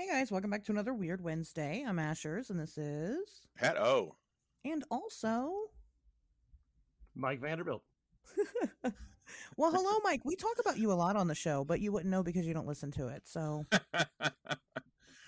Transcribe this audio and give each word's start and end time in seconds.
Hey 0.00 0.08
guys, 0.08 0.32
welcome 0.32 0.48
back 0.48 0.64
to 0.64 0.72
another 0.72 0.94
Weird 0.94 1.20
Wednesday. 1.20 1.84
I'm 1.86 1.98
Ashers, 1.98 2.48
and 2.48 2.58
this 2.58 2.78
is 2.78 3.46
Pat 3.54 3.76
O. 3.76 4.14
and 4.64 4.82
also, 4.90 5.52
Mike 7.14 7.38
Vanderbilt. 7.38 7.82
well, 9.58 9.70
hello, 9.70 9.98
Mike. 10.02 10.22
We 10.24 10.36
talk 10.36 10.54
about 10.58 10.78
you 10.78 10.90
a 10.90 10.94
lot 10.94 11.16
on 11.16 11.28
the 11.28 11.34
show, 11.34 11.64
but 11.64 11.80
you 11.80 11.92
wouldn't 11.92 12.10
know 12.10 12.22
because 12.22 12.46
you 12.46 12.54
don't 12.54 12.66
listen 12.66 12.90
to 12.92 13.08
it. 13.08 13.28
So, 13.28 13.66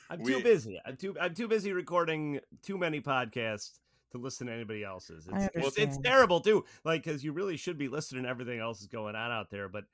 I'm 0.09 0.23
We- 0.23 0.33
too 0.33 0.43
busy. 0.43 0.81
I'm 0.87 0.97
too 0.97 1.15
I'm 1.21 1.35
too 1.35 1.49
busy 1.49 1.75
recording 1.75 2.41
too 2.63 2.79
many 2.79 3.03
podcasts 3.03 3.79
to 4.13 4.19
listen 4.19 4.47
to 4.47 4.55
anybody 4.55 4.85
else's. 4.85 5.29
I 5.31 5.51
It's, 5.55 5.67
it's, 5.67 5.77
it's 5.77 5.99
terrible 5.99 6.41
too. 6.41 6.65
Like 6.83 7.05
because 7.05 7.23
you 7.23 7.33
really 7.33 7.59
should 7.59 7.77
be 7.77 7.89
listening 7.89 8.23
to 8.23 8.31
everything 8.31 8.59
else 8.59 8.81
is 8.81 8.87
going 8.87 9.17
on 9.17 9.33
out 9.33 9.51
there, 9.51 9.69
but 9.69 9.85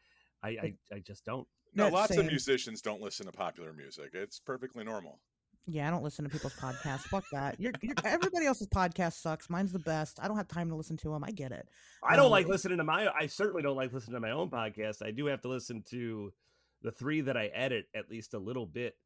I 0.41 0.49
I, 0.51 0.75
I 0.95 0.99
just 1.01 1.25
don't. 1.25 1.49
No, 1.75 1.85
That's 1.85 1.95
lots 1.95 2.11
same. 2.15 2.21
of 2.21 2.27
musicians 2.27 2.83
don't 2.83 3.01
listen 3.01 3.27
to 3.27 3.33
popular 3.33 3.73
music. 3.73 4.11
It's 4.15 4.39
perfectly 4.41 4.85
normal. 4.85 5.21
yeah, 5.67 5.87
I 5.87 5.91
don't 5.91 6.03
listen 6.03 6.25
to 6.25 6.31
people's 6.31 6.55
podcasts. 6.55 7.03
Fuck 7.03 7.25
that. 7.33 7.61
You're, 7.61 7.73
you're, 7.83 7.95
everybody 8.05 8.47
else's 8.47 8.69
podcast 8.69 9.15
sucks. 9.15 9.51
Mine's 9.51 9.73
the 9.73 9.79
best. 9.79 10.19
I 10.23 10.27
don't 10.29 10.37
have 10.39 10.49
time 10.49 10.69
to 10.71 10.75
listen 10.77 10.97
to 10.99 11.11
them. 11.11 11.23
I 11.25 11.31
get 11.31 11.53
it. 11.53 11.69
I 12.03 12.17
don't 12.17 12.27
Um, 12.27 12.31
like 12.33 12.49
listening 12.49 12.79
to 12.79 12.85
my. 12.85 13.09
I 13.15 13.27
certainly 13.27 13.63
don't 13.63 13.77
like 13.77 13.93
listening 13.93 14.15
to 14.15 14.21
my 14.21 14.31
own 14.31 14.49
podcast. 14.51 15.05
I 15.05 15.11
do 15.11 15.27
have 15.27 15.43
to 15.43 15.49
listen 15.49 15.83
to 15.91 16.33
the 16.83 16.91
three 16.93 17.21
that 17.23 17.37
I 17.37 17.47
edit 17.47 17.87
at 17.95 18.09
least 18.11 18.35
a 18.35 18.39
little 18.39 18.65
bit 18.67 18.97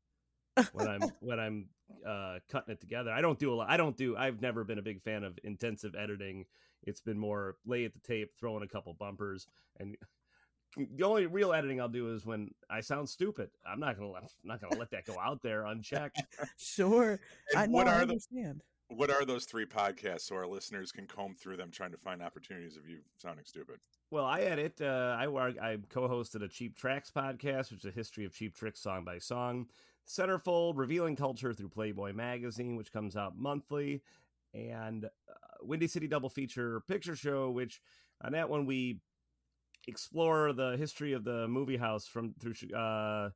when 0.73 0.87
I'm 0.89 1.01
when 1.21 1.41
I'm 1.41 1.69
uh, 2.07 2.39
cutting 2.49 2.73
it 2.75 2.81
together. 2.81 3.11
I 3.11 3.21
don't 3.23 3.39
do 3.39 3.53
a 3.53 3.57
lot. 3.57 3.71
I 3.71 3.77
don't 3.77 3.97
do. 3.97 4.17
I've 4.17 4.41
never 4.41 4.63
been 4.63 4.79
a 4.79 4.83
big 4.83 5.01
fan 5.03 5.25
of 5.25 5.39
intensive 5.43 5.95
editing. 5.99 6.45
It's 6.85 7.01
been 7.01 7.19
more 7.19 7.57
lay 7.67 7.85
at 7.85 7.93
the 7.95 8.01
tape, 8.01 8.33
throw 8.39 8.57
in 8.57 8.63
a 8.63 8.69
couple 8.69 8.93
bumpers, 8.95 9.47
and 9.81 9.97
the 10.77 11.05
only 11.05 11.27
real 11.27 11.53
editing 11.53 11.81
I'll 11.81 11.89
do 11.89 12.15
is 12.15 12.25
when 12.25 12.51
I 12.71 12.81
sound 12.81 13.09
stupid. 13.09 13.51
I'm 13.67 13.81
not 13.81 13.97
gonna 13.97 14.11
let, 14.11 14.23
I'm 14.23 14.29
not 14.45 14.61
gonna 14.61 14.79
let 14.79 14.91
that 14.93 15.05
go 15.07 15.17
out 15.21 15.43
there 15.43 15.67
unchecked. 15.67 16.23
Sure. 16.57 17.21
I 17.57 17.67
what 17.67 17.89
I 17.89 17.93
are 17.93 18.07
the 18.07 18.13
understand. 18.13 18.63
what 18.89 19.11
are 19.11 19.25
those 19.25 19.45
three 19.45 19.67
podcasts 19.67 20.23
so 20.23 20.35
our 20.37 20.47
listeners 20.47 20.93
can 20.93 21.07
comb 21.07 21.35
through 21.35 21.57
them 21.57 21.71
trying 21.71 21.91
to 21.93 21.99
find 21.99 22.23
opportunities 22.23 22.77
of 22.77 22.89
you 22.89 22.99
sounding 23.19 23.45
stupid? 23.45 23.77
Well, 24.11 24.25
I 24.27 24.41
edit. 24.41 24.81
Uh, 24.81 25.17
I 25.19 25.29
work. 25.29 25.57
I 25.61 25.79
co-hosted 25.89 26.43
a 26.43 26.49
Cheap 26.49 26.77
Tracks 26.77 27.11
podcast, 27.11 27.71
which 27.71 27.81
is 27.81 27.85
a 27.87 27.91
history 27.91 28.25
of 28.25 28.35
cheap 28.35 28.55
tricks 28.55 28.81
song 28.81 29.05
by 29.05 29.19
song. 29.19 29.67
Centerfold, 30.07 30.77
revealing 30.77 31.17
culture 31.17 31.55
through 31.55 31.69
Playboy 31.69 32.13
magazine, 32.13 32.77
which 32.77 32.93
comes 32.93 33.17
out 33.17 33.37
monthly, 33.39 34.03
and 34.53 35.05
uh, 35.05 35.09
Windy 35.63 35.87
City 35.87 36.07
Double 36.09 36.29
Feature 36.29 36.81
Picture 36.89 37.17
Show, 37.17 37.51
which 37.51 37.81
on 38.21 38.33
that 38.33 38.51
one 38.51 38.67
we 38.67 39.01
explore 39.89 40.53
the 40.53 40.77
history 40.77 41.13
of 41.13 41.25
the 41.25 41.47
movie 41.49 41.77
house 41.77 42.07
from 42.07 42.35
through 42.41 42.55
uh, 42.77 43.31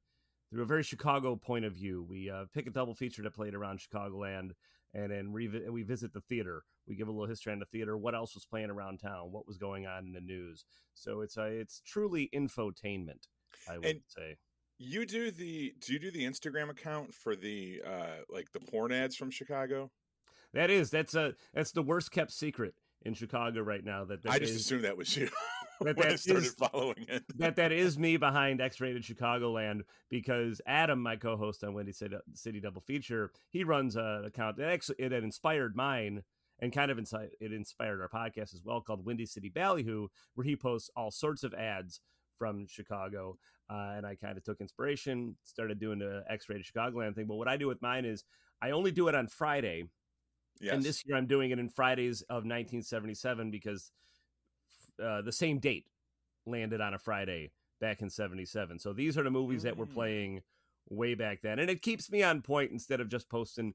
through 0.51 0.63
a 0.63 0.67
very 0.67 0.83
Chicago 0.83 1.37
point 1.37 1.65
of 1.65 1.73
view. 1.75 2.07
We 2.09 2.31
uh, 2.31 2.45
pick 2.55 2.67
a 2.67 2.71
double 2.71 2.95
feature 2.95 3.23
that 3.23 3.35
played 3.35 3.55
around 3.55 3.81
Chicagoland, 3.81 4.51
and 4.95 5.11
then 5.11 5.29
revi- 5.33 5.69
we 5.71 5.83
visit 5.83 6.13
the 6.13 6.21
theater. 6.21 6.63
We 6.89 6.95
give 6.95 7.09
a 7.09 7.11
little 7.11 7.27
history 7.29 7.53
on 7.53 7.59
the 7.59 7.65
theater, 7.65 7.97
what 7.97 8.15
else 8.15 8.35
was 8.37 8.45
playing 8.47 8.71
around 8.71 8.99
town, 9.01 9.33
what 9.33 9.47
was 9.47 9.59
going 9.59 9.87
on 9.87 10.07
in 10.07 10.13
the 10.13 10.21
news. 10.21 10.65
So 10.95 11.21
it's 11.21 11.37
uh, 11.37 11.45
it's 11.51 11.81
truly 11.85 12.31
infotainment, 12.35 13.27
I 13.69 13.79
would 13.79 13.87
And- 13.87 14.01
say. 14.09 14.37
You 14.79 15.07
do 15.07 15.31
the 15.31 15.73
do 15.81 15.95
you 15.95 15.99
do 15.99 16.11
the 16.11 16.25
Instagram 16.27 16.69
account 16.69 17.15
for 17.15 17.35
the 17.35 17.81
uh 17.87 18.17
like 18.29 18.53
the 18.53 18.61
porn 18.61 18.93
ads 18.93 19.17
from 19.17 19.31
Chicago? 19.31 19.91
That 20.53 20.69
is 20.69 20.91
that's 20.91 21.15
a 21.15 21.33
that's 21.55 21.73
the 21.73 21.81
worst 21.83 22.11
kept 22.13 22.31
secret 22.31 22.75
in 23.01 23.15
Chicago 23.15 23.63
right 23.63 23.83
now. 23.83 24.05
That, 24.05 24.23
that 24.25 24.33
I 24.33 24.39
just 24.39 24.53
is- 24.53 24.61
assumed 24.61 24.85
that 24.85 24.99
was 24.99 25.17
you 25.17 25.31
That- 25.85 25.97
that 25.97 26.13
is- 26.27 26.55
following 26.55 27.05
it. 27.09 27.25
that 27.39 27.57
that 27.57 27.73
is 27.73 27.99
me 27.99 28.17
behind 28.17 28.61
X-rated 28.61 29.03
Chicagoland 29.03 29.83
because 30.11 30.61
Adam, 30.67 31.03
my 31.03 31.17
co-host 31.17 31.63
on 31.65 31.75
Windy 31.75 31.93
City, 31.93 32.17
City 32.35 32.61
Double 32.61 32.81
Feature, 32.81 33.31
he 33.51 33.65
runs 33.65 33.97
an 33.97 34.25
account 34.25 34.57
that 34.59 34.69
actually 34.71 34.97
it 34.99 35.13
had 35.13 35.23
inspired 35.25 35.77
mine 35.77 36.23
and 36.61 36.73
kind 36.73 36.91
of 36.91 36.97
insi- 36.99 37.29
it 37.41 37.53
inspired 37.53 38.01
our 38.01 38.09
podcast 38.09 38.55
as 38.55 38.63
well 38.65 38.81
called 38.81 39.05
Windy 39.05 39.27
City 39.27 39.51
Ballyhoo, 39.51 40.09
where 40.35 40.45
he 40.45 40.57
posts 40.57 40.89
all 40.97 41.11
sorts 41.11 41.45
of 41.45 41.53
ads 41.55 42.01
from 42.39 42.67
Chicago. 42.67 43.37
Uh, 43.69 43.95
and 43.97 44.07
I 44.07 44.15
kind 44.15 44.39
of 44.39 44.45
took 44.45 44.61
inspiration, 44.61 45.37
started 45.45 45.79
doing 45.81 45.99
the 45.99 46.23
X-rated 46.31 46.65
Chicagoland 46.65 47.15
thing. 47.15 47.27
But 47.27 47.35
what 47.35 47.49
I 47.49 47.57
do 47.57 47.67
with 47.67 47.83
mine 47.83 48.05
is 48.05 48.25
I 48.63 48.71
only 48.71 48.91
do 48.93 49.09
it 49.09 49.15
on 49.15 49.27
Friday, 49.27 49.85
Yes. 50.61 50.73
and 50.73 50.83
this 50.83 51.05
year 51.05 51.17
I'm 51.17 51.27
doing 51.27 51.51
it 51.51 51.59
in 51.59 51.69
Fridays 51.69 52.23
of 52.23 52.45
1977 52.47 53.51
because 53.51 53.91
uh, 55.03 55.23
the 55.23 55.33
same 55.33 55.59
date 55.59 55.87
landed 56.47 56.81
on 56.81 56.95
a 56.95 56.99
Friday 56.99 57.53
back 57.81 58.01
in 58.03 58.09
77. 58.11 58.79
So 58.79 58.93
these 58.93 59.19
are 59.19 59.23
the 59.23 59.31
movies 59.31 59.63
that 59.65 59.77
were 59.77 59.87
Mm. 59.87 59.93
playing 59.95 60.43
way 60.89 61.15
back 61.15 61.43
then. 61.43 61.59
And 61.59 61.69
it 61.71 61.83
keeps 61.83 62.11
me 62.11 62.23
on 62.23 62.41
point 62.43 62.71
instead 62.73 63.01
of 63.01 63.09
just 63.09 63.29
posting 63.29 63.75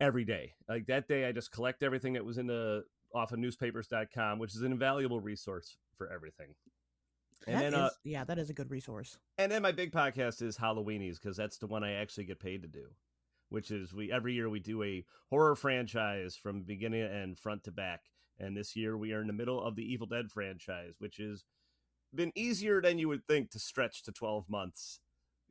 every 0.00 0.24
day. 0.24 0.54
Like 0.68 0.86
that 0.86 1.08
day, 1.08 1.26
I 1.26 1.32
just 1.32 1.52
collect 1.52 1.82
everything 1.82 2.14
that 2.14 2.24
was 2.24 2.38
in 2.38 2.46
the 2.46 2.84
off 3.14 3.32
of 3.32 3.38
newspapers.com, 3.38 4.38
which 4.38 4.54
is 4.54 4.62
an 4.62 4.72
invaluable 4.72 5.20
resource 5.20 5.76
for 5.96 6.10
everything. 6.12 6.54
And 7.46 7.56
That 7.56 7.60
then, 7.70 7.74
is- 7.74 7.78
uh, 7.80 7.90
yeah, 8.04 8.24
that 8.24 8.38
is 8.38 8.50
a 8.50 8.54
good 8.54 8.70
resource. 8.70 9.18
and 9.38 9.50
then 9.50 9.62
my 9.62 9.72
big 9.72 9.92
podcast 9.92 10.42
is 10.42 10.58
Halloweenies 10.58 11.14
because 11.20 11.36
that's 11.36 11.56
the 11.58 11.66
one 11.66 11.82
I 11.82 11.92
actually 11.92 12.24
get 12.24 12.38
paid 12.38 12.62
to 12.62 12.68
do, 12.68 12.88
which 13.48 13.70
is 13.70 13.94
we 13.94 14.12
every 14.12 14.34
year 14.34 14.48
we 14.50 14.60
do 14.60 14.82
a 14.82 15.04
horror 15.30 15.54
franchise 15.56 16.36
from 16.36 16.62
beginning 16.62 17.00
to 17.02 17.10
end, 17.12 17.38
front 17.38 17.64
to 17.64 17.72
back. 17.72 18.10
And 18.40 18.56
this 18.56 18.74
year 18.74 18.96
we 18.96 19.12
are 19.12 19.20
in 19.20 19.26
the 19.26 19.32
middle 19.34 19.62
of 19.62 19.76
the 19.76 19.84
Evil 19.84 20.06
Dead 20.06 20.30
franchise, 20.30 20.94
which 20.98 21.18
has 21.18 21.44
been 22.14 22.32
easier 22.34 22.80
than 22.80 22.98
you 22.98 23.08
would 23.08 23.26
think 23.26 23.50
to 23.50 23.58
stretch 23.58 24.02
to 24.04 24.12
12 24.12 24.48
months, 24.48 24.98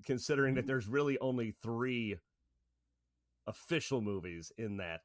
considering 0.05 0.55
that 0.55 0.65
there's 0.67 0.87
really 0.87 1.17
only 1.19 1.53
three 1.61 2.17
official 3.47 4.01
movies 4.01 4.51
in 4.57 4.77
that. 4.77 5.01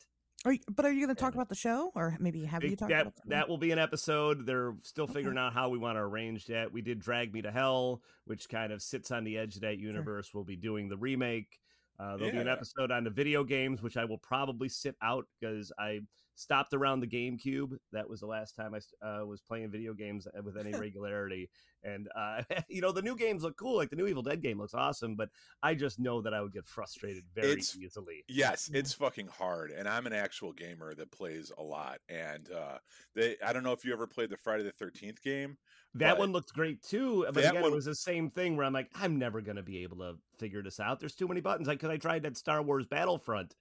Are 0.46 0.52
you, 0.52 0.58
but 0.70 0.84
are 0.84 0.92
you 0.92 1.06
going 1.06 1.14
to 1.14 1.18
talk 1.20 1.28
And- 1.28 1.36
about 1.36 1.48
the 1.48 1.54
show, 1.54 1.90
or 1.94 2.16
maybe 2.20 2.44
have 2.44 2.62
you 2.64 2.76
talked 2.76 2.90
that 2.90 3.02
about 3.02 3.14
the 3.16 3.22
that 3.28 3.48
will 3.48 3.56
be 3.56 3.70
an 3.70 3.78
episode. 3.78 4.44
They're 4.44 4.74
still 4.82 5.04
Okay. 5.04 5.14
figuring 5.14 5.38
out 5.38 5.54
how 5.54 5.70
we 5.70 5.78
want 5.78 5.96
to 5.96 6.00
arrange 6.00 6.46
that. 6.46 6.70
We 6.72 6.82
did 6.82 6.98
Drag 7.00 7.32
Me 7.32 7.40
to 7.42 7.50
Hell, 7.50 8.02
which 8.24 8.48
kind 8.48 8.70
of 8.72 8.82
sits 8.82 9.10
on 9.10 9.24
the 9.24 9.38
edge 9.38 9.54
of 9.56 9.62
that 9.62 9.78
universe. 9.78 10.34
We'll 10.34 10.44
be 10.44 10.56
doing 10.56 10.88
the 10.88 10.98
remake. 10.98 11.58
Uh, 11.98 12.16
there'll 12.16 12.32
be 12.32 12.38
an 12.38 12.48
episode 12.48 12.90
on 12.90 13.04
the 13.04 13.10
video 13.10 13.44
games, 13.44 13.80
which 13.80 13.96
I 13.96 14.04
will 14.04 14.18
probably 14.18 14.68
sit 14.68 14.96
out 15.00 15.26
because 15.40 15.72
I 15.78 16.00
stopped 16.36 16.74
around 16.74 17.00
the 17.00 17.06
GameCube. 17.06 17.76
That 17.92 18.08
was 18.08 18.20
the 18.20 18.26
last 18.26 18.56
time 18.56 18.74
I 18.74 19.06
uh, 19.06 19.24
was 19.24 19.40
playing 19.40 19.70
video 19.70 19.94
games 19.94 20.26
uh, 20.26 20.42
with 20.42 20.56
any 20.56 20.72
regularity. 20.78 21.48
And 21.82 22.08
uh, 22.16 22.42
you 22.68 22.80
know, 22.80 22.92
the 22.92 23.02
new 23.02 23.16
games 23.16 23.42
look 23.42 23.56
cool. 23.56 23.76
Like 23.76 23.90
the 23.90 23.96
new 23.96 24.06
Evil 24.06 24.22
Dead 24.22 24.42
game 24.42 24.58
looks 24.58 24.74
awesome, 24.74 25.16
but 25.16 25.28
I 25.62 25.74
just 25.74 25.98
know 25.98 26.20
that 26.22 26.34
I 26.34 26.40
would 26.40 26.52
get 26.52 26.66
frustrated 26.66 27.24
very 27.34 27.48
It's- 27.52 27.76
easily. 27.76 28.24
Yes, 28.28 28.70
it's 28.72 28.92
fucking 28.94 29.28
hard, 29.28 29.70
and 29.70 29.86
I'm 29.88 30.06
an 30.06 30.12
actual 30.12 30.52
gamer 30.52 30.94
that 30.94 31.10
plays 31.12 31.52
a 31.58 31.62
lot. 31.62 31.98
And 32.08 32.50
uh, 32.50 32.78
they, 33.14 33.36
I 33.44 33.52
don't 33.52 33.62
know 33.64 33.72
if 33.72 33.84
you 33.84 33.92
ever 33.92 34.06
played 34.06 34.30
the 34.30 34.36
Friday 34.36 34.62
the 34.64 34.72
Thirteenth 34.72 35.22
game. 35.22 35.56
That 35.96 36.18
one 36.18 36.32
looked 36.32 36.52
great 36.52 36.82
too, 36.82 37.24
but 37.26 37.34
That 37.34 37.50
again, 37.50 37.62
one- 37.62 37.72
it 37.72 37.74
was 37.76 37.84
the 37.84 37.94
same 37.94 38.28
thing 38.30 38.56
where 38.56 38.66
I'm 38.66 38.72
like, 38.72 38.90
I'm 38.96 39.16
never 39.18 39.40
gonna 39.40 39.62
be 39.62 39.82
able 39.84 39.98
to 39.98 40.14
figure 40.38 40.62
this 40.62 40.80
out. 40.80 40.98
There's 40.98 41.14
too 41.14 41.28
many 41.28 41.40
buttons. 41.40 41.68
Like, 41.68 41.78
cause 41.80 41.90
I 41.90 41.96
tried 41.98 42.24
that 42.24 42.36
Star 42.36 42.62
Wars 42.62 42.86
Battlefront, 42.86 43.54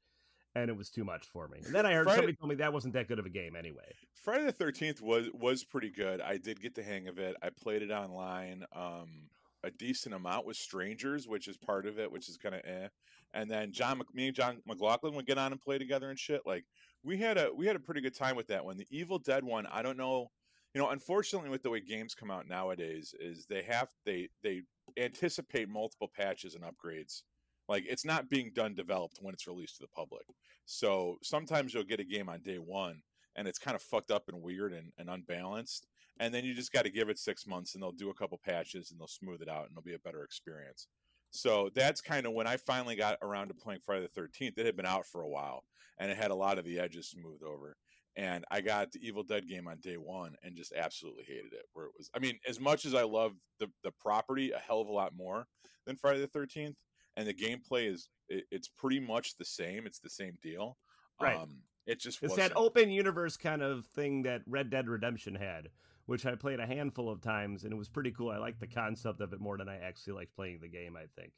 and 0.55 0.69
it 0.69 0.77
was 0.77 0.89
too 0.89 1.03
much 1.03 1.25
for 1.25 1.47
me. 1.47 1.59
And 1.65 1.73
then 1.73 1.85
I 1.85 1.93
heard 1.93 2.05
Friday- 2.05 2.17
somebody 2.17 2.37
told 2.37 2.49
me 2.49 2.55
that 2.55 2.73
wasn't 2.73 2.93
that 2.93 3.07
good 3.07 3.19
of 3.19 3.25
a 3.25 3.29
game 3.29 3.55
anyway. 3.55 3.93
Friday 4.13 4.45
the 4.45 4.51
Thirteenth 4.51 5.01
was 5.01 5.27
was 5.33 5.63
pretty 5.63 5.89
good. 5.89 6.21
I 6.21 6.37
did 6.37 6.61
get 6.61 6.75
the 6.75 6.83
hang 6.83 7.07
of 7.07 7.19
it. 7.19 7.35
I 7.41 7.49
played 7.49 7.81
it 7.81 7.91
online 7.91 8.63
um, 8.73 9.29
a 9.63 9.71
decent 9.71 10.13
amount 10.13 10.45
with 10.45 10.57
strangers, 10.57 11.27
which 11.27 11.47
is 11.47 11.57
part 11.57 11.85
of 11.85 11.99
it, 11.99 12.11
which 12.11 12.29
is 12.29 12.37
kind 12.37 12.55
of 12.55 12.61
eh. 12.65 12.87
And 13.33 13.49
then 13.49 13.71
John, 13.71 13.99
me 14.13 14.27
and 14.27 14.35
John 14.35 14.61
McLaughlin 14.67 15.15
would 15.15 15.25
get 15.25 15.37
on 15.39 15.51
and 15.51 15.59
play 15.61 15.77
together 15.77 16.09
and 16.09 16.19
shit. 16.19 16.41
Like 16.45 16.65
we 17.03 17.17
had 17.17 17.37
a 17.37 17.49
we 17.53 17.65
had 17.65 17.75
a 17.75 17.79
pretty 17.79 18.01
good 18.01 18.15
time 18.15 18.35
with 18.35 18.47
that 18.47 18.63
one. 18.63 18.77
The 18.77 18.87
Evil 18.91 19.19
Dead 19.19 19.43
one, 19.43 19.65
I 19.67 19.81
don't 19.81 19.97
know. 19.97 20.27
You 20.73 20.81
know, 20.81 20.89
unfortunately, 20.89 21.49
with 21.49 21.61
the 21.61 21.69
way 21.69 21.81
games 21.81 22.15
come 22.15 22.31
out 22.31 22.47
nowadays, 22.47 23.13
is 23.19 23.45
they 23.47 23.63
have 23.63 23.89
they 24.05 24.29
they 24.43 24.61
anticipate 24.97 25.69
multiple 25.69 26.09
patches 26.15 26.55
and 26.55 26.63
upgrades. 26.63 27.23
Like 27.67 27.85
it's 27.87 28.05
not 28.05 28.29
being 28.29 28.51
done 28.53 28.75
developed 28.75 29.19
when 29.21 29.33
it's 29.33 29.47
released 29.47 29.77
to 29.77 29.83
the 29.83 29.87
public. 29.87 30.25
So 30.65 31.17
sometimes 31.23 31.73
you'll 31.73 31.83
get 31.83 31.99
a 31.99 32.05
game 32.05 32.29
on 32.29 32.41
day 32.41 32.57
one 32.57 33.01
and 33.35 33.47
it's 33.47 33.59
kind 33.59 33.75
of 33.75 33.81
fucked 33.81 34.11
up 34.11 34.27
and 34.27 34.41
weird 34.41 34.73
and, 34.73 34.91
and 34.97 35.09
unbalanced. 35.09 35.87
And 36.19 36.33
then 36.33 36.43
you 36.43 36.53
just 36.53 36.71
got 36.71 36.83
to 36.85 36.91
give 36.91 37.09
it 37.09 37.17
six 37.17 37.47
months 37.47 37.73
and 37.73 37.81
they'll 37.81 37.91
do 37.91 38.09
a 38.09 38.13
couple 38.13 38.39
patches 38.43 38.91
and 38.91 38.99
they'll 38.99 39.07
smooth 39.07 39.41
it 39.41 39.49
out 39.49 39.63
and 39.63 39.71
it'll 39.71 39.83
be 39.83 39.95
a 39.95 39.99
better 39.99 40.23
experience. 40.23 40.87
So 41.31 41.69
that's 41.73 42.01
kind 42.01 42.27
of 42.27 42.33
when 42.33 42.45
I 42.45 42.57
finally 42.57 42.95
got 42.95 43.17
around 43.23 43.47
to 43.47 43.55
playing 43.55 43.79
Friday 43.83 44.07
the 44.13 44.21
13th. 44.21 44.57
It 44.57 44.65
had 44.65 44.75
been 44.75 44.85
out 44.85 45.07
for 45.07 45.21
a 45.23 45.27
while 45.27 45.63
and 45.97 46.11
it 46.11 46.17
had 46.17 46.31
a 46.31 46.35
lot 46.35 46.59
of 46.59 46.65
the 46.65 46.79
edges 46.79 47.09
smoothed 47.09 47.43
over. 47.43 47.75
And 48.15 48.45
I 48.51 48.61
got 48.61 48.91
the 48.91 49.05
Evil 49.05 49.23
Dead 49.23 49.47
game 49.47 49.67
on 49.67 49.77
day 49.77 49.95
one 49.95 50.35
and 50.43 50.55
just 50.55 50.73
absolutely 50.73 51.23
hated 51.23 51.53
it. 51.53 51.65
Where 51.73 51.85
it 51.85 51.93
was, 51.97 52.11
I 52.15 52.19
mean, 52.19 52.37
as 52.47 52.59
much 52.59 52.85
as 52.85 52.93
I 52.93 53.03
love 53.03 53.33
the, 53.59 53.67
the 53.83 53.91
property 53.99 54.51
a 54.51 54.59
hell 54.59 54.81
of 54.81 54.87
a 54.87 54.91
lot 54.91 55.15
more 55.15 55.47
than 55.87 55.95
Friday 55.95 56.19
the 56.19 56.27
13th, 56.27 56.75
and 57.17 57.27
the 57.27 57.33
gameplay 57.33 57.91
is, 57.91 58.09
it, 58.29 58.45
it's 58.51 58.67
pretty 58.67 58.99
much 58.99 59.37
the 59.37 59.45
same. 59.45 59.85
It's 59.85 59.99
the 59.99 60.09
same 60.09 60.37
deal. 60.41 60.77
Right. 61.21 61.37
Um, 61.37 61.57
it 61.85 61.99
just 61.99 62.23
It's 62.23 62.31
wasn't. 62.31 62.49
that 62.49 62.57
open 62.57 62.89
universe 62.89 63.37
kind 63.37 63.61
of 63.61 63.85
thing 63.87 64.23
that 64.23 64.41
Red 64.47 64.69
Dead 64.69 64.87
Redemption 64.87 65.35
had, 65.35 65.69
which 66.05 66.25
I 66.25 66.35
played 66.35 66.59
a 66.59 66.65
handful 66.65 67.09
of 67.09 67.21
times, 67.21 67.63
and 67.63 67.73
it 67.73 67.77
was 67.77 67.89
pretty 67.89 68.11
cool. 68.11 68.29
I 68.31 68.37
liked 68.37 68.59
the 68.59 68.67
concept 68.67 69.21
of 69.21 69.33
it 69.33 69.39
more 69.39 69.57
than 69.57 69.69
I 69.69 69.77
actually 69.77 70.13
liked 70.13 70.35
playing 70.35 70.59
the 70.61 70.69
game. 70.69 70.95
I 70.95 71.05
think. 71.19 71.33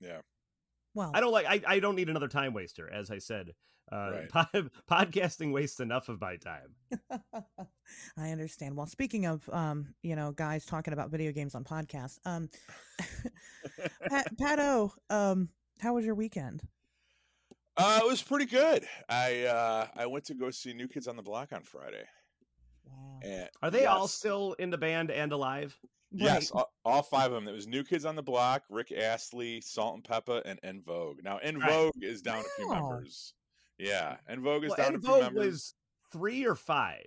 Yeah. 0.00 0.20
Well, 0.94 1.10
I 1.14 1.20
don't 1.20 1.32
like. 1.32 1.46
I, 1.46 1.60
I 1.66 1.80
don't 1.80 1.94
need 1.96 2.08
another 2.08 2.28
time 2.28 2.52
waster. 2.52 2.92
As 2.92 3.10
I 3.10 3.18
said, 3.18 3.52
uh, 3.92 4.10
Right. 4.12 4.28
pod, 4.28 4.70
podcasting 4.90 5.52
wastes 5.52 5.80
enough 5.80 6.08
of 6.08 6.20
my 6.20 6.36
time. 6.36 6.74
I 8.18 8.30
understand. 8.30 8.76
Well, 8.76 8.86
speaking 8.86 9.26
of, 9.26 9.48
um, 9.52 9.94
you 10.02 10.16
know, 10.16 10.32
guys 10.32 10.66
talking 10.66 10.92
about 10.92 11.10
video 11.10 11.32
games 11.32 11.54
on 11.54 11.64
podcasts, 11.64 12.18
um, 12.24 12.48
Pat, 14.08 14.36
Pat 14.38 14.58
O, 14.58 14.92
um, 15.10 15.48
how 15.80 15.94
was 15.94 16.04
your 16.04 16.14
weekend? 16.14 16.62
Uh, 17.76 18.00
it 18.02 18.06
was 18.06 18.22
pretty 18.22 18.46
good. 18.46 18.84
I 19.08 19.44
uh, 19.44 19.86
I 19.96 20.06
went 20.06 20.24
to 20.26 20.34
go 20.34 20.50
see 20.50 20.72
New 20.72 20.88
Kids 20.88 21.06
on 21.08 21.16
the 21.16 21.22
Block 21.22 21.52
on 21.52 21.62
Friday. 21.62 22.04
Wow. 22.84 23.20
And 23.22 23.48
Are 23.62 23.70
they 23.70 23.86
all 23.86 24.08
still 24.08 24.54
in 24.58 24.70
the 24.70 24.78
band 24.78 25.10
and 25.10 25.32
alive? 25.32 25.78
Yes, 26.12 26.52
Right. 26.52 26.60
all, 26.60 26.72
all 26.96 27.02
five 27.02 27.26
of 27.26 27.32
them. 27.32 27.48
It 27.48 27.52
was 27.56 27.66
New 27.68 27.84
Kids 27.84 28.04
on 28.04 28.16
the 28.16 28.22
Block, 28.22 28.64
Rick 28.68 28.90
Astley, 28.92 29.60
Salt 29.60 29.94
and 29.94 30.04
Pepa, 30.04 30.42
and 30.44 30.58
En 30.62 30.80
Vogue. 30.80 31.22
Now 31.22 31.38
En 31.38 31.58
Right. 31.58 31.70
Vogue 31.70 32.02
is 32.02 32.20
down 32.22 32.40
a 32.40 32.48
few 32.56 32.68
members. 32.68 33.34
Yeah, 33.78 34.16
En 34.28 34.42
Vogue 34.42 34.64
is 34.64 34.70
Well, 34.70 34.76
down 34.76 34.86
En 34.88 34.94
a 34.96 34.98
few 35.00 35.08
Vogue 35.08 35.22
members. 35.22 35.46
was 35.46 35.74
three 36.12 36.44
or 36.44 36.54
five. 36.56 37.06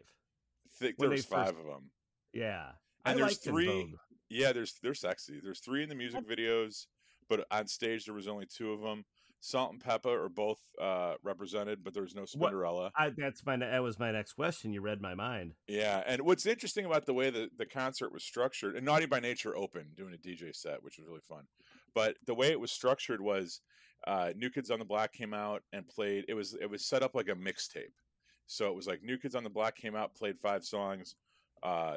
Thick, 0.79 0.95
when 0.97 1.09
there 1.09 1.15
was 1.17 1.25
five 1.25 1.47
first- 1.49 1.59
of 1.59 1.65
them. 1.65 1.91
Yeah, 2.31 2.71
And 3.05 3.17
I 3.17 3.21
there's 3.21 3.37
three-. 3.39 3.93
Yeah, 4.29 4.53
there's 4.53 4.73
they're 4.81 4.95
sexy. 4.95 5.39
There's 5.43 5.59
three 5.59 5.83
in 5.83 5.89
the 5.89 5.95
music 5.95 6.25
videos, 6.27 6.87
but 7.29 7.45
on 7.51 7.67
stage 7.67 8.05
there 8.05 8.15
was 8.15 8.27
only 8.27 8.45
two 8.47 8.71
of 8.73 8.81
them. 8.81 9.05
Salt 9.45 9.73
and 9.73 9.83
Pepa 9.83 10.05
are 10.05 10.29
both 10.29 10.61
uh, 10.81 11.15
represented, 11.21 11.83
but 11.83 11.93
there's 11.93 12.15
no 12.15 12.23
What- 12.37 12.53
Spinderella. 12.53 12.91
I, 12.95 13.09
that's 13.09 13.45
my. 13.45 13.57
That 13.57 13.83
was 13.83 13.99
my 13.99 14.09
next 14.09 14.33
question. 14.33 14.71
You 14.71 14.79
read 14.79 15.01
my 15.01 15.15
mind. 15.15 15.55
Yeah, 15.67 16.01
and 16.07 16.21
what's 16.21 16.45
interesting 16.45 16.85
about 16.85 17.05
the 17.05 17.13
way 17.13 17.29
that 17.29 17.57
the 17.57 17.65
concert 17.65 18.13
was 18.13 18.23
structured, 18.23 18.77
and 18.77 18.85
Naughty 18.85 19.05
by 19.05 19.19
Nature 19.19 19.53
opened 19.57 19.97
doing 19.97 20.13
a 20.13 20.17
DJ 20.17 20.55
set, 20.55 20.81
which 20.81 20.97
was 20.97 21.05
really 21.05 21.19
fun. 21.27 21.43
But 21.93 22.15
the 22.25 22.33
way 22.33 22.51
it 22.51 22.59
was 22.59 22.71
structured 22.71 23.19
was, 23.19 23.59
uh, 24.07 24.29
New 24.37 24.49
Kids 24.49 24.71
on 24.71 24.79
the 24.79 24.85
Block 24.85 25.11
came 25.11 25.33
out 25.33 25.61
and 25.73 25.85
played. 25.89 26.23
It 26.29 26.35
was 26.35 26.53
it 26.53 26.69
was 26.69 26.85
set 26.85 27.03
up 27.03 27.13
like 27.13 27.27
a 27.27 27.35
mixtape, 27.35 27.91
so 28.47 28.69
it 28.69 28.75
was 28.75 28.87
like 28.87 29.03
New 29.03 29.17
Kids 29.17 29.35
on 29.35 29.43
the 29.43 29.49
Block 29.49 29.75
came 29.75 29.93
out, 29.93 30.15
played 30.15 30.39
five 30.39 30.63
songs. 30.63 31.15
Uh, 31.63 31.95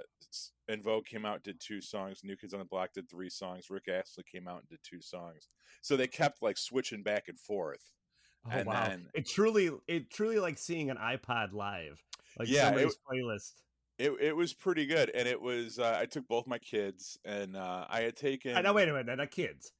En 0.69 0.83
Vogue 0.83 1.05
came 1.07 1.25
out, 1.27 1.43
did 1.43 1.61
two 1.61 1.81
songs. 1.81 2.21
New 2.25 2.37
Kids 2.37 2.55
on 2.55 2.61
the 2.61 2.65
Block 2.65 2.93
did 2.93 3.09
three 3.11 3.31
songs. 3.31 3.69
Rick 3.71 3.89
Astley 3.89 4.25
came 4.31 4.47
out 4.49 4.61
and 4.61 4.69
did 4.69 4.79
two 4.83 5.01
songs. 5.01 5.49
So 5.83 5.97
they 5.97 6.07
kept 6.07 6.43
like 6.43 6.57
switching 6.57 7.03
back 7.03 7.25
and 7.29 7.39
forth. 7.39 7.83
Oh 8.47 8.51
And 8.51 8.67
wow! 8.67 8.89
then- 8.89 9.09
it 9.15 9.27
truly, 9.29 9.71
it 9.89 10.11
truly 10.11 10.39
like 10.39 10.57
seeing 10.59 10.89
an 10.91 10.97
iPod 10.99 11.53
live, 11.53 12.01
like 12.39 12.49
Yeah, 12.49 12.69
it- 12.71 12.91
somebody's 12.91 12.97
playlist. 13.11 13.53
It 13.99 14.13
it 14.21 14.37
was 14.37 14.53
pretty 14.53 14.85
good, 14.85 15.09
and 15.15 15.27
it 15.27 15.41
was. 15.41 15.79
Uh, 15.79 15.97
I 15.99 16.05
took 16.05 16.29
both 16.29 16.47
my 16.47 16.59
kids, 16.59 17.19
and 17.25 17.57
uh, 17.57 17.87
I 17.89 18.03
had 18.03 18.15
taken. 18.15 18.55
I 18.55 18.61
know. 18.61 18.75
Wait 18.75 18.89
a 18.89 18.93
minute. 18.93 19.17
Now, 19.17 19.25
kids, 19.25 19.73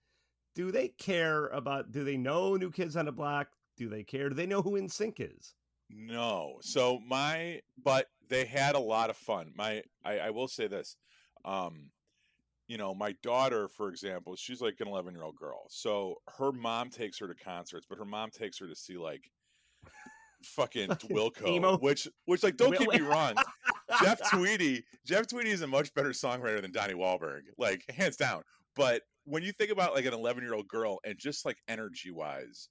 do 0.55 0.71
they 0.73 0.89
care 0.89 1.49
about? 1.49 1.93
Do 1.93 2.03
they 2.03 2.17
know 2.17 2.57
New 2.57 2.71
Kids 2.71 2.97
on 2.97 3.05
the 3.05 3.13
Block? 3.13 3.49
Do 3.77 3.91
they 3.91 4.05
care? 4.05 4.31
Do 4.31 4.35
they 4.35 4.47
know 4.47 4.63
who 4.63 4.81
NSYNC 4.81 5.21
is? 5.37 5.55
No. 5.91 6.57
So 6.63 6.99
my 7.07 7.61
but 7.85 8.07
they 8.29 8.45
had 8.45 8.75
a 8.75 8.81
lot 8.81 9.11
of 9.11 9.17
fun. 9.17 9.53
My 9.57 9.83
I, 10.05 10.19
I 10.19 10.31
will 10.31 10.49
say 10.49 10.67
this. 10.69 10.97
Um 11.45 11.91
you 12.69 12.79
know, 12.79 12.95
my 12.95 13.15
daughter, 13.23 13.69
for 13.69 13.89
example, 13.89 14.35
she's 14.37 14.61
like 14.61 14.77
an 14.81 14.89
11 14.89 15.15
year 15.15 15.23
old 15.23 15.37
girl. 15.37 15.67
So 15.69 16.17
her 16.39 16.53
mom 16.53 16.91
takes 16.91 17.19
her 17.21 17.29
to 17.29 17.35
concerts, 17.35 17.87
but 17.89 17.99
her 17.99 18.05
mom 18.05 18.31
takes 18.31 18.59
her 18.59 18.67
to 18.67 18.75
see 18.75 18.97
like 18.97 19.31
fucking 20.43 20.89
Wilco, 20.89 21.47
Emo? 21.47 21.79
which, 21.79 22.09
which 22.25 22.43
like, 22.43 22.57
don't 22.57 22.77
get 22.77 22.89
me 22.89 23.01
wrong. 23.01 23.35
Jeff 24.03 24.21
Tweedy, 24.31 24.85
Jeff 25.07 25.29
Tweedy 25.29 25.51
is 25.51 25.63
a 25.63 25.67
much 25.67 25.95
better 25.95 26.11
songwriter 26.11 26.61
than 26.61 26.73
Donnie 26.73 26.95
Wahlberg, 26.95 27.43
like 27.57 27.85
hands 27.89 28.17
down. 28.17 28.43
But 28.75 29.03
when 29.25 29.43
you 29.43 29.53
think 29.53 29.71
about 29.71 29.95
like 29.95 30.05
an 30.05 30.15
11 30.15 30.43
year 30.43 30.55
old 30.55 30.69
girl 30.69 30.99
and 31.05 31.17
just 31.19 31.45
like 31.45 31.59
energy 31.69 32.11
wise, 32.11 32.69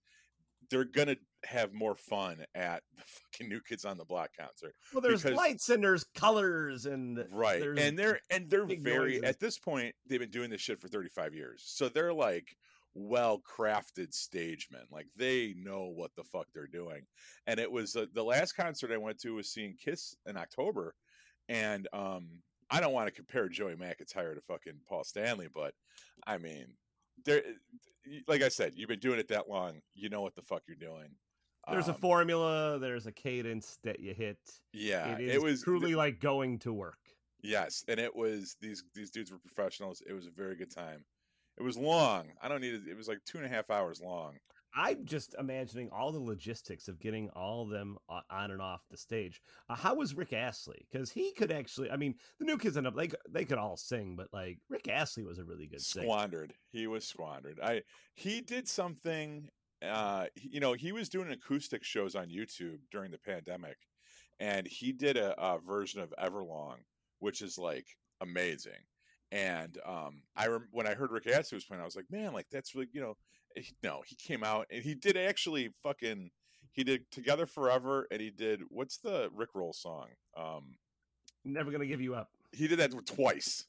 they're 0.70 0.86
gonna 0.86 1.16
have 1.46 1.74
more 1.74 1.96
fun 1.96 2.46
at 2.56 2.84
the 2.96 3.04
fucking 3.06 3.50
New 3.50 3.62
Kids 3.62 3.86
on 3.86 3.98
the 3.98 4.06
Block 4.06 4.32
concert, 4.38 4.76
Well, 4.94 5.02
there's 5.02 5.24
Because- 5.24 5.38
lights 5.38 5.70
and 5.70 5.84
there's 5.84 6.04
colors 6.16 6.86
and 6.86 7.26
right? 7.32 7.62
And 7.62 7.98
they're 7.98 8.20
and 8.30 8.50
they're 8.50 8.66
very 8.66 9.14
noises. 9.20 9.24
at 9.24 9.40
this 9.40 9.58
point 9.58 9.96
they've 10.08 10.20
been 10.20 10.30
doing 10.32 10.50
this 10.50 10.62
shit 10.62 10.80
for 10.80 10.88
35 10.88 11.34
years, 11.34 11.64
so 11.66 11.90
they're 11.90 12.14
like 12.14 12.56
well 12.94 13.42
crafted 13.42 14.14
stage 14.14 14.70
men. 14.72 14.84
Like 14.90 15.08
they 15.18 15.54
know 15.58 15.86
what 15.88 16.16
the 16.16 16.24
fuck 16.24 16.48
they're 16.54 16.66
doing. 16.68 17.06
And 17.46 17.60
it 17.60 17.70
was 17.70 17.96
uh, 17.96 18.06
the 18.14 18.24
last 18.24 18.54
concert 18.54 18.92
I 18.92 18.98
went 18.98 19.20
to 19.20 19.36
was 19.36 19.50
seeing 19.52 19.76
Kiss 19.76 20.16
in 20.26 20.38
October, 20.38 20.96
and 21.50 21.88
um, 21.92 22.42
I 22.72 22.80
don't 22.80 22.94
want 22.94 23.08
to 23.08 23.14
compare 23.14 23.50
Joey 23.50 23.76
McIntyre 23.76 24.34
to 24.34 24.42
fucking 24.42 24.80
Paul 24.88 25.04
Stanley, 25.04 25.50
but 25.54 25.74
I 26.26 26.38
mean, 26.38 26.68
there, 27.26 27.44
like 28.28 28.42
I 28.42 28.50
said, 28.50 28.74
you've 28.76 28.90
been 28.90 29.00
doing 29.00 29.20
it 29.20 29.28
that 29.28 29.50
long, 29.50 29.82
you 29.94 30.10
know 30.10 30.22
what 30.22 30.36
the 30.36 30.42
fuck 30.42 30.64
you're 30.68 30.78
doing. 30.78 31.10
There's 31.70 31.88
a 31.88 31.94
Um, 31.94 31.98
formula. 32.00 32.80
There's 32.80 33.06
a 33.08 33.12
cadence 33.12 33.78
that 33.84 34.00
you 34.00 34.14
hit. 34.14 34.38
yeah, 34.74 35.14
it 35.16 35.22
is 35.22 35.36
it 35.36 35.42
was 35.42 35.64
truly 35.64 35.96
like 35.96 36.20
going 36.20 36.60
to 36.60 36.74
work. 36.74 37.00
Yes, 37.42 37.84
and 37.88 38.00
it 38.00 38.16
was 38.16 38.56
these 38.62 38.84
these 38.94 39.12
dudes 39.12 39.32
were 39.32 39.40
professionals. 39.40 40.02
It 40.08 40.14
was 40.14 40.26
a 40.28 40.32
very 40.32 40.56
good 40.56 40.72
time. 40.72 41.06
It 41.58 41.64
was 41.64 41.78
long. 41.78 42.32
I 42.42 42.48
don't 42.48 42.62
need 42.62 42.74
it. 42.74 42.88
It 42.90 42.98
was 42.98 43.08
like 43.08 43.20
two 43.26 43.38
and 43.38 43.46
a 43.46 43.50
half 43.50 43.70
hours 43.70 44.02
long. 44.02 44.38
I'm 44.78 45.06
just 45.06 45.36
imagining 45.40 45.90
all 45.90 46.12
the 46.12 46.20
logistics 46.20 46.90
of 46.90 47.00
getting 47.00 47.30
all 47.30 47.62
of 47.62 47.70
them 47.70 47.98
on 48.10 48.52
and 48.52 48.62
off 48.62 48.84
the 48.92 48.98
stage. 48.98 49.42
Uh, 49.70 49.76
how 49.76 49.96
was 49.96 50.14
Rick 50.16 50.34
Astley? 50.34 50.86
Because 50.92 51.10
he 51.10 51.32
could 51.32 51.50
actually, 51.50 51.90
I 51.90 51.96
mean, 51.96 52.16
the 52.40 52.46
new 52.46 52.58
kids 52.58 52.76
end 52.76 52.86
up 52.86 52.94
they 52.94 53.10
they 53.30 53.46
could 53.46 53.58
all 53.58 53.78
sing, 53.78 54.18
but 54.18 54.28
like 54.34 54.60
Rick 54.70 54.90
Astley 54.90 55.24
was 55.24 55.38
a 55.40 55.46
really 55.46 55.68
good 55.68 55.82
singer. 55.82 56.06
Squandered. 56.08 56.56
He 56.74 56.88
was 56.88 57.08
squandered. 57.08 57.60
I 57.64 57.84
he 58.16 58.42
did 58.42 58.68
something. 58.68 59.50
Uh, 59.86 60.26
you 60.36 60.60
know, 60.60 60.74
he 60.74 60.92
was 60.92 61.10
doing 61.10 61.32
acoustic 61.32 61.84
shows 61.84 62.16
on 62.16 62.28
YouTube 62.28 62.80
during 62.92 63.12
the 63.12 63.18
pandemic, 63.18 63.78
and 64.40 64.68
he 64.68 64.92
did 64.92 65.18
a, 65.18 65.40
a 65.42 65.60
version 65.60 66.02
of 66.02 66.14
Everlong, 66.22 66.78
which 67.20 67.42
is 67.42 67.58
like 67.58 67.88
amazing. 68.22 68.74
And 69.32 69.78
um, 69.86 70.22
I 70.36 70.48
rem- 70.48 70.68
when 70.72 70.88
I 70.88 70.94
heard 70.94 71.12
Rick 71.12 71.28
Astley 71.28 71.56
was 71.58 71.66
playing, 71.66 71.82
I 71.82 71.86
was 71.86 71.96
like, 71.96 72.10
man, 72.12 72.34
like 72.34 72.48
that's 72.52 72.76
really 72.76 72.88
you 72.94 73.02
know, 73.02 73.16
he, 73.56 73.74
no, 73.84 74.02
he 74.06 74.16
came 74.16 74.44
out 74.44 74.68
and 74.72 74.84
he 74.84 74.96
did 74.96 75.18
actually 75.18 75.70
fucking 75.84 76.30
he 76.72 76.84
did 76.84 77.10
Together 77.12 77.46
Forever, 77.46 78.08
and 78.12 78.22
he 78.22 78.30
did 78.30 78.62
what's 78.70 78.98
the 78.98 79.30
Rick 79.34 79.50
Roll 79.56 79.74
song? 79.74 80.08
Um, 80.38 80.76
Never 81.44 81.72
gonna 81.72 81.86
give 81.86 82.02
you 82.02 82.16
up. 82.16 82.30
he 82.52 82.68
did 82.68 82.80
that 82.80 82.92
twice, 83.06 83.66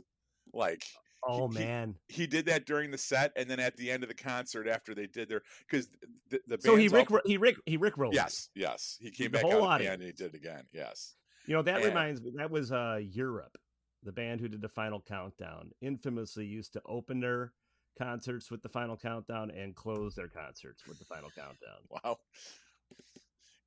like 0.53 0.85
Oh 1.29 1.49
he- 1.49 1.59
man! 1.59 1.97
he 2.09 2.27
did 2.27 2.47
that 2.47 2.67
during 2.67 2.91
the 2.91 2.99
set, 2.99 3.33
and 3.37 3.49
then 3.51 3.59
at 3.61 3.77
the 3.77 3.91
end 3.91 4.03
of 4.03 4.09
the 4.09 4.15
concert 4.15 4.69
after 4.69 4.95
they 4.95 5.07
did 5.07 5.29
their 5.29 5.43
because 5.69 5.89
the, 6.31 6.41
the 6.47 6.59
So 6.61 6.77
he 6.77 6.89
Rick 6.89 7.11
all- 7.11 7.21
he 7.25 7.37
Rick 7.37 7.57
he 7.67 7.77
Rick 7.77 7.97
rolled. 7.99 8.15
yes 8.15 8.49
yes 8.55 8.97
he 9.01 9.11
came 9.11 9.33
The 9.33 9.39
back 9.39 9.43
whole 9.43 9.67
out 9.67 9.83
and 9.83 10.03
he 10.03 10.13
did 10.13 10.35
it 10.35 10.37
again 10.37 10.65
yes 10.73 11.15
You 11.47 11.55
know 11.55 11.63
that 11.63 11.77
And- 11.77 11.85
reminds 11.87 12.21
me. 12.23 12.33
That 12.37 12.51
was 12.51 12.71
uh 12.73 13.01
Europe, 13.03 13.57
the 14.03 14.13
band 14.13 14.41
who 14.41 14.49
did 14.49 14.61
the 14.61 14.69
Final 14.69 15.01
Countdown. 15.01 15.71
Infamously 15.81 16.47
used 16.47 16.73
to 16.75 16.83
open 16.87 17.21
their 17.21 17.53
concerts 17.99 18.51
with 18.51 18.63
the 18.63 18.69
Final 18.69 18.97
Countdown 18.97 19.51
and 19.51 19.75
close 19.75 20.15
their 20.15 20.29
concerts 20.29 20.87
with 20.87 20.99
the 20.99 21.05
Final 21.07 21.31
Countdown. 21.31 21.81
wow 21.91 22.19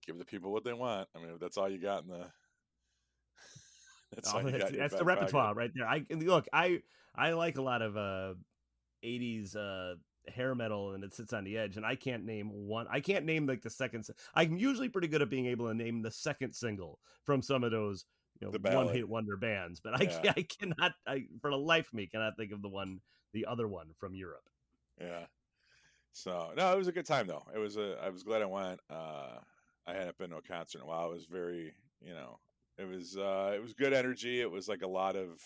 give 0.08 0.18
the 0.18 0.26
people 0.26 0.52
what 0.52 0.64
they 0.64 0.74
want 0.74 1.08
I 1.16 1.20
mean 1.20 1.38
that's 1.40 1.58
all 1.58 1.70
you 1.70 1.78
got 1.80 2.04
in 2.04 2.10
the 2.10 2.26
that's 4.14 4.34
Oh, 4.34 4.38
all 4.38 4.44
that's, 4.44 4.58
got 4.58 4.68
in 4.70 4.76
your 4.76 4.84
that's 4.88 4.96
the 4.96 5.06
repertoire 5.06 5.54
right 5.54 5.72
there. 5.76 5.86
I 5.88 6.04
look, 6.10 6.48
I 6.54 6.82
I 7.20 7.34
like 7.34 7.58
a 7.58 7.62
lot 7.62 7.82
of 7.82 7.98
uh 7.98 8.34
80s 9.04 9.56
uh 9.56 9.96
hair 10.28 10.54
metal 10.54 10.94
and 10.94 11.04
it 11.04 11.14
sits 11.14 11.34
on 11.34 11.44
the 11.44 11.58
edge 11.58 11.78
and 11.78 11.86
I 11.86 11.96
can't 11.96 12.24
name 12.26 12.50
one 12.68 12.88
I 12.90 13.00
can't 13.00 13.26
name 13.26 13.48
like 13.48 13.62
the 13.62 13.70
second 13.70 14.04
si- 14.06 14.14
I'm 14.36 14.58
usually 14.58 14.90
pretty 14.90 15.08
good 15.08 15.22
at 15.22 15.30
being 15.30 15.48
able 15.48 15.68
to 15.68 15.74
name 15.74 16.02
the 16.02 16.12
second 16.12 16.54
single 16.54 17.00
from 17.26 17.42
some 17.42 17.64
of 17.64 17.72
those 17.72 18.06
you 18.40 18.48
know 18.48 18.54
one 18.76 18.88
hit 18.90 19.08
wonder 19.10 19.38
bands 19.38 19.80
but 19.82 19.96
I 19.96 20.04
Yeah. 20.04 20.34
I 20.38 20.44
cannot 20.44 20.94
I 21.08 21.26
for 21.42 21.50
the 21.52 21.58
life 21.58 21.88
of 21.88 21.94
me 21.96 22.08
cannot 22.08 22.38
think 22.38 22.52
of 22.52 22.62
the 22.62 22.70
one 22.70 23.02
the 23.34 23.46
other 23.46 23.68
one 23.68 23.94
from 23.98 24.16
Europe. 24.16 24.50
yeah. 25.00 25.26
So 26.12 26.52
no 26.58 26.74
it 26.74 26.78
was 26.78 26.88
a 26.88 26.92
good 26.92 27.06
time 27.06 27.28
though. 27.28 27.46
It 27.54 27.60
was 27.60 27.78
a 27.78 27.98
I 28.02 28.10
was 28.10 28.24
glad 28.24 28.42
I 28.42 28.46
went 28.46 28.80
uh 28.90 29.40
I 29.88 29.94
hadn't 29.94 30.18
been 30.18 30.32
to 30.32 30.38
a 30.38 30.42
concert 30.42 30.80
in 30.80 30.84
a 30.84 30.88
while. 30.88 31.08
It 31.12 31.14
was 31.16 31.26
very 31.26 31.74
you 32.02 32.14
know 32.14 32.40
it 32.78 32.86
was 32.86 33.18
uh 33.18 33.54
it 33.56 33.62
was 33.62 33.74
good 33.74 33.94
energy. 33.94 34.42
It 34.42 34.52
was 34.52 34.68
like 34.68 34.82
a 34.82 34.88
lot 34.88 35.16
of 35.16 35.42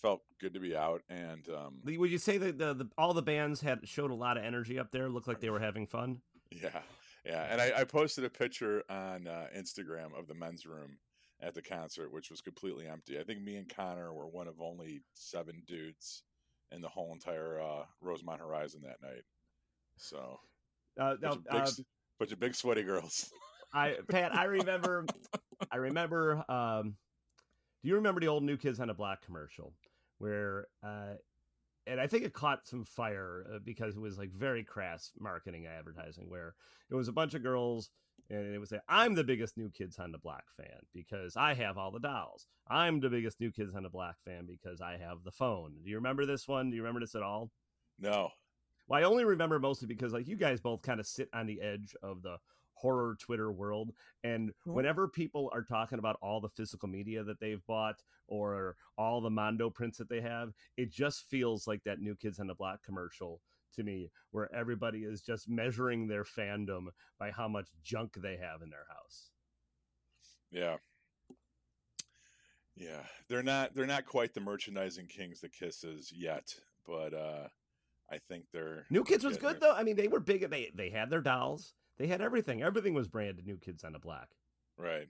felt 0.00 0.22
good 0.40 0.54
to 0.54 0.60
be 0.60 0.76
out 0.76 1.02
and 1.08 1.48
um 1.48 1.80
Would 1.84 2.10
you 2.10 2.18
say 2.18 2.38
that 2.38 2.58
the, 2.58 2.74
the 2.74 2.88
all 2.96 3.14
the 3.14 3.22
bands 3.22 3.60
had 3.60 3.86
showed 3.88 4.10
a 4.10 4.14
lot 4.14 4.36
of 4.36 4.44
energy 4.44 4.78
up 4.78 4.90
there 4.92 5.08
looked 5.08 5.28
like 5.28 5.40
they 5.40 5.50
were 5.50 5.58
having 5.68 5.86
fun? 5.86 6.20
Yeah, 6.50 6.80
yeah. 7.24 7.46
And 7.50 7.60
I, 7.60 7.72
I 7.78 7.84
posted 7.84 8.24
a 8.24 8.30
picture 8.30 8.84
on 8.88 9.26
uh, 9.26 9.46
Instagram 9.56 10.18
of 10.18 10.28
the 10.28 10.34
men's 10.34 10.64
room 10.66 10.98
at 11.40 11.54
the 11.54 11.62
concert, 11.62 12.12
which 12.12 12.30
was 12.30 12.40
completely 12.40 12.86
empty. 12.86 13.18
I 13.18 13.22
think 13.22 13.42
me 13.42 13.56
and 13.56 13.68
Connor 13.68 14.12
were 14.12 14.26
one 14.26 14.48
of 14.48 14.60
only 14.60 15.02
seven 15.14 15.62
dudes 15.66 16.22
in 16.72 16.80
the 16.80 16.88
whole 16.88 17.12
entire 17.12 17.60
uh, 17.60 17.84
Rosemont 18.00 18.40
Horizon 18.40 18.82
that 18.84 19.02
night. 19.02 19.22
So, 19.96 20.40
Uh, 20.98 21.16
bunch, 21.16 21.20
now, 21.22 21.30
of 21.30 21.44
big, 21.44 21.54
uh, 21.54 21.70
bunch 22.18 22.32
of 22.32 22.40
big 22.40 22.54
sweaty 22.54 22.82
girls. 22.82 23.30
I 23.72 23.96
Pat, 24.08 24.34
I 24.34 24.44
remember, 24.44 25.06
I 25.70 25.76
remember. 25.76 26.44
Um, 26.48 26.96
do 27.82 27.88
you 27.88 27.94
remember 27.94 28.20
the 28.20 28.28
old 28.28 28.42
New 28.42 28.56
Kids 28.56 28.80
on 28.80 28.88
the 28.88 28.94
Block 28.94 29.24
commercial 29.24 29.72
where 30.18 30.66
uh, 30.82 31.14
and 31.86 32.00
I 32.00 32.06
think 32.06 32.24
it 32.24 32.32
caught 32.34 32.66
some 32.66 32.84
fire 32.84 33.46
uh, 33.54 33.58
because 33.64 33.96
it 33.96 34.00
was 34.00 34.18
like 34.18 34.30
very 34.30 34.62
crass 34.62 35.12
marketing 35.18 35.66
advertising, 35.66 36.28
where 36.28 36.54
it 36.90 36.94
was 36.94 37.08
a 37.08 37.12
bunch 37.12 37.34
of 37.34 37.42
girls 37.42 37.90
and 38.30 38.54
it 38.54 38.58
was 38.58 38.68
say, 38.68 38.80
"I'm 38.88 39.14
the 39.14 39.24
biggest 39.24 39.56
New 39.56 39.70
Kids 39.70 39.98
on 39.98 40.12
the 40.12 40.18
Block 40.18 40.44
fan 40.56 40.80
because 40.92 41.36
I 41.36 41.54
have 41.54 41.78
all 41.78 41.90
the 41.90 41.98
dolls. 41.98 42.46
I'm 42.68 43.00
the 43.00 43.08
biggest 43.08 43.40
New 43.40 43.50
Kids 43.50 43.74
on 43.74 43.82
the 43.82 43.88
Block 43.88 44.16
fan 44.24 44.46
because 44.46 44.80
I 44.80 44.98
have 44.98 45.24
the 45.24 45.32
phone." 45.32 45.74
Do 45.82 45.90
you 45.90 45.96
remember 45.96 46.26
this 46.26 46.46
one? 46.46 46.70
Do 46.70 46.76
you 46.76 46.82
remember 46.82 47.00
this 47.00 47.14
at 47.14 47.22
all? 47.22 47.50
No. 47.98 48.30
Well, 48.86 49.00
I 49.00 49.04
only 49.04 49.24
remember 49.24 49.58
mostly 49.58 49.86
because 49.86 50.12
like 50.12 50.28
you 50.28 50.36
guys 50.36 50.60
both 50.60 50.82
kind 50.82 51.00
of 51.00 51.06
sit 51.06 51.28
on 51.32 51.46
the 51.46 51.60
edge 51.60 51.94
of 52.02 52.22
the 52.22 52.36
horror 52.78 53.16
Twitter 53.20 53.50
world. 53.50 53.92
And 54.24 54.52
Cool. 54.64 54.74
whenever 54.74 55.08
people 55.08 55.50
are 55.52 55.62
talking 55.62 55.98
about 55.98 56.16
all 56.22 56.40
the 56.40 56.48
physical 56.48 56.88
media 56.88 57.24
that 57.24 57.40
they've 57.40 57.64
bought 57.66 58.02
or 58.26 58.76
all 58.96 59.20
the 59.20 59.30
Mondo 59.30 59.70
prints 59.70 59.98
that 59.98 60.08
they 60.08 60.20
have, 60.20 60.52
it 60.76 60.90
just 60.90 61.24
feels 61.28 61.66
like 61.66 61.82
that 61.84 62.00
New 62.00 62.14
Kids 62.14 62.38
on 62.38 62.46
the 62.46 62.54
Block 62.54 62.82
commercial 62.84 63.40
to 63.74 63.82
me, 63.82 64.10
where 64.30 64.52
everybody 64.54 65.00
is 65.04 65.20
just 65.22 65.48
measuring 65.48 66.06
their 66.06 66.24
fandom 66.24 66.86
by 67.18 67.30
how 67.30 67.46
much 67.48 67.68
junk 67.82 68.14
they 68.14 68.36
have 68.36 68.62
in 68.62 68.70
their 68.70 68.86
house. 68.88 69.30
Yeah. 70.50 70.78
Yeah. 72.74 73.02
They're 73.28 73.42
not 73.42 73.74
they're 73.74 73.86
not 73.86 74.06
quite 74.06 74.34
the 74.34 74.40
merchandising 74.40 75.06
kings 75.08 75.40
the 75.40 75.48
kisses 75.48 76.12
yet, 76.14 76.54
but 76.86 77.12
uh 77.14 77.48
I 78.10 78.18
think 78.18 78.44
they're 78.52 78.86
New 78.88 79.04
Kids 79.04 79.24
was 79.24 79.36
good 79.36 79.60
there. 79.60 79.70
though. 79.72 79.74
I 79.74 79.82
mean, 79.82 79.96
they 79.96 80.08
were 80.08 80.20
big. 80.20 80.48
They 80.48 80.70
they 80.74 80.90
had 80.90 81.10
their 81.10 81.20
dolls. 81.20 81.74
They 81.98 82.06
had 82.06 82.20
everything. 82.20 82.62
Everything 82.62 82.94
was 82.94 83.08
branded 83.08 83.46
New 83.46 83.58
Kids 83.58 83.84
on 83.84 83.92
the 83.92 83.98
Block. 83.98 84.28
Right. 84.76 85.08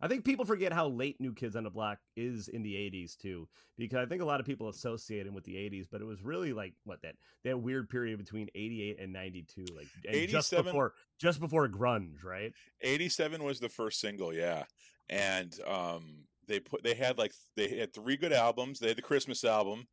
I 0.00 0.08
think 0.08 0.24
people 0.24 0.44
forget 0.44 0.72
how 0.72 0.88
late 0.88 1.20
New 1.20 1.32
Kids 1.32 1.54
on 1.54 1.62
the 1.64 1.70
Block 1.70 1.98
is 2.16 2.48
in 2.48 2.62
the 2.62 2.74
80s 2.74 3.16
too, 3.16 3.48
because 3.78 4.04
I 4.04 4.06
think 4.06 4.20
a 4.22 4.24
lot 4.24 4.40
of 4.40 4.44
people 4.46 4.68
associate 4.68 5.26
him 5.26 5.34
with 5.34 5.44
the 5.44 5.54
80s, 5.54 5.86
but 5.90 6.00
it 6.00 6.04
was 6.04 6.20
really 6.22 6.52
like 6.52 6.74
what 6.84 7.00
that 7.02 7.14
that 7.44 7.60
weird 7.60 7.88
period 7.88 8.18
between 8.18 8.48
88 8.56 8.98
and 9.00 9.12
92, 9.12 9.64
like 9.74 9.86
and 10.08 10.28
just 10.28 10.50
before 10.50 10.94
just 11.20 11.38
before 11.40 11.68
grunge, 11.68 12.24
right? 12.24 12.52
87 12.80 13.42
was 13.44 13.60
the 13.60 13.68
first 13.68 14.00
single, 14.00 14.34
yeah. 14.34 14.64
And 15.08 15.54
um 15.66 16.24
they 16.48 16.58
put 16.60 16.82
they 16.82 16.94
had 16.94 17.16
like 17.16 17.32
they 17.56 17.68
had 17.78 17.94
three 17.94 18.16
good 18.16 18.32
albums. 18.32 18.80
They 18.80 18.88
had 18.88 18.98
the 18.98 19.02
Christmas 19.02 19.44
album, 19.44 19.86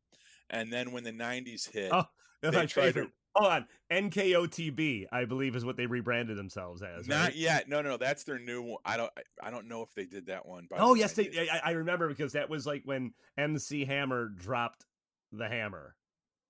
and 0.50 0.70
then 0.72 0.90
when 0.90 1.04
the 1.04 1.12
90s 1.12 1.70
hit, 1.70 1.90
Oh, 1.94 2.04
They 2.42 2.50
tried 2.50 2.68
to- 2.68 2.74
favorite. 2.74 3.10
Hold 3.34 3.50
on, 3.52 3.66
NKOTB, 3.90 5.06
I 5.10 5.24
believe, 5.24 5.56
is 5.56 5.64
what 5.64 5.76
they 5.76 5.86
rebranded 5.86 6.36
themselves 6.36 6.82
as. 6.82 7.08
not 7.08 7.28
right? 7.28 7.34
yet. 7.36 7.68
No, 7.68 7.80
no, 7.82 7.96
that's 7.96 8.24
their 8.24 8.38
new 8.38 8.62
one. 8.62 8.78
I 8.84 8.96
don't 8.96 9.10
I 9.42 9.50
don't 9.50 9.68
know 9.68 9.82
if 9.82 9.94
they 9.94 10.04
did 10.04 10.26
that 10.26 10.46
one 10.46 10.66
by 10.70 10.76
Oh 10.78 10.94
the 10.94 11.00
yes, 11.00 11.12
they, 11.14 11.48
I, 11.50 11.60
I 11.64 11.70
remember 11.72 12.08
because 12.08 12.32
that 12.32 12.50
was 12.50 12.66
like 12.66 12.82
when 12.84 13.12
MC 13.38 13.84
Hammer 13.84 14.28
dropped 14.28 14.84
the 15.32 15.48
hammer, 15.48 15.96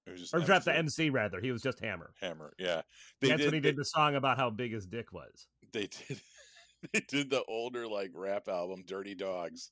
It 0.07 0.11
was 0.13 0.21
just 0.23 0.35
or 0.35 0.41
dropped 0.41 0.65
the 0.65 0.73
MC 0.77 1.05
MC 1.05 1.11
rather. 1.11 1.41
He 1.41 1.53
was 1.53 1.63
just 1.63 1.79
Hammer. 1.81 2.13
Hammer. 2.21 2.53
Yeah. 2.59 2.83
They 3.21 3.29
That's 3.29 3.39
did, 3.43 3.47
when 3.47 3.55
he 3.55 3.61
they- 3.61 3.69
did 3.71 3.77
the 3.77 3.85
song 3.85 4.17
about 4.17 4.37
how 4.39 4.51
big 4.51 4.73
his 4.73 4.87
dick 4.87 5.13
was. 5.13 5.47
they 5.73 5.87
did 6.09 6.21
they 6.93 7.01
did 7.07 7.31
the 7.31 7.45
older 7.47 7.87
like 7.87 8.11
rap 8.15 8.49
album 8.49 8.83
dirty 8.87 9.15
dogs 9.15 9.71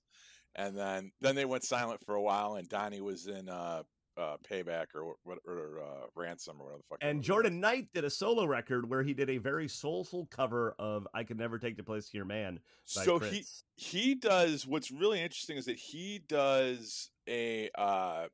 and 0.54 0.76
then 0.78 1.10
then 1.20 1.34
they 1.34 1.44
went 1.44 1.64
silent 1.64 2.00
for 2.06 2.14
a 2.14 2.22
while 2.22 2.54
and 2.54 2.68
donnie 2.68 3.00
was 3.00 3.26
in 3.26 3.48
uh 3.48 3.82
uh 4.20 4.36
payback 4.48 4.86
or 4.94 5.14
what 5.24 5.38
or 5.46 5.80
uh 5.80 6.06
ransom 6.14 6.56
or 6.60 6.64
whatever 6.66 6.78
the 6.82 6.84
fuck 6.88 6.98
And 7.00 7.18
was. 7.18 7.26
Jordan 7.26 7.58
Knight 7.60 7.88
did 7.94 8.04
a 8.04 8.10
solo 8.10 8.44
record 8.44 8.88
where 8.88 9.02
he 9.02 9.14
did 9.14 9.30
a 9.30 9.38
very 9.38 9.68
soulful 9.68 10.26
cover 10.30 10.74
of 10.78 11.06
"I 11.14 11.24
Could 11.24 11.38
Never 11.38 11.58
Take 11.58 11.76
the 11.76 11.82
Place 11.82 12.08
of 12.08 12.14
Your 12.14 12.24
Man." 12.26 12.60
By 12.94 13.04
so 13.04 13.18
he 13.18 13.28
Prince. 13.30 13.64
he 13.76 14.14
does 14.14 14.66
what's 14.66 14.90
really 14.90 15.20
interesting 15.20 15.56
is 15.56 15.64
that 15.64 15.76
he 15.78 16.20
does 16.28 17.10
a 17.28 17.70
uh 17.76 18.28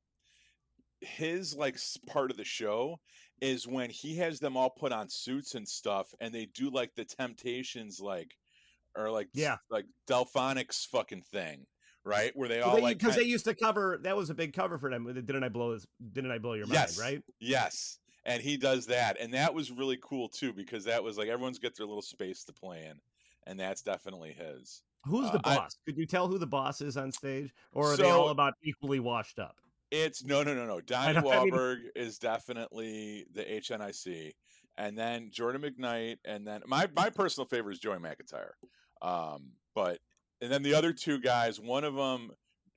his 1.00 1.54
like 1.54 1.78
part 2.06 2.30
of 2.30 2.36
the 2.36 2.44
show 2.44 2.98
is 3.40 3.66
when 3.68 3.90
he 3.90 4.16
has 4.16 4.40
them 4.40 4.56
all 4.56 4.70
put 4.70 4.92
on 4.92 5.08
suits 5.08 5.54
and 5.54 5.68
stuff 5.68 6.08
and 6.20 6.34
they 6.34 6.46
do 6.46 6.70
like 6.70 6.94
the 6.94 7.04
temptations 7.04 8.00
like 8.00 8.34
or 8.96 9.10
like 9.10 9.28
Yeah. 9.34 9.56
like 9.70 9.84
Delfonics 10.08 10.86
fucking 10.88 11.22
thing 11.30 11.66
right 12.06 12.34
where 12.36 12.48
they 12.48 12.60
Well, 12.60 12.70
all 12.70 12.76
they- 12.76 12.82
like 12.82 12.98
because 12.98 13.16
they 13.16 13.24
used 13.24 13.44
to 13.44 13.54
cover 13.54 13.98
that 14.02 14.16
was 14.16 14.30
a 14.30 14.34
big 14.34 14.52
cover 14.54 14.78
for 14.78 14.88
them. 14.88 15.04
Didn't 15.12 15.44
I 15.44 15.48
blow 15.48 15.72
this? 15.74 15.86
Didn't 16.12 16.30
I 16.30 16.38
blow 16.38 16.54
your 16.54 16.66
Yes. 16.68 16.98
mind? 16.98 17.12
Right? 17.14 17.24
Yes. 17.40 17.98
And 18.24 18.42
he 18.42 18.56
does 18.56 18.86
that. 18.86 19.20
And 19.20 19.34
that 19.34 19.52
was 19.54 19.70
really 19.70 19.98
cool 20.00 20.28
too, 20.28 20.52
because 20.52 20.84
that 20.84 21.02
was 21.04 21.18
like 21.18 21.28
everyone's 21.28 21.58
got 21.58 21.74
their 21.76 21.86
little 21.86 22.02
space 22.02 22.44
to 22.44 22.52
play 22.52 22.84
in. 22.86 23.00
And 23.46 23.58
that's 23.60 23.82
definitely 23.82 24.32
his. 24.32 24.82
Who's 25.04 25.28
Uh, 25.28 25.32
the 25.32 25.40
I- 25.44 25.56
boss? 25.56 25.76
Could 25.84 25.96
you 25.96 26.06
tell 26.06 26.26
who 26.26 26.38
the 26.38 26.46
boss 26.46 26.80
is 26.80 26.96
on 26.96 27.12
stage, 27.12 27.52
or 27.72 27.92
are 27.92 27.96
they 27.96 28.10
all 28.10 28.30
about 28.30 28.54
equally 28.64 28.98
washed 28.98 29.38
up? 29.38 29.56
It's 29.92 30.24
no, 30.24 30.42
no, 30.42 30.52
no, 30.54 30.66
no. 30.66 30.80
Donnie 30.80 31.20
know, 31.20 31.30
I 31.30 31.44
mean- 31.44 31.90
is 31.94 32.18
definitely 32.18 33.26
the 33.32 33.44
HNIC. 33.44 34.32
And 34.78 34.98
then 34.98 35.30
Jordan 35.30 35.62
McKnight. 35.62 36.18
And 36.24 36.44
then 36.46 36.62
my, 36.66 36.88
my 36.96 37.08
personal 37.08 37.46
favorite 37.46 37.74
is 37.74 37.78
Joey 37.78 37.98
McIntyre. 37.98 38.50
Um, 39.00 39.52
but, 39.74 40.00
and 40.40 40.50
then 40.50 40.62
the 40.62 40.74
other 40.74 40.92
two 40.92 41.18
guys, 41.20 41.60
one 41.60 41.84
of 41.84 41.94
them, 41.94 42.30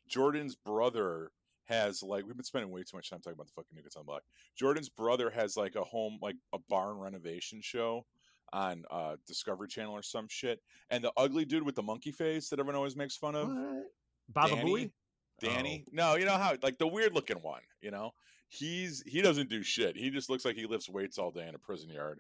Jordan's 0.08 0.56
brother 0.56 1.32
has 1.66 2.02
like, 2.02 2.26
we've 2.26 2.36
been 2.36 2.44
spending 2.44 2.72
way 2.72 2.82
too 2.82 2.98
much 2.98 3.10
time 3.10 3.20
talking 3.20 3.34
about 3.34 3.48
the 3.48 3.54
fucking 3.56 3.76
New 3.76 3.84
Kids 3.84 3.96
on 3.96 4.06
Block. 4.06 4.24
Jordan's 4.58 4.90
brother 4.90 5.30
has 5.30 5.56
like 5.56 5.76
a 5.76 5.84
home, 5.84 6.18
like 6.22 6.36
a 6.54 6.58
barn 6.70 6.98
renovation 6.98 7.60
show 7.62 8.06
on 8.52 8.84
uh 8.90 9.16
Discovery 9.28 9.68
Channel 9.68 9.94
or 9.94 10.02
some 10.02 10.28
shit. 10.28 10.60
And 10.90 11.04
the 11.04 11.12
ugly 11.16 11.46
dude 11.46 11.64
with 11.64 11.76
the 11.76 11.84
monkey 11.84 12.12
face 12.12 12.50
that 12.50 12.60
everyone 12.60 12.76
always 12.76 12.96
makes 12.96 13.16
fun 13.16 13.36
of, 13.36 13.48
What? 13.48 13.84
Baba 14.28 14.56
Danny? 14.56 14.72
Booey? 14.72 14.92
Danny. 15.40 15.86
No, 15.92 16.16
you 16.16 16.26
know 16.26 16.38
how 16.38 16.56
like 16.64 16.78
the 16.80 16.88
weird 16.88 17.14
looking 17.14 17.38
one, 17.38 17.62
you 17.82 17.92
know? 17.92 18.12
He's 18.50 19.04
he 19.06 19.22
doesn't 19.22 19.50
do 19.50 19.62
shit. 19.62 19.96
He 19.96 20.10
just 20.10 20.30
looks 20.30 20.44
like 20.44 20.56
he 20.56 20.66
lifts 20.66 20.90
weights 20.90 21.20
all 21.20 21.30
day 21.30 21.48
in 21.48 21.54
a 21.54 21.60
prison 21.60 21.90
yard. 21.90 22.20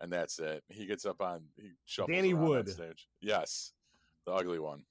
And 0.00 0.12
that's 0.12 0.38
it. 0.38 0.62
He 0.68 0.86
gets 0.86 1.04
up 1.04 1.20
on 1.20 1.42
he 1.56 1.72
shuffles 1.84 2.14
Danny 2.14 2.32
around 2.32 2.42
on 2.44 2.48
Wood. 2.48 2.68
stage. 2.68 3.08
Yes. 3.20 3.72
The 4.26 4.32
ugly 4.32 4.58
one. 4.58 4.84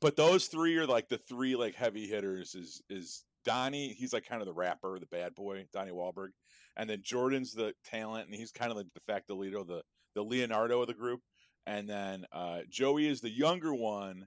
But 0.00 0.16
those 0.16 0.46
three 0.46 0.76
are 0.78 0.86
like 0.86 1.08
the 1.08 1.18
three 1.18 1.54
like 1.56 1.74
heavy 1.74 2.06
hitters 2.08 2.54
is 2.54 2.82
is 2.90 3.24
Donnie, 3.44 3.92
he's 3.98 4.12
like 4.12 4.26
kind 4.26 4.40
of 4.40 4.46
the 4.46 4.52
rapper, 4.54 4.98
the 4.98 5.06
bad 5.06 5.34
boy, 5.34 5.66
Donnie 5.72 5.90
Wahlberg. 5.92 6.28
And 6.76 6.88
then 6.88 7.02
Jordan's 7.02 7.52
the 7.52 7.74
talent, 7.84 8.26
and 8.26 8.34
he's 8.34 8.52
kind 8.52 8.70
of 8.70 8.76
the 8.78 8.84
de 8.84 9.00
facto 9.06 9.34
leader, 9.36 9.62
the 9.64 9.82
the 10.14 10.22
Leonardo 10.22 10.80
of 10.80 10.86
the 10.86 10.94
group. 10.94 11.20
And 11.66 11.88
then 11.88 12.24
uh, 12.32 12.60
Joey 12.68 13.06
is 13.06 13.20
the 13.20 13.30
younger 13.30 13.72
one, 13.74 14.26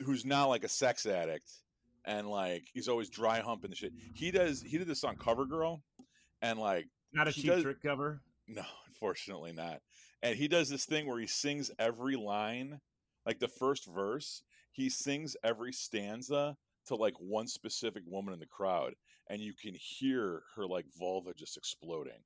who's 0.00 0.24
not 0.24 0.46
like 0.46 0.64
a 0.64 0.68
sex 0.68 1.04
addict, 1.04 1.50
and 2.04 2.26
like 2.28 2.64
he's 2.72 2.88
always 2.88 3.10
dry 3.10 3.40
humping 3.40 3.70
the 3.70 3.76
shit. 3.76 3.92
He 4.14 4.30
does. 4.30 4.62
He 4.62 4.78
did 4.78 4.86
this 4.86 5.04
on 5.04 5.16
Cover 5.16 5.44
Girl, 5.44 5.82
and 6.40 6.58
like 6.58 6.86
Not 7.12 7.28
a 7.28 7.30
He 7.32 7.42
cheap 7.42 7.50
does- 7.50 7.62
trick 7.62 7.82
cover. 7.82 8.22
no, 8.46 8.62
unfortunately 8.86 9.52
not. 9.52 9.80
And 10.22 10.36
he 10.36 10.48
does 10.48 10.68
this 10.68 10.84
thing 10.86 11.06
where 11.06 11.18
he 11.20 11.26
sings 11.28 11.70
every 11.78 12.16
line, 12.16 12.80
like 13.28 13.38
the 13.38 13.46
first 13.46 13.84
verse, 13.84 14.42
he 14.72 14.88
sings 14.88 15.36
every 15.44 15.70
stanza 15.70 16.56
to 16.86 16.94
like 16.96 17.12
one 17.18 17.46
specific 17.46 18.02
woman 18.06 18.32
in 18.32 18.40
the 18.40 18.46
crowd, 18.46 18.94
and 19.28 19.42
you 19.42 19.52
can 19.52 19.74
hear 19.74 20.44
her 20.56 20.66
like 20.66 20.86
vulva 20.98 21.34
just 21.34 21.58
exploding. 21.58 22.22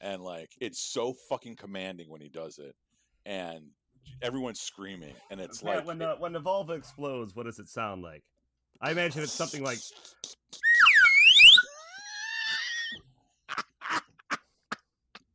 And 0.00 0.22
like 0.22 0.52
it's 0.58 0.80
so 0.80 1.12
fucking 1.28 1.56
commanding 1.56 2.08
when 2.08 2.22
he 2.22 2.30
does 2.30 2.58
it. 2.58 2.74
And 3.26 3.66
everyone's 4.22 4.60
screaming, 4.60 5.14
and 5.30 5.42
it's 5.42 5.60
Pat, 5.60 5.76
like 5.76 5.86
when 5.86 5.98
the 5.98 6.16
when 6.18 6.32
the 6.32 6.40
vulva 6.40 6.72
explodes, 6.72 7.36
what 7.36 7.44
does 7.44 7.58
it 7.58 7.68
sound 7.68 8.00
like? 8.00 8.24
I 8.80 8.92
imagine 8.92 9.22
it's 9.22 9.32
something 9.32 9.62
like 9.62 9.78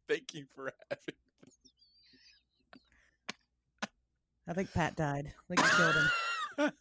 Thank 0.10 0.34
you 0.34 0.46
for 0.56 0.74
having 0.90 1.16
I 4.52 4.54
think 4.54 4.74
Pat 4.74 4.98
died. 4.98 5.32
I 5.50 5.56
think 5.56 5.66
you 5.66 5.78
killed 5.78 5.96
him. 5.96 6.72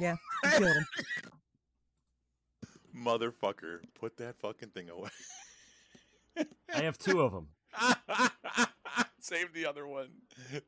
Yeah, 0.00 0.16
you 0.44 0.50
killed 0.52 0.74
him. 0.74 0.86
motherfucker. 3.04 3.80
Put 4.00 4.16
that 4.16 4.38
fucking 4.40 4.70
thing 4.70 4.88
away. 4.88 5.10
I 6.74 6.80
have 6.84 6.96
two 6.96 7.20
of 7.20 7.30
them. 7.30 7.48
Save 9.20 9.52
the 9.52 9.66
other 9.66 9.86
one. 9.86 10.08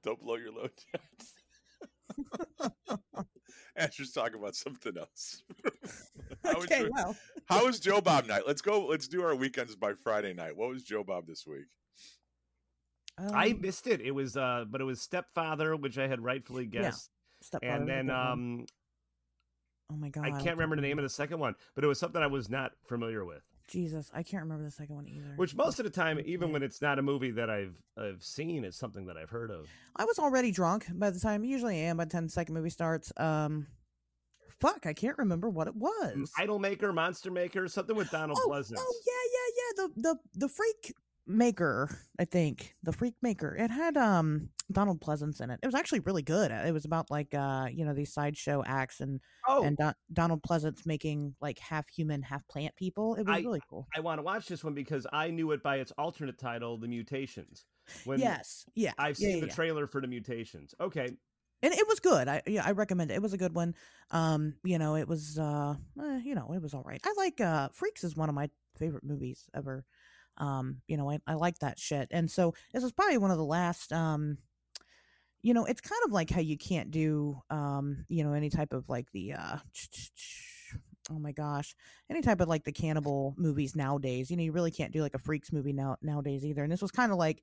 Don't 0.02 0.20
blow 0.20 0.34
your 0.34 0.52
load 0.52 0.72
yet. 0.92 1.02
Asher's 3.78 4.12
talking 4.12 4.38
about 4.38 4.56
something 4.56 4.92
else. 4.98 5.42
how, 6.44 6.56
was 6.56 6.64
Okay, 6.66 6.80
your- 6.80 6.90
well, 6.94 7.16
how 7.46 7.64
was 7.64 7.80
Joe 7.80 8.02
Bob 8.02 8.26
night? 8.26 8.42
Let's 8.46 8.60
go. 8.60 8.84
Let's 8.84 9.08
do 9.08 9.22
our 9.22 9.34
weekends 9.34 9.74
by 9.74 9.94
Friday 9.94 10.34
night. 10.34 10.54
What 10.54 10.68
was 10.68 10.82
Joe 10.82 11.02
Bob 11.02 11.26
this 11.26 11.46
week? 11.46 11.64
I 13.18 13.50
um, 13.50 13.60
missed 13.60 13.86
it. 13.86 14.00
It 14.00 14.12
was 14.12 14.36
uh 14.36 14.64
but 14.68 14.80
it 14.80 14.84
was 14.84 15.00
stepfather, 15.00 15.76
which 15.76 15.98
I 15.98 16.08
had 16.08 16.20
rightfully 16.20 16.68
Yeah, 16.70 16.82
guessed. 16.82 17.10
Stepfather 17.40 17.74
and 17.74 17.88
then 17.88 18.10
um 18.10 18.66
oh 19.92 19.96
my 19.96 20.08
god, 20.08 20.24
I 20.24 20.30
can't 20.30 20.56
remember 20.56 20.76
the 20.76 20.82
name 20.82 20.98
of 20.98 21.04
the 21.04 21.08
second 21.08 21.38
one, 21.38 21.54
but 21.74 21.84
it 21.84 21.86
was 21.86 21.98
something 21.98 22.22
I 22.22 22.26
was 22.26 22.48
not 22.48 22.72
familiar 22.86 23.24
with. 23.24 23.42
Jesus, 23.66 24.10
I 24.12 24.22
can't 24.22 24.42
remember 24.42 24.64
the 24.64 24.70
second 24.70 24.94
one 24.94 25.08
either. 25.08 25.32
Which 25.36 25.54
most 25.54 25.78
of 25.78 25.84
the 25.84 25.90
time, 25.90 26.20
even 26.24 26.52
when 26.52 26.62
it's 26.62 26.82
not 26.82 26.98
a 26.98 27.02
movie 27.02 27.30
that 27.32 27.48
I've 27.48 27.80
I've 27.96 28.22
seen, 28.22 28.64
it's 28.64 28.76
something 28.76 29.06
that 29.06 29.16
I've 29.16 29.30
heard 29.30 29.50
of. 29.50 29.68
I 29.96 30.04
was 30.04 30.18
already 30.18 30.50
drunk 30.50 30.86
by 30.92 31.10
the 31.10 31.20
time. 31.20 31.44
Usually 31.44 31.76
I 31.76 31.84
am 31.84 31.96
by 31.96 32.04
the 32.04 32.10
time 32.10 32.24
the 32.24 32.32
second 32.32 32.54
movie 32.54 32.70
starts. 32.70 33.12
Um, 33.16 33.66
fuck, 34.60 34.86
I 34.86 34.92
can't 34.92 35.16
remember 35.16 35.48
what 35.48 35.66
it 35.66 35.76
was. 35.76 36.30
Idol 36.38 36.58
Maker, 36.58 36.92
Monster 36.92 37.30
Maker, 37.30 37.66
something 37.68 37.96
with 37.96 38.10
Donald 38.10 38.38
oh, 38.42 38.48
Pleasence. 38.48 38.76
Oh 38.78 38.94
yeah, 39.06 39.22
yeah, 39.32 39.54
yeah. 39.56 39.86
The 39.86 40.02
the 40.02 40.40
the 40.40 40.48
freak 40.48 40.94
maker, 41.26 41.88
I 42.18 42.24
think. 42.24 42.74
The 42.82 42.92
freak 42.92 43.14
maker. 43.22 43.54
It 43.56 43.70
had 43.70 43.96
um 43.96 44.50
Donald 44.70 45.00
Pleasence 45.00 45.40
in 45.40 45.50
it. 45.50 45.60
It 45.62 45.66
was 45.66 45.74
actually 45.74 46.00
really 46.00 46.22
good. 46.22 46.50
It 46.50 46.72
was 46.72 46.84
about 46.84 47.10
like 47.10 47.34
uh, 47.34 47.66
you 47.72 47.84
know, 47.84 47.94
these 47.94 48.12
sideshow 48.12 48.62
acts 48.66 49.00
and 49.00 49.20
Oh, 49.48 49.62
and 49.62 49.76
Don- 49.76 49.94
Donald 50.12 50.42
Pleasence 50.42 50.86
making 50.86 51.34
like 51.40 51.58
half 51.58 51.88
human, 51.88 52.22
half 52.22 52.46
plant 52.48 52.74
people. 52.76 53.14
It 53.14 53.26
was 53.26 53.36
I- 53.36 53.40
really 53.40 53.62
cool. 53.68 53.86
I 53.94 54.00
want 54.00 54.18
to 54.18 54.22
watch 54.22 54.46
this 54.46 54.64
one 54.64 54.74
because 54.74 55.06
I 55.12 55.30
knew 55.30 55.50
it 55.52 55.62
by 55.62 55.76
its 55.76 55.92
alternate 55.98 56.38
title, 56.38 56.78
The 56.78 56.88
Mutations. 56.88 57.64
When 58.04 58.18
yes. 58.18 58.64
Yeah. 58.74 58.92
I've 58.96 59.18
yeah, 59.18 59.26
seen 59.28 59.36
yeah, 59.36 59.40
the 59.42 59.46
yeah. 59.48 59.54
trailer 59.54 59.86
for 59.86 60.00
The 60.00 60.06
Mutations. 60.06 60.74
Okay, 60.80 61.08
and 61.62 61.72
it 61.72 61.88
was 61.88 62.00
good. 62.00 62.28
I 62.28 62.42
yeah, 62.46 62.62
I 62.64 62.72
recommend 62.72 63.10
it. 63.10 63.14
It 63.14 63.22
was 63.22 63.32
a 63.32 63.38
good 63.38 63.54
one. 63.54 63.74
Um, 64.10 64.54
you 64.64 64.78
know, 64.78 64.96
it 64.96 65.08
was 65.08 65.38
uh, 65.38 65.74
eh, 66.00 66.20
you 66.24 66.34
know, 66.34 66.52
it 66.52 66.62
was 66.62 66.74
all 66.74 66.82
right. 66.82 67.00
I 67.04 67.14
like 67.16 67.40
uh, 67.40 67.68
Freaks 67.72 68.04
is 68.04 68.16
one 68.16 68.28
of 68.28 68.34
my 68.34 68.50
favorite 68.78 69.04
movies 69.04 69.48
ever. 69.54 69.84
Um, 70.38 70.82
you 70.88 70.96
know, 70.96 71.10
I 71.10 71.18
I 71.26 71.34
like 71.34 71.58
that 71.60 71.78
shit, 71.78 72.08
and 72.10 72.30
so 72.30 72.54
this 72.72 72.84
is 72.84 72.92
probably 72.92 73.18
one 73.18 73.30
of 73.30 73.38
the 73.38 73.44
last. 73.44 73.92
Um, 73.92 74.38
you 75.42 75.52
know, 75.52 75.66
it's 75.66 75.80
kind 75.80 76.00
of 76.06 76.12
like 76.12 76.30
how 76.30 76.40
you 76.40 76.56
can't 76.56 76.90
do 76.90 77.38
um, 77.50 78.06
you 78.08 78.24
know, 78.24 78.32
any 78.32 78.50
type 78.50 78.72
of 78.72 78.88
like 78.88 79.10
the 79.12 79.34
uh. 79.34 79.56
Oh 81.10 81.18
my 81.18 81.32
gosh! 81.32 81.74
Any 82.08 82.22
type 82.22 82.40
of 82.40 82.48
like 82.48 82.64
the 82.64 82.72
cannibal 82.72 83.34
movies 83.36 83.76
nowadays, 83.76 84.30
you 84.30 84.38
know, 84.38 84.42
you 84.42 84.52
really 84.52 84.70
can't 84.70 84.90
do 84.90 85.02
like 85.02 85.14
a 85.14 85.18
freaks 85.18 85.52
movie 85.52 85.74
now 85.74 85.98
nowadays 86.00 86.46
either. 86.46 86.62
And 86.62 86.72
this 86.72 86.80
was 86.80 86.90
kind 86.90 87.12
of 87.12 87.18
like 87.18 87.42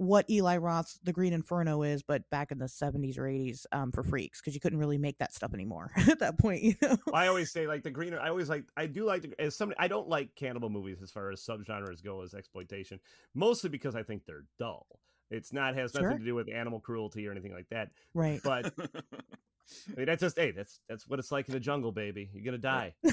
what 0.00 0.24
Eli 0.30 0.56
Roth's 0.56 0.98
The 1.04 1.12
Green 1.12 1.34
Inferno 1.34 1.82
is, 1.82 2.02
but 2.02 2.28
back 2.30 2.50
in 2.50 2.58
the 2.58 2.64
70s 2.64 3.18
or 3.18 3.24
80s 3.24 3.66
um, 3.70 3.92
for 3.92 4.02
freaks, 4.02 4.40
because 4.40 4.54
you 4.54 4.60
couldn't 4.60 4.78
really 4.78 4.96
make 4.96 5.18
that 5.18 5.34
stuff 5.34 5.52
anymore 5.52 5.90
at 6.08 6.20
that 6.20 6.38
point, 6.38 6.62
you 6.62 6.74
know? 6.80 6.96
I 7.12 7.26
always 7.26 7.52
say 7.52 7.66
like 7.66 7.82
the 7.82 7.90
Green. 7.90 8.14
I 8.14 8.30
always 8.30 8.48
like. 8.48 8.64
I 8.78 8.86
do 8.86 9.04
like 9.04 9.22
the, 9.22 9.38
as 9.38 9.54
somebody. 9.54 9.78
I 9.78 9.88
don't 9.88 10.08
like 10.08 10.34
cannibal 10.34 10.70
movies 10.70 11.02
as 11.02 11.10
far 11.10 11.30
as 11.30 11.42
subgenres 11.42 12.02
go 12.02 12.22
as 12.22 12.32
exploitation, 12.32 12.98
mostly 13.34 13.68
because 13.68 13.94
I 13.94 14.02
think 14.02 14.24
they're 14.24 14.44
dull. 14.58 14.86
It's 15.30 15.52
not 15.52 15.74
has 15.74 15.92
nothing 15.92 16.10
Sure. 16.10 16.18
to 16.18 16.24
do 16.24 16.34
with 16.34 16.48
animal 16.48 16.80
cruelty 16.80 17.28
or 17.28 17.32
anything 17.32 17.52
like 17.52 17.68
that. 17.68 17.90
Right. 18.14 18.40
But 18.42 18.72
I 18.80 19.96
mean, 19.96 20.06
that's 20.06 20.22
just 20.22 20.38
hey, 20.38 20.50
that's 20.50 20.80
that's 20.88 21.06
what 21.06 21.18
it's 21.18 21.30
like 21.30 21.46
in 21.46 21.52
the 21.52 21.60
jungle, 21.60 21.92
baby. 21.92 22.30
You're 22.32 22.44
gonna 22.44 22.56
die. 22.58 22.94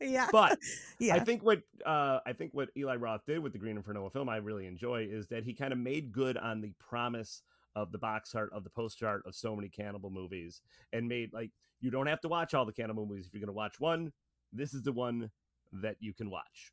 yeah. 0.00 0.28
But 0.30 0.58
yeah. 0.98 1.14
I 1.14 1.20
think 1.20 1.42
what 1.42 1.62
uh, 1.84 2.20
I 2.26 2.32
think 2.32 2.52
what 2.52 2.68
Eli 2.76 2.96
Roth 2.96 3.26
did 3.26 3.40
with 3.40 3.52
the 3.52 3.58
Green 3.58 3.76
Inferno 3.76 4.08
film, 4.08 4.28
I 4.28 4.36
really 4.36 4.66
enjoy, 4.66 5.08
is 5.10 5.28
that 5.28 5.44
he 5.44 5.54
kind 5.54 5.72
of 5.72 5.78
made 5.78 6.12
good 6.12 6.36
on 6.36 6.60
the 6.60 6.72
promise 6.78 7.42
of 7.74 7.92
the 7.92 7.98
box 7.98 8.34
art 8.34 8.50
of 8.52 8.64
the 8.64 8.70
poster 8.70 9.06
art 9.06 9.22
of 9.26 9.34
so 9.34 9.54
many 9.54 9.68
cannibal 9.68 10.10
movies, 10.10 10.62
and 10.92 11.08
made 11.08 11.32
like 11.32 11.50
you 11.80 11.90
don't 11.90 12.06
have 12.06 12.20
to 12.22 12.28
watch 12.28 12.54
all 12.54 12.64
the 12.64 12.72
cannibal 12.72 13.06
movies 13.06 13.26
if 13.26 13.34
you're 13.34 13.40
going 13.40 13.48
to 13.48 13.52
watch 13.52 13.78
one. 13.78 14.12
This 14.52 14.74
is 14.74 14.82
the 14.82 14.92
one 14.92 15.30
that 15.72 15.96
you 16.00 16.14
can 16.14 16.30
watch. 16.30 16.72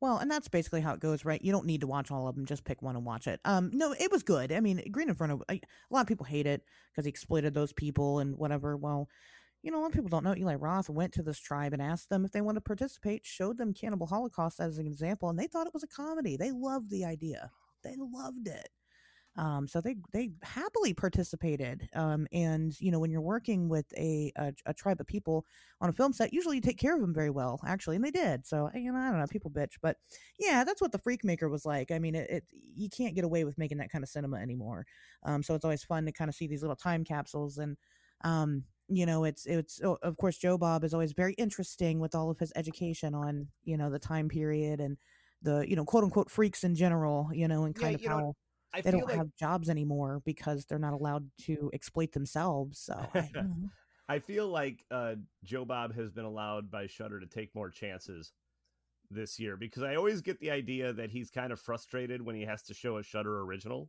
Well, 0.00 0.18
and 0.18 0.30
that's 0.30 0.48
basically 0.48 0.82
how 0.82 0.94
it 0.94 1.00
goes, 1.00 1.24
right? 1.24 1.42
You 1.42 1.50
don't 1.50 1.66
need 1.66 1.80
to 1.80 1.86
watch 1.86 2.10
all 2.10 2.28
of 2.28 2.36
them; 2.36 2.46
just 2.46 2.64
pick 2.64 2.82
one 2.82 2.96
and 2.96 3.04
watch 3.04 3.26
it. 3.26 3.40
Um, 3.44 3.70
no, 3.72 3.92
it 3.92 4.10
was 4.10 4.22
good. 4.22 4.52
I 4.52 4.60
mean, 4.60 4.82
Green 4.90 5.08
Inferno. 5.08 5.42
I, 5.48 5.54
a 5.54 5.60
lot 5.90 6.02
of 6.02 6.06
people 6.06 6.26
hate 6.26 6.46
it 6.46 6.62
because 6.92 7.04
he 7.04 7.08
exploited 7.08 7.54
those 7.54 7.72
people 7.72 8.20
and 8.20 8.36
whatever. 8.36 8.76
Well, 8.76 9.08
you 9.64 9.70
know, 9.70 9.78
a 9.78 9.80
lot 9.80 9.86
of 9.86 9.94
people 9.94 10.10
don't 10.10 10.24
know. 10.24 10.36
Eli 10.36 10.56
Roth 10.56 10.90
went 10.90 11.10
to 11.14 11.22
this 11.22 11.38
tribe 11.38 11.72
and 11.72 11.80
asked 11.80 12.10
them 12.10 12.26
if 12.26 12.32
they 12.32 12.42
want 12.42 12.56
to 12.56 12.60
participate. 12.60 13.24
Showed 13.24 13.56
them 13.56 13.72
Cannibal 13.72 14.06
Holocaust 14.06 14.60
as 14.60 14.76
an 14.76 14.86
example, 14.86 15.30
and 15.30 15.38
they 15.38 15.46
thought 15.46 15.66
it 15.66 15.72
was 15.72 15.82
a 15.82 15.88
comedy. 15.88 16.36
They 16.36 16.52
loved 16.52 16.90
the 16.90 17.06
idea. 17.06 17.50
They 17.82 17.96
loved 17.98 18.46
it. 18.46 18.68
Um, 19.36 19.66
so 19.66 19.80
they 19.80 19.96
they 20.12 20.32
happily 20.42 20.92
participated. 20.92 21.88
Um, 21.94 22.26
and 22.30 22.78
you 22.78 22.90
know, 22.90 23.00
when 23.00 23.10
you're 23.10 23.22
working 23.22 23.70
with 23.70 23.86
a, 23.96 24.30
a 24.36 24.52
a 24.66 24.74
tribe 24.74 25.00
of 25.00 25.06
people 25.06 25.46
on 25.80 25.88
a 25.88 25.94
film 25.94 26.12
set, 26.12 26.34
usually 26.34 26.56
you 26.56 26.62
take 26.62 26.78
care 26.78 26.94
of 26.94 27.00
them 27.00 27.14
very 27.14 27.30
well, 27.30 27.58
actually, 27.66 27.96
and 27.96 28.04
they 28.04 28.10
did. 28.10 28.46
So 28.46 28.68
you 28.74 28.92
know, 28.92 28.98
I 28.98 29.08
don't 29.10 29.18
know, 29.18 29.26
people 29.26 29.50
bitch, 29.50 29.76
but 29.80 29.96
yeah, 30.38 30.62
that's 30.62 30.82
what 30.82 30.92
the 30.92 30.98
Freak 30.98 31.24
Maker 31.24 31.48
was 31.48 31.64
like. 31.64 31.90
I 31.90 31.98
mean, 31.98 32.14
it, 32.14 32.28
it 32.28 32.44
you 32.76 32.90
can't 32.90 33.14
get 33.14 33.24
away 33.24 33.44
with 33.44 33.56
making 33.56 33.78
that 33.78 33.90
kind 33.90 34.04
of 34.04 34.10
cinema 34.10 34.36
anymore. 34.36 34.84
Um, 35.22 35.42
so 35.42 35.54
it's 35.54 35.64
always 35.64 35.84
fun 35.84 36.04
to 36.04 36.12
kind 36.12 36.28
of 36.28 36.34
see 36.34 36.46
these 36.46 36.62
little 36.62 36.76
time 36.76 37.02
capsules 37.02 37.56
and 37.56 37.78
um, 38.24 38.64
you 38.88 39.06
know, 39.06 39.24
it's 39.24 39.46
it's 39.46 39.80
of 39.80 40.16
course 40.16 40.36
Joe 40.36 40.58
Bob 40.58 40.84
is 40.84 40.92
always 40.92 41.12
very 41.12 41.34
interesting 41.34 42.00
with 42.00 42.14
all 42.14 42.30
of 42.30 42.38
his 42.38 42.52
education 42.56 43.14
on 43.14 43.48
you 43.64 43.76
know 43.76 43.90
the 43.90 43.98
time 43.98 44.28
period 44.28 44.80
and 44.80 44.96
the 45.42 45.64
you 45.68 45.76
know 45.76 45.84
quote 45.84 46.04
unquote 46.04 46.30
freaks 46.30 46.64
in 46.64 46.74
general, 46.74 47.28
you 47.32 47.48
know, 47.48 47.64
and 47.64 47.74
Yeah, 47.76 47.82
kind 47.82 47.94
of 47.94 48.02
you 48.02 48.08
know, 48.08 48.16
how 48.16 48.34
I 48.72 48.80
they 48.80 48.90
don't 48.90 49.04
like 49.04 49.16
have 49.16 49.34
jobs 49.38 49.68
anymore 49.68 50.22
because 50.24 50.66
they're 50.66 50.78
not 50.78 50.92
allowed 50.92 51.30
to 51.42 51.70
exploit 51.72 52.12
themselves. 52.12 52.78
So 52.78 52.94
I. 53.14 53.30
I 54.06 54.18
feel 54.18 54.48
like 54.48 54.84
uh, 54.90 55.14
Joe 55.44 55.64
Bob 55.64 55.94
has 55.94 56.10
been 56.10 56.26
allowed 56.26 56.70
by 56.70 56.86
Shudder 56.86 57.20
to 57.20 57.26
take 57.26 57.54
more 57.54 57.70
chances 57.70 58.32
this 59.10 59.38
year 59.38 59.56
because 59.56 59.82
I 59.82 59.94
always 59.94 60.20
get 60.20 60.40
the 60.40 60.50
idea 60.50 60.92
that 60.92 61.10
he's 61.10 61.30
kind 61.30 61.52
of 61.52 61.58
frustrated 61.58 62.20
when 62.20 62.36
he 62.36 62.42
has 62.42 62.62
to 62.64 62.74
show 62.74 62.98
a 62.98 63.02
Shudder 63.02 63.40
original, 63.40 63.88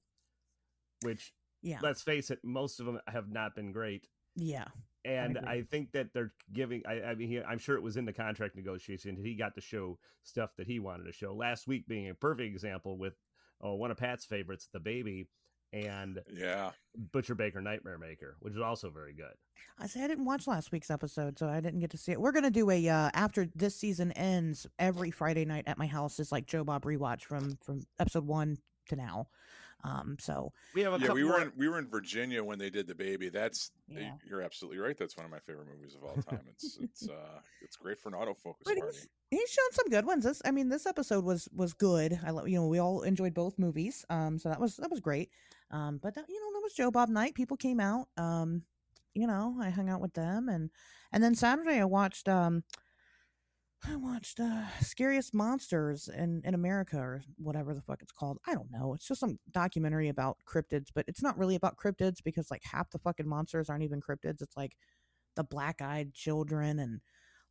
which 1.01 1.33
yeah, 1.61 1.79
let's 1.81 2.01
face 2.01 2.31
it, 2.31 2.39
most 2.43 2.79
of 2.79 2.85
them 2.85 2.99
have 3.07 3.29
not 3.29 3.55
been 3.55 3.73
great. 3.73 4.07
Yeah, 4.35 4.65
And 5.03 5.37
agree. 5.37 5.49
I, 5.49 5.61
think 5.61 5.91
that 5.93 6.13
they're 6.13 6.33
giving. 6.53 6.83
I, 6.87 7.01
I 7.01 7.15
mean, 7.15 7.29
he, 7.29 7.41
I'm 7.41 7.59
sure 7.59 7.75
it 7.75 7.83
was 7.83 7.97
in 7.97 8.05
the 8.05 8.13
contract 8.13 8.55
negotiation. 8.55 9.15
He 9.15 9.35
got 9.35 9.55
to 9.55 9.61
show 9.61 9.97
stuff 10.23 10.55
that 10.57 10.67
he 10.67 10.79
wanted 10.79 11.05
to 11.05 11.13
show. 11.13 11.33
Last 11.33 11.67
week 11.67 11.87
being 11.87 12.09
a 12.09 12.13
perfect 12.13 12.53
example 12.53 12.97
with 12.97 13.13
oh, 13.61 13.75
one 13.75 13.91
of 13.91 13.97
Pat's 13.97 14.25
favorites, 14.25 14.69
the 14.71 14.79
baby, 14.79 15.27
and 15.73 16.21
yeah. 16.33 16.71
Butcher 17.11 17.35
Baker 17.35 17.61
Nightmare 17.61 17.97
Maker, 17.97 18.37
which 18.39 18.53
is 18.53 18.61
also 18.61 18.89
very 18.89 19.13
good. 19.13 19.33
I 19.77 19.87
say 19.87 20.03
I 20.03 20.07
didn't 20.07 20.25
watch 20.25 20.47
last 20.47 20.71
week's 20.71 20.89
episode, 20.89 21.37
so 21.37 21.47
I 21.47 21.59
didn't 21.59 21.79
get 21.79 21.91
to 21.91 21.97
see 21.97 22.13
it. 22.13 22.21
We're 22.21 22.31
gonna 22.31 22.51
do 22.51 22.69
a 22.71 22.87
uh, 22.87 23.09
after 23.13 23.47
this 23.55 23.75
season 23.75 24.11
ends 24.13 24.65
every 24.79 25.11
Friday 25.11 25.45
night 25.45 25.65
at 25.67 25.77
my 25.77 25.87
house 25.87 26.19
is 26.19 26.31
like 26.31 26.45
Joe 26.45 26.63
Bob 26.63 26.83
rewatch 26.83 27.23
from 27.23 27.57
from 27.63 27.81
episode 27.99 28.25
one 28.25 28.57
to 28.87 28.95
now. 28.95 29.27
Um, 29.85 30.17
so 30.19 30.51
We 30.73 30.81
have 30.81 30.93
a 30.93 30.97
Yeah, 30.97 31.01
couple 31.07 31.15
we 31.15 31.23
were 31.23 31.41
in 31.41 31.51
we 31.55 31.67
were 31.69 31.77
in 31.77 31.87
Virginia 31.87 32.43
when 32.43 32.57
they 32.57 32.69
did 32.71 32.87
the 32.87 32.95
baby. 32.95 33.29
That's 33.29 33.71
Yeah. 33.87 34.15
you're 34.27 34.41
absolutely 34.41 34.79
right. 34.79 34.97
That's 34.97 35.15
one 35.15 35.25
of 35.25 35.31
my 35.31 35.39
favorite 35.39 35.67
movies 35.67 35.95
of 35.95 36.03
all 36.03 36.15
time. 36.23 36.41
It's 36.49 36.77
it's 36.81 37.07
uh 37.07 37.39
it's 37.61 37.75
great 37.77 37.99
for 37.99 38.09
an 38.09 38.15
autofocus 38.15 38.65
But 38.65 38.77
party. 38.77 38.97
he's, 38.97 39.07
he's 39.29 39.49
shown 39.51 39.71
some 39.71 39.89
good 39.89 40.05
ones. 40.05 40.23
This, 40.23 40.41
I 40.43 40.51
mean, 40.51 40.69
this 40.69 40.85
episode 40.87 41.23
was 41.23 41.47
was 41.53 41.73
good. 41.73 42.19
I, 42.25 42.31
lo- 42.31 42.45
you 42.45 42.55
know, 42.59 42.67
we 42.67 42.79
all 42.79 43.03
enjoyed 43.03 43.33
both 43.35 43.59
movies. 43.59 44.05
Um, 44.09 44.39
so 44.39 44.49
that 44.49 44.59
was 44.59 44.77
that 44.77 44.89
was 44.89 45.01
great. 45.01 45.29
Um, 45.71 45.99
but 46.01 46.15
that, 46.15 46.25
you 46.27 46.39
know, 46.39 46.51
that 46.53 46.63
was 46.63 46.73
Joe 46.73 46.89
Bob 46.91 47.09
night. 47.09 47.35
People 47.35 47.57
came 47.57 47.79
out. 47.79 48.07
Um, 48.17 48.63
you 49.13 49.27
know, 49.27 49.55
I 49.61 49.69
hung 49.69 49.89
out 49.89 50.01
with 50.01 50.13
them, 50.13 50.49
and 50.49 50.71
and 51.11 51.23
then 51.23 51.35
Saturday 51.35 51.79
I 51.79 51.85
watched 51.85 52.27
um, 52.27 52.63
I 53.87 53.95
watched 53.97 54.39
uh, 54.39 54.63
Scariest 54.81 55.33
Monsters 55.33 56.07
in 56.07 56.41
in 56.43 56.53
America 56.55 56.97
or 56.97 57.21
whatever 57.37 57.73
the 57.73 57.81
fuck 57.81 58.01
it's 58.01 58.11
called. 58.11 58.39
I 58.47 58.53
don't 58.53 58.71
know. 58.71 58.93
It's 58.93 59.07
just 59.07 59.19
some 59.19 59.37
documentary 59.51 60.09
about 60.09 60.37
cryptids, 60.47 60.87
but 60.93 61.05
it's 61.07 61.21
not 61.21 61.37
really 61.37 61.55
about 61.55 61.77
cryptids 61.77 62.17
because 62.23 62.49
like 62.49 62.63
half 62.63 62.89
the 62.89 62.99
fucking 62.99 63.27
monsters 63.27 63.69
aren't 63.69 63.83
even 63.83 64.01
cryptids. 64.01 64.41
It's 64.41 64.57
like 64.57 64.75
the 65.35 65.43
black-eyed 65.43 66.13
children 66.13 66.79
and 66.79 67.01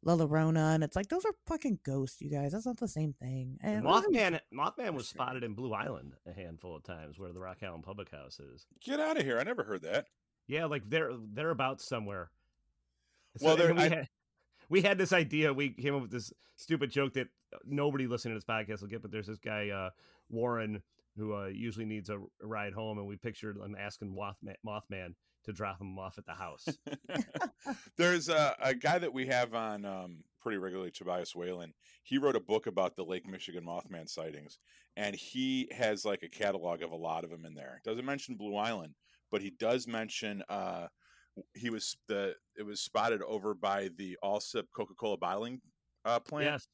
La 0.02 0.16
Llorona, 0.16 0.74
and 0.74 0.82
it's 0.82 0.96
like 0.96 1.08
those 1.08 1.24
are 1.24 1.32
fucking 1.46 1.78
ghosts, 1.84 2.20
you 2.20 2.30
guys. 2.30 2.52
That's 2.52 2.66
not 2.66 2.78
the 2.78 2.88
same 2.88 3.14
thing. 3.20 3.56
And 3.62 3.84
Mothman. 3.84 4.40
Mothman 4.52 4.94
was 4.94 5.08
spotted 5.08 5.44
in 5.44 5.54
Blue 5.54 5.72
Island 5.72 6.14
a 6.26 6.32
handful 6.32 6.76
of 6.76 6.82
times, 6.82 7.18
where 7.18 7.32
the 7.32 7.40
Rock 7.40 7.58
Island 7.62 7.84
Public 7.84 8.10
House 8.10 8.38
is. 8.40 8.66
Get 8.84 8.98
out 9.00 9.16
of 9.18 9.22
here! 9.24 9.38
I 9.38 9.44
never 9.44 9.62
heard 9.62 9.82
that. 9.82 10.06
Yeah, 10.48 10.64
like 10.66 10.82
they're 10.90 11.12
they're 11.32 11.50
about 11.50 11.80
somewhere. 11.80 12.30
Well, 13.40 13.56
there- 13.56 13.68
and 13.70 13.78
we, 13.78 13.84
I- 13.84 13.88
had, 13.88 14.08
we 14.74 14.82
had 14.82 14.98
this 14.98 15.12
idea. 15.12 15.54
We 15.54 15.70
came 15.70 15.94
up 15.94 16.02
with 16.02 16.10
this 16.10 16.32
stupid 16.56 16.90
joke 16.90 17.12
that 17.12 17.28
nobody 17.64 18.08
listening 18.08 18.34
to 18.34 18.38
this 18.38 18.44
podcast 18.44 18.80
will 18.80 18.88
get. 18.88 19.02
But 19.02 19.12
there's 19.12 19.28
this 19.28 19.38
guy 19.38 19.68
uh, 19.68 19.90
Warren 20.28 20.82
who 21.16 21.32
uh, 21.32 21.46
usually 21.46 21.84
needs 21.84 22.10
a 22.10 22.18
ride 22.42 22.72
home, 22.72 22.98
and 22.98 23.06
we 23.06 23.14
pictured 23.14 23.56
him 23.56 23.76
asking 23.78 24.12
Mothman, 24.12 24.56
Mothman 24.66 25.14
to 25.44 25.52
drop 25.52 25.80
him 25.80 25.96
off 25.96 26.18
at 26.18 26.26
the 26.26 26.32
house. 26.32 26.66
There's 27.96 28.28
a, 28.28 28.56
a 28.60 28.74
guy 28.74 28.98
that 28.98 29.14
we 29.14 29.28
have 29.28 29.54
on 29.54 29.84
um, 29.84 30.24
pretty 30.42 30.58
regularly, 30.58 30.90
Tobias 30.90 31.36
Wayland. 31.36 31.74
He 32.02 32.18
wrote 32.18 32.34
a 32.34 32.40
book 32.40 32.66
about 32.66 32.96
the 32.96 33.04
Lake 33.04 33.28
Michigan 33.28 33.64
Mothman 33.64 34.08
sightings, 34.08 34.58
and 34.96 35.14
he 35.14 35.68
has 35.70 36.04
like 36.04 36.24
a 36.24 36.28
catalog 36.28 36.82
of 36.82 36.90
a 36.90 36.96
lot 36.96 37.22
of 37.22 37.30
them 37.30 37.44
in 37.44 37.54
there. 37.54 37.80
Doesn't 37.84 38.04
mention 38.04 38.34
Blue 38.34 38.56
Island, 38.56 38.94
but 39.30 39.40
he 39.40 39.50
does 39.50 39.86
mention 39.86 40.42
uh, 40.48 40.88
he 41.54 41.70
was 41.70 41.96
the 42.08 42.34
it 42.56 42.64
was 42.64 42.80
spotted 42.80 43.22
over 43.22 43.54
by 43.54 43.88
the 43.96 44.16
Alsip 44.22 44.64
Coca 44.74 44.94
Cola 44.94 45.16
bottling 45.16 45.60
uh, 46.04 46.20
plant 46.20 46.44
yes, 46.44 46.68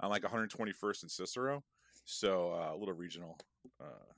on 0.00 0.10
like 0.10 0.22
121st 0.22 1.02
and 1.02 1.10
Cicero. 1.10 1.62
So 2.04 2.52
uh, 2.52 2.74
a 2.74 2.76
little 2.76 2.94
regional 2.94 3.38
uh, 3.80 4.12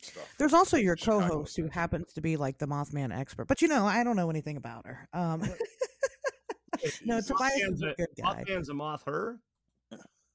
stuff. 0.00 0.34
There's 0.38 0.54
also 0.54 0.76
your 0.76 0.96
Chicago 0.96 1.28
co-host 1.28 1.56
who 1.56 1.68
happens 1.68 2.12
to 2.14 2.20
be 2.20 2.36
like 2.36 2.58
the 2.58 2.66
Mothman 2.66 3.16
expert, 3.16 3.48
but 3.48 3.60
you 3.60 3.68
know, 3.68 3.86
I 3.86 4.04
don't 4.04 4.16
know 4.16 4.30
anything 4.30 4.56
about 4.56 4.86
her. 4.86 5.08
Um, 5.12 5.40
no, 7.04 7.16
Jesus. 7.16 7.26
Tobias 7.26 7.52
is 7.54 7.82
Mothman's 7.82 7.82
a 7.82 7.86
a, 7.86 7.94
good 7.94 8.08
guy. 8.20 8.44
Mothman's 8.44 8.68
a 8.68 8.74
moth. 8.74 9.02
Her. 9.06 9.38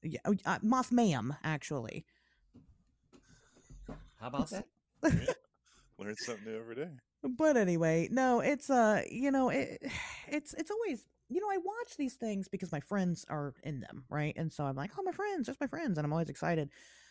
Yeah, 0.02 0.20
oh, 0.26 0.34
uh, 0.44 0.58
Mothmam 0.58 1.36
actually. 1.42 2.04
How 4.20 4.28
about 4.28 4.50
that? 4.50 4.66
Learn 5.98 6.16
something 6.16 6.44
new 6.44 6.58
every 6.58 6.76
day. 6.76 6.88
But 7.28 7.56
anyway, 7.56 8.08
no, 8.10 8.40
it's 8.40 8.70
uh, 8.70 9.02
you 9.10 9.30
know, 9.30 9.48
it, 9.50 9.82
it's 10.28 10.54
it's 10.54 10.70
always 10.70 11.06
you 11.28 11.40
know, 11.40 11.48
I 11.50 11.56
watch 11.56 11.96
these 11.96 12.14
things 12.14 12.48
because 12.48 12.70
my 12.70 12.80
friends 12.80 13.24
are 13.28 13.54
in 13.62 13.80
them, 13.80 14.04
right? 14.08 14.34
And 14.36 14.52
so 14.52 14.64
I'm 14.64 14.76
like, 14.76 14.90
oh, 14.98 15.02
my 15.02 15.12
friends, 15.12 15.46
just 15.46 15.60
my 15.60 15.66
friends, 15.66 15.96
and 15.98 16.04
I'm 16.04 16.12
always 16.12 16.28
excited. 16.28 16.68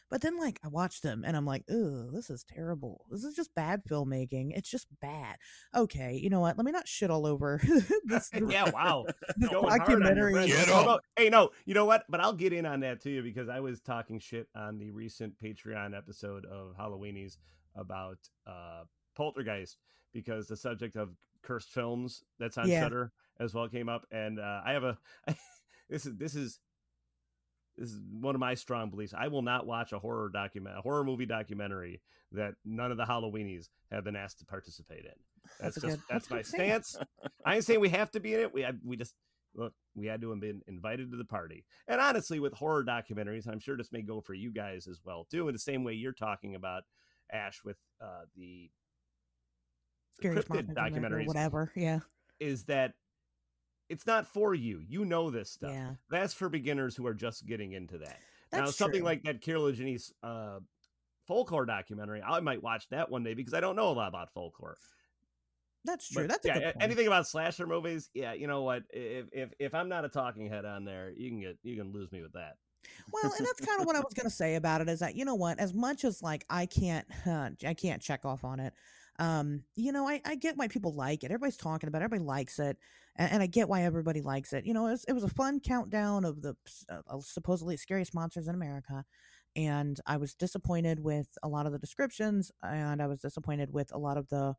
But 0.09 0.21
then, 0.21 0.37
like, 0.37 0.59
I 0.63 0.67
watch 0.67 1.01
them 1.01 1.23
and 1.25 1.35
I'm 1.35 1.45
like, 1.45 1.63
oh, 1.71 2.11
this 2.11 2.29
is 2.29 2.43
terrible. 2.43 3.05
This 3.09 3.23
is 3.23 3.35
just 3.35 3.55
bad 3.55 3.81
filmmaking. 3.89 4.51
It's 4.55 4.69
just 4.69 4.85
bad. 5.01 5.37
Okay, 5.75 6.19
you 6.21 6.29
know 6.29 6.39
what? 6.39 6.55
Let 6.55 6.65
me 6.65 6.71
not 6.71 6.87
shit 6.87 7.09
all 7.09 7.25
over 7.25 7.59
this. 8.05 8.29
yeah, 8.47 8.69
wow. 8.69 9.05
this 9.37 9.49
Going 9.49 9.67
hard 9.67 9.81
on 9.81 9.89
your 9.89 9.99
documentary. 9.99 10.47
Get 10.47 10.69
Although- 10.69 10.99
Hey, 11.15 11.29
no, 11.29 11.49
you 11.65 11.73
know 11.73 11.85
what? 11.85 12.03
But 12.09 12.19
I'll 12.19 12.33
get 12.33 12.53
in 12.53 12.67
on 12.67 12.81
that 12.81 13.01
too 13.01 13.23
because 13.23 13.49
I 13.49 13.59
was 13.59 13.79
talking 13.79 14.19
shit 14.19 14.47
on 14.55 14.77
the 14.77 14.91
recent 14.91 15.33
Patreon 15.41 15.97
episode 15.97 16.45
of 16.45 16.75
Halloweenies 16.77 17.37
about 17.75 18.19
uh 18.45 18.83
Poltergeist 19.15 19.77
because 20.13 20.47
the 20.47 20.55
subject 20.57 20.95
of 20.95 21.09
cursed 21.41 21.69
films 21.69 22.23
that's 22.39 22.57
on 22.57 22.67
Yeah. 22.67 22.81
Shudder 22.83 23.11
as 23.39 23.53
well 23.53 23.67
came 23.67 23.89
up, 23.89 24.05
and 24.11 24.39
uh, 24.39 24.61
I 24.65 24.73
have 24.73 24.83
a 24.83 24.97
this 25.89 26.05
is 26.05 26.15
this 26.17 26.35
is 26.35 26.59
this 27.77 27.89
is 27.89 27.99
one 28.19 28.35
of 28.35 28.39
my 28.39 28.53
strong 28.53 28.89
beliefs. 28.91 29.13
I 29.17 29.27
will 29.27 29.41
not 29.41 29.65
watch 29.65 29.91
a 29.93 29.99
horror 29.99 30.29
document, 30.29 30.77
a 30.77 30.81
horror 30.81 31.03
movie 31.03 31.25
documentary 31.25 32.01
that 32.31 32.53
none 32.63 32.91
of 32.91 32.97
the 32.97 33.05
Halloweenies 33.05 33.69
have 33.91 34.03
been 34.03 34.15
asked 34.15 34.39
to 34.39 34.45
participate 34.45 35.05
in. 35.05 35.11
That's, 35.59 35.75
That's 35.75 35.75
just 35.75 35.83
good- 35.83 35.99
that's 36.09 36.27
that's 36.27 36.29
my 36.29 36.41
stance. 36.57 36.95
I 37.45 37.55
ain't 37.55 37.65
saying 37.65 37.79
we 37.79 37.89
have 37.89 38.11
to 38.11 38.19
be 38.19 38.33
in 38.35 38.41
it. 38.41 38.53
We 38.53 38.65
we 38.85 38.95
just 38.95 39.15
look. 39.55 39.73
We 39.95 40.07
had 40.07 40.21
to 40.21 40.29
have 40.29 40.39
been 40.39 40.61
invited 40.67 41.11
to 41.11 41.17
the 41.17 41.25
party. 41.25 41.65
And 41.87 41.99
honestly, 41.99 42.39
with 42.39 42.53
horror 42.53 42.83
documentaries, 42.85 43.47
I'm 43.47 43.59
sure 43.59 43.75
this 43.77 43.91
may 43.91 44.01
go 44.03 44.21
for 44.21 44.33
you 44.33 44.51
guys 44.51 44.87
as 44.87 45.01
well 45.03 45.25
too. 45.29 45.47
In 45.47 45.53
the 45.53 45.59
same 45.59 45.83
way 45.83 45.93
you're 45.93 46.11
talking 46.13 46.55
about 46.55 46.83
Ash 47.31 47.61
with 47.63 47.77
uh, 48.01 48.21
the 48.35 48.69
Cryptid 50.21 50.73
documentaries. 50.73 51.27
whatever. 51.27 51.71
Yeah, 51.75 51.99
is 52.39 52.65
that 52.65 52.93
it's 53.89 54.05
not 54.05 54.27
for 54.27 54.53
you. 54.53 54.81
You 54.87 55.05
know 55.05 55.29
this 55.29 55.51
stuff. 55.51 55.71
yeah. 55.71 55.91
That's 56.09 56.33
for 56.33 56.49
beginners 56.49 56.95
who 56.95 57.05
are 57.05 57.13
just 57.13 57.45
getting 57.45 57.73
into 57.73 57.97
that. 57.99 58.17
now, 58.51 58.65
something 58.65 59.01
true. 59.01 59.05
like 59.05 59.23
that 59.23 59.41
Kier-La 59.41 59.71
Janisse 59.71 60.11
uh, 60.23 60.59
folklore 61.27 61.65
documentary, 61.65 62.21
I 62.21 62.39
might 62.39 62.63
watch 62.63 62.89
that 62.89 63.09
one 63.09 63.23
day 63.23 63.33
because 63.33 63.53
I 63.53 63.59
don't 63.59 63.75
know 63.75 63.89
a 63.89 63.93
lot 63.93 64.07
about 64.07 64.33
folklore. 64.33 64.77
That's 65.85 66.09
true. 66.09 66.23
But, 66.27 66.41
That's 66.43 66.57
a 66.57 66.61
yeah, 66.61 66.71
anything 66.79 67.07
about 67.07 67.27
slasher 67.27 67.67
movies. 67.67 68.09
Yeah, 68.13 68.33
you 68.33 68.47
know 68.47 68.63
what? 68.63 68.83
If 68.89 69.25
if 69.33 69.49
if 69.59 69.75
I'm 69.75 69.89
not 69.89 70.05
a 70.05 70.09
talking 70.09 70.47
head 70.49 70.63
on 70.65 70.85
there, 70.85 71.11
you 71.15 71.29
can 71.29 71.41
get 71.41 71.57
you 71.61 71.75
can 71.75 71.91
lose 71.91 72.11
me 72.11 72.21
with 72.21 72.33
that. 72.33 72.55
well 73.11 73.31
and 73.37 73.45
that's 73.45 73.65
kind 73.65 73.79
of 73.79 73.87
what 73.87 73.95
i 73.95 73.99
was 73.99 74.13
going 74.13 74.25
to 74.25 74.35
say 74.35 74.55
about 74.55 74.81
it 74.81 74.89
is 74.89 74.99
that 74.99 75.15
you 75.15 75.23
know 75.23 75.35
what 75.35 75.57
as 75.57 75.73
much 75.73 76.03
as 76.03 76.21
like 76.21 76.43
i 76.49 76.65
can't 76.65 77.07
uh, 77.25 77.49
i 77.65 77.73
can't 77.73 78.01
check 78.01 78.25
off 78.25 78.43
on 78.43 78.59
it 78.59 78.73
um 79.19 79.61
you 79.75 79.91
know 79.91 80.07
I, 80.07 80.21
I 80.25 80.35
get 80.35 80.57
why 80.57 80.67
people 80.67 80.93
like 80.93 81.23
it 81.23 81.27
everybody's 81.27 81.57
talking 81.57 81.87
about 81.87 82.01
it 82.01 82.05
everybody 82.05 82.27
likes 82.27 82.59
it 82.59 82.77
and, 83.15 83.31
and 83.33 83.43
i 83.43 83.47
get 83.47 83.69
why 83.69 83.83
everybody 83.83 84.21
likes 84.21 84.53
it. 84.53 84.65
You 84.65 84.73
know 84.73 84.87
it 84.87 84.91
was, 84.91 85.05
it 85.07 85.13
was 85.13 85.23
a 85.23 85.29
fun 85.29 85.59
countdown 85.59 86.25
of 86.25 86.41
the 86.41 86.55
uh, 86.89 87.01
uh, 87.07 87.19
supposedly 87.21 87.77
scariest 87.77 88.13
monsters 88.15 88.47
in 88.47 88.55
america 88.55 89.05
and 89.55 89.99
i 90.07 90.17
was 90.17 90.33
disappointed 90.33 90.99
with 90.99 91.27
a 91.43 91.47
lot 91.47 91.65
of 91.65 91.71
the 91.71 91.79
descriptions 91.79 92.51
and 92.63 93.01
i 93.01 93.07
was 93.07 93.19
disappointed 93.19 93.71
with 93.71 93.91
a 93.93 93.97
lot 93.97 94.17
of 94.17 94.27
the 94.29 94.55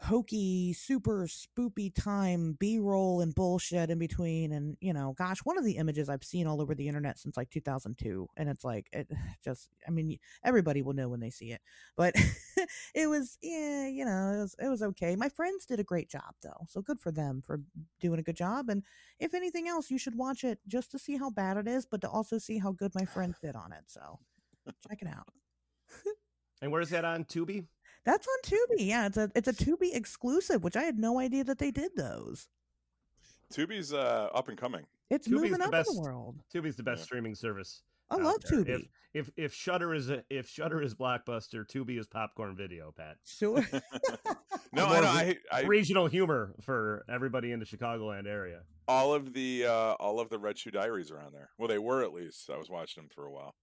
hokey, 0.00 0.74
super 0.74 1.26
spoopy 1.26 1.92
time 1.94 2.56
B 2.58 2.78
roll 2.78 3.20
and 3.20 3.34
bullshit 3.34 3.90
in 3.90 3.98
between. 3.98 4.52
And, 4.52 4.76
you 4.80 4.92
know, 4.92 5.14
gosh, 5.16 5.38
one 5.44 5.56
of 5.56 5.64
the 5.64 5.78
images 5.78 6.08
I've 6.08 6.24
seen 6.24 6.46
all 6.46 6.60
over 6.60 6.74
the 6.74 6.86
internet 6.86 7.18
since 7.18 7.36
like 7.36 7.50
2002. 7.50 8.28
And 8.36 8.48
it's 8.48 8.64
like, 8.64 8.88
it 8.92 9.10
just, 9.44 9.68
I 9.86 9.90
mean, 9.90 10.18
everybody 10.44 10.82
will 10.82 10.92
know 10.92 11.08
when 11.08 11.20
they 11.20 11.30
see 11.30 11.52
it. 11.52 11.60
But 11.96 12.14
it 12.94 13.08
was, 13.08 13.38
yeah, 13.42 13.86
you 13.86 14.04
know, 14.04 14.32
it 14.32 14.40
was, 14.40 14.56
it 14.58 14.68
was 14.68 14.82
okay. 14.82 15.16
My 15.16 15.28
friends 15.28 15.66
did 15.66 15.80
a 15.80 15.84
great 15.84 16.10
job 16.10 16.34
though. 16.42 16.66
So 16.68 16.82
good 16.82 17.00
for 17.00 17.10
them 17.10 17.42
for 17.44 17.60
doing 18.00 18.18
a 18.18 18.22
good 18.22 18.36
job. 18.36 18.68
And 18.68 18.82
if 19.18 19.34
anything 19.34 19.68
else, 19.68 19.90
you 19.90 19.98
should 19.98 20.16
watch 20.16 20.44
it 20.44 20.58
just 20.66 20.90
to 20.92 20.98
see 20.98 21.16
how 21.16 21.30
bad 21.30 21.56
it 21.56 21.66
is, 21.66 21.86
but 21.86 22.00
to 22.02 22.08
also 22.08 22.38
see 22.38 22.58
how 22.58 22.72
good 22.72 22.92
my 22.94 23.04
friends 23.04 23.38
did 23.42 23.56
on 23.56 23.72
it. 23.72 23.84
So 23.86 24.18
check 24.88 25.00
it 25.02 25.08
out. 25.08 25.28
And 26.62 26.72
where's 26.72 26.88
that 26.90 27.04
on 27.04 27.24
Tubi? 27.24 27.66
That's 28.06 28.26
on 28.26 28.50
Tubi. 28.50 28.86
Yeah, 28.86 29.06
it's 29.06 29.16
a 29.18 29.30
it's 29.34 29.48
a 29.48 29.52
Tubi 29.52 29.94
exclusive, 29.94 30.62
which 30.64 30.76
I 30.76 30.84
had 30.84 30.98
no 30.98 31.18
idea 31.18 31.44
that 31.44 31.58
they 31.58 31.70
did 31.72 31.90
those. 31.96 32.48
Tubi's 33.52 33.92
uh, 33.92 34.28
up 34.34 34.48
and 34.48 34.56
coming. 34.56 34.84
It's 35.10 35.28
Tubi's 35.28 35.32
moving 35.34 35.52
the 35.58 35.64
up 35.66 35.74
in 35.88 35.94
the 35.94 36.00
world. 36.00 36.36
Tubi's 36.54 36.76
the 36.76 36.82
best 36.82 37.00
Yeah. 37.00 37.04
streaming 37.04 37.34
service. 37.34 37.82
I 38.10 38.16
love 38.16 38.36
there. 38.48 38.60
Tubi. 38.64 38.68
If 39.12 39.28
if 39.28 39.30
if 39.36 39.54
Shudder 39.54 39.92
is 39.94 40.08
a, 40.10 40.22
if 40.30 40.48
Shudder 40.48 40.80
is 40.82 40.94
blockbuster, 40.94 41.66
Tubi 41.66 41.98
is 41.98 42.06
popcorn 42.06 42.56
video. 42.56 42.92
Pat, 42.96 43.16
Sure. 43.26 43.64
No, 44.72 44.86
More 44.88 44.96
I 44.96 45.00
know. 45.00 45.06
I, 45.08 45.36
I 45.52 45.62
regional 45.62 46.06
humor 46.06 46.54
for 46.60 47.04
everybody 47.08 47.52
in 47.52 47.60
the 47.60 47.64
Chicagoland 47.64 48.26
area. 48.26 48.60
all 48.88 49.14
of 49.14 49.32
the 49.32 49.64
uh, 49.64 49.94
all 49.98 50.20
of 50.20 50.28
the 50.28 50.38
Red 50.38 50.58
Shoe 50.58 50.70
Diaries 50.70 51.10
are 51.10 51.18
on 51.20 51.32
there. 51.32 51.48
Well, 51.56 51.68
they 51.68 51.78
were 51.78 52.02
at 52.02 52.12
least. 52.12 52.50
I 52.50 52.58
was 52.58 52.68
watching 52.68 53.04
them 53.04 53.08
for 53.14 53.24
a 53.26 53.32
while. 53.32 53.54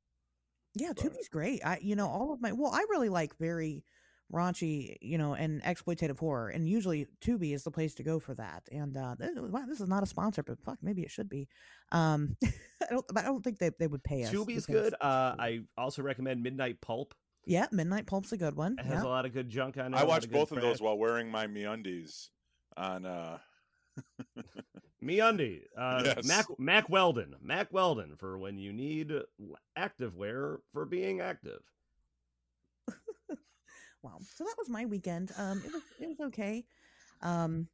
yeah, 0.73 0.93
But- 0.95 1.03
Tubi's 1.05 1.29
great. 1.29 1.63
I 1.63 1.77
you 1.81 1.95
know 1.95 2.07
all 2.07 2.33
of 2.33 2.41
my 2.41 2.51
well, 2.51 2.71
I 2.73 2.85
really 2.89 3.09
like 3.09 3.37
very 3.37 3.83
raunchy, 4.33 4.97
you 5.01 5.17
know, 5.17 5.33
and 5.35 5.61
exploitative 5.63 6.17
horror, 6.19 6.49
and 6.49 6.67
usually 6.67 7.07
Tubi 7.23 7.53
is 7.53 7.63
the 7.63 7.71
place 7.71 7.93
to 7.95 8.03
go 8.03 8.19
for 8.19 8.33
that. 8.35 8.63
And 8.71 8.97
uh, 8.97 9.15
this, 9.19 9.31
wow, 9.35 9.63
this 9.67 9.79
is 9.79 9.87
not 9.87 10.01
a 10.03 10.07
sponsor, 10.07 10.41
but 10.43 10.59
fuck, 10.63 10.79
maybe 10.81 11.03
it 11.03 11.11
should 11.11 11.29
be. 11.29 11.47
Um, 11.91 12.35
I 12.43 12.87
don't, 12.89 13.05
I 13.15 13.21
don't 13.21 13.43
think 13.43 13.59
they 13.59 13.69
they 13.77 13.87
would 13.87 14.03
pay 14.03 14.23
us. 14.23 14.31
Tubi's 14.31 14.65
because- 14.65 14.89
good. 14.89 14.93
Uh, 14.99 15.35
I 15.37 15.59
also 15.77 16.01
recommend 16.01 16.41
Midnight 16.41 16.81
Pulp. 16.81 17.13
yeah, 17.45 17.67
Midnight 17.71 18.07
Pulp's 18.07 18.31
a 18.31 18.37
good 18.37 18.55
one. 18.55 18.75
It 18.79 18.85
has 18.85 19.03
Yeah. 19.03 19.07
a 19.07 19.11
lot 19.11 19.25
of 19.25 19.33
good 19.33 19.49
junk 19.49 19.77
on 19.77 19.93
it. 19.93 19.97
I 19.97 20.01
a 20.01 20.03
lot 20.03 20.07
watched 20.07 20.25
of 20.25 20.31
both 20.31 20.51
of 20.51 20.61
those 20.61 20.81
while 20.81 20.97
wearing 20.97 21.29
my 21.29 21.45
MeUndies 21.47 22.29
on. 22.75 23.05
Uh, 23.05 23.37
MeUndies. 25.03 25.63
Uh, 25.77 26.01
Yes. 26.05 26.25
Mac 26.25 26.45
Mack 26.57 26.89
Weldon. 26.89 27.35
Mack 27.41 27.71
Weldon 27.73 28.15
for 28.17 28.37
when 28.37 28.57
you 28.57 28.71
need 28.73 29.11
active 29.75 30.15
wear 30.15 30.59
for 30.71 30.85
being 30.85 31.19
active. 31.21 31.59
Wow. 34.03 34.19
So 34.35 34.43
that 34.43 34.55
was 34.57 34.69
my 34.69 34.85
weekend. 34.85 35.31
Um, 35.37 35.61
it 35.65 35.73
was 35.73 35.81
it 35.99 36.07
was 36.07 36.19
okay. 36.27 36.65
Um, 37.21 37.67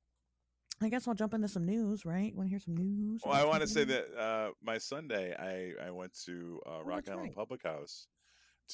I 0.81 0.87
guess 0.87 1.07
I'll 1.07 1.13
jump 1.15 1.33
into 1.33 1.47
some 1.49 1.65
news, 1.65 2.05
right? 2.05 2.33
Want 2.33 2.47
to 2.47 2.49
hear 2.49 2.59
some 2.59 2.77
news? 2.77 3.21
well, 3.25 3.33
I 3.35 3.43
want 3.43 3.61
to 3.61 3.67
say 3.67 3.83
that 3.83 4.17
uh, 4.17 4.51
my 4.63 4.77
Sunday, 4.77 5.35
I 5.35 5.87
I 5.87 5.91
went 5.91 6.17
to 6.25 6.61
uh, 6.65 6.69
Oh, 6.69 6.81
Rock 6.83 6.97
that's 7.05 7.09
Island 7.09 7.29
right. 7.29 7.35
Public 7.35 7.63
House 7.63 8.07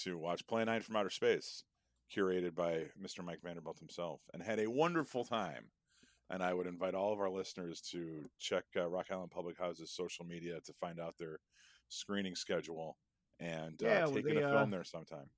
to 0.04 0.18
watch 0.18 0.46
Plan 0.46 0.68
Nine 0.68 0.82
from 0.82 0.98
Outer 0.98 1.10
Space, 1.10 1.64
curated 2.16 2.54
by 2.54 2.84
Mr. 3.02 3.24
Mike 3.24 3.40
Vanderbilt 3.42 3.80
himself, 3.80 4.22
and 4.34 4.44
had 4.44 4.60
a 4.60 4.70
wonderful 4.70 5.24
time. 5.24 5.66
And 6.30 6.44
I 6.44 6.54
would 6.54 6.66
invite 6.68 6.96
all 6.96 7.14
of 7.14 7.20
our 7.20 7.30
listeners 7.30 7.82
to 7.92 8.26
check 8.40 8.64
uh, 8.76 8.88
Rock 8.88 9.08
Island 9.12 9.32
Public 9.32 9.58
House's 9.60 9.92
social 9.92 10.26
media 10.26 10.60
to 10.66 10.74
find 10.74 11.00
out 11.00 11.16
their 11.20 11.40
screening 11.88 12.36
schedule 12.36 12.98
and 13.40 13.82
uh, 13.84 13.88
Yeah, 13.88 14.00
well, 14.06 14.14
taking 14.16 14.36
they, 14.36 14.42
a 14.42 14.50
uh, 14.50 14.52
film 14.52 14.72
there 14.72 14.84
sometime. 14.84 15.30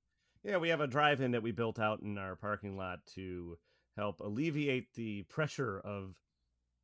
Yeah, 0.44 0.58
we 0.58 0.68
have 0.68 0.80
a 0.80 0.86
drive-in 0.86 1.32
that 1.32 1.42
we 1.42 1.52
built 1.52 1.78
out 1.78 2.00
in 2.00 2.18
our 2.18 2.36
parking 2.36 2.76
lot 2.76 3.00
to 3.14 3.58
help 3.96 4.20
alleviate 4.20 4.94
the 4.94 5.22
pressure 5.24 5.80
of 5.80 6.14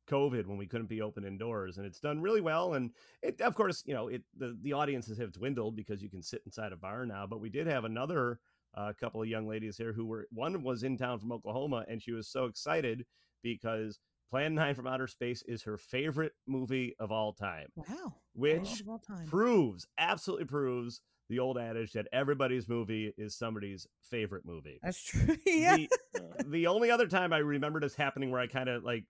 COVID 0.09 0.45
when 0.45 0.57
we 0.57 0.67
couldn't 0.67 0.89
be 0.89 1.01
open 1.01 1.25
indoors, 1.25 1.77
and 1.77 1.85
it's 1.85 1.99
done 1.99 2.21
really 2.21 2.41
well. 2.41 2.73
And 2.75 2.91
it, 3.21 3.41
of 3.41 3.55
course, 3.55 3.83
you 3.85 3.93
know, 3.93 4.07
it 4.07 4.23
the 4.37 4.57
the 4.61 4.73
audiences 4.73 5.17
have 5.17 5.31
dwindled 5.31 5.75
because 5.75 6.01
you 6.01 6.09
can 6.09 6.21
sit 6.21 6.41
inside 6.45 6.71
a 6.71 6.77
bar 6.77 7.05
now. 7.05 7.25
But 7.25 7.41
we 7.41 7.49
did 7.49 7.67
have 7.67 7.85
another 7.85 8.39
uh, 8.75 8.93
couple 8.99 9.21
of 9.21 9.27
young 9.27 9.47
ladies 9.47 9.77
here 9.77 9.93
who 9.93 10.05
were 10.05 10.27
one 10.31 10.63
was 10.63 10.83
in 10.83 10.97
town 10.97 11.19
from 11.19 11.31
Oklahoma, 11.31 11.85
and 11.87 12.01
she 12.01 12.11
was 12.11 12.27
so 12.27 12.45
excited 12.45 13.05
because 13.41 13.99
Plan 14.29 14.55
Nine 14.55 14.75
from 14.75 14.87
Outer 14.87 15.07
Space 15.07 15.43
is 15.47 15.63
her 15.63 15.77
favorite 15.77 16.33
movie 16.47 16.95
of 16.99 17.11
all 17.11 17.33
time, 17.33 17.67
wow, 17.75 18.13
which 18.33 18.83
all 18.87 18.99
time. 18.99 19.27
proves 19.27 19.87
absolutely 19.97 20.45
proves 20.45 21.01
the 21.29 21.39
old 21.39 21.57
adage 21.57 21.93
that 21.93 22.07
everybody's 22.13 22.67
movie 22.67 23.13
is 23.17 23.35
somebody's 23.35 23.87
favorite 24.03 24.45
movie. 24.45 24.79
That's 24.83 25.01
true. 25.03 25.35
yeah. 25.45 25.77
The, 26.13 26.45
the 26.47 26.67
only 26.67 26.91
other 26.91 27.07
time 27.07 27.33
I 27.33 27.39
remember 27.39 27.79
this 27.79 27.95
happening 27.95 28.31
where 28.31 28.41
I 28.41 28.47
kind 28.47 28.69
of 28.69 28.83
like 28.83 29.05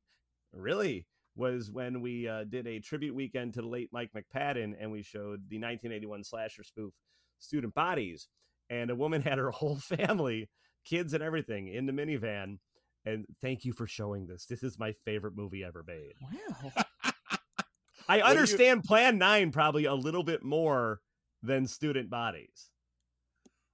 really 0.53 1.07
was 1.35 1.69
when 1.69 2.01
we 2.01 2.27
uh, 2.27 2.45
did 2.45 2.65
a 2.67 2.79
tribute 2.79 3.13
weekend 3.13 3.53
to 3.55 3.61
the 3.61 3.67
late 3.67 3.89
Mike 3.91 4.11
McPadden 4.15 4.73
and 4.79 4.91
we 4.91 5.01
showed 5.01 5.49
the 5.49 5.57
1981 5.57 6.23
slasher 6.23 6.63
spoof 6.63 6.93
Student 7.39 7.73
Bodies 7.73 8.29
and 8.69 8.89
a 8.89 8.95
woman 8.95 9.21
had 9.23 9.37
her 9.37 9.51
whole 9.51 9.75
family, 9.75 10.49
kids 10.85 11.13
and 11.13 11.21
everything 11.21 11.67
in 11.67 11.85
the 11.85 11.91
minivan 11.91 12.57
and 13.05 13.25
thank 13.41 13.65
you 13.65 13.73
for 13.73 13.85
showing 13.85 14.25
this. 14.27 14.45
This 14.45 14.63
is 14.63 14.79
my 14.79 14.91
favorite 14.91 15.35
movie 15.35 15.63
ever 15.63 15.83
made. 15.85 16.13
Wow. 16.21 16.71
I 18.07 18.17
do 18.17 18.23
you- 18.23 18.29
understand 18.29 18.83
Plan 18.83 19.17
9 19.17 19.51
probably 19.51 19.85
a 19.85 19.93
little 19.93 20.23
bit 20.23 20.43
more 20.43 20.99
than 21.45 21.67
Student 21.67 22.09
Bodies. 22.09 22.69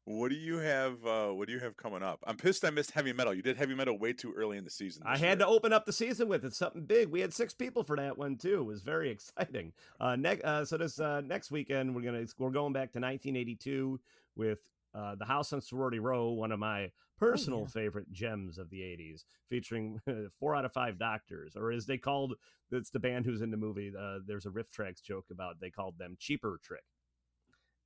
What 0.06 0.30
do 0.30 0.36
you 0.36 0.58
have? 0.58 1.06
Uh, 1.06 1.28
what 1.30 1.48
do 1.48 1.54
you 1.54 1.60
have 1.60 1.78
coming 1.78 2.02
up? 2.02 2.20
I'm 2.26 2.36
pissed 2.36 2.66
I 2.66 2.72
missed 2.72 2.92
heavy 2.92 3.14
metal. 3.14 3.34
You 3.36 3.44
did 3.44 3.56
heavy 3.56 3.76
metal 3.76 3.98
way 4.00 4.14
too 4.14 4.34
early 4.36 4.58
in 4.58 4.64
the 4.64 4.70
season. 4.70 5.04
I 5.06 5.16
had 5.16 5.38
to 5.40 5.48
open 5.48 5.72
up 5.72 5.86
the 5.86 5.94
season 5.94 6.28
with 6.28 6.44
it. 6.44 6.54
Something 6.56 6.86
big. 6.86 7.10
We 7.10 7.22
had 7.22 7.34
six 7.34 7.54
people 7.54 7.84
for 7.84 7.96
that 7.98 8.18
one 8.18 8.36
too. 8.36 8.62
It 8.62 8.66
was 8.66 8.82
very 8.82 9.10
exciting. 9.12 9.74
Uh, 10.00 10.16
next, 10.16 10.44
uh, 10.44 10.66
so 10.66 10.78
this 10.78 11.00
uh, 11.00 11.22
next 11.22 11.52
weekend 11.52 11.96
we're 11.96 12.02
gonna 12.02 12.26
we're 12.40 12.50
going 12.50 12.74
back 12.74 12.92
to 12.94 13.00
1982 13.00 14.00
with 14.36 14.60
uh, 14.96 15.16
The 15.16 15.26
House 15.26 15.54
on 15.54 15.62
Sorority 15.62 16.00
Row, 16.00 16.30
one 16.32 16.52
of 16.52 16.60
my 16.60 16.92
personal 17.20 17.60
Oh, 17.60 17.62
yeah. 17.62 17.68
favorite 17.68 18.12
gems 18.12 18.58
of 18.58 18.72
the 18.72 18.80
80s, 18.82 19.24
featuring 19.50 20.02
four 20.40 20.56
out 20.56 20.66
of 20.66 20.74
five 20.74 20.98
doctors, 20.98 21.56
or 21.56 21.72
as 21.72 21.86
they 21.86 22.00
called, 22.00 22.34
it's 22.72 22.90
the 22.90 23.00
band 23.00 23.26
who's 23.26 23.42
in 23.42 23.52
the 23.52 23.58
movie. 23.58 23.94
Uh, 23.98 24.18
there's 24.26 24.48
a 24.48 24.50
RiffTrax 24.50 25.04
joke 25.04 25.26
about 25.32 25.60
they 25.62 25.70
called 25.70 26.00
them 26.00 26.18
Cheaper 26.20 26.60
Trick. 26.64 26.84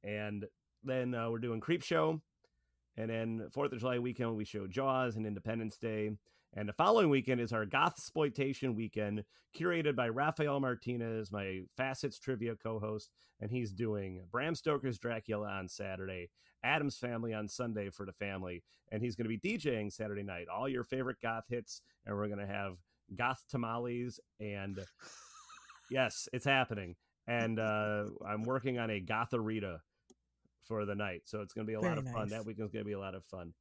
And 0.05 0.45
then 0.83 1.15
uh, 1.15 1.29
we're 1.29 1.39
doing 1.39 1.59
Creep 1.59 1.83
Show. 1.83 2.21
And 2.97 3.09
then 3.09 3.49
Fourth 3.51 3.73
of 3.73 3.79
July 3.79 3.99
weekend, 3.99 4.35
we 4.35 4.45
show 4.45 4.67
Jaws 4.67 5.15
and 5.15 5.25
Independence 5.25 5.77
Day. 5.77 6.11
And 6.53 6.69
the 6.69 6.73
following 6.73 7.09
weekend 7.09 7.41
is 7.41 7.51
our 7.51 7.65
Goth 7.65 7.95
Exploitation 7.97 8.75
weekend, 8.75 9.25
curated 9.57 9.95
by 9.95 10.07
Rafael 10.07 10.61
Martinez, 10.61 11.29
my 11.31 11.63
Facets 11.75 12.17
Trivia 12.17 12.55
co 12.55 12.79
host. 12.79 13.09
And 13.41 13.51
he's 13.51 13.73
doing 13.73 14.23
Bram 14.31 14.55
Stoker's 14.55 14.97
Dracula 14.97 15.49
on 15.49 15.67
Saturday, 15.67 16.29
Addams 16.63 16.97
Family 16.97 17.33
on 17.33 17.49
Sunday 17.49 17.89
for 17.89 18.05
the 18.05 18.13
family. 18.13 18.63
And 18.91 19.01
he's 19.01 19.17
going 19.17 19.29
to 19.29 19.37
be 19.37 19.57
DJing 19.57 19.91
Saturday 19.91 20.23
night, 20.23 20.47
all 20.47 20.69
your 20.69 20.85
favorite 20.85 21.17
goth 21.21 21.45
hits. 21.49 21.81
And 22.05 22.15
we're 22.15 22.27
going 22.27 22.39
to 22.39 22.47
have 22.47 22.77
goth 23.13 23.43
tamales. 23.49 24.21
And 24.39 24.79
yes, 25.91 26.29
it's 26.31 26.45
happening. 26.45 26.95
And 27.27 27.59
uh, 27.59 28.05
I'm 28.25 28.43
working 28.43 28.79
on 28.79 28.89
a 28.89 29.01
Gotharita 29.01 29.79
for 30.67 30.85
the 30.85 30.95
night. 30.95 31.21
So 31.25 31.41
it's 31.41 31.53
going 31.53 31.65
to 31.65 31.69
be 31.69 31.75
a 31.75 31.79
lot 31.79 31.95
Very 31.95 31.99
of 31.99 32.05
fun. 32.05 32.21
nice. 32.23 32.31
That 32.31 32.45
weekend's 32.45 32.71
going 32.71 32.83
to 32.83 32.87
be 32.87 32.93
a 32.93 32.99
lot 32.99 33.15
of 33.15 33.23
fun. 33.25 33.53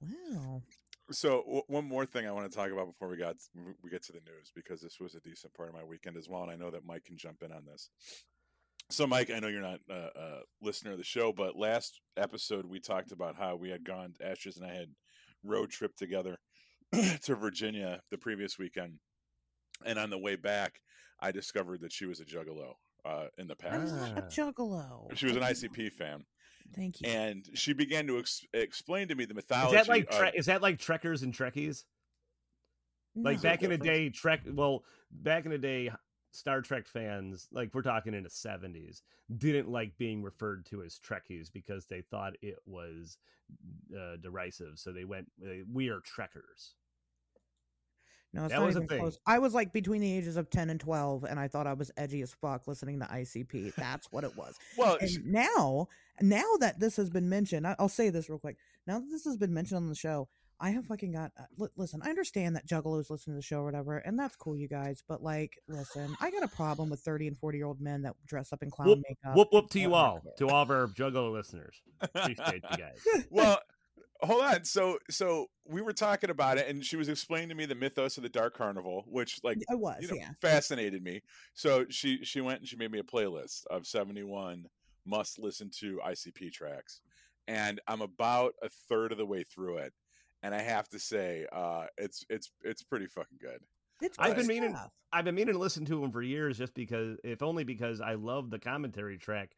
Wow. 0.00 0.62
So 1.10 1.42
w- 1.44 1.62
one 1.66 1.84
more 1.84 2.06
thing 2.06 2.26
I 2.26 2.32
want 2.32 2.50
to 2.50 2.56
talk 2.56 2.70
about 2.70 2.86
before 2.86 3.08
we 3.08 3.16
got 3.16 3.36
we 3.82 3.90
get 3.90 4.02
to 4.04 4.12
the 4.12 4.20
news 4.20 4.52
because 4.54 4.80
this 4.80 4.98
was 5.00 5.14
a 5.14 5.20
decent 5.20 5.52
part 5.54 5.68
of 5.68 5.74
my 5.74 5.84
weekend 5.84 6.16
as 6.16 6.28
well, 6.28 6.42
and 6.42 6.50
I 6.50 6.56
know 6.56 6.70
that 6.70 6.86
Mike 6.86 7.04
can 7.04 7.16
jump 7.16 7.42
in 7.42 7.52
on 7.52 7.64
this. 7.66 7.90
So, 8.90 9.06
Mike, 9.06 9.30
I 9.30 9.38
know 9.38 9.48
you're 9.48 9.60
not 9.60 9.80
a, 9.88 9.94
a 9.94 10.38
listener 10.62 10.92
of 10.92 10.98
the 10.98 11.04
show, 11.04 11.32
but 11.32 11.56
last 11.56 12.00
episode 12.16 12.66
we 12.66 12.80
talked 12.80 13.12
about 13.12 13.36
how 13.36 13.56
we 13.56 13.70
had 13.70 13.84
gone. 13.84 14.14
Ashes 14.24 14.56
and 14.56 14.66
I 14.66 14.74
had 14.74 14.88
road 15.44 15.70
trip 15.70 15.94
together 15.96 16.38
to 17.22 17.34
Virginia 17.34 18.00
the 18.10 18.18
previous 18.18 18.58
weekend, 18.58 18.94
and 19.84 19.98
on 19.98 20.10
the 20.10 20.18
way 20.18 20.36
back, 20.36 20.80
I 21.20 21.32
discovered 21.32 21.80
that 21.82 21.92
she 21.92 22.06
was 22.06 22.20
a 22.20 22.24
juggalo 22.24 22.74
uh, 23.04 23.26
in 23.38 23.46
the 23.46 23.56
I'm 23.64 23.80
past. 23.82 23.94
not 23.94 24.18
a 24.18 24.22
Ah. 24.24 24.28
juggalo. 24.28 25.16
She 25.16 25.26
was 25.26 25.36
an 25.36 25.42
ICP 25.42 25.92
fan, 25.92 26.24
Thank 26.74 27.00
you. 27.00 27.08
and 27.08 27.48
she 27.54 27.72
began 27.72 28.06
to 28.06 28.18
ex- 28.18 28.44
explain 28.52 29.08
to 29.08 29.14
me 29.14 29.24
the 29.24 29.32
Is 29.32 29.36
mythology. 29.36 29.76
that 29.76 29.88
like 29.88 30.12
of- 30.12 30.34
is 30.34 30.46
that 30.46 30.62
like 30.62 30.78
Trekkers 30.78 31.22
and 31.22 31.32
Trekkies? 31.34 31.84
Like 33.16 33.42
back 33.42 33.62
in 33.62 33.70
the 33.70 33.78
day, 33.78 34.08
Trek. 34.10 34.42
Well, 34.46 34.84
back 35.10 35.44
in 35.44 35.50
the 35.50 35.58
day, 35.58 35.90
Star 36.30 36.62
Trek 36.62 36.86
fans, 36.86 37.48
like 37.50 37.74
we're 37.74 37.82
talking 37.82 38.14
in 38.14 38.22
the 38.22 38.30
seventies, 38.30 39.02
didn't 39.36 39.68
like 39.68 39.98
being 39.98 40.22
referred 40.22 40.64
to 40.66 40.82
as 40.82 40.98
Trekkies 41.00 41.52
because 41.52 41.86
they 41.86 42.02
thought 42.02 42.34
it 42.40 42.58
was 42.66 43.18
uh, 43.98 44.16
derisive. 44.22 44.78
So 44.78 44.92
they 44.92 45.04
went, 45.04 45.28
"We 45.72 45.88
are 45.88 45.98
Trekkers." 46.00 46.74
No, 48.32 48.44
it's 48.44 48.52
That 48.52 48.60
not 48.60 48.66
was 48.66 48.76
a 48.76 48.78
even 48.78 48.88
thing. 48.88 49.00
close. 49.00 49.18
I 49.26 49.38
was 49.40 49.54
like 49.54 49.72
between 49.72 50.00
the 50.00 50.12
ages 50.12 50.36
of 50.36 50.50
10 50.50 50.70
and 50.70 50.78
12, 50.78 51.24
and 51.24 51.38
I 51.40 51.48
thought 51.48 51.66
I 51.66 51.72
was 51.72 51.90
edgy 51.96 52.22
as 52.22 52.32
fuck 52.32 52.68
listening 52.68 53.00
to 53.00 53.06
ICP. 53.06 53.74
That's 53.74 54.06
what 54.12 54.22
it 54.24 54.36
was. 54.36 54.56
well, 54.76 54.96
And 55.00 55.10
now, 55.26 55.88
now 56.20 56.44
that 56.60 56.78
this 56.78 56.96
has 56.96 57.10
been 57.10 57.28
mentioned, 57.28 57.66
I- 57.66 57.74
I'll 57.78 57.88
say 57.88 58.08
this 58.10 58.28
real 58.28 58.38
quick. 58.38 58.56
Now 58.86 59.00
that 59.00 59.08
this 59.10 59.24
has 59.24 59.36
been 59.36 59.52
mentioned 59.52 59.78
on 59.78 59.88
the 59.88 59.94
show, 59.96 60.28
I 60.62 60.70
have 60.72 60.84
fucking 60.86 61.12
got. 61.12 61.32
Uh, 61.40 61.66
listen, 61.76 62.02
I 62.04 62.10
understand 62.10 62.54
that 62.54 62.66
juggalos 62.68 63.08
listen 63.08 63.32
to 63.32 63.36
the 63.36 63.42
show 63.42 63.60
or 63.60 63.64
whatever, 63.64 63.96
and 63.96 64.18
that's 64.18 64.36
cool, 64.36 64.54
you 64.54 64.68
guys. 64.68 65.02
But 65.08 65.22
like, 65.22 65.58
listen, 65.68 66.14
I 66.20 66.30
got 66.30 66.42
a 66.42 66.48
problem 66.48 66.90
with 66.90 67.00
30 67.00 67.28
and 67.28 67.38
40 67.38 67.56
year 67.58 67.66
old 67.66 67.80
men 67.80 68.02
that 68.02 68.14
dress 68.26 68.52
up 68.52 68.62
in 68.62 68.70
clown 68.70 68.88
Whoop, 68.88 68.98
makeup. 69.08 69.36
whoop 69.36 69.48
whoop 69.52 69.70
to 69.70 69.80
you 69.80 69.94
all, 69.94 70.20
to 70.36 70.48
all 70.48 70.62
of 70.62 70.70
our 70.70 70.86
Juggalo 70.88 71.32
listeners. 71.32 71.80
Appreciate 72.02 72.62
you 72.70 72.76
guys. 72.76 73.24
well 73.30 73.58
hold 74.22 74.42
on 74.42 74.64
so 74.64 74.98
so 75.08 75.46
we 75.66 75.80
were 75.80 75.92
talking 75.92 76.30
about 76.30 76.58
it 76.58 76.68
and 76.68 76.84
she 76.84 76.96
was 76.96 77.08
explaining 77.08 77.48
to 77.48 77.54
me 77.54 77.66
the 77.66 77.74
mythos 77.74 78.16
of 78.16 78.22
the 78.22 78.28
dark 78.28 78.56
carnival 78.56 79.04
which 79.08 79.40
like 79.42 79.58
I 79.70 79.74
was, 79.74 79.96
you 80.00 80.08
know 80.08 80.14
yeah. 80.14 80.30
fascinated 80.40 81.02
me 81.02 81.22
so 81.54 81.86
she 81.88 82.24
she 82.24 82.40
went 82.40 82.60
and 82.60 82.68
she 82.68 82.76
made 82.76 82.90
me 82.90 82.98
a 82.98 83.02
playlist 83.02 83.66
of 83.70 83.86
71 83.86 84.66
must 85.06 85.38
listen 85.38 85.70
to 85.80 86.00
icp 86.06 86.52
tracks 86.52 87.00
and 87.48 87.80
i'm 87.88 88.02
about 88.02 88.54
a 88.62 88.68
third 88.88 89.12
of 89.12 89.18
the 89.18 89.26
way 89.26 89.42
through 89.42 89.78
it 89.78 89.92
and 90.42 90.54
i 90.54 90.60
have 90.60 90.88
to 90.88 90.98
say 90.98 91.46
uh 91.52 91.86
it's 91.96 92.24
it's 92.28 92.50
it's 92.62 92.82
pretty 92.82 93.06
fucking 93.06 93.38
good 93.40 93.60
It's 94.02 94.18
I've 94.18 94.36
been 94.36 94.46
meaning- 94.46 94.74
stuff. 94.76 94.90
I've 95.12 95.24
been 95.24 95.34
meaning 95.34 95.54
to 95.54 95.58
listen 95.58 95.84
to 95.86 96.04
him 96.04 96.12
for 96.12 96.22
years, 96.22 96.56
just 96.56 96.72
because, 96.72 97.18
if 97.24 97.42
only 97.42 97.64
because 97.64 98.00
I 98.00 98.14
love 98.14 98.48
the 98.48 98.60
commentary 98.60 99.18
track 99.18 99.50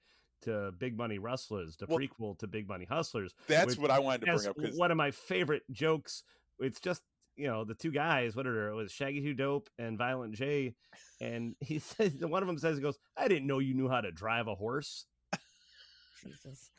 to 0.43 0.73
Big 0.79 0.97
Money 0.97 1.19
Rustlers, 1.19 1.77
the 1.77 1.87
Well- 1.87 1.99
prequel 1.99 2.39
to 2.39 2.47
Big 2.47 2.69
Money 2.69 2.85
Hustlers. 2.85 3.35
that's 3.47 3.67
Which 3.67 3.79
what 3.79 3.91
i 3.91 3.99
wanted 3.99 4.23
to 4.27 4.31
has 4.33 4.43
bring 4.45 4.51
up 4.51 4.57
because 4.57 4.77
one 4.79 4.91
of 4.91 4.97
my 4.97 5.11
favorite 5.11 5.63
jokes. 5.71 6.23
It's 6.61 6.79
just 6.81 7.03
you 7.37 7.47
know 7.49 7.65
the 7.65 7.75
two 7.75 7.91
guys. 7.91 8.37
What 8.37 8.47
are 8.47 8.69
it 8.71 8.75
was 8.75 8.93
Shaggy 8.93 9.21
Two 9.23 9.35
Dope 9.35 9.69
and 9.79 9.97
Violent 9.99 10.35
J, 10.35 10.75
and 11.21 11.55
he 11.61 11.79
says 11.81 12.15
one 12.17 12.43
of 12.43 12.47
them 12.47 12.59
says 12.59 12.77
he 12.77 12.83
goes, 12.83 12.99
"I 13.17 13.27
didn't 13.29 13.47
know 13.47 13.59
you 13.59 13.75
knew 13.75 13.89
how 13.89 14.01
to 14.01 14.13
drive 14.13 14.47
a 14.49 14.55
horse." 14.55 15.07
Jesus. 16.23 16.71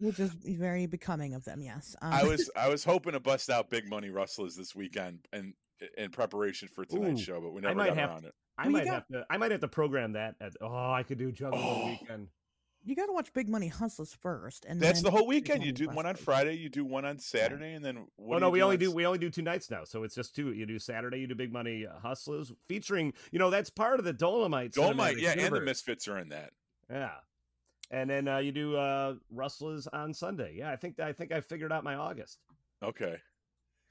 Which 0.00 0.18
is 0.18 0.32
very 0.32 0.86
becoming 0.86 1.34
of 1.34 1.44
them, 1.44 1.60
yes. 1.62 1.94
Um, 2.02 2.12
i 2.12 2.24
was 2.24 2.50
i 2.56 2.68
was 2.68 2.82
hoping 2.84 3.12
to 3.12 3.20
bust 3.20 3.48
out 3.48 3.70
big 3.70 3.88
money 3.88 4.10
rustlers 4.10 4.56
this 4.56 4.74
weekend 4.74 5.20
and 5.32 5.54
in 5.96 6.10
preparation 6.10 6.68
for 6.74 6.84
tonight's 6.84 7.20
Ooh, 7.20 7.24
show 7.24 7.40
but 7.40 7.52
we 7.52 7.60
I 7.60 7.72
never 7.72 7.86
got 7.86 7.96
have 7.96 8.10
around 8.10 8.24
it 8.26 8.34
I 8.58 8.64
Well, 8.64 8.72
might 8.72 8.84
got- 8.86 8.94
have 8.94 9.06
to. 9.12 9.26
I 9.30 9.36
might 9.36 9.52
have 9.52 9.60
to 9.60 9.68
program 9.68 10.14
that. 10.14 10.34
At, 10.40 10.52
oh, 10.60 10.90
I 10.92 11.04
could 11.04 11.16
do 11.18 11.30
Juggalo 11.30 11.52
Oh. 11.54 11.86
weekend. 11.86 12.26
You 12.84 12.96
got 12.96 13.06
to 13.06 13.12
watch 13.12 13.32
Big 13.32 13.48
Money 13.48 13.68
Hustlers 13.68 14.14
first, 14.14 14.64
and 14.64 14.80
That's 14.80 15.02
then 15.02 15.10
the 15.12 15.16
whole 15.16 15.26
weekend. 15.26 15.62
You 15.64 15.72
do 15.72 15.88
one 15.88 16.06
on 16.06 16.16
Friday, 16.16 16.54
you 16.56 16.68
do 16.68 16.84
one 16.84 17.04
on 17.04 17.18
Saturday, 17.18 17.74
and 17.74 17.84
then 17.84 18.06
what 18.16 18.36
oh 18.36 18.38
do 18.38 18.40
no, 18.40 18.46
you 18.46 18.52
we 18.52 18.62
only 18.62 18.76
on 18.76 18.80
do 18.80 18.90
we 18.92 19.06
only 19.06 19.18
do 19.18 19.30
two 19.30 19.42
nights 19.42 19.70
now, 19.70 19.84
so 19.84 20.04
it's 20.04 20.14
just 20.14 20.34
two. 20.34 20.52
You 20.52 20.66
do 20.66 20.78
Saturday, 20.78 21.18
you 21.18 21.26
do 21.26 21.34
Big 21.34 21.52
Money 21.52 21.86
uh, 21.86 21.98
Hustlers, 22.00 22.52
featuring 22.68 23.12
you 23.32 23.38
know 23.38 23.50
that's 23.50 23.70
part 23.70 23.98
of 23.98 24.04
the 24.04 24.12
Dolomite. 24.12 24.72
Dolomite, 24.72 25.16
cinematic 25.16 25.22
yeah, 25.22 25.32
and 25.32 25.54
the. 25.54 25.60
Misfits 25.60 26.08
are 26.08 26.18
in 26.18 26.30
that. 26.30 26.52
Yeah. 26.90 27.10
And 27.90 28.10
then 28.10 28.28
uh, 28.28 28.38
you 28.38 28.52
do 28.52 28.76
uh, 28.76 29.14
Rustlers 29.30 29.86
on 29.86 30.12
Sunday. 30.12 30.54
Yeah, 30.58 30.70
I 30.70 30.76
think 30.76 31.00
I 31.00 31.12
think 31.12 31.32
I 31.32 31.40
figured 31.40 31.72
out 31.72 31.84
my 31.84 31.94
August. 31.94 32.38
Okay, 32.82 33.16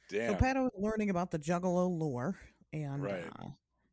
damn. 0.10 0.28
So 0.28 0.34
damn. 0.34 0.38
Pat 0.38 0.56
was 0.58 0.72
learning 0.78 1.10
about 1.10 1.32
the 1.32 1.40
Juggalo 1.40 1.90
lore, 1.90 2.36
and 2.74 3.04
Right. 3.04 3.24
uh, 3.40 3.48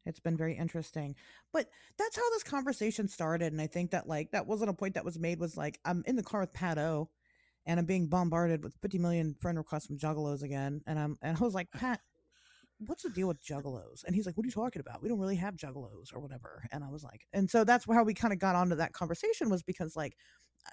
it's 0.07 0.21
been 0.21 0.37
very 0.37 0.57
interesting. 0.57 1.15
But 1.53 1.69
that's 1.99 2.17
how 2.17 2.29
this 2.31 2.43
conversation 2.43 3.09
started, 3.09 3.53
and 3.53 3.61
I 3.61 3.67
think 3.67 3.91
that 3.93 4.09
like 4.09 4.31
that 4.33 4.47
wasn't 4.47 4.71
a 4.71 4.75
point 4.75 4.95
that 4.95 5.05
was 5.05 5.19
made. 5.19 5.39
Was 5.41 5.57
like 5.57 5.79
I'm 5.85 6.03
in 6.07 6.17
the 6.17 6.23
car 6.23 6.41
with 6.41 6.53
Pat 6.53 6.79
O, 6.79 7.09
and 7.67 7.79
I'm 7.79 7.87
being 7.87 8.09
bombarded 8.09 8.63
with 8.63 8.75
50 8.83 8.99
million 8.99 9.35
friend 9.41 9.59
requests 9.59 9.87
from 9.87 9.99
Juggalos 9.99 10.43
again, 10.43 10.83
and 10.87 10.99
I'm 10.99 11.17
and 11.23 11.37
I 11.37 11.41
was 11.41 11.55
like 11.55 11.71
Pat. 11.73 12.01
What's 12.79 13.03
the 13.05 13.11
deal 13.11 13.29
with 13.29 13.43
juggalos? 13.43 14.05
And 14.05 14.15
he's 14.15 14.27
like, 14.27 14.37
What 14.37 14.45
are 14.45 14.49
you 14.49 14.53
talking 14.53 14.81
about? 14.81 15.03
We 15.03 15.09
don't 15.09 15.21
really 15.21 15.37
have 15.37 15.57
juggalos 15.57 16.15
or 16.15 16.21
whatever. 16.21 16.65
And 16.73 16.85
I 16.85 16.89
was 16.89 17.05
like, 17.05 17.27
and 17.33 17.49
so 17.49 17.65
that's 17.65 17.87
how 17.91 18.05
we 18.05 18.15
kind 18.15 18.33
of 18.33 18.39
got 18.39 18.57
onto 18.57 18.77
that 18.77 18.93
conversation 18.93 19.49
was 19.49 19.63
because 19.63 19.97
like 19.97 20.17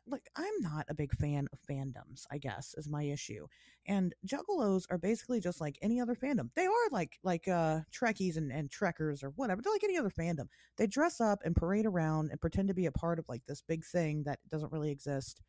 like 0.07 0.29
I'm 0.35 0.53
not 0.61 0.85
a 0.89 0.95
big 0.95 1.13
fan 1.13 1.47
of 1.51 1.59
fandoms, 1.69 2.25
I 2.31 2.37
guess, 2.37 2.73
is 2.77 2.89
my 2.89 3.03
issue. 3.03 3.47
And 3.85 4.13
juggalos 4.25 4.85
are 4.89 4.97
basically 4.97 5.39
just 5.41 5.59
like 5.59 5.77
any 5.81 5.99
other 5.99 6.15
fandom. 6.15 6.49
They 6.55 6.65
are 6.65 6.89
like 6.91 7.19
like 7.23 7.47
uh 7.47 7.81
Trekkies 7.91 8.37
and, 8.37 8.51
and 8.51 8.69
Trekkers 8.69 9.23
or 9.23 9.29
whatever. 9.31 9.61
They're 9.61 9.73
like 9.73 9.83
any 9.83 9.97
other 9.97 10.09
fandom. 10.09 10.47
They 10.77 10.87
dress 10.87 11.19
up 11.19 11.39
and 11.43 11.55
parade 11.55 11.85
around 11.85 12.31
and 12.31 12.39
pretend 12.39 12.69
to 12.69 12.73
be 12.73 12.85
a 12.85 12.91
part 12.91 13.19
of 13.19 13.25
like 13.27 13.43
this 13.47 13.61
big 13.61 13.83
thing 13.85 14.23
that 14.25 14.39
doesn't 14.49 14.71
really 14.71 14.91
exist. 14.91 15.41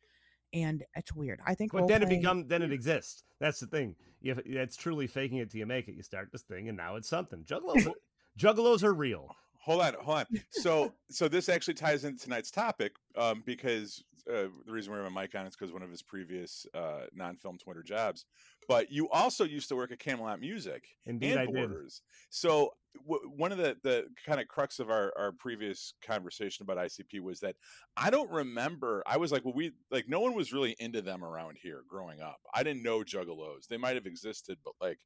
And 0.53 0.83
it's 0.95 1.13
weird. 1.13 1.39
I 1.45 1.55
think 1.55 1.71
But 1.71 1.87
then 1.87 2.01
it 2.01 2.05
role-playing- 2.05 2.21
become 2.21 2.47
then 2.47 2.61
it 2.61 2.71
exists. 2.71 3.23
That's 3.39 3.59
the 3.59 3.67
thing. 3.67 3.95
If 4.21 4.37
it's 4.45 4.77
truly 4.77 5.07
faking 5.07 5.37
it 5.39 5.51
till 5.51 5.59
you 5.59 5.65
make 5.65 5.87
it, 5.87 5.95
you 5.95 6.03
start 6.03 6.29
this 6.31 6.43
thing, 6.43 6.69
and 6.69 6.77
now 6.77 6.95
it's 6.95 7.09
something. 7.09 7.43
Juggalos, 7.43 7.91
juggalos 8.39 8.83
are 8.83 8.93
real. 8.93 9.35
Hold 9.59 9.81
on, 9.81 9.93
hold 10.01 10.17
on. 10.19 10.25
So, 10.51 10.93
so 11.09 11.27
this 11.27 11.49
actually 11.49 11.73
ties 11.75 12.03
into 12.03 12.23
tonight's 12.23 12.51
topic 12.51 12.93
um, 13.17 13.43
because 13.45 14.03
uh, 14.29 14.47
the 14.65 14.71
reason 14.71 14.93
we 14.93 14.99
have 14.99 15.07
a 15.07 15.11
mic 15.11 15.35
on 15.35 15.45
is 15.45 15.55
because 15.55 15.73
one 15.73 15.83
of 15.83 15.89
his 15.89 16.01
previous 16.01 16.65
uh, 16.73 17.01
non-film 17.13 17.57
Twitter 17.57 17.83
jobs. 17.83 18.25
But 18.67 18.91
you 18.91 19.09
also 19.09 19.43
used 19.43 19.69
to 19.69 19.75
work 19.75 19.91
at 19.91 19.99
Camelot 19.99 20.39
Music 20.39 20.85
Indeed, 21.05 21.31
and 21.31 21.39
I 21.39 21.45
did. 21.45 21.55
Borders. 21.55 22.01
So 22.29 22.71
w- 23.07 23.29
one 23.35 23.51
of 23.51 23.57
the 23.57 23.75
the 23.83 24.05
kind 24.25 24.39
of 24.39 24.47
crux 24.47 24.79
of 24.79 24.89
our 24.89 25.13
our 25.17 25.31
previous 25.31 25.93
conversation 26.05 26.63
about 26.63 26.77
ICP 26.77 27.19
was 27.19 27.41
that 27.41 27.55
I 27.97 28.09
don't 28.09 28.31
remember. 28.31 29.03
I 29.05 29.17
was 29.17 29.31
like, 29.31 29.43
well, 29.43 29.53
we 29.53 29.71
like 29.91 30.07
no 30.07 30.21
one 30.21 30.33
was 30.33 30.53
really 30.53 30.75
into 30.79 31.01
them 31.01 31.23
around 31.23 31.57
here 31.61 31.83
growing 31.87 32.21
up. 32.21 32.39
I 32.53 32.63
didn't 32.63 32.83
know 32.83 32.99
Juggalos. 32.99 33.67
They 33.67 33.77
might 33.77 33.95
have 33.95 34.05
existed, 34.05 34.57
but 34.63 34.73
like 34.79 34.99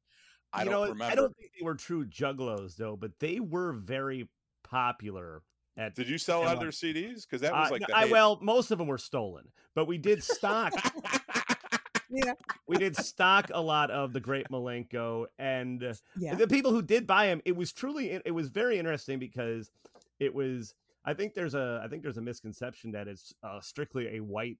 I 0.52 0.60
you 0.60 0.70
don't 0.70 0.74
know, 0.74 0.82
remember. 0.82 1.04
I 1.04 1.14
don't 1.14 1.36
think 1.36 1.50
they 1.58 1.64
were 1.64 1.74
true 1.74 2.06
juggalos 2.06 2.76
though, 2.76 2.96
but 2.96 3.18
they 3.18 3.40
were 3.40 3.72
very 3.72 4.28
popular 4.64 5.42
at. 5.78 5.94
Did 5.94 6.08
you 6.08 6.18
sell 6.18 6.42
out 6.42 6.58
Camelot. 6.58 6.60
their 6.60 6.70
CDs? 6.92 7.22
Because 7.22 7.40
that 7.40 7.52
was 7.52 7.68
Uh, 7.68 7.72
like 7.72 7.80
no, 7.82 7.86
the 7.88 7.96
I 7.96 8.04
well, 8.06 8.38
most 8.42 8.70
of 8.70 8.78
them 8.78 8.86
were 8.88 8.98
stolen, 8.98 9.48
but 9.74 9.86
we 9.86 9.96
did 9.98 10.22
stock. 10.22 10.72
Yeah. 12.10 12.32
we 12.66 12.78
did 12.78 12.96
stock 12.96 13.50
a 13.52 13.60
lot 13.60 13.90
of 13.90 14.14
the 14.14 14.20
Great 14.20 14.48
Milenko, 14.48 15.26
and 15.38 15.84
uh, 15.84 15.92
Yeah. 16.18 16.36
the 16.36 16.48
people 16.48 16.70
who 16.72 16.80
did 16.80 17.06
buy 17.06 17.26
them, 17.26 17.42
it 17.44 17.54
was 17.54 17.70
truly, 17.70 18.10
it 18.12 18.30
was 18.34 18.48
very 18.48 18.78
interesting 18.78 19.18
because 19.18 19.70
it 20.18 20.34
was. 20.34 20.74
I 21.04 21.12
think 21.12 21.34
there's 21.34 21.54
a, 21.54 21.82
I 21.84 21.88
think 21.88 22.02
there's 22.02 22.16
a 22.16 22.22
misconception 22.22 22.92
that 22.92 23.08
it's 23.08 23.34
uh, 23.42 23.60
strictly 23.60 24.16
a 24.16 24.20
white 24.20 24.56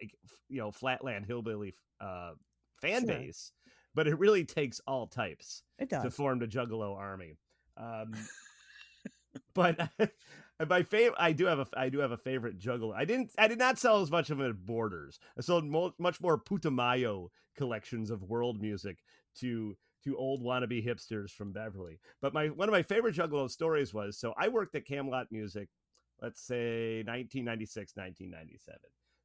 like 0.00 0.14
you 0.48 0.58
know 0.58 0.72
flatland 0.72 1.26
hillbilly 1.26 1.74
uh, 2.00 2.32
fan 2.82 3.06
Sure. 3.06 3.18
base, 3.18 3.52
but 3.94 4.08
it 4.08 4.18
really 4.18 4.44
takes 4.44 4.80
all 4.86 5.06
types 5.06 5.62
It 5.78 5.90
to 5.90 6.10
form 6.10 6.40
the 6.40 6.46
Juggalo 6.48 6.96
army. 6.96 7.36
Um, 7.76 8.14
but 9.54 9.88
my 10.68 10.82
favorite, 10.82 11.16
I 11.18 11.32
do 11.32 11.46
have 11.46 11.58
a, 11.58 11.66
I 11.76 11.88
do 11.88 11.98
have 11.98 12.12
a 12.12 12.16
favorite 12.16 12.58
Juggalo. 12.58 12.94
I 12.94 13.04
didn't, 13.04 13.32
I 13.38 13.48
did 13.48 13.58
not 13.58 13.78
sell 13.78 14.00
as 14.00 14.10
much 14.10 14.30
of 14.30 14.40
it 14.40 14.48
at 14.48 14.66
Borders. 14.66 15.18
I 15.38 15.42
sold 15.42 15.64
mo- 15.64 15.94
much 15.98 16.20
more 16.20 16.38
Putumayo 16.38 17.28
collections 17.56 18.10
of 18.10 18.22
world 18.22 18.60
music 18.60 18.98
to 19.40 19.76
to 20.04 20.16
old 20.16 20.42
wannabe 20.42 20.84
hipsters 20.84 21.30
from 21.30 21.52
Beverly. 21.52 21.98
But 22.20 22.34
my 22.34 22.48
one 22.48 22.68
of 22.68 22.72
my 22.72 22.82
favorite 22.82 23.16
Juggalo 23.16 23.50
stories 23.50 23.94
was 23.94 24.18
so 24.18 24.34
I 24.36 24.48
worked 24.48 24.74
at 24.74 24.86
Camelot 24.86 25.28
Music, 25.30 25.68
let's 26.20 26.40
say 26.40 26.98
1996, 27.06 27.96
1997. 27.96 28.78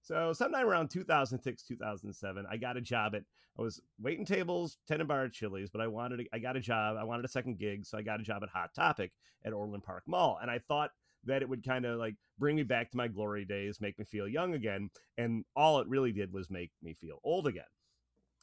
So 0.10 0.34
sometime 0.34 0.65
around 0.65 0.89
2006, 0.89 1.62
2007, 1.62 2.45
I 2.50 2.58
got 2.58 2.78
a 2.78 2.82
job 2.82 3.13
at 3.13 3.22
I 3.60 3.62
was 3.62 3.80
waiting 4.02 4.26
tables, 4.26 4.80
ten 4.88 5.06
bar 5.06 5.26
at 5.26 5.34
Chili's, 5.34 5.69
but 5.69 5.82
I 5.82 5.88
wanted 5.88 6.17
to, 6.17 6.26
I 6.34 6.39
got 6.39 6.58
a 6.58 6.60
job. 6.60 6.98
I 7.00 7.04
wanted 7.04 7.26
a 7.26 7.28
second 7.28 7.60
gig, 7.60 7.86
so 7.86 7.95
I 7.95 8.02
got 8.02 8.19
a 8.19 8.24
job 8.24 8.41
at 8.41 8.50
Hot 8.50 8.74
Topic 8.74 9.12
at 9.45 9.54
Orland 9.54 9.84
Park 9.84 10.02
Mall, 10.08 10.39
and 10.41 10.50
I 10.50 10.58
thought 10.67 10.89
that 11.26 11.43
it 11.43 11.50
would 11.50 11.63
kind 11.63 11.86
of 11.86 12.00
like 12.00 12.15
bring 12.39 12.56
me 12.56 12.63
back 12.63 12.89
to 12.89 12.98
my 12.98 13.08
glory 13.08 13.45
days, 13.45 13.82
make 13.82 14.00
me 14.00 14.06
feel 14.06 14.28
young 14.28 14.56
again, 14.56 14.89
and 15.19 15.45
all 15.56 15.80
it 15.80 15.88
really 15.88 16.12
did 16.12 16.34
was 16.34 16.50
make 16.50 16.72
me 16.82 16.95
feel 16.95 17.19
old 17.24 17.45
again. 17.45 17.63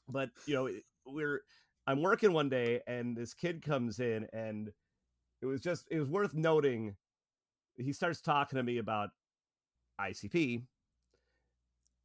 But 0.08 0.30
you 0.46 0.54
know, 0.54 0.70
we're 1.04 1.40
I'm 1.84 2.00
working 2.00 2.32
one 2.32 2.48
day, 2.48 2.80
and 2.86 3.16
this 3.16 3.34
kid 3.34 3.60
comes 3.60 3.98
in, 3.98 4.28
and 4.32 4.70
it 5.42 5.46
was 5.46 5.60
just 5.60 5.88
it 5.90 5.98
was 5.98 6.10
worth 6.10 6.32
noting. 6.32 6.94
He 7.76 7.92
starts 7.92 8.20
talking 8.20 8.56
to 8.56 8.62
me 8.62 8.78
about 8.78 9.10
ICP, 10.00 10.62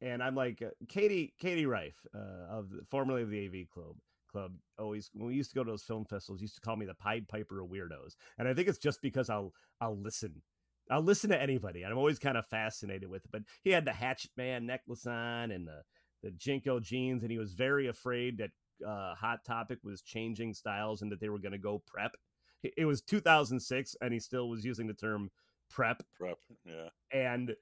and 0.02 0.22
I'm 0.22 0.34
like, 0.34 0.60
uh, 0.62 0.70
Katie, 0.88 1.32
Katie 1.40 1.64
Rife, 1.66 2.04
uh, 2.14 2.52
of 2.58 2.70
the, 2.70 2.82
formerly 2.90 3.22
of 3.22 3.30
the 3.30 3.46
AV 3.46 3.68
Club, 3.72 3.96
Club, 4.30 4.52
always 4.78 5.10
when 5.14 5.28
we 5.28 5.34
used 5.34 5.50
to 5.50 5.54
go 5.54 5.64
to 5.64 5.70
those 5.70 5.82
film 5.84 6.04
festivals, 6.04 6.42
used 6.42 6.56
to 6.56 6.60
call 6.60 6.76
me 6.76 6.86
the 6.86 6.94
Pied 6.94 7.28
Piper 7.28 7.60
of 7.60 7.68
weirdos, 7.70 8.16
and 8.38 8.48
I 8.48 8.54
think 8.54 8.68
it's 8.68 8.78
just 8.78 9.00
because 9.02 9.30
I'll 9.30 9.52
I'll 9.80 9.96
listen, 9.96 10.42
I'll 10.90 11.02
listen 11.02 11.30
to 11.30 11.40
anybody, 11.40 11.82
and 11.82 11.92
I'm 11.92 11.98
always 11.98 12.18
kind 12.18 12.36
of 12.36 12.46
fascinated 12.46 13.08
with 13.08 13.24
it. 13.24 13.30
But 13.32 13.42
he 13.62 13.70
had 13.70 13.84
the 13.84 13.92
Hatchet 13.92 14.32
Man 14.36 14.66
necklace 14.66 15.06
on 15.06 15.50
and 15.50 15.66
the 15.68 15.82
the 16.22 16.30
JNCO 16.30 16.82
jeans, 16.82 17.22
and 17.22 17.30
he 17.32 17.38
was 17.38 17.52
very 17.52 17.88
afraid 17.88 18.38
that 18.38 18.50
uh, 18.86 19.14
Hot 19.16 19.44
Topic 19.44 19.78
was 19.84 20.02
changing 20.02 20.54
styles 20.54 21.02
and 21.02 21.10
that 21.12 21.20
they 21.20 21.28
were 21.28 21.38
going 21.40 21.52
to 21.52 21.58
go 21.58 21.82
prep. 21.86 22.16
It- 22.62 22.74
It 22.76 22.84
was 22.86 23.02
2006, 23.02 23.96
and 24.00 24.12
he 24.14 24.20
still 24.20 24.48
was 24.48 24.64
using 24.64 24.86
the 24.86 24.94
term 24.94 25.30
prep 25.70 26.02
Prep. 26.18 26.38
Yeah. 26.64 26.88
and 27.12 27.54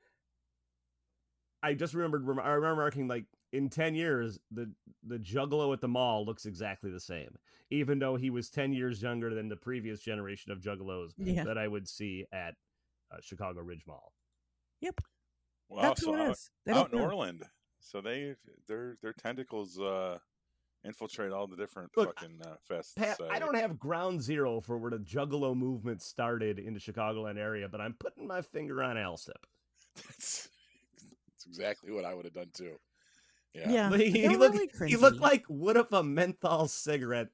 I 1.62 1.74
just 1.74 1.94
remembered. 1.94 2.24
I 2.42 2.50
remember 2.52 2.76
marking 2.82 3.06
like 3.08 3.24
in 3.52 3.68
ten 3.68 3.94
years, 3.94 4.38
the 4.50 4.70
the 5.06 5.18
Juggalo 5.18 5.72
at 5.72 5.80
the 5.80 5.88
mall 5.88 6.24
looks 6.24 6.46
exactly 6.46 6.90
the 6.90 7.00
same, 7.00 7.36
even 7.70 7.98
though 7.98 8.16
he 8.16 8.30
was 8.30 8.48
ten 8.50 8.72
years 8.72 9.02
younger 9.02 9.34
than 9.34 9.48
the 9.48 9.56
previous 9.56 10.00
generation 10.00 10.52
of 10.52 10.60
Juggalos 10.60 11.10
Yeah. 11.18 11.44
that 11.44 11.58
I 11.58 11.68
would 11.68 11.88
see 11.88 12.24
at 12.32 12.54
uh, 13.12 13.16
Chicago 13.20 13.60
Ridge 13.60 13.84
Mall. 13.86 14.12
Yep, 14.80 15.00
well, 15.68 15.82
That's 15.82 16.02
also 16.04 16.16
who 16.16 16.22
it 16.22 16.26
out, 16.26 16.30
is. 16.32 16.50
They 16.64 16.72
out 16.72 16.90
don't 16.90 16.92
in 16.94 16.98
care. 17.00 17.12
Orland, 17.12 17.42
so 17.80 18.00
they 18.00 18.34
their 18.66 18.96
their 19.02 19.12
tentacles 19.12 19.78
uh 19.78 20.18
infiltrate 20.82 21.30
all 21.30 21.46
the 21.46 21.56
different 21.56 21.90
Look, 21.94 22.18
fucking 22.18 22.40
uh, 22.42 22.54
fests. 22.70 22.96
Pat, 22.96 23.18
so- 23.18 23.28
I 23.30 23.38
don't 23.38 23.54
have 23.56 23.78
ground 23.78 24.22
zero 24.22 24.62
for 24.62 24.78
where 24.78 24.90
the 24.92 24.96
Juggalo 24.98 25.54
movement 25.54 26.00
started 26.00 26.58
in 26.58 26.72
the 26.72 26.80
Chicagoland 26.80 27.36
area, 27.36 27.68
but 27.68 27.82
I'm 27.82 27.92
putting 28.00 28.26
my 28.26 28.40
finger 28.40 28.82
on 28.82 28.96
Alsip. 28.96 29.32
That's, 29.96 30.48
that's 30.48 30.48
exactly 31.50 31.92
what 31.92 32.04
I 32.04 32.14
would 32.14 32.24
have 32.24 32.34
done 32.34 32.50
too. 32.54 32.76
Yeah. 33.54 33.90
Yeah. 33.90 33.96
he, 33.96 34.10
he 34.10 34.36
looked, 34.36 34.54
really 34.78 34.90
he 34.90 34.96
looked 34.96 35.20
like 35.20 35.44
what 35.48 35.76
if 35.76 35.90
a 35.92 36.02
menthol 36.02 36.68
cigarette 36.68 37.28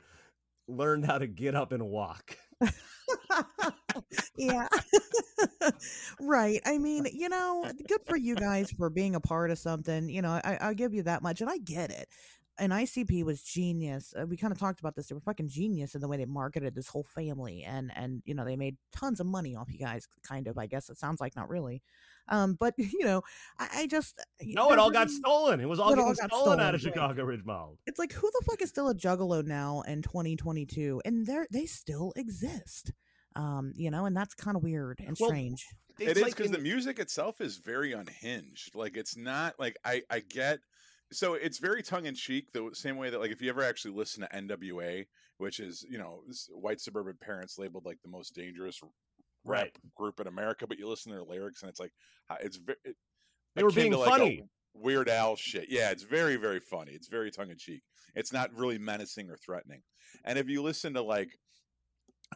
learned 0.67 1.05
how 1.07 1.19
to 1.19 1.27
get 1.27 1.55
up 1.55 1.73
and 1.73 1.89
walk. 1.89 2.37
yeah. 4.37 4.69
right. 6.21 6.61
I 6.65 6.79
mean, 6.79 7.07
you 7.13 7.29
know, 7.29 7.71
good 7.89 8.01
for 8.07 8.17
you 8.17 8.35
guys 8.35 8.71
for 8.71 8.91
being 8.91 9.15
a 9.15 9.21
part 9.21 9.51
of 9.51 9.59
something. 9.59 10.09
You 10.09 10.23
know, 10.23 10.41
I, 10.43 10.59
I'll 10.61 10.75
give 10.75 10.95
you 10.95 11.03
that 11.05 11.23
much, 11.23 11.41
and 11.41 11.51
I 11.51 11.59
get 11.59 11.91
it. 11.91 12.09
And 12.59 12.73
ICP 12.73 13.23
was 13.23 13.43
genius. 13.43 14.15
Uh, 14.19 14.27
we 14.27 14.39
kind 14.39 14.53
of 14.53 14.59
talked 14.59 14.81
about 14.81 14.97
this. 14.97 15.09
They 15.09 15.15
were 15.15 15.21
fucking 15.21 15.49
genius 15.51 15.95
in 15.95 16.01
the 16.01 16.09
way 16.09 16.17
they 16.17 16.25
marketed 16.25 16.75
this 16.75 16.89
whole 16.89 17.05
family, 17.15 17.63
and 17.63 17.93
and 17.95 18.23
you 18.25 18.35
know 18.35 18.45
they 18.45 18.57
made 18.57 18.77
tons 18.95 19.21
of 19.21 19.27
money 19.27 19.55
off 19.55 19.71
you 19.71 19.79
guys. 19.79 20.09
Kind 20.27 20.47
of, 20.49 20.57
I 20.57 20.67
guess 20.67 20.89
it 20.89 20.99
sounds 20.99 21.21
like 21.21 21.37
not 21.37 21.51
really, 21.51 21.83
um, 22.29 22.57
but 22.59 22.75
you 22.79 23.05
know, 23.05 23.23
I, 23.59 23.69
I 23.75 23.87
just 23.87 24.21
No, 24.43 24.67
it 24.67 24.71
they're 24.71 24.79
all 24.81 24.91
got 24.91 25.11
stolen. 25.11 25.61
It 25.61 25.69
was 25.69 25.79
all 25.81 25.89
It 25.93 25.97
getting 25.97 26.05
all 26.09 26.15
got 26.15 26.31
stolen, 26.33 26.61
out 26.61 26.75
of 26.75 26.85
right. 26.85 26.93
Chicago 26.95 27.25
Ridge 27.25 27.45
Mall. 27.45 27.79
It's 27.87 27.99
like 27.99 28.13
who 28.13 28.31
the 28.39 28.45
fuck 28.45 28.63
is 28.63 28.69
still 28.69 28.89
a 28.89 28.95
juggalo 28.95 29.45
now 29.45 29.83
in 29.83 30.03
2022, 30.03 31.03
and 31.05 31.27
they're 31.27 31.47
they 31.51 31.67
still 31.67 32.13
exist. 32.17 32.93
Um, 33.35 33.73
you 33.75 33.91
know, 33.91 34.07
and 34.07 34.17
that's 34.17 34.35
kind 34.35 34.57
of 34.57 34.63
weird 34.63 34.99
and 35.07 35.17
Well, 35.21 35.29
strange. 35.29 35.67
it 36.01 36.09
It's 36.09 36.17
is 36.19 36.23
like 36.23 36.33
because 36.37 36.47
in- 36.47 36.53
the 36.53 36.59
music 36.59 36.99
itself 36.99 37.41
is 37.41 37.59
very 37.59 37.93
unhinged. 37.93 38.75
Like 38.75 38.97
it's 38.97 39.17
not 39.17 39.55
like 39.59 39.77
I 39.85 40.03
I 40.11 40.21
get 40.21 40.61
so 41.13 41.35
it's 41.35 41.59
very 41.59 41.83
tongue 41.83 42.07
in 42.07 42.15
cheek 42.15 42.51
the 42.53 42.71
same 42.73 42.97
way 42.97 43.11
that 43.11 43.21
like 43.21 43.31
if 43.31 43.41
you 43.43 43.49
ever 43.51 43.63
actually 43.63 43.95
listen 43.95 44.23
to 44.23 44.37
NWA, 44.37 45.05
which 45.39 45.61
is 45.61 45.85
you 45.89 45.99
know 45.99 46.23
white 46.51 46.81
suburban 46.81 47.17
parents 47.21 47.59
labeled 47.59 47.85
like 47.85 47.99
the 48.03 48.09
most 48.11 48.35
dangerous 48.35 48.81
rap 48.83 48.91
Right. 49.47 49.77
group 49.95 50.21
in 50.21 50.27
America, 50.27 50.67
but 50.67 50.79
you 50.79 50.89
listen 50.89 51.13
to 51.13 51.17
their 51.17 51.25
lyrics 51.25 51.63
and 51.63 51.71
it's 51.71 51.81
like 51.81 51.93
it's 52.41 52.57
very 52.57 52.79
it, 52.85 52.97
They 53.55 53.63
were 53.63 53.71
being 53.71 53.93
like, 53.93 54.09
funny. 54.09 54.45
Weird 54.75 55.09
Al 55.09 55.37
shit. 55.37 55.67
Yeah, 55.71 55.91
it's 55.91 56.03
very 56.03 56.37
very 56.37 56.61
funny. 56.61 56.93
It's 56.93 57.09
very 57.09 57.31
tongue 57.31 57.51
in 57.51 57.57
cheek. 57.57 57.83
It's 58.15 58.33
not 58.33 58.55
really 58.55 58.79
menacing 58.79 59.31
or 59.31 59.37
threatening. 59.37 59.83
And 60.25 60.39
if 60.39 60.49
you 60.49 60.63
listen 60.63 60.95
to 60.95 61.03
like 61.03 61.39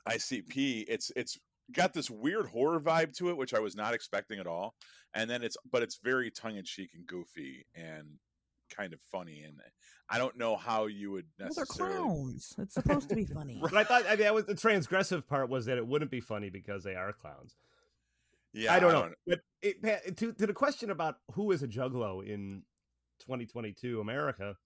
ICP, 0.08 0.86
it's 0.88 1.10
it's 1.16 1.38
got 1.72 1.92
this 1.92 2.10
weird 2.10 2.46
horror 2.46 2.80
vibe 2.80 3.14
to 3.18 3.30
it, 3.30 3.36
which 3.36 3.54
I 3.54 3.60
was 3.60 3.76
not 3.76 3.94
expecting 3.94 4.38
at 4.38 4.46
all. 4.46 4.74
And 5.14 5.28
then 5.28 5.42
it's 5.42 5.56
but 5.70 5.82
it's 5.82 5.98
very 6.02 6.30
tongue 6.30 6.56
in 6.56 6.64
cheek 6.64 6.90
and 6.94 7.06
goofy 7.06 7.66
and 7.74 8.18
kind 8.74 8.92
of 8.92 9.00
funny. 9.12 9.42
And 9.46 9.60
I 10.08 10.18
don't 10.18 10.36
know 10.36 10.56
how 10.56 10.86
you 10.86 11.10
would 11.12 11.26
Well, 11.38 11.50
they're 11.54 11.64
clowns. 11.66 12.54
It's 12.58 12.74
supposed 12.80 13.08
to 13.10 13.16
be 13.16 13.24
funny. 13.24 13.58
But 13.60 13.74
I 13.74 13.84
thought 13.84 14.04
I 14.06 14.10
mean, 14.10 14.20
that 14.20 14.34
was 14.34 14.46
the 14.46 14.54
transgressive 14.54 15.26
part 15.26 15.48
was 15.48 15.66
that 15.66 15.78
it 15.78 15.86
wouldn't 15.86 16.10
be 16.10 16.20
funny 16.20 16.50
because 16.50 16.84
they 16.84 16.94
are 16.94 17.12
clowns. 17.12 17.56
yeah, 18.52 18.74
I 18.74 18.80
don't 18.80 18.92
know. 18.92 19.10
But 19.26 19.40
it, 19.62 19.82
Pat, 19.82 20.16
to 20.16 20.32
to 20.32 20.46
the 20.46 20.52
question 20.52 20.90
about 20.90 21.16
who 21.34 21.50
is 21.52 21.62
a 21.62 21.68
juggalo 21.68 22.26
in 22.26 22.62
2022 23.20 24.00
America, 24.00 24.56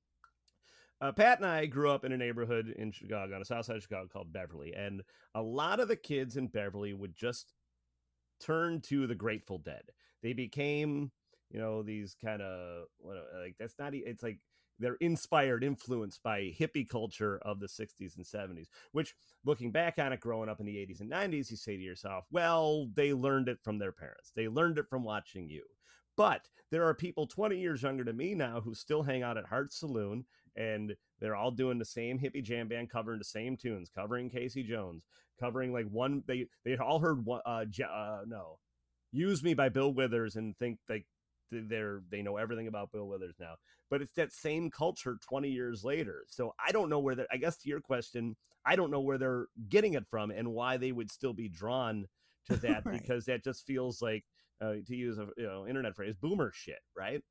uh, 1.01 1.13
Pat 1.13 1.39
and 1.39 1.47
I 1.47 1.67
grew 1.67 1.91
up 1.91 2.05
in 2.05 2.13
a 2.13 2.17
neighborhood 2.17 2.73
in 2.79 2.93
Chicago, 2.93 3.35
on 3.35 3.41
the 3.41 3.45
south 3.45 3.67
side 3.67 3.77
of 3.77 3.83
Chicago 3.83 4.09
called 4.11 4.33
Beverly, 4.33 4.73
and 4.75 5.03
a 5.35 5.43
lot 5.43 5.81
of 5.81 5.89
the 5.89 5.97
kids 5.97 6.37
in 6.37 6.47
Beverly 6.47 6.95
would 6.95 7.15
just 7.15 7.53
turn 8.41 8.81
to 8.83 9.07
the 9.07 9.15
Grateful 9.15 9.59
Dead. 9.59 9.83
They 10.23 10.33
became, 10.33 11.11
you 11.51 11.61
know, 11.61 11.83
these 11.83 12.17
kind 12.23 12.43
of 12.43 12.85
like 13.05 13.57
that's 13.59 13.75
not. 13.79 13.95
It's 13.95 14.23
like 14.23 14.39
they're 14.79 14.97
inspired, 15.01 15.63
influenced 15.63 16.23
by 16.23 16.53
hippie 16.59 16.89
culture 16.89 17.39
of 17.43 17.61
the 17.61 17.69
60s 17.69 18.17
and 18.17 18.27
70s. 18.27 18.67
Which, 18.93 19.15
looking 19.45 19.71
back 19.71 19.99
on 19.99 20.13
it, 20.13 20.21
growing 20.21 20.49
up 20.49 20.61
in 20.61 20.67
the 20.67 20.77
80s 20.77 21.01
and 21.01 21.11
90s, 21.11 21.51
you 21.51 21.57
say 21.57 21.77
to 21.77 21.83
yourself, 21.83 22.25
well, 22.33 22.89
they 22.95 23.13
learned 23.13 23.49
it 23.49 23.59
from 23.63 23.79
their 23.79 23.93
parents. 23.93 24.33
They 24.35 24.49
learned 24.49 24.79
it 24.79 24.89
from 24.89 25.05
watching 25.05 25.49
you. 25.49 25.63
But 26.17 26.49
there 26.71 26.87
are 26.87 26.95
people 26.95 27.27
20 27.27 27.59
years 27.59 27.83
younger 27.83 28.05
than 28.05 28.17
me 28.17 28.35
now 28.35 28.61
who 28.61 28.75
still 28.75 29.03
hang 29.03 29.23
out 29.23 29.37
at 29.37 29.47
Heart 29.47 29.73
Saloon 29.73 30.25
and 30.57 30.95
they're 31.21 31.37
all 31.37 31.51
doing 31.51 31.79
the 31.79 31.85
same 31.85 32.19
hippie 32.19 32.43
jam 32.43 32.69
band 32.69 32.91
covering 32.91 33.19
the 33.19 33.25
same 33.25 33.57
tunes 33.57 33.91
covering 33.95 34.31
casey 34.31 34.63
jones 34.63 35.03
covering 35.41 35.73
like 35.73 35.87
one 35.87 36.23
they 36.27 36.47
they 36.65 36.77
all 36.77 37.01
heard 37.01 37.25
one 37.25 37.41
uh, 37.45 37.65
uh 37.85 38.21
no 38.27 38.59
use 39.13 39.43
me 39.43 39.55
by 39.55 39.69
bill 39.69 39.93
withers 39.93 40.37
and 40.37 40.57
think 40.59 40.79
like 40.89 41.07
they're 41.69 42.03
they 42.11 42.23
know 42.23 42.37
everything 42.37 42.67
about 42.67 42.91
bill 42.93 43.09
withers 43.09 43.37
now 43.41 43.55
but 43.91 44.01
it's 44.03 44.13
that 44.13 44.33
same 44.33 44.71
culture 44.71 45.17
20 45.29 45.49
years 45.49 45.85
later 45.85 46.25
so 46.29 46.55
i 46.65 46.73
don't 46.73 46.89
know 46.91 46.99
where 46.99 47.15
that 47.15 47.27
i 47.33 47.37
guess 47.37 47.57
to 47.57 47.69
your 47.69 47.81
question 47.81 48.37
i 48.65 48.77
don't 48.77 48.91
know 48.91 49.01
where 49.01 49.19
they're 49.19 49.47
getting 49.69 49.95
it 49.95 50.07
from 50.09 50.31
and 50.31 50.49
why 50.53 50.77
they 50.77 50.93
would 50.93 51.11
still 51.11 51.33
be 51.33 51.49
drawn 51.49 52.07
to 52.47 52.57
that 52.59 52.85
Right. 52.85 53.01
because 53.01 53.25
that 53.27 53.43
just 53.45 53.67
feels 53.67 54.01
like 54.03 54.25
uh, 54.61 54.75
to 54.87 54.95
use 54.95 55.19
a 55.19 55.27
you 55.37 55.47
know 55.47 55.67
internet 55.67 55.95
phrase 55.97 56.15
boomer 56.17 56.51
shit 56.55 56.79
right 56.97 57.23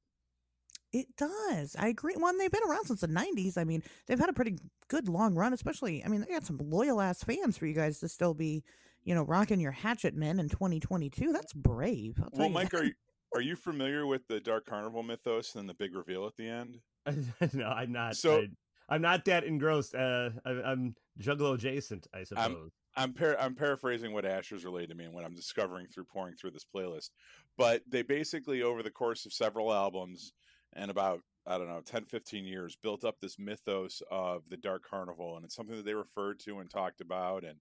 It 0.92 1.08
does. 1.18 1.76
I 1.80 1.88
agree. 1.88 2.14
One, 2.16 2.38
they've 2.38 2.52
been 2.52 2.70
around 2.70 2.86
since 2.86 3.02
the 3.02 3.08
'90s. 3.08 3.58
I 3.58 3.64
mean, 3.64 3.82
they've 4.06 4.20
had 4.20 4.30
a 4.30 4.34
pretty 4.34 4.58
good 4.90 5.10
long 5.10 5.34
run. 5.34 5.52
Especially, 5.54 6.04
I 6.06 6.08
mean, 6.08 6.22
they 6.22 6.28
got 6.34 6.46
some 6.46 6.60
loyal 6.62 7.02
ass 7.02 7.24
fans 7.24 7.58
for 7.58 7.66
you 7.66 7.74
guys 7.74 8.00
to 8.02 8.08
still 8.08 8.36
be, 8.36 8.64
you 9.04 9.16
know, 9.16 9.24
rocking 9.24 9.60
your 9.60 9.72
hatchet 9.72 10.14
men 10.16 10.40
in 10.40 10.50
2022. 10.50 11.34
That's 11.34 11.52
brave. 11.54 12.22
Well, 12.34 12.50
Mike, 12.50 12.70
that. 12.70 12.82
are 12.82 12.84
you, 12.86 12.94
are 13.36 13.42
you 13.42 13.56
familiar 13.56 14.06
with 14.06 14.28
the 14.28 14.40
Dark 14.40 14.66
Carnival 14.66 15.04
mythos 15.04 15.54
and 15.54 15.62
then 15.62 15.68
the 15.68 15.74
big 15.74 15.96
reveal 15.96 16.26
at 16.26 16.36
the 16.38 16.48
end? 16.48 16.80
no, 17.54 17.68
I'm 17.68 17.92
not. 17.92 18.16
So- 18.16 18.42
I, 18.42 18.48
I'm 18.90 19.02
not 19.02 19.26
that 19.26 19.44
engrossed. 19.46 19.96
Uh, 19.96 20.30
I, 20.46 20.52
I'm 20.52 20.96
Juggalo 21.20 21.56
adjacent, 21.56 22.08
I 22.14 22.26
suppose. 22.26 22.72
I'm 22.96 23.14
par- 23.14 23.38
I'm 23.40 23.56
paraphrasing 23.56 24.14
what 24.14 24.26
Asher's 24.26 24.66
relayed 24.66 24.90
to 24.90 24.96
me 24.96 25.06
and 25.06 25.14
what 25.14 25.26
I'm 25.26 25.34
discovering 25.34 25.88
through 25.88 26.04
pouring 26.06 26.36
through 26.36 26.52
this 26.52 26.66
playlist. 26.66 27.10
But 27.58 27.82
they 27.88 28.02
basically, 28.04 28.62
over 28.62 28.84
the 28.84 28.92
course 28.92 29.26
of 29.26 29.34
several 29.34 29.74
albums, 29.74 30.34
and 30.74 30.92
about 30.92 31.22
I 31.48 31.58
don't 31.58 31.70
know 31.70 31.82
10, 31.82 32.06
15 32.06 32.46
years 32.46 32.78
built 32.82 33.04
up 33.04 33.16
this 33.20 33.40
mythos 33.40 34.02
of 34.12 34.44
the 34.50 34.58
Dark 34.58 34.84
Carnival, 34.88 35.36
and 35.36 35.46
it's 35.46 35.56
something 35.56 35.76
that 35.76 35.86
they 35.86 35.96
referred 35.96 36.40
to 36.42 36.60
and 36.60 36.70
talked 36.70 37.02
about. 37.02 37.44
And 37.44 37.58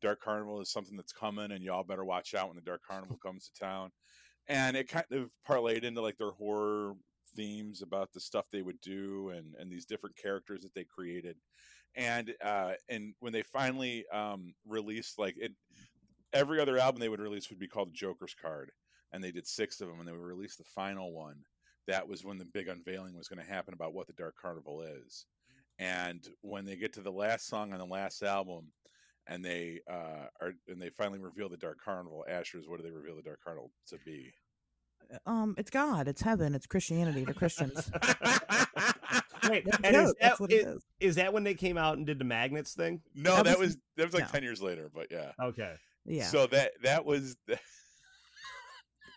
Dark 0.00 0.20
Carnival 0.20 0.60
is 0.60 0.70
something 0.70 0.96
that's 0.96 1.12
coming, 1.12 1.50
and 1.50 1.64
y'all 1.64 1.82
better 1.82 2.04
watch 2.04 2.34
out 2.34 2.48
when 2.48 2.56
the 2.56 2.62
Dark 2.62 2.82
Carnival 2.88 3.18
comes 3.22 3.48
to 3.48 3.60
town. 3.64 3.90
And 4.48 4.76
it 4.76 4.88
kind 4.88 5.06
of 5.12 5.30
parlayed 5.46 5.84
into 5.84 6.00
like 6.00 6.16
their 6.18 6.30
horror 6.30 6.94
themes 7.36 7.82
about 7.82 8.12
the 8.12 8.20
stuff 8.20 8.46
they 8.50 8.62
would 8.62 8.80
do 8.80 9.30
and 9.30 9.54
and 9.58 9.70
these 9.70 9.84
different 9.84 10.16
characters 10.16 10.62
that 10.62 10.74
they 10.74 10.84
created. 10.84 11.36
And 11.94 12.34
uh 12.42 12.72
and 12.88 13.14
when 13.20 13.32
they 13.32 13.42
finally 13.42 14.06
um 14.12 14.54
released 14.66 15.18
like 15.18 15.36
it 15.38 15.52
every 16.32 16.60
other 16.60 16.78
album 16.78 17.00
they 17.00 17.08
would 17.08 17.20
release 17.20 17.50
would 17.50 17.58
be 17.58 17.68
called 17.68 17.92
joker's 17.94 18.34
card 18.34 18.70
and 19.12 19.22
they 19.22 19.30
did 19.30 19.46
six 19.46 19.80
of 19.80 19.88
them 19.88 19.98
and 19.98 20.06
they 20.06 20.12
would 20.12 20.20
release 20.20 20.56
the 20.56 20.64
final 20.64 21.12
one. 21.12 21.36
That 21.86 22.06
was 22.06 22.24
when 22.24 22.38
the 22.38 22.44
big 22.44 22.68
unveiling 22.68 23.16
was 23.16 23.28
going 23.28 23.44
to 23.44 23.50
happen 23.50 23.72
about 23.72 23.94
what 23.94 24.06
the 24.06 24.12
dark 24.12 24.34
carnival 24.40 24.82
is. 24.82 25.24
And 25.78 26.26
when 26.42 26.64
they 26.64 26.76
get 26.76 26.92
to 26.94 27.00
the 27.00 27.12
last 27.12 27.46
song 27.46 27.72
on 27.72 27.78
the 27.78 27.86
last 27.86 28.22
album 28.22 28.66
and 29.28 29.44
they 29.44 29.80
uh 29.90 30.26
are 30.40 30.52
and 30.68 30.80
they 30.80 30.88
finally 30.90 31.18
reveal 31.18 31.48
the 31.48 31.56
dark 31.56 31.78
carnival 31.84 32.24
ashers 32.30 32.66
what 32.68 32.78
do 32.78 32.82
they 32.82 32.90
reveal 32.90 33.14
the 33.16 33.22
dark 33.22 33.38
carnival 33.44 33.70
to 33.86 33.96
be 34.04 34.32
Um, 35.26 35.54
it's 35.58 35.70
God, 35.70 36.08
it's 36.08 36.20
heaven, 36.22 36.54
it's 36.54 36.66
Christianity, 36.66 37.24
the 37.24 37.34
Christians. 37.34 37.90
Wait, 39.48 39.66
and 39.82 39.96
is 39.96 40.08
that, 40.10 40.14
that's 40.20 40.40
what 40.40 40.52
it 40.52 40.56
is, 40.56 40.66
is. 40.66 40.82
is 41.00 41.14
that 41.16 41.32
when 41.32 41.44
they 41.44 41.54
came 41.54 41.78
out 41.78 41.96
and 41.96 42.06
did 42.06 42.18
the 42.18 42.24
magnets 42.24 42.74
thing? 42.74 43.00
no 43.14 43.36
That 43.36 43.44
that, 43.46 43.58
was- 43.58 43.68
was 43.68 43.78
that 43.96 44.04
was 44.06 44.14
like 44.14 44.24
no. 44.24 44.30
10 44.30 44.42
years 44.42 44.60
later 44.60 44.90
but 44.94 45.06
yeah 45.10 45.32
Okay. 45.40 45.74
Yeah. 46.04 46.24
so 46.26 46.46
that 46.48 46.72
that 46.82 47.04
was 47.04 47.36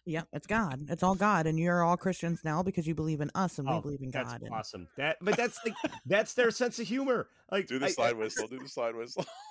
yeah, 0.05 0.23
it's 0.33 0.47
God. 0.47 0.79
It's 0.89 1.03
all 1.03 1.13
God, 1.15 1.45
and 1.47 1.59
you're 1.59 1.83
all 1.83 1.95
Christians 1.95 2.41
now 2.43 2.63
because 2.63 2.87
you 2.87 2.95
believe 2.95 3.21
in 3.21 3.29
us 3.35 3.59
and 3.59 3.67
we 3.67 3.73
Oh, 3.75 3.81
believe 3.81 4.01
in 4.01 4.09
That's 4.11 4.31
God. 4.31 4.41
and- 4.41 4.53
awesome. 4.53 4.87
That, 4.97 5.17
but 5.21 5.37
that's 5.37 5.59
like 5.63 5.75
that's 6.05 6.33
their 6.33 6.49
sense 6.51 6.79
of 6.79 6.87
humor. 6.87 7.27
Like 7.51 7.67
do 7.67 7.77
the 7.79 7.85
I- 7.85 7.89
I- 7.89 7.91
slide 7.91 8.17
whistle 8.17 8.47
do 8.47 8.59
the 8.59 8.67
slide 8.69 8.95
whistle 8.95 9.25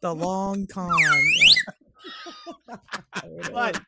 the 0.00 0.14
long 0.14 0.66
con. 0.66 0.90
yeah. 0.92 2.76
There 3.22 3.40
it 3.40 3.52
but 3.52 3.80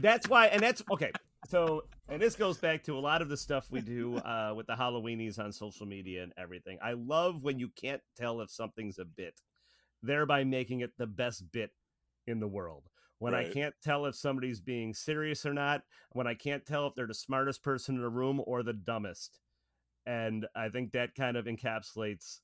that's 0.00 0.28
why, 0.28 0.46
and 0.46 0.60
that's 0.60 0.82
okay. 0.90 1.12
So, 1.48 1.84
and 2.08 2.20
this 2.20 2.36
goes 2.36 2.58
back 2.58 2.82
to 2.84 2.98
a 2.98 3.00
lot 3.00 3.22
of 3.22 3.28
the 3.28 3.36
stuff 3.36 3.70
we 3.70 3.80
do 3.80 4.16
uh, 4.18 4.52
with 4.56 4.66
the 4.66 4.74
Halloweenies 4.74 5.38
on 5.38 5.52
social 5.52 5.86
media 5.86 6.22
and 6.22 6.32
everything. 6.36 6.78
I 6.82 6.92
love 6.92 7.42
when 7.42 7.58
you 7.58 7.70
can't 7.80 8.02
tell 8.16 8.40
if 8.40 8.50
something's 8.50 8.98
a 8.98 9.04
bit, 9.04 9.34
thereby 10.02 10.44
making 10.44 10.80
it 10.80 10.92
the 10.98 11.06
best 11.06 11.44
bit 11.52 11.70
in 12.26 12.40
the 12.40 12.48
world. 12.48 12.84
When 13.18 13.34
I 13.34 13.48
can't 13.48 13.74
tell 13.82 14.04
if 14.04 14.16
somebody's 14.16 14.60
being 14.60 14.92
serious 14.92 15.46
or 15.46 15.54
not, 15.54 15.82
when 16.12 16.26
I 16.26 16.34
can't 16.34 16.66
tell 16.66 16.86
if 16.86 16.94
they're 16.94 17.06
the 17.06 17.14
smartest 17.14 17.62
person 17.62 17.94
in 17.94 18.02
the 18.02 18.08
room 18.08 18.42
or 18.44 18.62
the 18.62 18.74
dumbest. 18.74 19.38
And 20.04 20.46
I 20.54 20.68
think 20.68 20.92
that 20.92 21.14
kind 21.14 21.38
of 21.38 21.46
encapsulates 21.46 22.40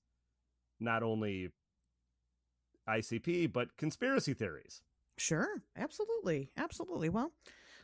not 0.79 1.03
only 1.03 1.51
ICP, 2.99 3.53
but 3.53 3.77
conspiracy 3.77 4.35
theories. 4.35 4.83
Sure, 5.17 5.63
absolutely, 5.77 6.51
absolutely. 6.57 7.09
Well, 7.09 7.33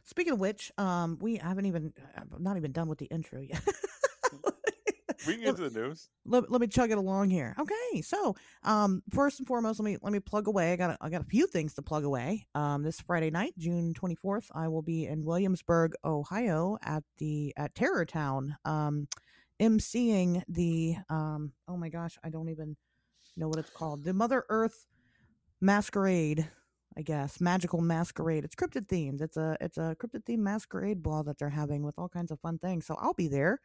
speaking 0.05 0.33
of 0.33 0.41
which, 0.41 0.73
um, 0.79 1.19
we 1.21 1.37
haven't 1.37 1.67
even, 1.67 1.93
I'm 2.17 2.31
not 2.39 2.57
even 2.57 2.73
done 2.73 2.89
with 2.89 2.99
the 2.99 3.07
intro 3.07 3.41
yet. 3.41 3.63
we 5.27 5.35
can 5.35 5.43
get 5.43 5.57
to 5.57 5.69
the 5.69 5.81
news 5.81 6.09
let, 6.27 6.51
let 6.51 6.61
me 6.61 6.67
chug 6.67 6.91
it 6.91 6.99
along 6.99 7.31
here. 7.31 7.55
Okay, 7.59 8.03
so 8.03 8.35
um, 8.63 9.03
first 9.11 9.39
and 9.39 9.47
foremost, 9.47 9.81
let 9.81 9.85
me 9.85 9.97
let 10.03 10.13
me 10.13 10.21
plug 10.21 10.49
away. 10.49 10.73
I 10.73 10.77
got 10.77 10.91
a, 10.91 10.99
I 11.01 11.09
got 11.09 11.21
a 11.21 11.27
few 11.27 11.47
things 11.47 11.75
to 11.75 11.83
plug 11.83 12.05
away. 12.05 12.47
Um, 12.55 12.83
this 12.83 13.01
Friday 13.01 13.31
night, 13.31 13.55
June 13.59 13.95
twenty 13.95 14.15
fourth, 14.15 14.51
I 14.55 14.69
will 14.69 14.83
be 14.83 15.07
in 15.07 15.25
Williamsburg, 15.25 15.95
Ohio, 16.05 16.79
at 16.83 17.05
the 17.19 17.53
at 17.57 17.75
Terror 17.75 18.05
Town, 18.05 18.57
um, 18.65 19.09
emceeing 19.61 20.43
the 20.49 20.97
um. 21.09 21.53
Oh 21.69 21.77
my 21.77 21.89
gosh, 21.89 22.19
I 22.25 22.31
don't 22.31 22.49
even 22.49 22.77
know 23.37 23.49
what 23.49 23.59
it's 23.59 23.71
called. 23.71 24.05
The 24.05 24.15
Mother 24.15 24.45
Earth 24.49 24.87
Masquerade. 25.61 26.49
I 26.99 27.03
guess 27.03 27.43
magical 27.43 27.83
masquerade. 27.83 28.45
It's 28.45 28.55
cryptid 28.55 28.87
themed. 28.87 29.21
It's 29.21 29.37
a 29.37 29.57
it's 29.61 29.77
a 29.77 29.95
cryptid 30.01 30.25
themed 30.25 30.39
masquerade 30.39 31.03
ball 31.03 31.23
that 31.25 31.39
they're 31.39 31.51
having 31.51 31.83
with 31.83 31.99
all 31.99 32.09
kinds 32.09 32.31
of 32.31 32.41
fun 32.41 32.59
things. 32.59 32.87
So 32.87 32.97
I'll 32.99 33.13
be 33.13 33.29
there, 33.29 33.61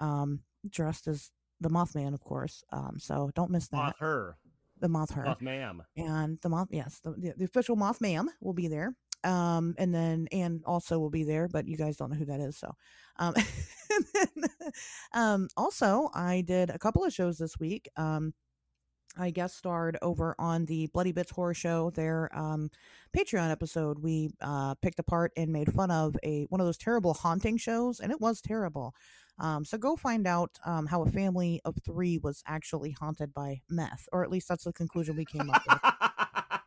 um, 0.00 0.40
dressed 0.68 1.06
as 1.06 1.30
the 1.60 1.70
Mothman, 1.70 2.12
of 2.12 2.24
course. 2.24 2.64
Um, 2.72 2.96
so 2.98 3.30
don't 3.36 3.52
miss 3.52 3.68
that. 3.68 3.76
Moth 3.76 3.98
her, 4.00 4.36
the 4.80 4.88
Moth 4.88 5.12
her 5.12 5.24
moth 5.24 5.40
ma'am. 5.40 5.82
and 5.96 6.38
the 6.42 6.48
moth. 6.48 6.68
Yes, 6.72 6.98
the, 7.04 7.12
the, 7.12 7.34
the 7.36 7.44
official 7.44 7.76
Moth 7.76 8.00
Ma'am 8.00 8.28
will 8.40 8.52
be 8.52 8.66
there. 8.66 8.96
Um, 9.24 9.76
and 9.78 9.94
then 9.94 10.26
and 10.32 10.64
also 10.66 10.98
will 10.98 11.10
be 11.10 11.22
there, 11.22 11.46
but 11.46 11.68
you 11.68 11.76
guys 11.76 11.96
don't 11.96 12.10
know 12.10 12.16
who 12.16 12.24
that 12.24 12.40
is. 12.40 12.56
So, 12.56 12.74
um, 13.20 13.32
then, 14.14 14.50
um, 15.14 15.48
also 15.56 16.10
I 16.12 16.40
did 16.40 16.70
a 16.70 16.78
couple 16.80 17.04
of 17.04 17.12
shows 17.12 17.38
this 17.38 17.56
week. 17.60 17.88
Um, 17.96 18.34
I 19.18 19.30
guest 19.30 19.56
starred 19.56 19.98
over 20.02 20.34
on 20.38 20.64
the 20.66 20.88
Bloody 20.88 21.12
Bits 21.12 21.30
Horror 21.30 21.54
Show, 21.54 21.90
their 21.90 22.30
um, 22.36 22.70
Patreon 23.16 23.50
episode. 23.50 23.98
We 23.98 24.30
uh, 24.40 24.74
picked 24.76 24.98
apart 24.98 25.32
and 25.36 25.52
made 25.52 25.72
fun 25.72 25.90
of 25.90 26.16
a 26.22 26.44
one 26.48 26.60
of 26.60 26.66
those 26.66 26.78
terrible 26.78 27.14
haunting 27.14 27.56
shows, 27.56 28.00
and 28.00 28.10
it 28.10 28.20
was 28.20 28.40
terrible. 28.40 28.94
Um, 29.38 29.64
so 29.64 29.78
go 29.78 29.96
find 29.96 30.26
out 30.26 30.58
um, 30.64 30.86
how 30.86 31.02
a 31.02 31.10
family 31.10 31.60
of 31.64 31.76
three 31.84 32.18
was 32.18 32.42
actually 32.46 32.92
haunted 32.92 33.34
by 33.34 33.60
meth, 33.68 34.08
or 34.12 34.22
at 34.22 34.30
least 34.30 34.48
that's 34.48 34.64
the 34.64 34.72
conclusion 34.72 35.16
we 35.16 35.24
came 35.24 35.50
up 35.50 35.62
with. 35.68 35.92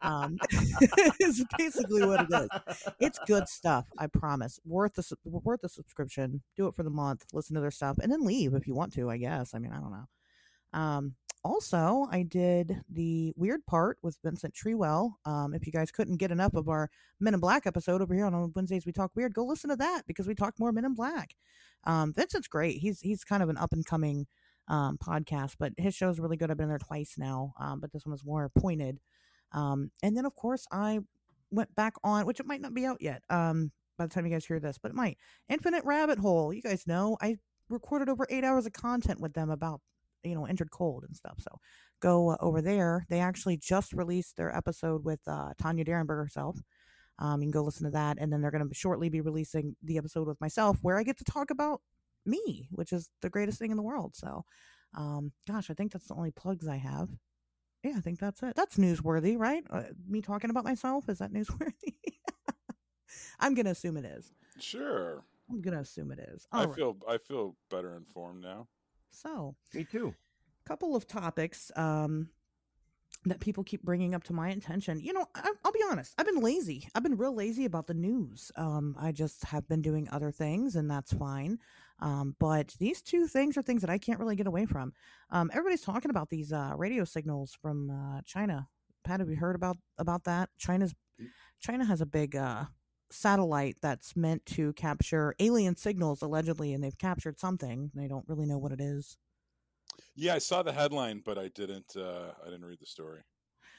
Um, 0.02 0.38
is 1.20 1.44
basically 1.58 2.06
what 2.06 2.28
it 2.30 2.50
is. 2.70 2.84
It's 3.00 3.20
good 3.26 3.48
stuff, 3.48 3.88
I 3.98 4.06
promise. 4.08 4.60
Worth 4.64 4.94
the 4.94 5.18
worth 5.24 5.62
the 5.62 5.70
subscription. 5.70 6.44
Do 6.56 6.68
it 6.68 6.76
for 6.76 6.84
the 6.84 6.92
month. 6.92 7.26
Listen 7.34 7.56
to 7.56 7.62
their 7.62 7.72
stuff, 7.72 7.98
and 8.00 8.12
then 8.12 8.24
leave 8.24 8.54
if 8.54 8.68
you 8.68 8.76
want 8.76 8.94
to. 8.94 9.10
I 9.10 9.18
guess. 9.18 9.56
I 9.56 9.60
mean, 9.60 9.72
I 9.72 9.80
don't 9.80 9.92
know. 9.92 10.80
Um, 10.80 11.16
also, 11.46 12.08
I 12.12 12.24
did 12.24 12.82
the 12.90 13.32
weird 13.38 13.64
part 13.68 14.00
with 14.02 14.18
Vincent 14.24 14.56
Treewell. 14.56 15.12
Um, 15.26 15.54
if 15.54 15.68
you 15.68 15.72
guys 15.72 15.92
couldn't 15.92 16.18
get 16.18 16.32
enough 16.32 16.56
of 16.56 16.68
our 16.68 16.90
Men 17.20 17.36
in 17.36 17.40
Black 17.40 17.68
episode 17.68 18.02
over 18.02 18.16
here 18.16 18.26
on 18.26 18.52
Wednesdays, 18.56 18.88
we 18.88 18.92
talk 18.92 19.12
weird. 19.14 19.36
Go 19.36 19.46
listen 19.46 19.70
to 19.70 19.76
that 19.76 20.02
because 20.08 20.28
we 20.28 20.34
talk 20.34 20.56
more 20.58 20.72
Men 20.72 20.86
in 20.86 20.96
Black. 20.96 21.36
Um, 21.84 22.14
Vincent's 22.14 22.48
great. 22.48 22.80
He's 22.80 23.00
he's 23.00 23.24
kind 23.24 23.44
of 23.44 23.50
an 23.50 23.58
up 23.58 23.74
and 23.74 23.86
coming 23.86 24.26
um, 24.68 24.98
podcast, 24.98 25.58
but 25.60 25.72
his 25.78 25.94
show's 25.94 26.20
really 26.20 26.36
good. 26.36 26.50
I've 26.50 26.58
been 26.58 26.68
there 26.68 26.80
twice 26.80 27.14
now, 27.16 27.54
um, 27.60 27.80
but 27.80 27.94
this 27.94 28.08
one 28.08 28.12
was 28.12 28.26
more 28.26 28.50
pointed. 28.58 29.00
Um, 29.52 29.92
and 30.02 30.18
then 30.18 30.26
of 30.26 30.34
course 30.34 30.66
I 30.72 31.02
went 31.52 31.76
back 31.76 31.94
on, 32.04 32.26
which 32.26 32.40
it 32.40 32.48
might 32.48 32.62
not 32.62 32.74
be 32.74 32.88
out 32.88 33.02
yet. 33.02 33.22
Um, 33.30 33.72
by 34.00 34.08
the 34.08 34.14
time 34.14 34.26
you 34.26 34.32
guys 34.32 34.48
hear 34.48 34.60
this, 34.60 34.80
but 34.80 34.90
it 34.90 34.96
might. 34.96 35.20
Infinite 35.48 35.86
Rabbit 35.86 36.18
Hole. 36.18 36.52
You 36.52 36.64
guys 36.64 36.88
know 36.88 37.18
I 37.22 37.38
recorded 37.70 38.10
over 38.10 38.26
eight 38.32 38.44
hours 38.44 38.66
of 38.66 38.74
content 38.74 39.22
with 39.22 39.34
them 39.34 39.52
about 39.52 39.82
you 40.26 40.36
know 40.36 40.48
Indrid 40.50 40.72
Cold 40.72 41.04
and 41.06 41.16
stuff. 41.16 41.40
So 41.40 41.60
go 42.02 42.32
uh, 42.32 42.38
over 42.40 42.62
there. 42.62 43.06
They 43.10 43.20
actually 43.20 43.58
just 43.58 43.94
released 43.94 44.38
their 44.38 44.56
episode 44.56 45.06
with 45.06 45.20
uh, 45.28 45.54
Tanya 45.62 45.86
Derenberg 45.86 46.18
herself. 46.18 46.60
Um, 47.18 47.42
you 47.42 47.46
can 47.46 47.52
go 47.52 47.64
listen 47.64 47.86
to 47.86 47.92
that, 47.92 48.18
and 48.20 48.32
then 48.32 48.42
they're 48.42 48.52
going 48.52 48.68
to 48.68 48.76
shortly 48.76 49.10
be 49.10 49.22
releasing 49.22 49.76
the 49.82 49.98
episode 49.98 50.28
with 50.28 50.42
myself, 50.42 50.78
where 50.82 50.98
I 50.98 51.04
get 51.04 51.18
to 51.20 51.24
talk 51.24 51.50
about 51.50 51.82
me, 52.26 52.68
which 52.72 52.92
is 52.92 53.10
the 53.22 53.30
greatest 53.30 53.58
thing 53.58 53.72
in 53.72 53.78
the 53.78 53.84
world. 53.84 54.16
So, 54.16 54.44
um, 54.98 55.32
gosh, 55.48 55.70
I 55.70 55.74
think 55.74 55.94
that's 55.94 56.08
the 56.08 56.16
only 56.16 56.32
plugs 56.32 56.68
I 56.68 56.78
have. 56.78 57.10
Yeah, 57.84 57.94
I 57.98 58.02
think 58.02 58.20
that's 58.20 58.42
it. 58.44 58.54
That's 58.56 58.78
newsworthy, 58.78 59.38
right? 59.38 59.64
Uh, 59.70 59.84
me 60.10 60.22
talking 60.22 60.50
about 60.50 60.64
myself 60.66 61.08
is 61.08 61.20
that 61.20 61.32
newsworthy? 61.32 61.94
I'm 63.40 63.54
gonna 63.54 63.70
assume 63.72 63.98
it 63.98 64.06
is. 64.06 64.32
sure 64.60 65.24
I'm 65.50 65.62
gonna 65.62 65.82
assume 65.82 66.12
it 66.12 66.20
is. 66.20 66.48
i 66.52 66.62
All 66.62 66.66
right. 66.68 66.76
feel 66.76 66.98
i 67.08 67.18
feel 67.18 67.56
better 67.70 67.96
informed 67.96 68.42
now 68.42 68.68
So, 69.16 69.56
Me 69.74 69.84
too. 69.84 70.14
A 70.66 70.68
couple 70.68 70.96
of 70.96 71.08
topics 71.08 71.72
um 71.76 72.30
that 73.26 73.40
people 73.40 73.64
keep 73.64 73.82
bringing 73.82 74.14
up 74.14 74.24
to 74.24 74.34
my 74.34 74.50
attention. 74.50 75.00
You 75.00 75.14
know, 75.14 75.26
I, 75.34 75.52
I'll 75.64 75.72
be 75.72 75.84
honest. 75.90 76.14
I've 76.18 76.26
been 76.28 76.42
lazy. 76.42 76.88
I've 76.94 77.04
been 77.04 77.18
real 77.18 77.34
lazy 77.34 77.66
about 77.66 77.88
the 77.88 77.94
news. 77.94 78.52
Um, 78.56 78.96
I 79.00 79.12
just 79.12 79.46
have 79.46 79.68
been 79.68 79.82
doing 79.82 80.08
other 80.12 80.32
things, 80.32 80.76
and 80.76 80.90
that's 80.90 81.12
fine. 81.12 81.58
Um, 82.00 82.36
but 82.40 82.76
these 82.80 83.02
two 83.02 83.28
things 83.28 83.58
are 83.58 83.62
things 83.64 83.82
that 83.82 83.90
I 83.90 83.98
can't 83.98 84.20
really 84.20 84.36
get 84.36 84.48
away 84.48 84.66
from. 84.66 84.94
Um, 85.32 85.50
everybody's 85.54 85.82
talking 85.82 86.12
about 86.12 86.30
these 86.30 86.52
uh, 86.54 86.74
radio 86.76 87.04
signals 87.04 87.58
from 87.60 87.90
uh, 87.90 88.22
China. 88.26 88.68
Pat, 89.04 89.20
have 89.22 89.30
you 89.30 89.38
heard 89.38 89.56
about 89.56 89.78
about 89.98 90.26
that? 90.26 90.50
China's 90.58 90.94
China 91.60 91.86
has 91.86 92.02
a 92.02 92.06
big 92.06 92.36
uh, 92.36 92.66
satellite 93.12 93.78
that's 93.82 94.16
meant 94.16 94.46
to 94.48 94.74
capture 94.74 95.36
alien 95.40 95.76
signals 95.76 96.22
allegedly, 96.22 96.74
and 96.74 96.84
they've 96.84 96.98
captured 96.98 97.40
something. 97.40 97.92
They 97.96 98.08
don't 98.08 98.28
really 98.28 98.46
know 98.46 98.58
what 98.58 98.72
it 98.72 98.82
is. 98.82 99.18
yeah 100.16 100.34
i 100.36 100.38
saw 100.40 100.64
the 100.64 100.72
headline 100.74 101.22
but 101.24 101.38
i 101.38 101.48
didn't 101.50 101.96
uh 101.96 102.32
i 102.42 102.46
didn't 102.46 102.66
read 102.66 102.80
the 102.80 102.86
story 102.86 103.22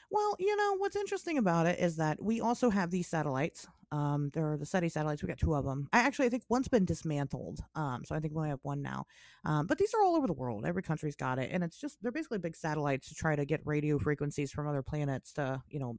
Well, 0.09 0.35
you 0.39 0.55
know 0.55 0.77
what's 0.77 0.95
interesting 0.95 1.37
about 1.37 1.65
it 1.65 1.79
is 1.79 1.97
that 1.97 2.21
we 2.21 2.39
also 2.39 2.69
have 2.69 2.91
these 2.91 3.07
satellites. 3.07 3.67
Um, 3.91 4.29
there 4.33 4.51
are 4.51 4.57
the 4.57 4.65
SETI 4.65 4.89
satellites. 4.89 5.21
We 5.21 5.27
got 5.27 5.37
two 5.37 5.53
of 5.53 5.65
them. 5.65 5.87
I 5.93 5.99
actually 5.99 6.25
I 6.27 6.29
think 6.29 6.43
one's 6.49 6.67
been 6.67 6.85
dismantled. 6.85 7.59
Um, 7.75 8.03
so 8.05 8.15
I 8.15 8.19
think 8.19 8.33
we 8.33 8.37
only 8.37 8.49
have 8.49 8.59
one 8.63 8.81
now. 8.81 9.05
Um, 9.45 9.65
but 9.67 9.77
these 9.77 9.93
are 9.93 10.01
all 10.01 10.15
over 10.15 10.27
the 10.27 10.33
world. 10.33 10.65
Every 10.65 10.81
country's 10.83 11.15
got 11.15 11.39
it, 11.39 11.49
and 11.51 11.63
it's 11.63 11.77
just 11.79 11.97
they're 12.01 12.11
basically 12.11 12.37
big 12.37 12.55
satellites 12.55 13.09
to 13.09 13.15
try 13.15 13.35
to 13.35 13.45
get 13.45 13.61
radio 13.65 13.97
frequencies 13.97 14.51
from 14.51 14.67
other 14.67 14.81
planets 14.81 15.33
to 15.33 15.61
you 15.69 15.79
know, 15.79 15.97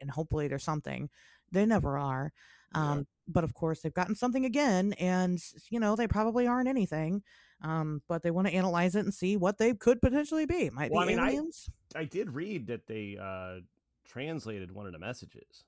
and 0.00 0.10
hopefully 0.10 0.48
there's 0.48 0.64
something. 0.64 1.08
They 1.52 1.66
never 1.66 1.98
are. 1.98 2.32
Um, 2.74 2.98
yeah. 2.98 3.04
but 3.26 3.44
of 3.44 3.54
course 3.54 3.80
they've 3.80 3.94
gotten 3.94 4.14
something 4.14 4.44
again, 4.44 4.92
and 4.94 5.38
you 5.70 5.80
know 5.80 5.96
they 5.96 6.06
probably 6.08 6.46
aren't 6.46 6.68
anything. 6.68 7.22
Um, 7.62 8.02
but 8.08 8.22
they 8.22 8.30
want 8.30 8.46
to 8.46 8.54
analyze 8.54 8.94
it 8.94 9.04
and 9.04 9.12
see 9.12 9.36
what 9.36 9.58
they 9.58 9.74
could 9.74 10.00
potentially 10.00 10.46
be. 10.46 10.70
Might 10.70 10.92
well, 10.92 11.06
be 11.06 11.14
I 11.14 11.16
mean, 11.16 11.26
aliens. 11.26 11.68
I, 11.94 12.00
I 12.00 12.04
did 12.04 12.34
read 12.34 12.68
that 12.68 12.86
they 12.86 13.18
uh, 13.20 13.60
translated 14.06 14.72
one 14.72 14.86
of 14.86 14.92
the 14.92 14.98
messages. 14.98 15.64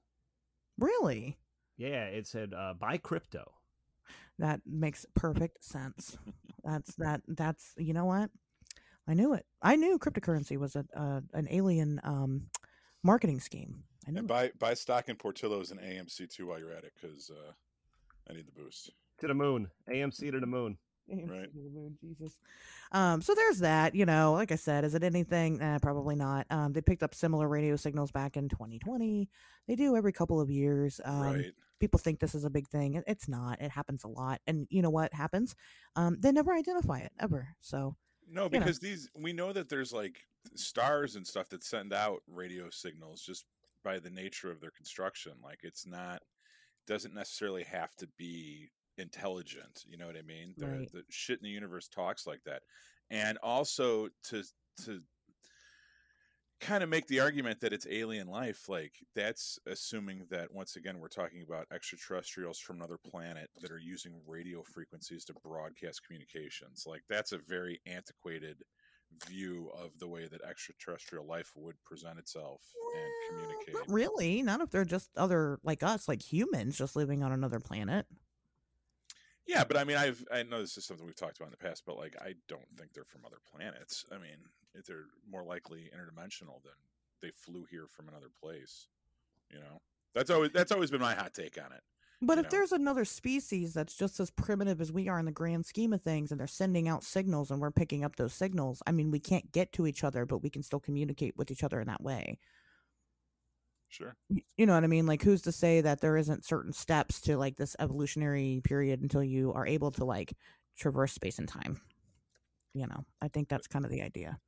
Really? 0.78 1.36
Yeah, 1.76 2.04
it 2.04 2.26
said 2.26 2.54
uh, 2.54 2.74
"buy 2.78 2.96
crypto." 2.96 3.52
That 4.38 4.60
makes 4.64 5.04
perfect 5.14 5.64
sense. 5.64 6.16
that's 6.64 6.94
that. 6.96 7.22
That's 7.26 7.74
you 7.76 7.92
know 7.92 8.04
what? 8.04 8.30
I 9.08 9.14
knew 9.14 9.34
it. 9.34 9.44
I 9.60 9.76
knew 9.76 9.98
cryptocurrency 9.98 10.56
was 10.56 10.76
a 10.76 10.84
uh, 10.96 11.20
an 11.34 11.48
alien 11.50 12.00
um, 12.04 12.46
marketing 13.02 13.40
scheme. 13.40 13.82
I 14.06 14.12
know. 14.12 14.20
And 14.20 14.28
buy 14.28 14.52
buy 14.58 14.74
stock 14.74 15.08
in 15.08 15.16
Portillo's 15.16 15.72
and 15.72 15.80
AMC 15.80 16.30
too 16.30 16.46
while 16.46 16.58
you're 16.60 16.72
at 16.72 16.84
it 16.84 16.92
because 17.00 17.30
uh, 17.30 17.52
I 18.28 18.34
need 18.34 18.46
the 18.46 18.52
boost. 18.52 18.92
To 19.18 19.26
the 19.26 19.34
moon, 19.34 19.68
AMC 19.90 20.30
to 20.30 20.40
the 20.40 20.46
moon 20.46 20.78
right. 21.28 21.48
Jesus. 22.00 22.38
Um, 22.92 23.22
so 23.22 23.34
there's 23.34 23.58
that. 23.60 23.94
You 23.94 24.06
know, 24.06 24.32
like 24.32 24.52
I 24.52 24.56
said, 24.56 24.84
is 24.84 24.94
it 24.94 25.02
anything? 25.02 25.60
Eh, 25.60 25.78
probably 25.78 26.16
not. 26.16 26.46
Um, 26.50 26.72
they 26.72 26.80
picked 26.80 27.02
up 27.02 27.14
similar 27.14 27.48
radio 27.48 27.76
signals 27.76 28.10
back 28.10 28.36
in 28.36 28.48
2020. 28.48 29.28
They 29.66 29.76
do 29.76 29.96
every 29.96 30.12
couple 30.12 30.40
of 30.40 30.50
years. 30.50 31.00
Um, 31.04 31.22
right. 31.22 31.54
People 31.78 31.98
think 31.98 32.20
this 32.20 32.34
is 32.34 32.44
a 32.44 32.50
big 32.50 32.68
thing. 32.68 33.02
It's 33.06 33.28
not. 33.28 33.60
It 33.60 33.70
happens 33.70 34.04
a 34.04 34.08
lot. 34.08 34.40
And 34.46 34.66
you 34.70 34.82
know 34.82 34.90
what 34.90 35.14
happens? 35.14 35.54
Um, 35.96 36.18
they 36.20 36.30
never 36.30 36.52
identify 36.52 36.98
it 36.98 37.12
ever. 37.18 37.48
So 37.60 37.96
no, 38.30 38.48
because 38.48 38.80
you 38.82 38.88
know. 38.88 38.94
these 38.94 39.10
we 39.16 39.32
know 39.32 39.52
that 39.52 39.68
there's 39.68 39.92
like 39.92 40.20
stars 40.54 41.16
and 41.16 41.26
stuff 41.26 41.48
that 41.48 41.64
send 41.64 41.92
out 41.92 42.22
radio 42.28 42.70
signals 42.70 43.22
just 43.22 43.44
by 43.82 43.98
the 43.98 44.10
nature 44.10 44.50
of 44.50 44.60
their 44.60 44.70
construction. 44.70 45.32
Like 45.42 45.60
it's 45.62 45.86
not 45.86 46.22
doesn't 46.86 47.14
necessarily 47.14 47.64
have 47.64 47.94
to 47.96 48.08
be 48.18 48.68
intelligent. 49.00 49.84
You 49.88 49.96
know 49.96 50.06
what 50.06 50.16
I 50.16 50.22
mean? 50.22 50.54
The, 50.56 50.66
right. 50.66 50.92
the 50.92 51.02
shit 51.08 51.38
in 51.38 51.44
the 51.44 51.50
universe 51.50 51.88
talks 51.88 52.26
like 52.26 52.42
that, 52.44 52.62
and 53.10 53.38
also 53.42 54.08
to 54.28 54.42
to 54.84 55.00
kind 56.60 56.82
of 56.82 56.90
make 56.90 57.06
the 57.06 57.20
argument 57.20 57.60
that 57.60 57.72
it's 57.72 57.86
alien 57.90 58.28
life 58.28 58.68
like 58.68 58.92
that's 59.14 59.58
assuming 59.66 60.26
that 60.30 60.52
once 60.52 60.76
again 60.76 60.98
we're 60.98 61.08
talking 61.08 61.42
about 61.42 61.66
extraterrestrials 61.72 62.58
from 62.58 62.76
another 62.76 62.98
planet 62.98 63.48
that 63.62 63.70
are 63.70 63.78
using 63.78 64.20
radio 64.26 64.62
frequencies 64.62 65.24
to 65.24 65.32
broadcast 65.42 66.02
communications 66.06 66.84
like 66.86 67.02
that's 67.08 67.32
a 67.32 67.38
very 67.38 67.80
antiquated 67.86 68.58
view 69.26 69.70
of 69.74 69.90
the 69.98 70.06
way 70.06 70.28
that 70.28 70.40
extraterrestrial 70.48 71.26
life 71.26 71.50
would 71.56 71.82
present 71.84 72.18
itself 72.18 72.60
well, 72.80 73.02
and 73.02 73.38
communicate 73.38 73.74
not 73.74 73.90
really 73.90 74.42
not 74.42 74.60
if 74.60 74.70
they're 74.70 74.84
just 74.84 75.08
other 75.16 75.58
like 75.64 75.82
us 75.82 76.08
like 76.08 76.22
humans 76.22 76.76
just 76.76 76.94
living 76.94 77.22
on 77.22 77.32
another 77.32 77.58
planet 77.58 78.06
yeah, 79.50 79.64
but 79.64 79.76
I 79.76 79.82
mean, 79.82 79.96
I've 79.96 80.24
I 80.32 80.44
know 80.44 80.60
this 80.60 80.76
is 80.76 80.84
something 80.84 81.04
we've 81.04 81.16
talked 81.16 81.36
about 81.36 81.46
in 81.46 81.56
the 81.58 81.68
past, 81.68 81.82
but 81.84 81.98
like, 81.98 82.14
I 82.20 82.34
don't 82.48 82.68
think 82.78 82.92
they're 82.92 83.04
from 83.04 83.22
other 83.26 83.38
planets. 83.52 84.04
I 84.12 84.14
mean, 84.14 84.38
they're 84.86 85.06
more 85.28 85.42
likely 85.42 85.90
interdimensional 85.92 86.62
than 86.62 86.78
they 87.20 87.30
flew 87.34 87.66
here 87.68 87.86
from 87.88 88.08
another 88.08 88.30
place. 88.40 88.86
You 89.50 89.58
know, 89.58 89.80
that's 90.14 90.30
always 90.30 90.52
that's 90.52 90.70
always 90.70 90.92
been 90.92 91.00
my 91.00 91.14
hot 91.14 91.34
take 91.34 91.58
on 91.58 91.72
it. 91.72 91.82
But 92.22 92.38
if 92.38 92.44
know? 92.44 92.50
there's 92.50 92.72
another 92.72 93.04
species 93.04 93.74
that's 93.74 93.96
just 93.96 94.20
as 94.20 94.30
primitive 94.30 94.80
as 94.80 94.92
we 94.92 95.08
are 95.08 95.18
in 95.18 95.24
the 95.24 95.32
grand 95.32 95.66
scheme 95.66 95.92
of 95.92 96.02
things, 96.02 96.30
and 96.30 96.38
they're 96.38 96.46
sending 96.46 96.86
out 96.86 97.02
signals, 97.02 97.50
and 97.50 97.60
we're 97.60 97.72
picking 97.72 98.04
up 98.04 98.16
those 98.16 98.34
signals, 98.34 98.82
I 98.86 98.92
mean, 98.92 99.10
we 99.10 99.18
can't 99.18 99.50
get 99.50 99.72
to 99.72 99.86
each 99.86 100.04
other, 100.04 100.26
but 100.26 100.42
we 100.42 100.50
can 100.50 100.62
still 100.62 100.80
communicate 100.80 101.36
with 101.36 101.50
each 101.50 101.64
other 101.64 101.80
in 101.80 101.88
that 101.88 102.02
way. 102.02 102.38
Sure. 103.90 104.14
You 104.56 104.66
know 104.66 104.74
what 104.74 104.84
I 104.84 104.86
mean? 104.86 105.06
Like, 105.06 105.22
who's 105.22 105.42
to 105.42 105.52
say 105.52 105.80
that 105.80 106.00
there 106.00 106.16
isn't 106.16 106.44
certain 106.46 106.72
steps 106.72 107.20
to 107.22 107.36
like 107.36 107.56
this 107.56 107.74
evolutionary 107.80 108.60
period 108.62 109.02
until 109.02 109.22
you 109.22 109.52
are 109.52 109.66
able 109.66 109.90
to 109.92 110.04
like 110.04 110.32
traverse 110.78 111.12
space 111.12 111.38
and 111.38 111.48
time? 111.48 111.80
You 112.72 112.86
know, 112.86 113.04
I 113.20 113.28
think 113.28 113.48
that's 113.48 113.66
kind 113.66 113.84
of 113.84 113.90
the 113.90 114.02
idea. 114.02 114.38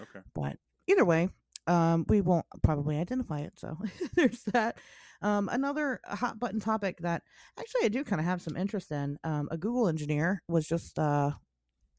Okay. 0.00 0.24
But 0.34 0.56
either 0.86 1.04
way, 1.04 1.28
um, 1.66 2.06
we 2.08 2.20
won't 2.20 2.46
probably 2.62 2.96
identify 2.96 3.40
it. 3.40 3.58
So 3.58 3.76
there's 4.14 4.44
that. 4.52 4.78
Um, 5.20 5.48
another 5.52 6.00
hot 6.04 6.38
button 6.38 6.60
topic 6.60 6.98
that 7.00 7.22
actually 7.58 7.84
I 7.84 7.88
do 7.88 8.04
kind 8.04 8.20
of 8.20 8.26
have 8.26 8.40
some 8.40 8.56
interest 8.56 8.92
in. 8.92 9.18
Um, 9.24 9.48
a 9.50 9.58
Google 9.58 9.88
engineer 9.88 10.42
was 10.46 10.66
just 10.66 10.96
uh, 10.98 11.32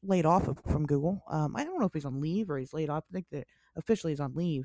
laid 0.02 0.24
off 0.24 0.48
from 0.66 0.86
Google. 0.86 1.22
Um, 1.30 1.54
I 1.54 1.64
don't 1.64 1.78
know 1.78 1.86
if 1.86 1.92
he's 1.92 2.04
on 2.06 2.20
leave 2.20 2.48
or 2.48 2.58
he's 2.58 2.72
laid 2.72 2.88
off. 2.88 3.04
I 3.10 3.12
think 3.12 3.26
that 3.30 3.46
officially 3.76 4.12
he's 4.12 4.20
on 4.20 4.34
leave 4.34 4.64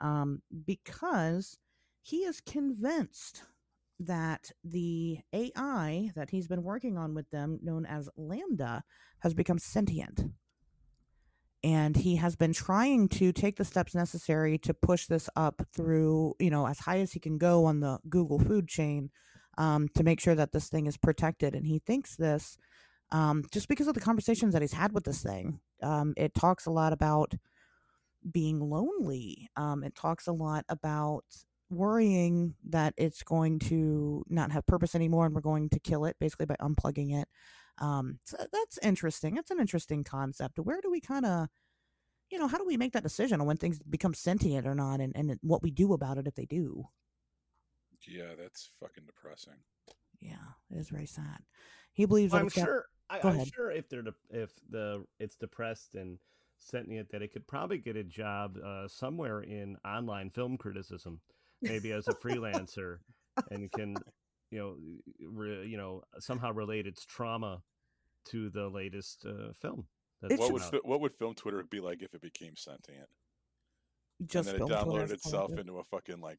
um, 0.00 0.42
because 0.66 1.58
he 2.04 2.18
is 2.18 2.42
convinced 2.42 3.44
that 3.98 4.50
the 4.62 5.20
AI 5.32 6.10
that 6.14 6.28
he's 6.28 6.46
been 6.46 6.62
working 6.62 6.98
on 6.98 7.14
with 7.14 7.30
them, 7.30 7.58
known 7.62 7.86
as 7.86 8.10
LaMDA, 8.18 8.82
has 9.20 9.32
become 9.32 9.58
sentient. 9.58 10.26
And 11.62 11.96
he 11.96 12.16
has 12.16 12.36
been 12.36 12.52
trying 12.52 13.08
to 13.08 13.32
take 13.32 13.56
the 13.56 13.64
steps 13.64 13.94
necessary 13.94 14.58
to 14.58 14.74
push 14.74 15.06
this 15.06 15.30
up 15.34 15.62
through, 15.74 16.34
you 16.38 16.50
know, 16.50 16.66
as 16.66 16.80
high 16.80 16.98
as 16.98 17.12
he 17.12 17.20
can 17.20 17.38
go 17.38 17.64
on 17.64 17.80
the 17.80 17.98
Google 18.06 18.38
food 18.38 18.68
chain 18.68 19.08
um, 19.56 19.88
to 19.94 20.04
make 20.04 20.20
sure 20.20 20.34
that 20.34 20.52
this 20.52 20.68
thing 20.68 20.86
is 20.86 20.98
protected. 20.98 21.54
And 21.54 21.66
he 21.66 21.78
thinks 21.78 22.16
this 22.16 22.58
um, 23.12 23.44
just 23.50 23.66
because 23.68 23.88
of 23.88 23.94
the 23.94 24.00
conversations 24.00 24.52
that 24.52 24.60
he's 24.60 24.74
had 24.74 24.92
with 24.92 25.04
this 25.04 25.22
thing. 25.22 25.60
Um, 25.82 26.12
it 26.18 26.34
talks 26.34 26.66
a 26.66 26.70
lot 26.70 26.92
about 26.92 27.32
being 28.30 28.60
lonely. 28.60 29.48
Um, 29.56 29.82
it 29.82 29.94
talks 29.94 30.26
a 30.26 30.32
lot 30.32 30.66
about 30.68 31.24
worrying 31.70 32.54
that 32.68 32.94
it's 32.96 33.22
going 33.22 33.58
to 33.58 34.24
not 34.28 34.52
have 34.52 34.66
purpose 34.66 34.94
anymore 34.94 35.26
and 35.26 35.34
we're 35.34 35.40
going 35.40 35.68
to 35.70 35.80
kill 35.80 36.04
it 36.04 36.16
basically 36.20 36.46
by 36.46 36.56
unplugging 36.56 37.20
it. 37.20 37.28
Um, 37.78 38.18
so 38.24 38.36
that's 38.52 38.78
interesting. 38.82 39.36
It's 39.36 39.50
an 39.50 39.60
interesting 39.60 40.04
concept. 40.04 40.58
Where 40.58 40.80
do 40.80 40.90
we 40.90 41.00
kind 41.00 41.26
of, 41.26 41.48
you 42.30 42.38
know, 42.38 42.46
how 42.46 42.58
do 42.58 42.66
we 42.66 42.76
make 42.76 42.92
that 42.92 43.02
decision 43.02 43.40
on 43.40 43.46
when 43.46 43.56
things 43.56 43.80
become 43.82 44.14
sentient 44.14 44.66
or 44.66 44.74
not 44.74 45.00
and, 45.00 45.12
and 45.16 45.38
what 45.42 45.62
we 45.62 45.70
do 45.70 45.92
about 45.92 46.18
it 46.18 46.26
if 46.26 46.34
they 46.34 46.46
do? 46.46 46.84
Yeah, 48.06 48.34
that's 48.38 48.68
fucking 48.80 49.04
depressing. 49.06 49.54
Yeah, 50.20 50.34
it 50.70 50.78
is 50.78 50.90
very 50.90 51.06
sad. 51.06 51.40
He 51.92 52.04
believes. 52.04 52.32
Well, 52.32 52.42
I'm 52.42 52.48
sure. 52.48 52.86
Got... 53.10 53.24
I, 53.24 53.28
am 53.28 53.44
sure 53.44 53.70
if 53.70 53.88
they're 53.88 54.02
de- 54.02 54.14
if 54.30 54.50
the 54.70 55.04
it's 55.18 55.36
depressed 55.36 55.94
and 55.94 56.18
sentient 56.58 57.10
that 57.10 57.22
it 57.22 57.32
could 57.32 57.46
probably 57.46 57.78
get 57.78 57.96
a 57.96 58.04
job 58.04 58.56
uh, 58.64 58.88
somewhere 58.88 59.40
in 59.40 59.76
online 59.84 60.30
film 60.30 60.56
criticism 60.56 61.20
maybe 61.64 61.92
as 61.92 62.08
a 62.08 62.14
freelancer 62.14 62.98
and 63.50 63.70
can 63.72 63.96
you 64.50 64.58
know 64.58 65.28
re, 65.28 65.66
you 65.66 65.76
know 65.76 66.02
somehow 66.18 66.52
relate 66.52 66.86
its 66.86 67.04
trauma 67.04 67.62
to 68.26 68.50
the 68.50 68.68
latest 68.68 69.26
uh, 69.26 69.52
film. 69.52 69.86
what 70.20 70.52
would 70.52 70.62
what 70.84 71.00
would 71.00 71.14
film 71.14 71.34
Twitter 71.34 71.62
be 71.62 71.80
like 71.80 72.02
if 72.02 72.14
it 72.14 72.22
became 72.22 72.56
sentient? 72.56 73.08
Just 74.26 74.48
and 74.48 74.60
then 74.60 74.68
it 74.68 74.70
downloaded 74.70 75.12
itself 75.12 75.58
into 75.58 75.78
a 75.78 75.84
fucking 75.84 76.20
like 76.20 76.38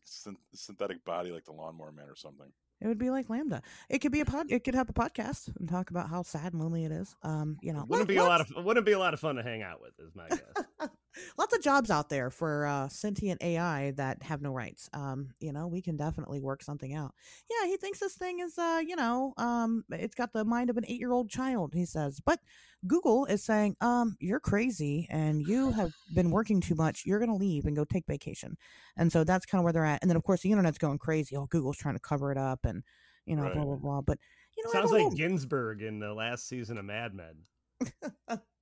synthetic 0.54 1.04
body 1.04 1.32
like 1.32 1.44
the 1.44 1.52
Lawnmower 1.52 1.92
Man 1.92 2.08
or 2.08 2.16
something. 2.16 2.48
It 2.82 2.88
would 2.88 2.98
be 2.98 3.10
like 3.10 3.28
LaMDA. 3.28 3.62
It 3.90 4.00
could 4.00 4.12
be 4.12 4.22
a 4.22 4.26
pod. 4.26 4.48
It 4.50 4.64
could 4.64 4.76
have 4.76 4.90
a 4.90 4.94
podcast 4.94 5.50
and 5.58 5.68
talk 5.68 5.90
about 5.90 6.10
how 6.10 6.24
sad 6.24 6.54
and 6.54 6.62
lonely 6.62 6.86
it 6.86 6.92
is. 6.92 7.16
Um, 7.24 7.58
you 7.62 7.74
know, 7.74 7.86
wouldn't 7.88 8.08
be 8.08 8.18
a 8.18 8.24
lot 8.24 8.42
of 8.42 8.52
wouldn't 8.64 8.86
be 8.86 8.94
a 8.94 9.00
lot 9.00 9.14
of 9.14 9.20
fun 9.20 9.36
to 9.36 9.44
hang 9.44 9.62
out 9.62 9.82
with. 9.82 9.92
Is 10.00 10.16
my 10.16 10.28
guess. 10.30 10.90
lots 11.38 11.56
of 11.56 11.62
jobs 11.62 11.90
out 11.90 12.10
there 12.10 12.30
for 12.30 12.66
uh, 12.66 12.88
sentient 12.88 13.42
AI 13.42 13.92
that 13.92 14.24
have 14.24 14.42
no 14.42 14.52
rights. 14.52 14.90
Um, 14.94 15.30
you 15.40 15.52
know, 15.52 15.68
we 15.68 15.82
can 15.82 15.98
definitely 15.98 16.40
work 16.40 16.64
something 16.64 16.94
out. 16.94 17.14
Yeah, 17.50 17.68
he 17.68 17.78
thinks 17.78 18.00
this 18.00 18.16
thing 18.16 18.40
is, 18.40 18.58
uh, 18.58 18.82
you 18.86 18.96
know, 18.96 19.34
um, 19.38 19.84
it's 19.92 20.16
got 20.16 20.34
the 20.34 20.46
mind 20.46 20.70
of 20.70 20.78
an 20.78 20.86
eight 20.88 21.00
year 21.00 21.12
old 21.12 21.30
child. 21.30 21.74
He 21.74 21.86
says, 21.86 22.20
but 22.26 22.40
Google 22.88 23.26
is 23.26 23.44
saying, 23.44 23.76
um, 23.82 24.16
you're 24.20 24.40
crazy 24.40 25.08
and 25.10 25.42
you 25.48 25.72
have 25.72 25.92
been 26.14 26.32
working 26.32 26.62
too 26.62 26.76
much. 26.76 27.04
You're 27.06 27.20
going 27.20 27.32
to 27.32 27.36
leave 27.36 27.66
and 27.66 27.76
go 27.76 27.84
take 27.84 28.06
vacation. 28.08 28.58
And 28.98 29.12
so 29.12 29.24
that's 29.24 29.46
kind 29.46 29.60
of 29.60 29.64
where 29.64 29.74
they're 29.74 29.86
at. 29.86 30.02
And 30.02 30.10
then 30.10 30.18
of 30.18 30.24
course 30.24 30.42
the 30.42 30.52
internet's 30.52 30.78
going 30.78 31.00
crazy. 31.00 31.36
Oh, 31.36 31.48
Google's 31.48 31.78
trying 31.78 31.96
to 31.96 32.02
cover 32.02 32.32
it 32.32 32.38
up 32.38 32.66
and 32.66 32.84
you 33.26 33.36
know, 33.36 33.44
right. 33.44 33.54
blah 33.54 33.64
blah 33.64 33.76
blah. 33.76 34.02
But 34.02 34.20
you 34.56 34.64
know, 34.64 34.72
sounds 34.72 34.92
like 34.92 35.04
know. 35.04 35.12
Ginsberg 35.12 35.82
in 35.82 36.00
the 36.00 36.14
last 36.14 36.48
season 36.48 36.78
of 36.78 36.86
Mad 36.86 37.14
Men. 37.14 38.40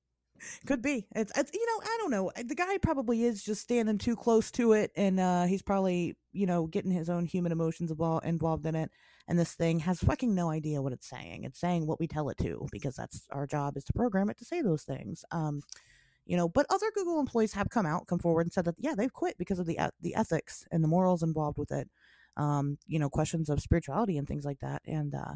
Could 0.65 0.81
be. 0.81 1.07
It's, 1.15 1.31
it's 1.37 1.51
you 1.53 1.65
know 1.65 1.81
I 1.83 1.97
don't 1.99 2.11
know. 2.11 2.31
The 2.35 2.55
guy 2.55 2.77
probably 2.79 3.23
is 3.23 3.43
just 3.43 3.61
standing 3.61 3.97
too 3.97 4.15
close 4.15 4.51
to 4.51 4.73
it, 4.73 4.91
and 4.95 5.19
uh, 5.19 5.45
he's 5.45 5.61
probably 5.61 6.15
you 6.31 6.45
know 6.45 6.67
getting 6.67 6.91
his 6.91 7.09
own 7.09 7.25
human 7.25 7.51
emotions 7.51 7.91
involved 7.91 8.25
involved 8.25 8.65
in 8.65 8.75
it. 8.75 8.91
And 9.27 9.39
this 9.39 9.53
thing 9.53 9.79
has 9.79 9.99
fucking 9.99 10.35
no 10.35 10.49
idea 10.49 10.81
what 10.81 10.91
it's 10.91 11.09
saying. 11.09 11.45
It's 11.45 11.59
saying 11.59 11.87
what 11.87 11.99
we 11.99 12.07
tell 12.07 12.29
it 12.29 12.37
to 12.39 12.67
because 12.71 12.95
that's 12.95 13.25
our 13.31 13.47
job 13.47 13.77
is 13.77 13.85
to 13.85 13.93
program 13.93 14.29
it 14.29 14.37
to 14.39 14.45
say 14.45 14.61
those 14.61 14.83
things. 14.83 15.23
Um, 15.31 15.61
you 16.25 16.37
know 16.37 16.47
but 16.47 16.65
other 16.69 16.89
google 16.95 17.19
employees 17.19 17.53
have 17.53 17.69
come 17.69 17.85
out 17.85 18.07
come 18.07 18.19
forward 18.19 18.45
and 18.45 18.53
said 18.53 18.65
that 18.65 18.75
yeah 18.77 18.93
they've 18.95 19.13
quit 19.13 19.37
because 19.37 19.59
of 19.59 19.65
the 19.65 19.77
the 20.01 20.15
ethics 20.15 20.65
and 20.71 20.83
the 20.83 20.87
morals 20.87 21.23
involved 21.23 21.57
with 21.57 21.71
it 21.71 21.89
um 22.37 22.77
you 22.87 22.97
know 22.97 23.09
questions 23.09 23.49
of 23.49 23.59
spirituality 23.61 24.17
and 24.17 24.27
things 24.27 24.45
like 24.45 24.59
that 24.59 24.81
and 24.85 25.13
uh 25.13 25.33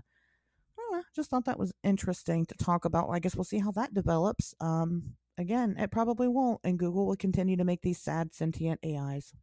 just 1.17 1.29
thought 1.29 1.45
that 1.45 1.59
was 1.59 1.73
interesting 1.83 2.45
to 2.45 2.55
talk 2.55 2.85
about. 2.85 3.09
I 3.09 3.19
guess 3.19 3.35
we'll 3.35 3.43
see 3.43 3.59
how 3.59 3.71
that 3.71 3.93
develops. 3.93 4.53
Um, 4.61 5.15
again, 5.37 5.75
it 5.77 5.91
probably 5.91 6.27
won't, 6.27 6.61
and 6.63 6.79
Google 6.79 7.05
will 7.07 7.17
continue 7.17 7.57
to 7.57 7.65
make 7.65 7.81
these 7.81 7.99
sad 7.99 8.33
sentient 8.33 8.79
AIs. 8.85 9.33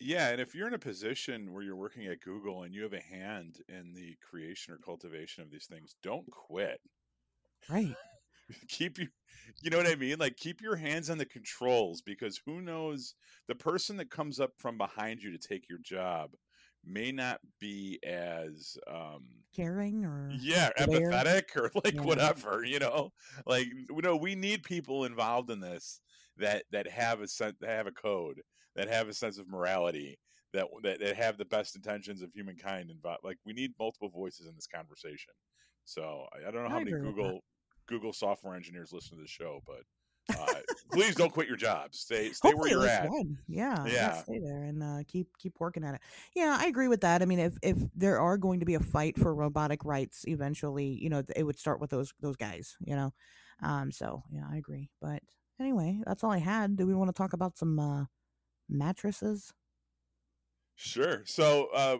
Yeah, 0.00 0.30
and 0.30 0.40
if 0.40 0.54
you're 0.54 0.68
in 0.68 0.74
a 0.74 0.78
position 0.78 1.52
where 1.52 1.62
you're 1.62 1.76
working 1.76 2.06
at 2.06 2.20
Google 2.20 2.62
and 2.62 2.74
you 2.74 2.82
have 2.82 2.92
a 2.92 3.00
hand 3.00 3.58
in 3.68 3.92
the 3.94 4.16
creation 4.28 4.72
or 4.72 4.78
cultivation 4.78 5.42
of 5.42 5.50
these 5.50 5.66
things, 5.66 5.96
don't 6.02 6.30
quit. 6.30 6.80
Right. 7.68 7.94
keep 8.68 8.98
you 8.98 9.08
you 9.62 9.70
know 9.70 9.78
what 9.78 9.86
I 9.86 9.94
mean? 9.94 10.18
Like 10.18 10.36
keep 10.36 10.60
your 10.60 10.76
hands 10.76 11.10
on 11.10 11.18
the 11.18 11.24
controls 11.24 12.02
because 12.02 12.40
who 12.44 12.60
knows 12.60 13.14
the 13.48 13.54
person 13.54 13.96
that 13.96 14.10
comes 14.10 14.40
up 14.40 14.52
from 14.58 14.78
behind 14.78 15.22
you 15.22 15.30
to 15.30 15.38
take 15.38 15.68
your 15.68 15.78
job 15.78 16.30
may 16.86 17.12
not 17.12 17.40
be 17.60 17.98
as 18.04 18.76
um 18.90 19.22
caring 19.54 20.04
or 20.04 20.30
yeah 20.40 20.70
empathetic 20.78 21.56
or 21.56 21.70
like 21.84 21.94
yeah. 21.94 22.02
whatever 22.02 22.64
you 22.64 22.78
know? 22.78 23.12
Like 23.46 23.66
you 23.66 24.02
know 24.02 24.16
we 24.16 24.34
need 24.34 24.62
people 24.62 25.04
involved 25.04 25.50
in 25.50 25.60
this 25.60 26.00
that 26.38 26.64
that 26.72 26.88
have 26.90 27.20
a 27.20 27.28
sense 27.28 27.56
that 27.60 27.70
have 27.70 27.86
a 27.86 27.92
code 27.92 28.40
that 28.76 28.88
have 28.88 29.08
a 29.08 29.14
sense 29.14 29.38
of 29.38 29.48
morality 29.48 30.18
that, 30.52 30.66
that 30.82 31.00
that 31.00 31.16
have 31.16 31.36
the 31.36 31.44
best 31.44 31.76
intentions 31.76 32.22
of 32.22 32.32
humankind 32.32 32.90
involved 32.90 33.20
like 33.24 33.38
we 33.44 33.52
need 33.52 33.72
multiple 33.78 34.08
voices 34.08 34.46
in 34.46 34.54
this 34.54 34.66
conversation. 34.66 35.34
So 35.84 36.26
i, 36.32 36.48
I 36.48 36.50
don't 36.50 36.64
know 36.64 36.70
how 36.70 36.76
I 36.76 36.84
many 36.84 36.92
google 36.92 37.40
google 37.86 38.12
software 38.12 38.54
engineers 38.54 38.92
listen 38.92 39.16
to 39.16 39.22
the 39.22 39.28
show 39.28 39.60
but 39.66 39.82
uh, 40.30 40.54
please 40.92 41.14
don't 41.14 41.32
quit 41.32 41.48
your 41.48 41.56
job. 41.56 41.94
Stay 41.94 42.32
stay 42.32 42.48
Hopefully 42.48 42.76
where 42.76 42.86
you're 42.86 42.88
at. 42.88 43.10
Yeah, 43.48 43.86
yeah. 43.86 44.22
Stay 44.22 44.38
there 44.38 44.62
and 44.62 44.82
uh, 44.82 45.02
keep 45.06 45.28
keep 45.38 45.54
working 45.60 45.84
at 45.84 45.94
it. 45.94 46.00
Yeah, 46.34 46.56
I 46.58 46.66
agree 46.66 46.88
with 46.88 47.02
that. 47.02 47.22
I 47.22 47.24
mean, 47.24 47.38
if 47.38 47.58
if 47.62 47.76
there 47.94 48.18
are 48.18 48.36
going 48.38 48.60
to 48.60 48.66
be 48.66 48.74
a 48.74 48.80
fight 48.80 49.18
for 49.18 49.34
robotic 49.34 49.84
rights 49.84 50.24
eventually, 50.26 50.86
you 50.86 51.10
know, 51.10 51.22
it 51.34 51.42
would 51.42 51.58
start 51.58 51.80
with 51.80 51.90
those 51.90 52.12
those 52.20 52.36
guys. 52.36 52.76
You 52.84 52.96
know, 52.96 53.14
um. 53.62 53.90
So 53.90 54.22
yeah, 54.30 54.44
I 54.50 54.56
agree. 54.56 54.90
But 55.00 55.22
anyway, 55.60 56.00
that's 56.06 56.24
all 56.24 56.32
I 56.32 56.38
had. 56.38 56.76
Do 56.76 56.86
we 56.86 56.94
want 56.94 57.08
to 57.08 57.16
talk 57.16 57.32
about 57.32 57.58
some 57.58 57.78
uh, 57.78 58.04
mattresses? 58.68 59.52
Sure. 60.76 61.22
So 61.24 61.68
uh, 61.74 61.98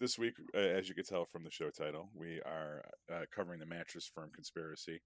this 0.00 0.18
week, 0.18 0.34
uh, 0.54 0.58
as 0.58 0.88
you 0.88 0.94
can 0.94 1.04
tell 1.04 1.24
from 1.24 1.44
the 1.44 1.50
show 1.50 1.70
title, 1.70 2.08
we 2.14 2.40
are 2.44 2.84
uh, 3.12 3.24
covering 3.34 3.60
the 3.60 3.66
mattress 3.66 4.10
firm 4.12 4.30
conspiracy, 4.34 5.00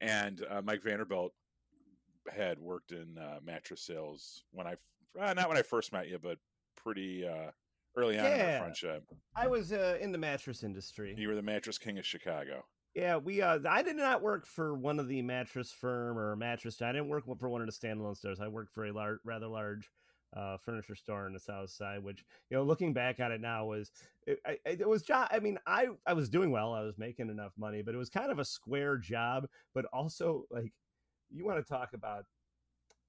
and 0.00 0.44
uh, 0.50 0.62
Mike 0.62 0.82
Vanderbilt 0.82 1.32
had 2.34 2.58
worked 2.58 2.92
in 2.92 3.16
uh, 3.18 3.38
mattress 3.44 3.84
sales 3.84 4.44
when 4.52 4.66
I 4.66 4.74
uh, 5.20 5.34
not 5.34 5.48
when 5.48 5.58
I 5.58 5.62
first 5.62 5.92
met 5.92 6.08
you, 6.08 6.18
but 6.22 6.38
pretty 6.76 7.26
uh, 7.26 7.50
early 7.96 8.18
on 8.18 8.24
yeah. 8.24 8.34
in 8.34 8.54
our 8.54 8.60
friendship. 8.60 9.04
I 9.36 9.46
was 9.46 9.72
in 9.72 10.12
the 10.12 10.18
mattress 10.18 10.62
industry. 10.62 11.14
You 11.16 11.28
were 11.28 11.34
the 11.34 11.42
mattress 11.42 11.78
king 11.78 11.98
of 11.98 12.06
Chicago. 12.06 12.64
Yeah, 12.94 13.16
we. 13.16 13.40
Uh, 13.40 13.58
I 13.68 13.82
did 13.82 13.96
not 13.96 14.22
work 14.22 14.46
for 14.46 14.74
one 14.74 15.00
of 15.00 15.08
the 15.08 15.22
mattress 15.22 15.72
firm 15.72 16.18
or 16.18 16.36
mattress. 16.36 16.82
I 16.82 16.92
didn't 16.92 17.08
work 17.08 17.24
for 17.38 17.48
one 17.48 17.62
of 17.62 17.66
the 17.66 17.72
standalone 17.72 18.16
stores. 18.16 18.38
I 18.38 18.48
worked 18.48 18.74
for 18.74 18.84
a 18.84 18.92
large, 18.92 19.18
rather 19.24 19.46
large 19.46 19.88
uh, 20.34 20.56
furniture 20.56 20.94
store 20.94 21.26
in 21.26 21.32
the 21.32 21.40
South 21.40 21.70
Side, 21.70 22.02
which 22.02 22.24
you 22.50 22.56
know, 22.56 22.62
looking 22.62 22.92
back 22.92 23.20
at 23.20 23.30
it 23.30 23.40
now, 23.40 23.66
was 23.66 23.90
it, 24.26 24.38
it 24.64 24.88
was 24.88 25.02
job. 25.02 25.28
I 25.30 25.40
mean, 25.40 25.58
I 25.66 25.88
I 26.06 26.14
was 26.14 26.28
doing 26.28 26.50
well. 26.50 26.72
I 26.72 26.82
was 26.82 26.98
making 26.98 27.28
enough 27.28 27.52
money, 27.56 27.82
but 27.82 27.94
it 27.94 27.98
was 27.98 28.08
kind 28.08 28.30
of 28.30 28.38
a 28.38 28.44
square 28.44 28.96
job. 28.96 29.46
But 29.74 29.84
also, 29.92 30.46
like, 30.50 30.72
you 31.30 31.44
want 31.44 31.58
to 31.58 31.70
talk 31.70 31.92
about 31.92 32.24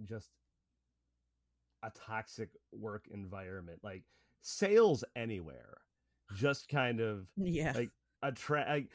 just 0.03 0.29
a 1.83 1.91
toxic 1.91 2.49
work 2.71 3.05
environment, 3.11 3.79
like 3.83 4.03
sales 4.41 5.03
anywhere, 5.15 5.77
just 6.35 6.67
kind 6.67 6.99
of 6.99 7.27
yeah, 7.37 7.71
like 7.73 7.91
attract. 8.21 8.69
Like, 8.69 8.89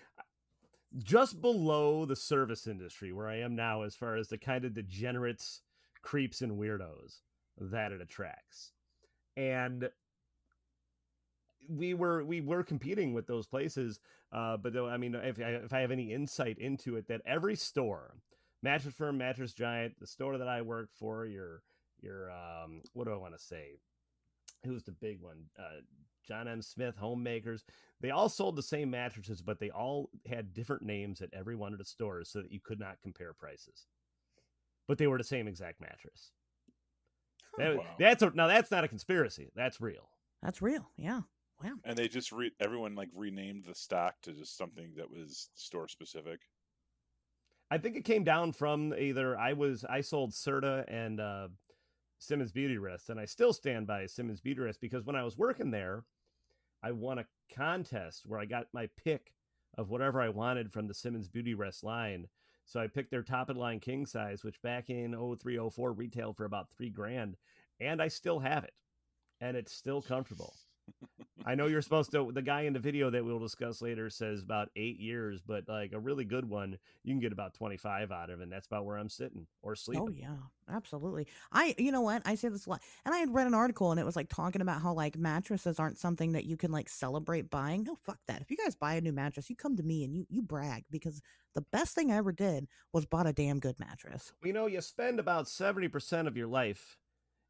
just 0.97 1.41
below 1.41 2.07
the 2.07 2.17
service 2.17 2.67
industry 2.67 3.13
where 3.13 3.29
I 3.29 3.41
am 3.41 3.55
now, 3.55 3.83
as 3.83 3.95
far 3.95 4.17
as 4.17 4.29
the 4.29 4.39
kind 4.39 4.65
of 4.65 4.75
degenerates, 4.75 5.61
creeps, 6.03 6.41
and 6.41 6.59
weirdos 6.59 7.21
that 7.61 7.93
it 7.93 8.01
attracts. 8.01 8.73
And 9.37 9.89
we 11.69 11.95
were 11.95 12.25
we 12.25 12.41
were 12.41 12.63
competing 12.63 13.13
with 13.13 13.27
those 13.27 13.47
places, 13.47 14.01
uh, 14.33 14.57
but 14.57 14.77
I 14.77 14.97
mean, 14.97 15.15
if 15.15 15.39
I, 15.39 15.51
if 15.51 15.73
I 15.73 15.81
have 15.81 15.91
any 15.91 16.13
insight 16.13 16.59
into 16.59 16.97
it, 16.97 17.09
that 17.09 17.23
every 17.27 17.57
store, 17.57 18.15
mattress 18.63 18.95
firm, 18.95 19.19
mattress 19.19 19.53
giant, 19.53 20.01
the 20.01 20.07
store 20.07 20.39
that 20.39 20.49
I 20.49 20.63
work 20.63 20.91
for, 20.99 21.27
your 21.27 21.63
your 22.01 22.31
um, 22.31 22.83
what 22.95 23.05
do 23.05 23.13
I 23.13 23.17
want 23.17 23.35
to 23.35 23.43
say? 23.43 23.79
Who's 24.65 24.83
the 24.83 24.93
big 24.93 25.21
one? 25.21 25.45
Uh, 25.59 25.81
John 26.27 26.49
M. 26.49 26.61
Smyth, 26.61 26.97
Homemakers. 26.97 27.65
They 28.01 28.11
all 28.11 28.29
sold 28.29 28.57
the 28.57 28.63
same 28.63 28.91
mattresses, 28.91 29.41
but 29.41 29.59
they 29.59 29.71
all 29.71 30.11
had 30.29 30.53
different 30.53 30.83
names 30.83 31.23
at 31.23 31.33
every 31.33 31.57
one 31.57 31.73
of 31.73 31.79
the 31.79 31.85
stores 31.85 32.29
so 32.29 32.43
that 32.43 32.53
you 32.53 32.61
could 32.61 32.79
not 32.79 33.01
compare 33.03 33.33
prices. 33.33 33.87
But 34.87 34.99
they 34.99 35.07
were 35.07 35.19
the 35.19 35.25
same 35.25 35.49
exact 35.49 35.81
mattress. 35.81 36.33
That, 37.59 37.77
wow. 37.77 37.85
That's 37.99 38.23
a, 38.23 38.31
now 38.35 38.47
that's 38.47 38.71
not 38.71 38.85
a 38.85 38.89
conspiracy. 38.89 39.51
That's 39.55 39.81
real. 39.81 40.09
That's 40.43 40.63
real. 40.63 40.89
Yeah. 40.97 41.23
Wow. 41.63 41.73
And 41.85 41.97
they 41.97 42.09
just 42.09 42.31
re, 42.31 42.53
everyone 42.61 42.95
like 42.95 43.11
renamed 43.17 43.65
the 43.65 43.75
stock 43.75 44.15
to 44.23 44.33
just 44.33 44.57
something 44.57 44.93
that 44.97 45.11
was 45.11 45.51
store 45.55 45.89
specific. 45.89 46.41
I 47.71 47.79
think 47.79 47.97
it 47.97 48.05
came 48.05 48.25
down 48.25 48.53
from 48.53 48.95
either 48.97 49.37
I 49.37 49.53
was 49.53 49.85
I 49.85 50.01
sold 50.01 50.33
Serta 50.33 50.85
and 50.89 51.21
uh, 51.21 51.49
Simmons 52.19 52.53
Beautyrest, 52.53 53.11
and 53.11 53.21
I 53.21 53.27
still 53.27 53.53
stand 53.53 53.87
by 53.87 54.07
Simmons 54.07 54.41
Beautyrest 54.41 54.81
because 54.81 55.05
when 55.05 55.17
I 55.17 55.25
was 55.25 55.37
working 55.37 55.71
there, 55.71 56.05
I 56.83 56.93
won 56.93 57.19
a 57.19 57.27
contest 57.55 58.23
where 58.25 58.41
I 58.41 58.47
got 58.47 58.67
my 58.73 58.89
pick 58.97 59.33
of 59.77 59.91
whatever 59.91 60.21
I 60.21 60.29
wanted 60.29 60.73
from 60.73 60.89
the 60.89 60.95
Simmons 60.95 61.29
Beautyrest 61.29 61.83
line, 61.83 62.29
so 62.69 62.81
I 62.81 62.87
picked 62.87 63.11
their 63.11 63.23
top 63.23 63.49
of 63.49 63.57
line 63.57 63.81
king 63.81 64.05
size, 64.05 64.45
which 64.45 64.61
back 64.61 64.91
in 64.91 65.13
0304 65.13 65.91
retailed 65.95 66.37
for 66.37 66.45
about 66.45 66.69
three 66.71 66.91
grand. 66.91 67.37
And 67.81 68.03
I 68.03 68.09
still 68.09 68.39
have 68.41 68.63
it. 68.63 68.75
And 69.41 69.57
it's 69.57 69.73
still 69.73 70.03
comfortable. 70.03 70.55
I 71.49 71.55
know 71.55 71.67
you're 71.67 71.81
supposed 71.81 72.13
to. 72.13 72.31
The 72.31 72.43
guy 72.43 72.63
in 72.63 72.75
the 72.75 72.79
video 72.79 73.09
that 73.09 73.25
we'll 73.25 73.39
discuss 73.39 73.81
later 73.81 74.11
says 74.11 74.43
about 74.43 74.69
eight 74.77 75.01
years, 75.01 75.41
but 75.41 75.67
like 75.67 75.95
a 75.95 75.99
really 75.99 76.27
good 76.27 76.47
one, 76.47 76.77
you 77.05 77.15
can 77.15 77.21
get 77.21 77.33
about 77.33 77.55
25 77.55 78.13
out 78.13 78.29
of, 78.29 78.43
and 78.43 78.53
that's 78.53 78.67
about 78.67 78.85
where 78.85 78.99
I'm 78.99 79.09
sitting 79.09 79.47
or 79.63 79.73
oh, 79.73 79.75
sleeping. 79.75 80.05
Oh 80.07 80.11
yeah, 80.11 80.37
absolutely. 80.71 81.27
I, 81.51 81.75
you 81.79 81.91
know 81.91 82.03
what, 82.03 82.21
I 82.27 82.35
say 82.35 82.51
this 82.51 82.67
a 82.67 82.71
lot, 82.71 82.83
and 83.07 83.15
I 83.15 83.19
had 83.19 83.33
read 83.33 83.47
an 83.47 83.55
article 83.55 83.91
and 83.91 83.99
it 83.99 84.05
was 84.05 84.15
like 84.15 84.29
talking 84.29 84.61
about 84.61 84.83
how 84.83 84.93
like 84.93 85.17
mattresses 85.17 85.81
aren't 85.81 85.97
something 85.97 86.33
that 86.33 86.45
you 86.45 86.59
can 86.59 86.71
like 86.71 86.91
celebrate 86.91 87.49
buying. 87.49 87.85
No, 87.85 87.97
fuck 88.05 88.19
that. 88.29 88.43
If 88.43 88.51
you 88.51 88.59
guys 88.59 88.75
buy 88.75 88.97
a 88.97 89.01
new 89.01 89.13
mattress, 89.13 89.49
you 89.49 89.57
come 89.57 89.75
to 89.79 89.83
me 89.83 90.05
and 90.05 90.15
you 90.15 90.27
you 90.29 90.43
brag 90.43 90.85
because 90.91 91.23
the 91.55 91.63
best 91.63 91.95
thing 91.95 92.13
I 92.13 92.17
ever 92.17 92.31
did 92.31 92.69
was 92.93 93.07
bought 93.07 93.27
a 93.27 93.33
damn 93.33 93.59
good 93.59 93.81
mattress. 93.81 94.35
You 94.45 94.53
know, 94.53 94.67
you 94.67 94.83
spend 94.83 95.19
about 95.19 95.47
70% 95.47 96.27
of 96.27 96.37
your 96.37 96.47
life 96.47 96.99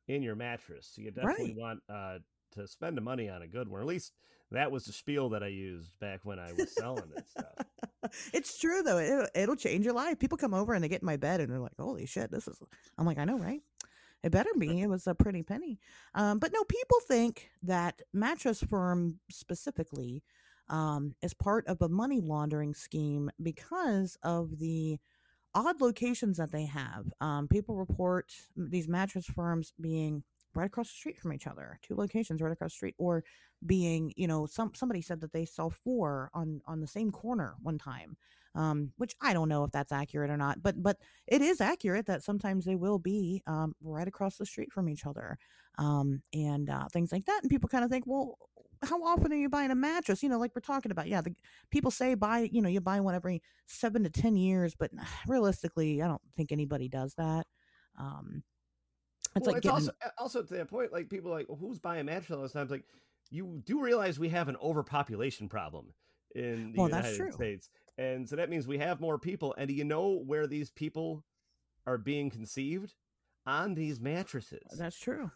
in 0.07 0.23
your 0.23 0.37
mattress, 0.37 0.93
so 0.95 1.03
you 1.03 1.11
definitely 1.11 1.47
right. 1.47 1.57
want 1.57 1.81
uh 1.93 2.19
to 2.53 2.67
spend 2.67 2.97
the 2.97 3.03
money 3.03 3.29
on 3.29 3.43
a 3.43 3.47
good 3.47 3.69
one. 3.69 3.81
At 3.81 3.87
least 3.87 4.13
that 4.51 4.71
was 4.71 4.85
the 4.85 4.93
spiel 4.93 5.29
that 5.31 5.43
I 5.43 5.49
used 5.49 5.93
back 6.01 6.21
when 6.25 6.39
I 6.39 6.53
was 6.53 6.75
selling 6.75 7.11
this 7.15 7.31
stuff. 7.31 8.13
it's 8.33 8.59
true 8.59 8.83
though. 8.83 8.99
It, 8.99 9.31
it'll 9.35 9.57
change 9.57 9.85
your 9.85 9.95
life. 9.95 10.19
People 10.19 10.39
come 10.39 10.55
over 10.55 10.75
and 10.75 10.83
they 10.83 10.89
get 10.89 11.03
in 11.03 11.07
my 11.07 11.17
bed 11.17 11.41
and 11.41 11.51
they're 11.51 11.61
like, 11.61 11.77
"Holy 11.79 12.07
shit, 12.07 12.31
this 12.31 12.49
is." 12.49 12.59
I'm 12.97 13.07
like, 13.07 13.19
"I 13.19 13.25
know, 13.25 13.39
right?" 13.39 13.61
It 14.23 14.33
better 14.33 14.51
be. 14.59 14.81
It 14.81 14.89
was 14.89 15.07
a 15.07 15.15
pretty 15.15 15.43
penny. 15.43 15.79
Um, 16.15 16.39
but 16.39 16.53
no, 16.53 16.65
people 16.65 16.99
think 17.07 17.51
that 17.63 18.03
Mattress 18.13 18.61
Firm 18.61 19.21
specifically 19.31 20.25
um, 20.69 21.15
is 21.23 21.35
part 21.35 21.67
of 21.67 21.81
a 21.83 21.89
money 21.89 22.21
laundering 22.21 22.75
scheme 22.75 23.31
because 23.41 24.19
of 24.23 24.59
the 24.59 24.99
odd 25.55 25.81
locations 25.81 26.37
that 26.39 26.53
they 26.53 26.67
have. 26.67 27.13
Um, 27.21 27.49
people 27.49 27.77
report 27.77 28.33
these 28.57 28.89
mattress 28.89 29.27
firms 29.27 29.73
being 29.81 30.25
right 30.59 30.67
across 30.67 30.89
the 30.89 30.97
street 30.97 31.19
from 31.19 31.33
each 31.33 31.47
other, 31.47 31.79
two 31.83 31.95
locations 31.95 32.43
right 32.43 32.53
across 32.53 32.73
the 32.73 32.77
street, 32.77 32.95
or 32.99 33.25
being, 33.65 34.13
you 34.17 34.27
know, 34.27 34.47
some 34.47 34.73
somebody 34.75 35.01
said 35.01 35.21
that 35.21 35.33
they 35.33 35.45
saw 35.45 35.69
four 35.71 36.31
on 36.35 36.61
on 36.67 36.81
the 36.81 36.87
same 36.87 37.11
corner 37.11 37.55
one 37.63 37.79
time, 37.79 38.17
um, 38.55 38.93
which 38.97 39.15
I 39.21 39.33
don't 39.33 39.49
know 39.49 39.65
if 39.65 39.71
that's 39.71 39.93
accurate 39.93 40.31
or 40.31 40.37
not, 40.37 40.63
but 40.63 40.83
but 40.83 40.99
it 41.27 41.41
is 41.43 41.61
accurate 41.61 42.07
that 42.07 42.25
sometimes 42.25 42.65
they 42.65 42.77
will 42.77 42.99
be 42.99 43.43
um, 43.47 43.75
right 43.81 44.09
across 44.09 44.37
the 44.37 44.47
street 44.47 44.73
from 44.73 44.89
each 44.89 45.07
other, 45.07 45.39
um, 45.79 46.23
and 46.35 46.69
uh, 46.69 46.89
things 46.93 47.13
like 47.13 47.25
that. 47.27 47.41
And 47.43 47.51
people 47.51 47.69
kind 47.69 47.85
of 47.85 47.91
think, 47.91 48.05
well, 48.07 48.37
how 48.83 49.03
often 49.05 49.33
are 49.33 49.37
you 49.37 49.49
buying 49.49 49.71
a 49.71 49.77
mattress? 49.77 50.23
You 50.23 50.29
know, 50.29 50.39
like 50.39 50.53
we're 50.55 50.61
talking 50.61 50.91
about. 50.91 51.09
Yeah, 51.09 51.21
the, 51.21 51.35
people 51.71 51.91
say 51.91 52.15
buy, 52.15 52.49
you 52.53 52.61
know, 52.63 52.69
you 52.69 52.81
buy 52.81 53.01
one 53.01 53.15
every 53.15 53.43
seven 53.67 54.03
to 54.05 54.11
ten 54.11 54.37
years, 54.37 54.75
but 54.77 54.91
realistically, 55.29 56.03
I 56.03 56.09
don't 56.09 56.23
think 56.37 56.53
anybody 56.53 56.89
does 56.89 57.15
that. 57.15 57.47
Um, 57.99 58.43
it's 59.39 59.47
well, 59.47 59.55
like 59.55 59.65
it's 59.65 59.73
getting... 59.73 59.89
also 59.89 59.93
also 60.19 60.43
to 60.43 60.55
that 60.55 60.69
point, 60.69 60.93
like 60.93 61.09
people 61.09 61.31
like, 61.31 61.49
well, 61.49 61.59
who's 61.59 61.79
buying 61.79 62.07
mattress 62.07 62.37
all 62.37 62.43
this 62.43 62.53
time? 62.53 62.63
It's 62.63 62.71
like 62.71 62.85
you 63.31 63.63
do 63.65 63.81
realize 63.81 64.19
we 64.19 64.29
have 64.31 64.49
an 64.49 64.57
overpopulation 64.63 65.49
problem 65.49 65.93
in 66.35 66.73
the 66.73 66.79
well, 66.79 66.89
United 66.89 67.33
States, 67.33 67.71
and 67.97 68.29
so 68.29 68.37
that 68.37 68.51
means 68.51 68.67
we 68.67 68.79
have 68.79 69.01
more 69.01 69.19
people. 69.19 69.55
And 69.57 69.69
do 69.69 69.75
you 69.75 69.85
know 69.85 70.23
where 70.27 70.47
these 70.47 70.71
people 70.71 71.25
are 71.89 71.99
being 71.99 72.29
conceived 72.29 72.95
on 73.47 73.75
these 73.75 73.99
mattresses. 73.99 74.77
That's 74.77 74.99
true. 74.99 75.31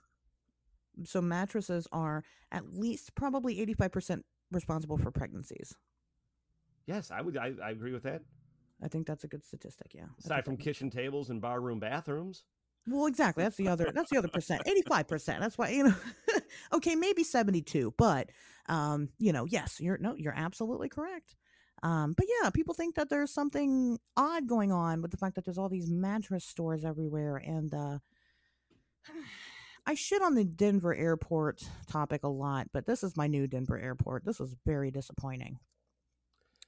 So 1.05 1.23
mattresses 1.23 1.89
are 1.91 2.23
at 2.53 2.75
least 2.75 3.15
probably 3.15 3.65
85% 3.75 4.23
responsible 4.51 4.99
for 4.99 5.11
pregnancies. 5.11 5.75
Yes, 6.87 7.11
I 7.11 7.23
would. 7.23 7.39
I, 7.39 7.55
I 7.65 7.71
agree 7.71 7.93
with 7.93 8.03
that. 8.03 8.21
I 8.83 8.89
think 8.89 9.07
that's 9.07 9.25
a 9.25 9.29
good 9.29 9.45
statistic. 9.45 9.93
Yeah. 9.95 10.07
Aside 10.23 10.45
from 10.45 10.59
kitchen 10.59 10.91
tables 10.91 11.31
and 11.31 11.41
barroom 11.41 11.81
bathrooms. 11.81 12.45
Well, 12.87 13.07
exactly. 13.07 13.45
That's 13.45 13.57
the 13.57 13.69
other. 13.69 13.93
That's 13.95 14.11
the 14.11 14.19
other 14.19 14.29
percent. 14.29 14.63
Eighty-five 14.67 15.07
percent. 15.07 15.41
That's 15.41 15.57
why 15.57 15.71
you 15.71 15.85
know. 15.85 15.95
okay, 16.73 16.97
maybe 16.97 17.23
seventy-two, 17.23 17.95
but 17.97 18.31
um, 18.69 19.09
you 19.19 19.33
know, 19.33 19.45
yes, 19.45 19.81
you're 19.81 19.99
no, 19.99 20.15
you're 20.17 20.35
absolutely 20.37 20.89
correct. 20.89 21.37
Um, 21.85 22.15
but 22.17 22.27
yeah, 22.43 22.51
people 22.51 22.75
think 22.75 22.95
that 22.95 23.09
there's 23.09 23.33
something 23.33 23.99
odd 24.17 24.47
going 24.47 24.71
on 24.73 25.03
with 25.03 25.11
the 25.11 25.17
fact 25.17 25.35
that 25.35 25.45
there's 25.45 25.59
all 25.59 25.69
these 25.69 25.91
mattress 25.91 26.45
stores 26.45 26.85
everywhere, 26.85 27.37
and 27.37 27.73
uh, 27.75 27.99
I 29.87 29.95
shit 29.95 30.23
on 30.23 30.35
the 30.35 30.45
Denver 30.45 30.95
airport 30.95 31.63
topic 31.91 32.23
a 32.23 32.29
lot, 32.29 32.69
but 32.73 32.87
this 32.87 33.03
is 33.03 33.17
my 33.17 33.27
new 33.27 33.47
Denver 33.49 33.79
airport. 33.79 34.25
This 34.25 34.39
was 34.39 34.55
very 34.65 34.91
disappointing. 34.91 35.59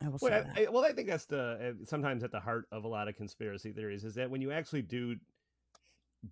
I 0.05 0.09
will 0.09 0.19
say 0.19 0.31
Well, 0.31 0.43
that. 0.45 0.59
I, 0.59 0.65
I- 0.65 0.71
well, 0.71 0.85
I 0.85 0.93
think 0.93 1.09
that's 1.09 1.27
the 1.27 1.75
uh, 1.81 1.85
sometimes 1.85 2.25
at 2.25 2.33
the 2.33 2.41
heart 2.41 2.67
of 2.73 2.83
a 2.85 2.89
lot 2.89 3.07
of 3.09 3.17
conspiracy 3.17 3.73
theories 3.73 4.03
is 4.05 4.15
that 4.17 4.31
when 4.31 4.43
you 4.43 4.51
actually 4.51 4.83
do 4.83 5.15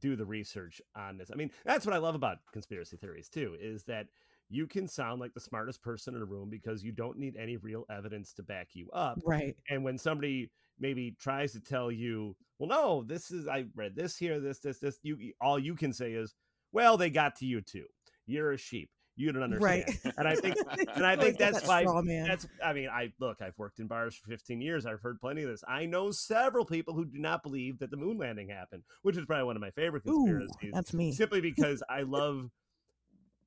do 0.01 0.17
the 0.17 0.25
research 0.25 0.81
on 0.97 1.19
this. 1.19 1.31
I 1.33 1.37
mean, 1.37 1.51
that's 1.65 1.87
what 1.87 1.95
I 1.95 1.99
love 1.99 2.15
about 2.15 2.39
conspiracy 2.53 2.97
theories 2.97 3.29
too, 3.29 3.57
is 3.61 3.85
that 3.85 4.07
you 4.49 4.67
can 4.67 4.87
sound 4.87 5.21
like 5.21 5.33
the 5.33 5.41
smartest 5.41 5.83
person 5.83 6.15
in 6.15 6.23
a 6.23 6.27
room 6.27 6.51
because 6.51 6.85
you 6.85 6.93
don't 6.93 7.19
need 7.19 7.37
any 7.37 7.57
real 7.57 7.87
evidence 7.91 8.33
to 8.35 8.43
back 8.43 8.69
you 8.75 8.91
up. 8.91 9.19
right. 9.25 9.57
And 9.71 9.83
when 9.83 9.97
somebody 9.97 10.51
maybe 10.79 11.17
tries 11.19 11.53
to 11.53 11.61
tell 11.61 11.91
you, 11.91 12.37
"Well, 12.59 12.69
no, 12.69 13.03
this 13.03 13.31
is 13.31 13.49
I 13.49 13.67
read 13.75 13.97
this 13.97 14.17
here, 14.17 14.41
this, 14.41 14.59
this, 14.59 14.79
this," 14.79 14.99
you 15.03 15.33
all 15.41 15.59
you 15.59 15.75
can 15.75 15.93
say 15.93 16.13
is, 16.13 16.35
"Well, 16.73 16.97
they 16.97 17.11
got 17.11 17.37
to 17.37 17.47
you 17.47 17.61
too. 17.63 17.87
You're 18.27 18.53
a 18.53 18.59
sheep. 18.59 18.91
You 19.17 19.33
don't 19.33 19.43
understand." 19.43 19.85
Right. 19.87 20.15
And 20.19 20.29
I 20.29 20.35
think, 20.37 20.57
and 20.95 21.07
I 21.07 21.17
think 21.17 21.39
that's 21.39 21.61
that 21.61 21.69
why 21.69 21.83
straw 21.83 22.03
man. 22.03 22.27
that's 22.29 22.47
i 22.63 22.73
mean 22.73 22.89
i 22.89 23.13
look 23.19 23.41
i've 23.43 23.59
worked 23.59 23.79
in 23.81 23.87
bars 23.87 24.15
for 24.15 24.29
15 24.31 24.61
years 24.61 24.87
i've 24.87 25.01
heard 25.01 25.19
plenty 25.21 25.43
of 25.43 25.49
this 25.49 25.65
i 25.67 25.85
know 25.87 26.11
several 26.11 26.65
people 26.65 26.95
who 26.95 27.05
do 27.05 27.19
not 27.19 27.43
believe 27.43 27.79
that 27.79 27.91
the 27.91 27.97
moon 27.97 28.19
landing 28.19 28.49
happened 28.49 28.83
which 29.03 29.17
is 29.17 29.25
probably 29.27 29.45
one 29.45 29.57
of 29.57 29.63
my 29.63 29.71
favorite 29.71 30.03
Ooh, 30.07 30.25
conspiracies 30.25 30.71
that's 30.73 30.93
me. 30.95 31.13
simply 31.13 31.41
because 31.41 31.83
i 31.89 32.03
love 32.07 32.51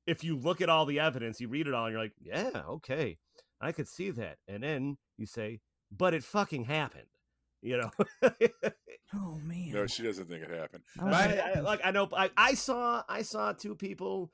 if 0.06 0.22
you 0.24 0.36
look 0.36 0.60
at 0.60 0.68
all 0.68 0.86
the 0.86 1.00
evidence 1.00 1.40
you 1.40 1.48
read 1.48 1.66
it 1.66 1.74
all 1.74 1.86
and 1.86 1.92
you're 1.92 2.02
like 2.02 2.14
yeah 2.20 2.62
okay 2.68 3.16
i 3.60 3.72
could 3.72 3.88
see 3.88 4.10
that 4.10 4.36
and 4.48 4.62
then 4.62 4.96
you 5.16 5.26
say 5.26 5.60
but 5.96 6.12
it 6.14 6.24
fucking 6.24 6.64
happened 6.64 7.06
you 7.62 7.76
know 7.76 7.90
Oh 9.14 9.38
man. 9.44 9.70
No, 9.72 9.86
she 9.86 10.02
doesn't 10.02 10.26
think 10.28 10.42
it 10.42 10.50
happened. 10.50 10.82
Oh, 11.00 11.06
I 11.06 11.10
I, 11.10 11.26
like, 11.26 11.38
I- 11.56 11.60
like 11.60 11.80
i 11.84 11.90
know 11.92 12.08
I, 12.12 12.30
I 12.36 12.54
saw 12.54 13.02
i 13.08 13.22
saw 13.22 13.52
two 13.52 13.74
people 13.76 14.30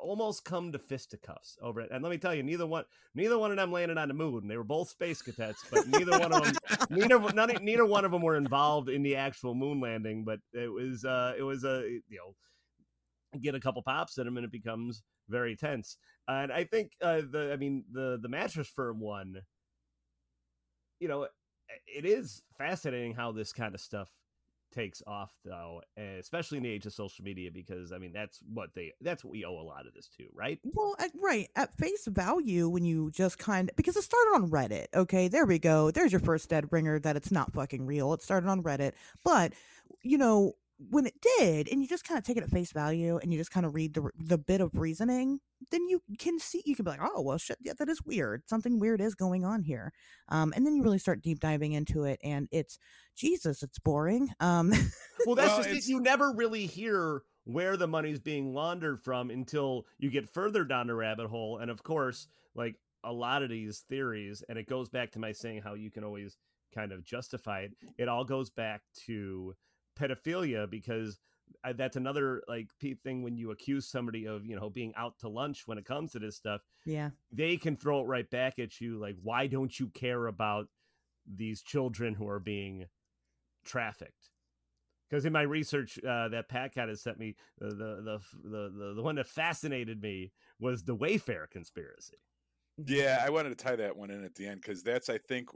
almost 0.00 0.44
come 0.44 0.72
to 0.72 0.78
fisticuffs 0.78 1.56
over 1.62 1.80
it. 1.80 1.90
And 1.92 2.02
let 2.02 2.10
me 2.10 2.18
tell 2.18 2.34
you 2.34 2.42
neither 2.42 2.66
one 2.66 2.84
neither 3.14 3.38
one 3.38 3.50
of 3.50 3.56
them 3.56 3.72
landed 3.72 3.98
on 3.98 4.08
the 4.08 4.14
moon. 4.14 4.48
They 4.48 4.56
were 4.56 4.64
both 4.64 4.90
space 4.90 5.22
cadets 5.22 5.64
but 5.70 5.86
neither 5.86 6.18
one 6.18 6.32
of 6.32 6.42
them 6.44 6.54
neither 6.90 7.18
none, 7.32 7.52
neither 7.62 7.86
one 7.86 8.04
of 8.04 8.12
them 8.12 8.22
were 8.22 8.36
involved 8.36 8.88
in 8.88 9.02
the 9.02 9.16
actual 9.16 9.54
moon 9.54 9.80
landing 9.80 10.24
but 10.24 10.40
it 10.52 10.70
was 10.72 11.04
uh 11.04 11.34
it 11.38 11.42
was 11.42 11.64
a 11.64 12.00
you 12.08 12.18
know 12.18 12.34
get 13.40 13.54
a 13.54 13.60
couple 13.60 13.82
pops 13.82 14.18
in 14.18 14.24
them 14.24 14.36
and 14.36 14.44
it 14.44 14.52
becomes 14.52 15.02
very 15.28 15.56
tense. 15.56 15.96
And 16.26 16.52
i 16.52 16.64
think 16.64 16.92
uh 17.00 17.22
the 17.30 17.50
i 17.52 17.56
mean 17.56 17.84
the 17.92 18.18
the 18.20 18.28
mattress 18.28 18.68
firm 18.68 19.00
one 19.00 19.42
you 20.98 21.08
know 21.08 21.26
it 21.86 22.04
is 22.04 22.42
fascinating 22.58 23.14
how 23.14 23.32
this 23.32 23.52
kind 23.52 23.74
of 23.74 23.80
stuff 23.80 24.08
takes 24.72 25.02
off 25.06 25.32
though 25.44 25.82
eh, 25.96 26.18
especially 26.18 26.58
in 26.58 26.64
the 26.64 26.70
age 26.70 26.86
of 26.86 26.92
social 26.92 27.24
media 27.24 27.50
because 27.52 27.92
i 27.92 27.98
mean 27.98 28.12
that's 28.12 28.40
what 28.52 28.74
they 28.74 28.92
that's 29.00 29.24
what 29.24 29.32
we 29.32 29.44
owe 29.44 29.58
a 29.58 29.62
lot 29.62 29.86
of 29.86 29.94
this 29.94 30.08
to 30.08 30.24
right 30.34 30.58
Well, 30.64 30.94
at, 30.98 31.10
right 31.20 31.48
at 31.56 31.74
face 31.76 32.06
value, 32.06 32.68
when 32.68 32.84
you 32.84 33.10
just 33.10 33.38
kind 33.38 33.70
of 33.70 33.76
because 33.76 33.96
it 33.96 34.02
started 34.02 34.30
on 34.34 34.50
Reddit. 34.50 34.86
Okay, 34.94 35.28
there 35.28 35.46
we 35.46 35.58
go. 35.58 35.90
There's 35.90 36.12
your 36.12 36.20
first 36.20 36.48
dead 36.50 36.66
ringer 36.70 36.98
that 37.00 37.16
it's 37.16 37.30
not 37.30 37.52
fucking 37.52 37.86
real. 37.86 38.12
It 38.12 38.22
started 38.22 38.48
on 38.48 38.62
Reddit, 38.62 38.92
but 39.24 39.52
you 40.02 40.18
know 40.18 40.54
when 40.88 41.06
it 41.06 41.14
did, 41.38 41.68
and 41.68 41.82
you 41.82 41.88
just 41.88 42.04
kind 42.04 42.16
of 42.18 42.24
take 42.24 42.36
it 42.36 42.42
at 42.42 42.50
face 42.50 42.72
value, 42.72 43.18
and 43.22 43.32
you 43.32 43.38
just 43.38 43.50
kind 43.50 43.66
of 43.66 43.74
read 43.74 43.94
the 43.94 44.10
the 44.18 44.38
bit 44.38 44.60
of 44.60 44.70
reasoning, 44.74 45.40
then 45.70 45.88
you 45.88 46.02
can 46.18 46.38
see 46.38 46.62
you 46.64 46.74
can 46.74 46.84
be 46.84 46.90
like, 46.92 47.00
oh 47.02 47.20
well, 47.20 47.38
shit, 47.38 47.58
yeah, 47.60 47.72
that 47.78 47.88
is 47.88 48.02
weird. 48.04 48.42
Something 48.48 48.78
weird 48.78 49.00
is 49.00 49.14
going 49.14 49.44
on 49.44 49.62
here. 49.62 49.92
Um, 50.28 50.52
and 50.56 50.66
then 50.66 50.74
you 50.74 50.82
really 50.82 50.98
start 50.98 51.22
deep 51.22 51.40
diving 51.40 51.72
into 51.72 52.04
it, 52.04 52.18
and 52.24 52.48
it's 52.50 52.78
Jesus, 53.16 53.62
it's 53.62 53.78
boring. 53.78 54.30
Um, 54.40 54.72
well 55.26 55.34
that's 55.36 55.58
Well, 55.58 55.62
just 55.62 55.88
it. 55.88 55.90
you 55.90 56.00
never 56.00 56.32
really 56.32 56.66
hear 56.66 57.22
where 57.44 57.76
the 57.76 57.88
money's 57.88 58.20
being 58.20 58.52
laundered 58.54 59.00
from 59.00 59.30
until 59.30 59.86
you 59.98 60.10
get 60.10 60.28
further 60.32 60.64
down 60.64 60.86
the 60.86 60.94
rabbit 60.94 61.26
hole 61.26 61.58
and 61.58 61.70
of 61.70 61.82
course 61.82 62.28
like 62.54 62.76
a 63.02 63.12
lot 63.12 63.42
of 63.42 63.48
these 63.48 63.80
theories 63.88 64.42
and 64.48 64.58
it 64.58 64.68
goes 64.68 64.88
back 64.90 65.10
to 65.10 65.18
my 65.18 65.32
saying 65.32 65.60
how 65.62 65.74
you 65.74 65.90
can 65.90 66.04
always 66.04 66.36
kind 66.74 66.92
of 66.92 67.02
justify 67.04 67.60
it 67.62 67.72
it 67.98 68.08
all 68.08 68.24
goes 68.24 68.50
back 68.50 68.82
to 68.94 69.54
pedophilia 70.00 70.70
because 70.70 71.18
uh, 71.64 71.72
that's 71.72 71.96
another 71.96 72.42
like 72.48 72.68
thing 73.02 73.22
when 73.22 73.36
you 73.36 73.50
accuse 73.50 73.86
somebody 73.86 74.26
of 74.26 74.46
you 74.46 74.56
know 74.56 74.70
being 74.70 74.92
out 74.96 75.18
to 75.18 75.28
lunch 75.28 75.66
when 75.66 75.78
it 75.78 75.84
comes 75.84 76.12
to 76.12 76.18
this 76.18 76.36
stuff 76.36 76.62
yeah, 76.86 77.10
they 77.32 77.56
can 77.56 77.76
throw 77.76 78.00
it 78.00 78.06
right 78.06 78.30
back 78.30 78.58
at 78.58 78.80
you 78.80 78.98
like 78.98 79.16
why 79.22 79.46
don't 79.46 79.78
you 79.78 79.88
care 79.88 80.26
about 80.26 80.68
these 81.26 81.62
children 81.62 82.14
who 82.14 82.28
are 82.28 82.40
being 82.40 82.86
trafficked? 83.64 84.30
Because 85.08 85.24
in 85.24 85.32
my 85.32 85.42
research 85.42 85.98
uh, 86.04 86.28
that 86.28 86.48
pat 86.48 86.72
cat 86.72 86.88
has 86.88 87.02
sent 87.02 87.18
me 87.18 87.34
uh, 87.60 87.68
the, 87.68 87.74
the 87.74 88.20
the 88.44 88.72
the 88.78 88.94
the 88.96 89.02
one 89.02 89.16
that 89.16 89.26
fascinated 89.26 90.00
me 90.00 90.32
was 90.60 90.84
the 90.84 90.96
wayfair 90.96 91.50
conspiracy. 91.50 92.18
Yeah, 92.86 93.22
I 93.24 93.30
wanted 93.30 93.50
to 93.50 93.62
tie 93.62 93.76
that 93.76 93.96
one 93.96 94.10
in 94.10 94.24
at 94.24 94.34
the 94.36 94.46
end 94.46 94.62
because 94.62 94.82
that's 94.82 95.08
I 95.08 95.18
think 95.18 95.48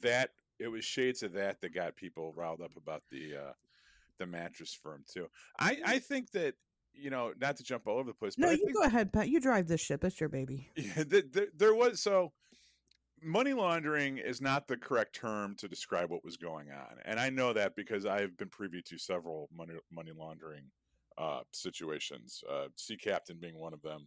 that 0.00 0.30
it 0.60 0.68
was 0.68 0.84
shades 0.84 1.22
of 1.22 1.32
that 1.32 1.60
that 1.60 1.74
got 1.74 1.96
people 1.96 2.32
riled 2.36 2.60
up 2.60 2.76
about 2.76 3.02
the 3.10 3.36
uh 3.36 3.52
the 4.20 4.26
mattress 4.26 4.78
firm 4.80 5.02
too. 5.12 5.26
I 5.58 5.78
I 5.84 5.98
think 5.98 6.30
that 6.32 6.54
you 6.92 7.10
know 7.10 7.32
not 7.40 7.56
to 7.56 7.64
jump 7.64 7.88
all 7.88 7.98
over 7.98 8.10
the 8.10 8.14
place, 8.14 8.36
but 8.36 8.46
no, 8.46 8.50
I 8.50 8.52
you 8.52 8.72
go 8.72 8.82
ahead, 8.82 9.12
Pat. 9.12 9.28
You 9.28 9.40
drive 9.40 9.66
this 9.66 9.80
ship. 9.80 10.04
It's 10.04 10.20
your 10.20 10.28
baby. 10.28 10.70
yeah, 10.76 11.02
th- 11.02 11.32
th- 11.32 11.50
there 11.56 11.74
was 11.74 12.00
so 12.00 12.32
money 13.22 13.52
laundering 13.52 14.18
is 14.18 14.40
not 14.40 14.68
the 14.68 14.76
correct 14.76 15.14
term 15.14 15.56
to 15.56 15.68
describe 15.68 16.10
what 16.10 16.24
was 16.24 16.36
going 16.36 16.70
on, 16.70 16.98
and 17.04 17.18
I 17.18 17.30
know 17.30 17.52
that 17.52 17.74
because 17.74 18.06
I've 18.06 18.36
been 18.36 18.50
privy 18.50 18.82
to 18.82 18.98
several 18.98 19.48
money 19.52 19.74
money 19.90 20.12
laundering 20.16 20.64
uh, 21.18 21.40
situations. 21.52 22.42
Uh, 22.48 22.66
sea 22.76 22.96
Captain 22.96 23.38
being 23.40 23.58
one 23.58 23.74
of 23.74 23.82
them. 23.82 24.06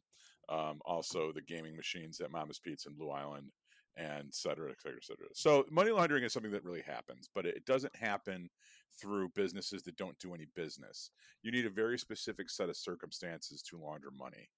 Um, 0.50 0.80
also, 0.86 1.32
the 1.34 1.42
gaming 1.42 1.76
machines 1.76 2.20
at 2.20 2.32
Mama's 2.32 2.60
Pizza 2.60 2.90
in 2.90 2.96
Blue 2.96 3.10
Island, 3.10 3.48
and 3.96 4.28
et 4.28 4.36
cetera, 4.36 4.72
et 4.72 4.82
cetera, 4.82 4.98
et 4.98 5.06
cetera. 5.06 5.28
So, 5.34 5.66
money 5.70 5.92
laundering 5.92 6.24
is 6.24 6.34
something 6.34 6.52
that 6.52 6.64
really 6.64 6.82
happens, 6.82 7.30
but 7.34 7.46
it 7.46 7.66
doesn't 7.66 7.96
happen 7.96 8.50
through 9.00 9.30
businesses 9.30 9.84
that 9.84 9.98
don't 9.98 10.18
do 10.20 10.34
any 10.34 10.46
business. 10.56 11.12
You 11.42 11.52
need 11.52 11.66
a 11.66 11.70
very 11.70 11.98
specific 11.98 12.50
set 12.50 12.70
of 12.70 12.78
circumstances 12.78 13.62
to 13.64 13.78
launder 13.78 14.12
money, 14.12 14.50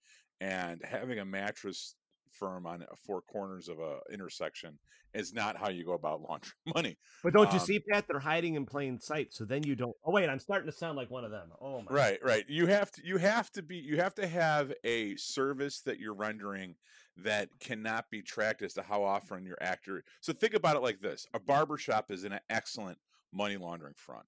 and 0.42 0.82
having 0.84 1.20
a 1.20 1.26
mattress 1.26 1.96
firm 2.32 2.65
on 2.65 2.86
four 3.05 3.21
corners 3.21 3.67
of 3.69 3.80
a 3.80 3.99
intersection 4.11 4.78
is 5.13 5.34
not 5.34 5.55
how 5.55 5.69
you 5.69 5.86
go 5.86 5.93
about 5.93 6.21
laundering 6.30 6.53
money. 6.73 6.97
but 7.23 7.34
don't 7.34 7.51
you 7.53 7.59
Um, 7.59 7.65
see 7.65 7.80
pat 7.80 8.05
they're 8.07 8.19
hiding 8.19 8.55
in 8.55 8.65
plain 8.65 8.99
sight 8.99 9.34
so 9.34 9.45
then 9.45 9.63
you 9.63 9.76
don't 9.76 9.95
oh 10.05 10.11
wait 10.11 10.30
i'm 10.30 10.39
starting 10.39 10.69
to 10.69 10.76
sound 10.76 10.97
like 10.97 11.09
one 11.09 11.23
of 11.23 11.32
them 11.32 11.49
oh 11.61 11.82
my 11.82 11.95
Right, 11.95 12.19
right. 12.23 12.43
You 12.49 12.67
have 12.67 12.91
to 12.91 13.01
you 13.05 13.17
have 13.17 13.49
to 13.51 13.61
be 13.63 13.78
you 13.78 13.97
have 13.97 14.13
to 14.15 14.28
have 14.28 14.73
a 14.84 15.15
service 15.15 15.82
that 15.82 15.99
you're 15.99 16.13
rendering 16.13 16.76
that 17.17 17.47
cannot 17.61 18.09
be 18.09 18.21
tracked 18.21 18.61
as 18.61 18.73
to 18.73 18.82
how 18.82 19.01
often 19.01 19.45
you're 19.45 19.57
accurate. 19.61 20.03
So 20.19 20.34
think 20.34 20.53
about 20.53 20.76
it 20.76 20.82
like 20.82 20.99
this. 20.99 21.26
A 21.34 21.39
barber 21.39 21.78
shop 21.78 22.11
is 22.11 22.26
an 22.26 22.38
excellent 22.49 22.97
money 23.32 23.55
laundering 23.55 23.93
front 23.95 24.26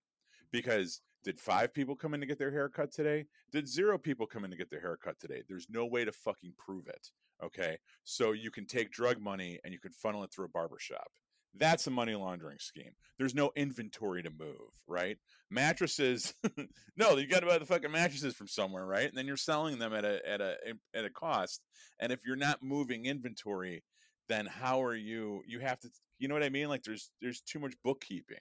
because 0.51 1.01
did 1.23 1.39
five 1.39 1.73
people 1.73 1.95
come 1.95 2.13
in 2.13 2.21
to 2.21 2.25
get 2.25 2.39
their 2.39 2.51
hair 2.51 2.69
cut 2.69 2.91
today? 2.91 3.25
Did 3.51 3.67
zero 3.67 3.97
people 3.97 4.25
come 4.25 4.45
in 4.45 4.51
to 4.51 4.57
get 4.57 4.69
their 4.69 4.81
hair 4.81 4.97
cut 4.97 5.19
today? 5.19 5.43
There's 5.47 5.67
no 5.69 5.85
way 5.85 6.05
to 6.05 6.11
fucking 6.11 6.53
prove 6.57 6.87
it. 6.87 7.09
Okay. 7.43 7.77
So 8.03 8.31
you 8.31 8.51
can 8.51 8.65
take 8.65 8.91
drug 8.91 9.19
money 9.19 9.59
and 9.63 9.73
you 9.73 9.79
can 9.79 9.91
funnel 9.91 10.23
it 10.23 10.31
through 10.31 10.45
a 10.45 10.49
barber 10.49 10.79
shop. 10.79 11.11
That's 11.53 11.87
a 11.87 11.91
money 11.91 12.13
laundering 12.13 12.59
scheme. 12.59 12.91
There's 13.17 13.33
no 13.33 13.51
inventory 13.55 14.21
to 14.23 14.29
move, 14.29 14.71
right? 14.87 15.17
Mattresses, 15.49 16.33
no, 16.97 17.17
you 17.17 17.27
got 17.27 17.39
to 17.39 17.47
buy 17.47 17.57
the 17.57 17.65
fucking 17.65 17.91
mattresses 17.91 18.35
from 18.35 18.47
somewhere, 18.47 18.85
right? 18.85 19.07
And 19.07 19.17
then 19.17 19.25
you're 19.25 19.37
selling 19.37 19.79
them 19.79 19.93
at 19.93 20.05
a 20.05 20.19
at 20.27 20.39
a 20.39 20.55
at 20.93 21.05
a 21.05 21.09
cost. 21.09 21.61
And 21.99 22.11
if 22.11 22.19
you're 22.25 22.35
not 22.35 22.61
moving 22.61 23.05
inventory, 23.05 23.83
then 24.29 24.45
how 24.45 24.83
are 24.83 24.95
you? 24.95 25.41
You 25.47 25.59
have 25.59 25.79
to, 25.79 25.89
you 26.19 26.27
know 26.27 26.35
what 26.35 26.43
I 26.43 26.49
mean? 26.49 26.67
Like 26.67 26.83
there's 26.83 27.11
there's 27.21 27.41
too 27.41 27.59
much 27.59 27.73
bookkeeping. 27.83 28.37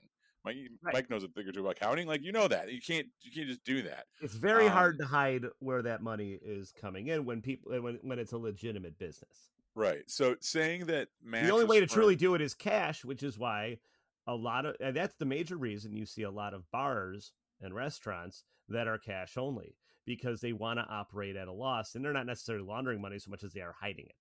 Mike, 0.47 0.57
Right. 0.82 0.94
Mike 0.94 1.11
knows 1.11 1.24
a 1.24 1.28
thing 1.28 1.47
or 1.49 1.53
two 1.53 1.61
about 1.61 1.72
accounting. 1.76 2.07
Like 2.07 2.22
you 2.22 2.32
know 2.32 2.49
that 2.49 2.72
you 2.72 2.80
can't 2.80 3.07
you 3.20 3.30
can't 3.32 3.49
just 3.49 3.64
do 3.64 3.82
that. 3.82 4.07
it's 4.20 4.34
very 4.34 4.66
Um, 4.66 4.72
hard 4.72 4.99
to 4.99 5.05
hide 5.05 5.44
where 5.59 5.82
that 5.82 6.03
money 6.03 6.38
is 6.40 6.72
coming 6.72 7.09
in 7.09 7.24
when 7.24 7.42
people 7.42 7.72
when, 7.82 7.99
when 8.03 8.18
it's 8.18 8.32
a 8.32 8.38
legitimate 8.38 8.99
business 8.99 9.51
Right. 9.74 10.05
So 10.11 10.36
saying 10.40 10.86
that 10.86 11.09
the 11.22 11.51
only 11.51 11.66
way 11.66 11.80
to 11.80 11.86
truly 11.86 12.16
do 12.16 12.34
it 12.34 12.40
is 12.40 12.55
cash, 12.55 13.05
which 13.05 13.22
is 13.22 13.36
why 13.38 13.78
a 14.26 14.34
lot 14.34 14.64
of 14.64 14.74
and 14.80 14.97
that's 14.97 15.16
the 15.16 15.26
major 15.26 15.57
reason 15.59 15.92
you 15.92 16.07
see 16.07 16.22
a 16.22 16.30
lot 16.30 16.55
of 16.55 16.70
bars 16.70 17.32
and 17.61 17.74
restaurants 17.74 18.44
that 18.68 18.88
are 18.88 18.99
cash 18.99 19.36
only 19.36 19.76
because 20.07 20.40
they 20.40 20.53
want 20.53 20.78
to 20.78 20.86
operate 20.88 21.36
at 21.36 21.49
a 21.49 21.53
loss 21.53 21.94
and 21.94 22.05
they're 22.05 22.12
not 22.12 22.26
necessarily 22.26 22.64
laundering 22.64 23.01
money 23.03 23.18
so 23.18 23.30
much 23.30 23.42
as 23.44 23.53
they 23.53 23.61
are 23.61 23.74
hiding 23.80 24.07
it. 24.07 24.14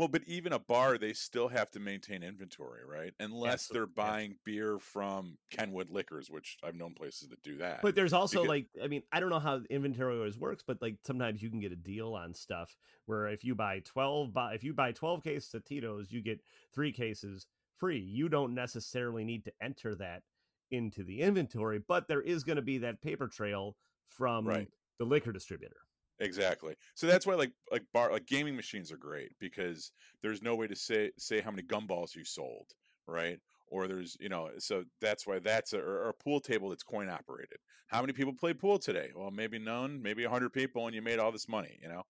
Well, 0.00 0.08
but 0.08 0.22
even 0.26 0.54
a 0.54 0.58
bar, 0.58 0.96
they 0.96 1.12
still 1.12 1.48
have 1.48 1.70
to 1.72 1.78
maintain 1.78 2.22
inventory, 2.22 2.80
right? 2.86 3.12
Unless 3.20 3.66
they're 3.68 3.82
Absolutely, 3.82 3.92
yeah. 4.02 4.10
buying 4.10 4.34
beer 4.46 4.78
from 4.78 5.36
Kenwood 5.50 5.90
Liquors, 5.90 6.30
which 6.30 6.56
I've 6.64 6.74
known 6.74 6.94
places 6.94 7.28
that 7.28 7.42
do 7.42 7.58
that. 7.58 7.82
But 7.82 7.94
there's 7.94 8.14
also 8.14 8.38
Because- 8.40 8.48
like, 8.48 8.68
I 8.82 8.86
mean, 8.86 9.02
I 9.12 9.20
don't 9.20 9.28
know 9.28 9.38
how 9.38 9.60
inventory 9.68 10.16
always 10.16 10.38
works, 10.38 10.62
but 10.66 10.80
like 10.80 10.96
sometimes 11.04 11.42
you 11.42 11.50
can 11.50 11.60
get 11.60 11.70
a 11.72 11.76
deal 11.76 12.14
on 12.14 12.32
stuff 12.32 12.74
where 13.04 13.28
if 13.28 13.44
you 13.44 13.54
buy 13.54 13.80
12, 13.80 14.32
buy, 14.32 14.54
if 14.54 14.64
you 14.64 14.72
buy 14.72 14.92
12 14.92 15.22
cases 15.22 15.52
of 15.52 15.66
Tito's, 15.66 16.10
you 16.10 16.22
get 16.22 16.40
three 16.72 16.92
cases 16.92 17.46
free. 17.76 17.98
You 18.00 18.30
don't 18.30 18.54
necessarily 18.54 19.22
need 19.26 19.44
to 19.44 19.52
enter 19.60 19.94
that 19.96 20.22
into 20.70 21.04
the 21.04 21.20
inventory, 21.20 21.78
but 21.78 22.08
there 22.08 22.22
is 22.22 22.42
going 22.42 22.56
to 22.56 22.62
be 22.62 22.78
that 22.78 23.02
paper 23.02 23.28
trail 23.28 23.76
from 24.08 24.48
Right. 24.48 24.68
the 24.98 25.04
liquor 25.04 25.30
distributor. 25.32 25.76
Exactly. 26.20 26.74
So 26.94 27.06
that's 27.06 27.26
why 27.26 27.34
like 27.34 27.52
like 27.72 27.82
bar 27.94 28.12
like 28.12 28.26
gaming 28.26 28.54
machines 28.54 28.92
are 28.92 28.98
great 28.98 29.32
because 29.40 29.90
there's 30.22 30.42
no 30.42 30.54
way 30.54 30.66
to 30.66 30.76
say 30.76 31.10
say 31.18 31.40
how 31.40 31.50
many 31.50 31.62
gumballs 31.62 32.14
you 32.14 32.24
sold, 32.24 32.66
right? 33.06 33.38
Or 33.68 33.88
there's 33.88 34.16
you 34.20 34.28
know 34.28 34.50
so 34.58 34.84
that's 35.00 35.26
why 35.26 35.38
that's 35.38 35.72
a, 35.72 35.78
or 35.78 36.10
a 36.10 36.14
pool 36.14 36.40
table 36.40 36.68
that's 36.68 36.82
coin 36.82 37.08
operated. 37.08 37.58
How 37.88 38.02
many 38.02 38.12
people 38.12 38.34
play 38.34 38.52
pool 38.52 38.78
today? 38.78 39.10
Well, 39.16 39.30
maybe 39.30 39.58
none, 39.58 40.02
maybe 40.02 40.24
hundred 40.24 40.52
people, 40.52 40.86
and 40.86 40.94
you 40.94 41.00
made 41.00 41.18
all 41.18 41.32
this 41.32 41.48
money, 41.48 41.78
you 41.82 41.88
know. 41.88 42.02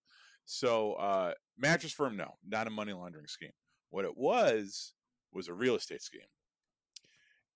So 0.45 0.93
uh, 0.93 1.33
mattress 1.57 1.93
firm, 1.93 2.17
no, 2.17 2.33
not 2.45 2.67
a 2.67 2.69
money 2.69 2.91
laundering 2.91 3.27
scheme. 3.27 3.51
What 3.91 4.03
it 4.03 4.17
was 4.17 4.93
was 5.31 5.47
a 5.47 5.53
real 5.53 5.75
estate 5.75 6.01
scheme, 6.01 6.21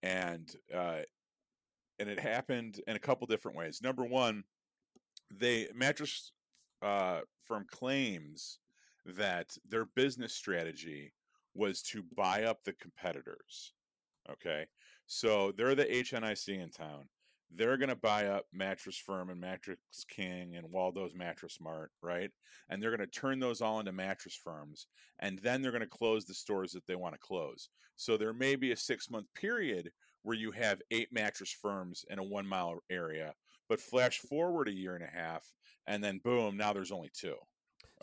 and 0.03 0.49
uh, 0.73 0.99
and 1.99 2.09
it 2.09 2.19
happened 2.19 2.81
in 2.87 2.95
a 2.95 2.99
couple 2.99 3.27
different 3.27 3.57
ways. 3.57 3.81
Number 3.81 4.03
one, 4.03 4.43
they 5.33 5.67
mattress 5.75 6.31
uh, 6.81 7.19
firm 7.47 7.65
claims 7.69 8.59
that 9.05 9.55
their 9.69 9.85
business 9.95 10.33
strategy 10.33 11.13
was 11.53 11.81
to 11.81 12.03
buy 12.15 12.43
up 12.43 12.63
the 12.63 12.73
competitors. 12.73 13.73
Okay, 14.29 14.65
so 15.05 15.53
they're 15.55 15.75
the 15.75 15.85
HNIC 15.85 16.61
in 16.61 16.69
town. 16.69 17.07
They're 17.53 17.77
going 17.77 17.89
to 17.89 17.95
buy 17.95 18.25
up 18.25 18.45
Mattress 18.51 18.97
Firm 18.97 19.29
and 19.29 19.39
Mattress 19.39 19.77
King 20.09 20.55
and 20.55 20.71
Waldo's 20.71 21.13
Mattress 21.15 21.59
Mart, 21.61 21.91
right? 22.01 22.31
And 22.69 22.81
they're 22.81 22.95
going 22.95 23.07
to 23.07 23.19
turn 23.19 23.39
those 23.39 23.61
all 23.61 23.79
into 23.79 23.91
mattress 23.91 24.37
firms. 24.43 24.87
And 25.19 25.39
then 25.39 25.61
they're 25.61 25.71
going 25.71 25.81
to 25.81 25.87
close 25.87 26.25
the 26.25 26.33
stores 26.33 26.71
that 26.71 26.87
they 26.87 26.95
want 26.95 27.13
to 27.13 27.19
close. 27.19 27.69
So 27.97 28.17
there 28.17 28.33
may 28.33 28.55
be 28.55 28.71
a 28.71 28.77
six 28.77 29.09
month 29.09 29.27
period 29.35 29.91
where 30.23 30.35
you 30.35 30.51
have 30.51 30.81
eight 30.91 31.13
mattress 31.13 31.55
firms 31.61 32.03
in 32.09 32.19
a 32.19 32.23
one 32.23 32.47
mile 32.47 32.79
area. 32.89 33.33
But 33.67 33.79
flash 33.79 34.19
forward 34.19 34.67
a 34.67 34.73
year 34.73 34.95
and 34.95 35.03
a 35.03 35.07
half, 35.07 35.43
and 35.87 36.03
then 36.03 36.19
boom, 36.23 36.57
now 36.57 36.73
there's 36.73 36.91
only 36.91 37.09
two. 37.13 37.35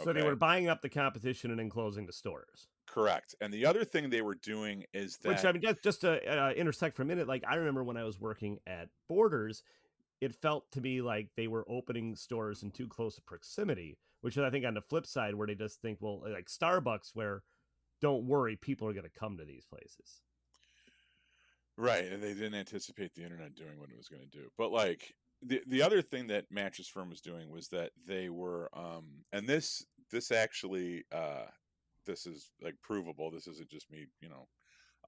So 0.02 0.12
they 0.12 0.22
were 0.22 0.36
buying 0.36 0.68
up 0.68 0.82
the 0.82 0.88
competition 0.88 1.50
and 1.50 1.60
then 1.60 1.68
closing 1.68 2.06
the 2.06 2.12
stores. 2.12 2.66
correct. 2.86 3.34
And 3.40 3.52
the 3.52 3.66
other 3.66 3.84
thing 3.84 4.10
they 4.10 4.22
were 4.22 4.34
doing 4.34 4.84
is 4.92 5.18
that 5.18 5.28
Which 5.28 5.44
I 5.44 5.52
mean, 5.52 5.62
just 5.62 5.82
just 5.82 6.00
to 6.00 6.20
uh, 6.26 6.50
intersect 6.52 6.96
for 6.96 7.02
a 7.02 7.06
minute, 7.06 7.28
like 7.28 7.44
I 7.46 7.56
remember 7.56 7.84
when 7.84 7.96
I 7.96 8.04
was 8.04 8.18
working 8.18 8.58
at 8.66 8.88
Borders, 9.08 9.62
it 10.20 10.34
felt 10.34 10.70
to 10.72 10.80
me 10.80 11.02
like 11.02 11.28
they 11.36 11.46
were 11.46 11.64
opening 11.68 12.16
stores 12.16 12.62
in 12.62 12.70
too 12.70 12.88
close 12.88 13.18
a 13.18 13.22
proximity. 13.22 13.98
Which 14.22 14.36
is, 14.36 14.44
I 14.44 14.50
think, 14.50 14.64
on 14.64 14.74
the 14.74 14.80
flip 14.80 15.04
side, 15.04 15.34
where 15.34 15.48
they 15.48 15.56
just 15.56 15.82
think, 15.82 15.98
well, 16.00 16.22
like 16.24 16.46
Starbucks, 16.46 17.10
where 17.14 17.42
don't 18.00 18.26
worry, 18.26 18.54
people 18.54 18.88
are 18.88 18.92
going 18.92 19.02
to 19.02 19.10
come 19.10 19.36
to 19.36 19.44
these 19.44 19.64
places. 19.64 20.22
Right, 21.76 22.04
and 22.04 22.22
they 22.22 22.32
didn't 22.34 22.54
anticipate 22.54 23.14
the 23.14 23.24
internet 23.24 23.56
doing 23.56 23.80
what 23.80 23.90
it 23.90 23.96
was 23.96 24.08
going 24.08 24.22
to 24.22 24.28
do. 24.28 24.48
But 24.56 24.70
like 24.70 25.12
the 25.42 25.60
the 25.66 25.82
other 25.82 26.02
thing 26.02 26.28
that 26.28 26.46
Mattress 26.50 26.88
Firm 26.88 27.10
was 27.10 27.20
doing 27.20 27.50
was 27.50 27.68
that 27.68 27.90
they 28.06 28.28
were 28.28 28.68
um 28.74 29.04
and 29.32 29.46
this 29.46 29.84
this 30.10 30.30
actually 30.30 31.04
uh 31.12 31.46
this 32.06 32.26
is 32.26 32.50
like 32.62 32.74
provable. 32.82 33.30
This 33.30 33.46
isn't 33.46 33.70
just 33.70 33.90
me, 33.90 34.06
you 34.20 34.28
know. 34.28 34.48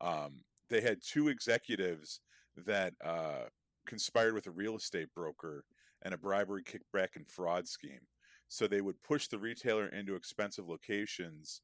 Um 0.00 0.42
they 0.70 0.80
had 0.80 0.98
two 1.02 1.28
executives 1.28 2.20
that 2.66 2.94
uh 3.04 3.44
conspired 3.86 4.34
with 4.34 4.46
a 4.46 4.50
real 4.52 4.76
estate 4.76 5.08
broker 5.14 5.64
and 6.02 6.14
a 6.14 6.18
bribery 6.18 6.62
kickback 6.64 7.16
and 7.16 7.28
fraud 7.28 7.68
scheme. 7.68 8.06
So 8.48 8.66
they 8.66 8.80
would 8.80 9.02
push 9.02 9.28
the 9.28 9.38
retailer 9.38 9.88
into 9.88 10.14
expensive 10.14 10.68
locations 10.68 11.62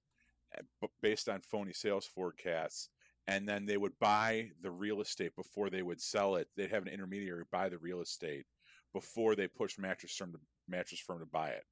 uh, 0.57 0.87
based 1.03 1.29
on 1.29 1.41
phony 1.41 1.73
sales 1.73 2.07
forecasts 2.07 2.89
and 3.27 3.49
then 3.49 3.67
they 3.67 3.77
would 3.77 3.99
buy 4.01 4.51
the 4.63 4.71
real 4.71 5.01
estate 5.01 5.35
before 5.37 5.71
they 5.71 5.83
would 5.83 6.01
sell 6.01 6.37
it. 6.37 6.49
They'd 6.57 6.71
have 6.71 6.83
an 6.83 6.93
intermediary 6.93 7.45
buy 7.53 7.69
the 7.69 7.79
real 7.79 8.01
estate 8.01 8.47
before 8.93 9.35
they 9.35 9.49
push 9.49 9.79
mattress 9.79 10.15
firm 10.17 10.33
to 10.33 10.39
mattress 10.69 11.01
firm 11.01 11.21
to 11.21 11.27
buy 11.27 11.51
it. 11.51 11.65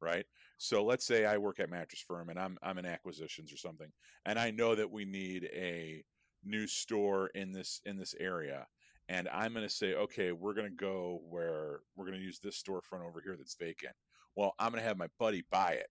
Right. 0.00 0.26
So 0.58 0.84
let's 0.84 1.06
say 1.06 1.24
I 1.24 1.38
work 1.38 1.60
at 1.60 1.70
mattress 1.70 2.04
firm 2.06 2.28
and 2.28 2.38
I'm 2.38 2.58
I'm 2.62 2.78
in 2.78 2.84
acquisitions 2.84 3.52
or 3.52 3.56
something, 3.56 3.90
and 4.26 4.38
I 4.38 4.50
know 4.50 4.74
that 4.74 4.90
we 4.90 5.04
need 5.04 5.48
a 5.54 6.04
new 6.44 6.66
store 6.66 7.28
in 7.28 7.52
this 7.52 7.80
in 7.86 7.96
this 7.96 8.14
area. 8.20 8.66
And 9.08 9.28
I'm 9.28 9.52
going 9.52 9.66
to 9.66 9.72
say, 9.72 9.94
okay, 9.94 10.32
we're 10.32 10.54
going 10.54 10.70
to 10.70 10.76
go 10.76 11.20
where 11.28 11.80
we're 11.94 12.06
going 12.06 12.18
to 12.18 12.24
use 12.24 12.38
this 12.38 12.62
storefront 12.62 13.06
over 13.06 13.20
here 13.22 13.36
that's 13.36 13.54
vacant. 13.54 13.94
Well, 14.34 14.54
I'm 14.58 14.70
going 14.70 14.82
to 14.82 14.88
have 14.88 14.96
my 14.96 15.08
buddy 15.18 15.44
buy 15.50 15.72
it. 15.72 15.88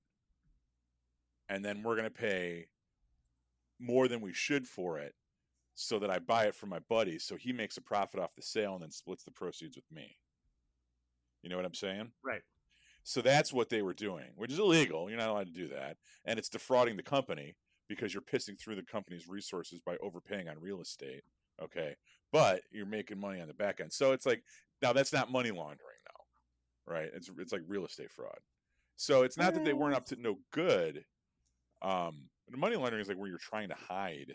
And 1.50 1.64
then 1.64 1.84
we're 1.84 1.96
going 1.96 2.10
to 2.10 2.10
pay 2.10 2.68
more 3.80 4.08
than 4.08 4.22
we 4.22 4.34
should 4.34 4.66
for 4.66 4.98
it 4.98 5.14
so 5.76 6.00
that 6.00 6.10
I 6.10 6.20
buy 6.20 6.46
it 6.46 6.56
from 6.56 6.70
my 6.70 6.80
buddy 6.90 7.20
so 7.20 7.36
he 7.36 7.52
makes 7.52 7.78
a 7.78 7.82
profit 7.82 8.20
off 8.20 8.36
the 8.36 8.42
sale 8.42 8.74
and 8.74 8.84
then 8.84 8.92
splits 8.92 9.24
the 9.24 9.32
proceeds 9.32 9.76
with 9.76 9.92
me. 9.92 10.18
You 11.44 11.50
know 11.50 11.58
what 11.58 11.66
I'm 11.66 11.74
saying? 11.76 12.12
Right. 12.24 12.42
So 13.04 13.22
that's 13.22 13.52
what 13.54 13.70
they 13.70 13.82
were 13.82 13.94
doing, 13.94 14.28
which 14.38 14.52
is 14.52 14.60
illegal. 14.60 15.10
You're 15.10 15.20
not 15.20 15.30
allowed 15.30 15.48
to 15.48 15.54
do 15.54 15.68
that. 15.68 15.98
And 16.26 16.40
it's 16.40 16.50
defrauding 16.50 16.96
the 16.96 17.04
company 17.04 17.56
because 17.90 18.14
you're 18.14 18.24
pissing 18.24 18.58
through 18.60 18.76
the 18.78 18.84
company's 18.84 19.28
resources 19.28 19.82
by 19.86 19.98
overpaying 19.98 20.48
on 20.48 20.56
real 20.60 20.82
estate. 20.82 21.22
Okay. 21.62 21.96
But 22.32 22.62
you're 22.72 22.86
making 22.86 23.20
money 23.20 23.42
on 23.42 23.48
the 23.50 23.54
back 23.54 23.82
end. 23.82 23.92
So 23.92 24.14
it's 24.14 24.26
like, 24.26 24.42
now 24.82 24.94
that's 24.94 25.12
not 25.14 25.32
money 25.32 25.52
laundering 25.52 25.78
though. 26.08 26.94
right? 26.94 27.10
It's, 27.14 27.30
it's 27.38 27.52
like 27.52 27.62
real 27.68 27.86
estate 27.86 28.12
fraud. 28.12 28.40
So 28.96 29.24
it's 29.24 29.38
not 29.38 29.54
that 29.54 29.66
they 29.66 29.74
weren't 29.74 29.96
up 29.96 30.06
to 30.08 30.16
no 30.16 30.38
good. 30.52 31.04
Um, 31.82 32.30
the 32.50 32.58
money 32.58 32.76
laundering 32.78 33.02
is 33.02 33.08
like 33.10 33.18
where 33.18 33.28
you're 33.30 33.38
trying 33.38 33.70
to 33.70 33.76
hide 33.76 34.34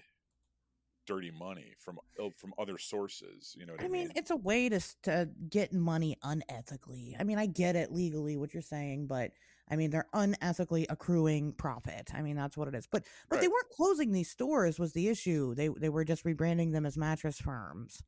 dirty 1.09 1.31
money 1.31 1.73
from 1.79 1.99
uh, 2.23 2.29
from 2.37 2.53
other 2.59 2.77
sources. 2.79 3.57
You 3.59 3.67
know 3.67 3.73
what 3.73 3.83
I, 3.83 3.87
I 3.87 3.89
mean, 3.89 4.13
it's 4.15 4.31
a 4.31 4.37
way 4.37 4.69
to 4.69 4.79
to 5.05 5.29
get 5.49 5.73
money 5.73 6.17
unethically. 6.23 7.17
I 7.19 7.25
mean, 7.25 7.39
I 7.39 7.47
get 7.47 7.75
it 7.75 7.91
legally 7.91 8.37
what 8.37 8.53
you're 8.53 8.63
saying, 8.63 9.07
but 9.07 9.33
I 9.71 9.77
mean, 9.77 9.91
they're 9.91 10.07
unethically 10.15 10.87
accruing 10.89 11.53
profit. 11.53 12.11
I 12.15 12.21
mean, 12.23 12.37
that's 12.37 12.57
what 12.57 12.69
it 12.69 12.75
is. 12.75 12.87
But 12.87 13.05
but 13.31 13.41
they 13.41 13.49
weren't 13.49 13.71
closing 13.71 14.13
these 14.13 14.31
stores 14.31 14.79
was 14.79 14.93
the 14.93 15.09
issue. 15.09 15.55
They 15.55 15.69
they 15.69 15.89
were 15.89 16.05
just 16.05 16.25
rebranding 16.25 16.73
them 16.73 16.85
as 16.87 16.97
mattress 16.99 17.41
firms. 17.41 18.03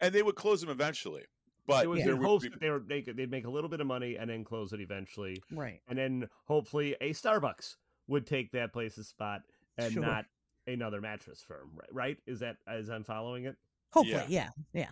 and 0.00 0.12
they 0.12 0.22
would 0.22 0.34
close 0.34 0.60
them 0.60 0.70
eventually. 0.70 1.22
But 1.64 1.84
It 1.84 1.88
was 1.88 2.00
Yeah. 2.00 2.06
there 2.06 2.14
in 2.16 2.22
would 2.22 2.42
be, 2.42 2.48
they 2.60 2.70
were 2.70 2.80
they 2.80 3.02
could, 3.02 3.16
they'd 3.16 3.30
make 3.30 3.46
a 3.46 3.50
little 3.50 3.70
bit 3.70 3.80
of 3.80 3.86
money 3.86 4.16
and 4.16 4.28
then 4.28 4.42
close 4.42 4.72
it 4.72 4.80
eventually, 4.80 5.40
Right. 5.52 5.80
and 5.86 5.96
then 5.96 6.28
hopefully 6.46 6.96
a 7.00 7.10
Starbucks 7.12 7.76
would 8.08 8.26
take 8.26 8.50
that 8.50 8.72
place's 8.72 9.06
spot 9.06 9.42
and 9.78 9.92
Sure. 9.92 10.02
not 10.02 10.24
another 10.66 11.00
mattress 11.00 11.42
firm. 11.42 11.72
Right? 11.76 11.88
Right? 11.92 12.18
Is 12.26 12.40
that 12.40 12.56
as 12.66 12.88
I'm 12.90 13.04
following 13.04 13.44
it? 13.46 13.56
Hopefully, 13.92 14.24
yeah. 14.28 14.50
yeah, 14.72 14.90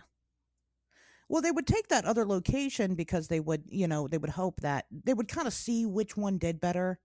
Well, 1.29 1.41
they 1.41 1.51
would 1.51 1.67
take 1.67 1.87
that 1.87 2.05
other 2.05 2.25
location 2.25 2.95
because 2.95 3.27
they 3.27 3.39
would, 3.39 3.63
you 3.67 3.87
know, 3.87 4.07
they 4.07 4.17
would 4.17 4.31
hope 4.31 4.61
that 4.61 4.85
they 4.91 5.13
would 5.13 5.29
kind 5.29 5.47
of 5.47 5.53
see 5.53 5.85
which 5.85 6.17
one 6.17 6.37
did 6.37 6.59
better 6.59 6.99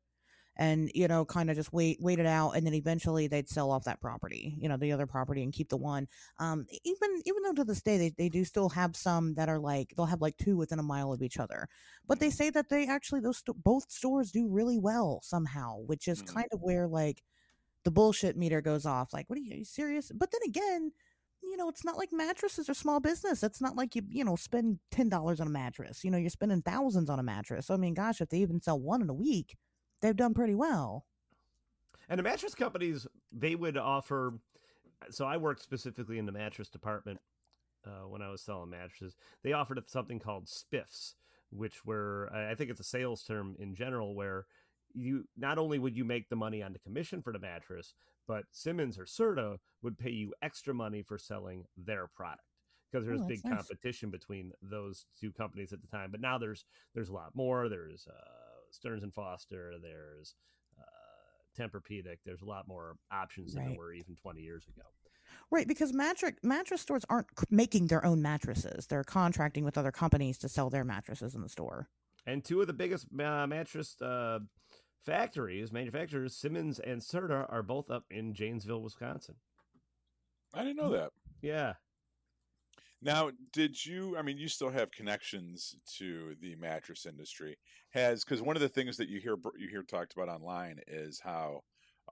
and, 0.56 0.90
you 0.94 1.08
know, 1.08 1.24
kind 1.24 1.50
of 1.50 1.56
just 1.56 1.72
wait 1.72 1.98
wait 2.00 2.18
it 2.20 2.26
out 2.26 2.52
and 2.52 2.66
then 2.66 2.74
eventually 2.74 3.28
they'd 3.28 3.48
sell 3.48 3.70
off 3.70 3.84
that 3.84 4.00
property, 4.00 4.56
you 4.58 4.68
know, 4.68 4.76
the 4.76 4.92
other 4.92 5.06
property 5.06 5.42
and 5.42 5.52
keep 5.52 5.68
the 5.70 5.76
one. 5.78 6.08
Um 6.38 6.66
even 6.84 7.22
even 7.26 7.42
though 7.44 7.54
to 7.54 7.64
this 7.64 7.82
day 7.82 7.98
they, 7.98 8.10
they 8.18 8.28
do 8.30 8.44
still 8.44 8.70
have 8.70 8.96
some 8.96 9.34
that 9.34 9.48
are 9.48 9.60
like 9.60 9.94
they'll 9.96 10.06
have 10.06 10.22
like 10.22 10.36
two 10.38 10.56
within 10.56 10.78
a 10.80 10.82
mile 10.84 11.12
of 11.12 11.22
each 11.22 11.38
other. 11.38 11.68
But 12.06 12.20
they 12.20 12.30
say 12.30 12.50
that 12.50 12.68
they 12.70 12.86
actually 12.88 13.20
those 13.20 13.38
sto- 13.38 13.54
both 13.54 13.90
stores 13.90 14.32
do 14.32 14.48
really 14.48 14.78
well 14.78 15.20
somehow, 15.22 15.78
which 15.80 16.08
is 16.08 16.22
Mhm. 16.22 16.26
kind 16.34 16.48
of 16.52 16.60
where 16.62 16.88
like 16.88 17.22
the 17.86 17.90
bullshit 17.92 18.36
meter 18.36 18.60
goes 18.60 18.84
off. 18.84 19.12
Like, 19.12 19.30
what 19.30 19.38
are 19.38 19.42
you, 19.42 19.54
are 19.54 19.58
you 19.58 19.64
serious? 19.64 20.10
But 20.12 20.32
then 20.32 20.40
again, 20.44 20.90
you 21.40 21.56
know, 21.56 21.68
it's 21.68 21.84
not 21.84 21.96
like 21.96 22.08
mattresses 22.12 22.68
are 22.68 22.74
small 22.74 22.98
business. 22.98 23.44
It's 23.44 23.60
not 23.60 23.76
like 23.76 23.94
you, 23.94 24.02
you 24.08 24.24
know, 24.24 24.34
spend 24.34 24.80
ten 24.90 25.08
dollars 25.08 25.40
on 25.40 25.46
a 25.46 25.50
mattress. 25.50 26.02
You 26.02 26.10
know, 26.10 26.18
you're 26.18 26.28
spending 26.28 26.62
thousands 26.62 27.08
on 27.08 27.20
a 27.20 27.22
mattress. 27.22 27.68
So, 27.68 27.74
I 27.74 27.76
mean, 27.76 27.94
gosh, 27.94 28.20
if 28.20 28.28
they 28.28 28.38
even 28.38 28.60
sell 28.60 28.80
one 28.80 29.02
in 29.02 29.08
a 29.08 29.14
week, 29.14 29.56
they've 30.02 30.16
done 30.16 30.34
pretty 30.34 30.56
well. 30.56 31.06
And 32.08 32.18
the 32.18 32.24
mattress 32.24 32.56
companies, 32.56 33.06
they 33.30 33.54
would 33.54 33.76
offer. 33.76 34.40
So 35.10 35.24
I 35.24 35.36
worked 35.36 35.62
specifically 35.62 36.18
in 36.18 36.26
the 36.26 36.32
mattress 36.32 36.68
department 36.68 37.20
uh, 37.86 38.08
when 38.08 38.20
I 38.20 38.30
was 38.30 38.42
selling 38.42 38.70
mattresses. 38.70 39.14
They 39.44 39.52
offered 39.52 39.80
something 39.88 40.18
called 40.18 40.46
spiffs, 40.46 41.14
which 41.50 41.84
were 41.84 42.30
I 42.34 42.50
I 42.50 42.54
think 42.56 42.70
it's 42.70 42.80
a 42.80 42.84
sales 42.84 43.22
term 43.22 43.54
in 43.60 43.76
general, 43.76 44.16
where 44.16 44.46
you 44.94 45.24
not 45.36 45.58
only 45.58 45.78
would 45.78 45.96
you 45.96 46.04
make 46.04 46.28
the 46.28 46.36
money 46.36 46.62
on 46.62 46.72
the 46.72 46.78
commission 46.78 47.22
for 47.22 47.32
the 47.32 47.38
mattress, 47.38 47.94
but 48.26 48.44
Simmons 48.50 48.98
or 48.98 49.04
Serta 49.04 49.56
would 49.82 49.98
pay 49.98 50.10
you 50.10 50.32
extra 50.42 50.74
money 50.74 51.02
for 51.02 51.18
selling 51.18 51.64
their 51.76 52.06
product. 52.08 52.42
because 52.90 53.04
there 53.04 53.12
was 53.14 53.22
Oh, 53.22 53.26
big 53.28 53.44
nice. 53.44 53.54
competition 53.54 54.10
between 54.10 54.52
those 54.62 55.06
two 55.20 55.32
companies 55.32 55.72
at 55.72 55.80
the 55.82 55.88
time. 55.88 56.10
But 56.10 56.20
now 56.20 56.38
there's 56.38 56.64
there's 56.94 57.08
a 57.08 57.12
lot 57.14 57.34
more. 57.34 57.68
There's 57.68 58.06
uh, 58.08 58.14
Stearns 58.70 59.02
and 59.02 59.12
Foster. 59.12 59.74
There's 59.82 60.34
uh, 60.78 60.82
Tempur-Pedic. 61.62 62.18
There's 62.24 62.42
a 62.42 62.46
lot 62.46 62.68
more 62.68 62.96
options 63.10 63.54
than 63.54 63.64
there 63.70 63.78
were 63.78 63.92
even 63.92 64.14
20 64.16 64.40
years 64.40 64.66
ago. 64.68 64.86
Right, 65.50 65.66
because 65.66 65.92
mattress 65.92 66.34
mattress 66.42 66.80
stores 66.82 67.04
aren't 67.08 67.26
making 67.50 67.88
their 67.88 68.04
own 68.04 68.22
mattresses; 68.22 68.86
they're 68.86 69.04
contracting 69.04 69.64
with 69.64 69.76
other 69.76 69.92
companies 69.92 70.38
to 70.38 70.48
sell 70.48 70.70
their 70.70 70.84
mattresses 70.84 71.34
in 71.34 71.42
the 71.42 71.48
store. 71.48 71.88
And 72.26 72.44
two 72.44 72.60
of 72.60 72.66
the 72.66 72.72
biggest 72.72 73.06
uh, 73.20 73.46
mattress 73.46 74.00
uh, 74.00 74.38
factories, 75.06 75.72
manufacturers, 75.72 76.36
Simmons 76.36 76.80
and 76.80 77.00
Serta, 77.00 77.46
are 77.48 77.62
both 77.62 77.90
up 77.90 78.04
in 78.10 78.34
Janesville, 78.34 78.82
Wisconsin. 78.82 79.36
I 80.52 80.64
didn't 80.64 80.76
know 80.76 80.90
that. 80.90 81.10
Yeah. 81.40 81.74
Now, 83.02 83.30
did 83.52 83.84
you? 83.84 84.16
I 84.16 84.22
mean, 84.22 84.36
you 84.36 84.48
still 84.48 84.70
have 84.70 84.90
connections 84.90 85.76
to 85.98 86.34
the 86.40 86.56
mattress 86.56 87.06
industry. 87.06 87.56
Has 87.90 88.24
because 88.24 88.42
one 88.42 88.56
of 88.56 88.62
the 88.62 88.68
things 88.68 88.96
that 88.96 89.08
you 89.08 89.20
hear 89.20 89.36
you 89.56 89.68
hear 89.68 89.82
talked 89.82 90.14
about 90.14 90.28
online 90.28 90.80
is 90.88 91.20
how 91.22 91.60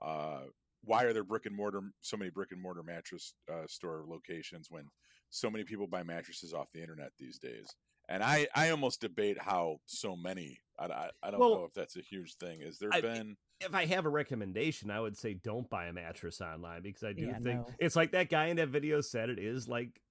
uh, 0.01 0.43
why 0.83 1.03
are 1.03 1.13
there 1.13 1.23
brick 1.23 1.47
and 1.47 1.55
mortar 1.55 1.81
so 2.01 2.17
many 2.17 2.29
brick 2.29 2.51
and 2.51 2.61
mortar 2.61 2.83
mattress 2.83 3.33
uh, 3.51 3.65
store 3.67 4.05
locations 4.07 4.67
when 4.69 4.85
so 5.31 5.49
many 5.49 5.63
people 5.63 5.87
buy 5.87 6.03
mattresses 6.03 6.53
off 6.53 6.71
the 6.71 6.81
internet 6.81 7.11
these 7.19 7.39
days? 7.39 7.75
And 8.09 8.23
I 8.23 8.47
I 8.55 8.69
almost 8.69 9.01
debate 9.01 9.37
how 9.39 9.79
so 9.85 10.15
many. 10.15 10.59
I, 10.77 10.85
I, 10.85 11.09
I 11.23 11.31
don't 11.31 11.39
Well, 11.39 11.55
know 11.55 11.63
if 11.65 11.73
that's 11.73 11.95
a 11.95 12.01
huge 12.01 12.35
thing. 12.35 12.61
Has 12.61 12.77
there 12.79 12.89
I- 12.93 13.01
been? 13.01 13.37
If 13.61 13.73
I 13.73 13.85
have 13.85 14.05
a 14.05 14.09
recommendation, 14.09 14.91
I 14.91 14.99
would 14.99 15.15
say 15.17 15.33
don't 15.33 15.69
buy 15.69 15.85
a 15.85 15.93
mattress 15.93 16.41
online 16.41 16.81
because 16.81 17.03
I 17.03 17.13
do 17.13 17.21
Yeah, 17.23 17.39
think 17.39 17.61
no. 17.61 17.67
it's 17.79 17.95
like 17.95 18.11
that 18.11 18.29
guy 18.29 18.47
in 18.47 18.57
that 18.57 18.67
video 18.67 18.99
said 18.99 19.29
it 19.29 19.39
is 19.39 19.69
like 19.69 20.01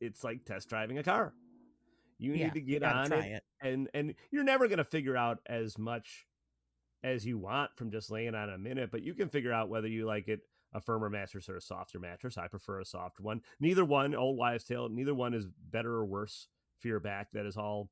it's 0.00 0.24
like 0.24 0.46
test 0.46 0.70
driving 0.70 0.96
a 0.96 1.02
car. 1.02 1.34
You 2.18 2.32
need 2.32 2.54
to 2.54 2.62
get 2.62 2.82
on 2.82 3.12
it, 3.12 3.24
it. 3.26 3.42
and 3.60 3.90
and 3.92 4.14
you're 4.30 4.44
never 4.44 4.66
going 4.66 4.78
to 4.78 4.84
figure 4.84 5.14
out 5.16 5.40
as 5.46 5.76
much 5.76 6.26
as 7.02 7.26
you 7.26 7.36
want 7.36 7.70
from 7.76 7.90
just 7.90 8.10
laying 8.10 8.34
on 8.34 8.48
a 8.48 8.56
minute, 8.56 8.90
but 8.90 9.02
you 9.02 9.12
can 9.12 9.28
figure 9.28 9.52
out 9.52 9.68
whether 9.68 9.86
you 9.88 10.06
like 10.06 10.28
it 10.28 10.40
a 10.72 10.80
firmer 10.80 11.10
mattress 11.10 11.50
or 11.50 11.56
a 11.56 11.60
softer 11.60 11.98
mattress. 12.00 12.38
I 12.38 12.48
prefer 12.48 12.80
a 12.80 12.84
soft 12.86 13.20
one. 13.20 13.42
Neither 13.60 13.84
one, 13.84 14.14
old 14.14 14.38
wives' 14.38 14.64
tale, 14.64 14.88
neither 14.88 15.14
one 15.14 15.34
is 15.34 15.46
better 15.70 15.92
or 15.92 16.06
worse 16.06 16.48
your 16.82 17.00
back. 17.00 17.28
That 17.32 17.46
is 17.46 17.56
all 17.56 17.88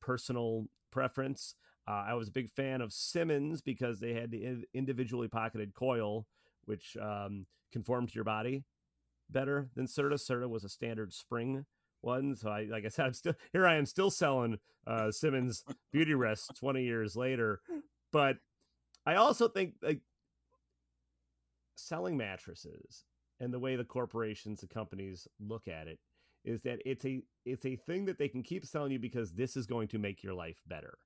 personal 0.00 0.66
preference. 0.90 1.54
Uh, 1.88 2.04
I 2.08 2.14
was 2.14 2.28
a 2.28 2.32
big 2.32 2.50
fan 2.50 2.80
of 2.80 2.92
Simmons 2.92 3.62
because 3.62 4.00
they 4.00 4.12
had 4.12 4.30
the 4.30 4.64
individually 4.74 5.28
pocketed 5.28 5.74
coil, 5.74 6.26
which 6.64 6.96
um, 7.00 7.46
conformed 7.72 8.08
to 8.08 8.14
your 8.14 8.24
body 8.24 8.64
better 9.30 9.68
than 9.74 9.86
Serta. 9.86 10.14
Serta 10.14 10.48
was 10.48 10.64
a 10.64 10.68
standard 10.68 11.12
spring 11.12 11.64
one. 12.00 12.36
So 12.36 12.50
I, 12.50 12.64
like 12.64 12.84
I 12.84 12.88
said, 12.88 13.06
I'm 13.06 13.14
still 13.14 13.34
here. 13.52 13.66
I 13.66 13.76
am 13.76 13.86
still 13.86 14.10
selling 14.10 14.58
uh, 14.86 15.10
Simmons 15.10 15.64
Beautyrest 15.94 16.58
20 16.58 16.82
years 16.82 17.16
later, 17.16 17.60
but 18.12 18.36
I 19.04 19.16
also 19.16 19.48
think 19.48 19.74
like 19.82 20.00
selling 21.76 22.16
mattresses 22.16 23.04
and 23.40 23.52
the 23.52 23.58
way 23.58 23.76
the 23.76 23.84
corporations 23.84 24.62
and 24.62 24.70
companies 24.70 25.28
look 25.38 25.68
at 25.68 25.88
it 25.88 25.98
is 26.46 26.62
that 26.62 26.78
it's 26.86 27.04
a 27.04 27.22
it's 27.44 27.66
a 27.66 27.76
thing 27.76 28.06
that 28.06 28.18
they 28.18 28.28
can 28.28 28.42
keep 28.42 28.64
selling 28.64 28.92
you 28.92 28.98
because 28.98 29.34
this 29.34 29.56
is 29.56 29.66
going 29.66 29.88
to 29.88 29.98
make 29.98 30.22
your 30.22 30.34
life 30.34 30.62
better. 30.66 30.96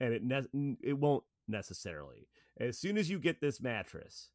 And 0.00 0.12
it 0.12 0.22
ne- 0.22 0.76
it 0.82 0.98
won't 0.98 1.24
necessarily. 1.46 2.28
As 2.60 2.78
soon 2.78 2.98
as 2.98 3.08
you 3.08 3.18
get 3.18 3.40
this 3.40 3.60
mattress 3.60 4.30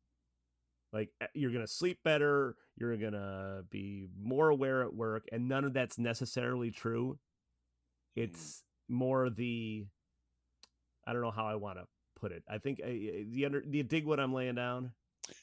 like 0.94 1.10
eh, 1.20 1.28
you're 1.34 1.52
gonna 1.52 1.68
sleep 1.68 2.00
better 2.06 2.56
you're 2.78 2.96
gonna 2.96 3.64
be 3.70 4.08
more 4.22 4.50
aware 4.50 4.84
at 4.84 4.94
work 4.94 5.26
and 5.32 5.48
none 5.50 5.66
of 5.66 5.74
that's 5.74 5.98
necessarily 5.98 6.72
true. 6.72 7.18
It's 8.16 8.64
more 8.88 9.30
the 9.30 9.86
i 11.08 11.14
don't 11.14 11.22
know 11.22 11.32
how 11.32 11.48
i 11.48 11.56
want 11.56 11.80
to 11.80 11.86
put 12.16 12.32
it. 12.32 12.44
I 12.48 12.60
think 12.60 12.80
uh, 12.84 12.88
do 12.88 13.46
under, 13.46 13.62
do 13.62 13.78
you 13.78 13.84
dig 13.84 14.06
what 14.06 14.20
i'm 14.20 14.34
laying 14.34 14.56
down. 14.56 14.92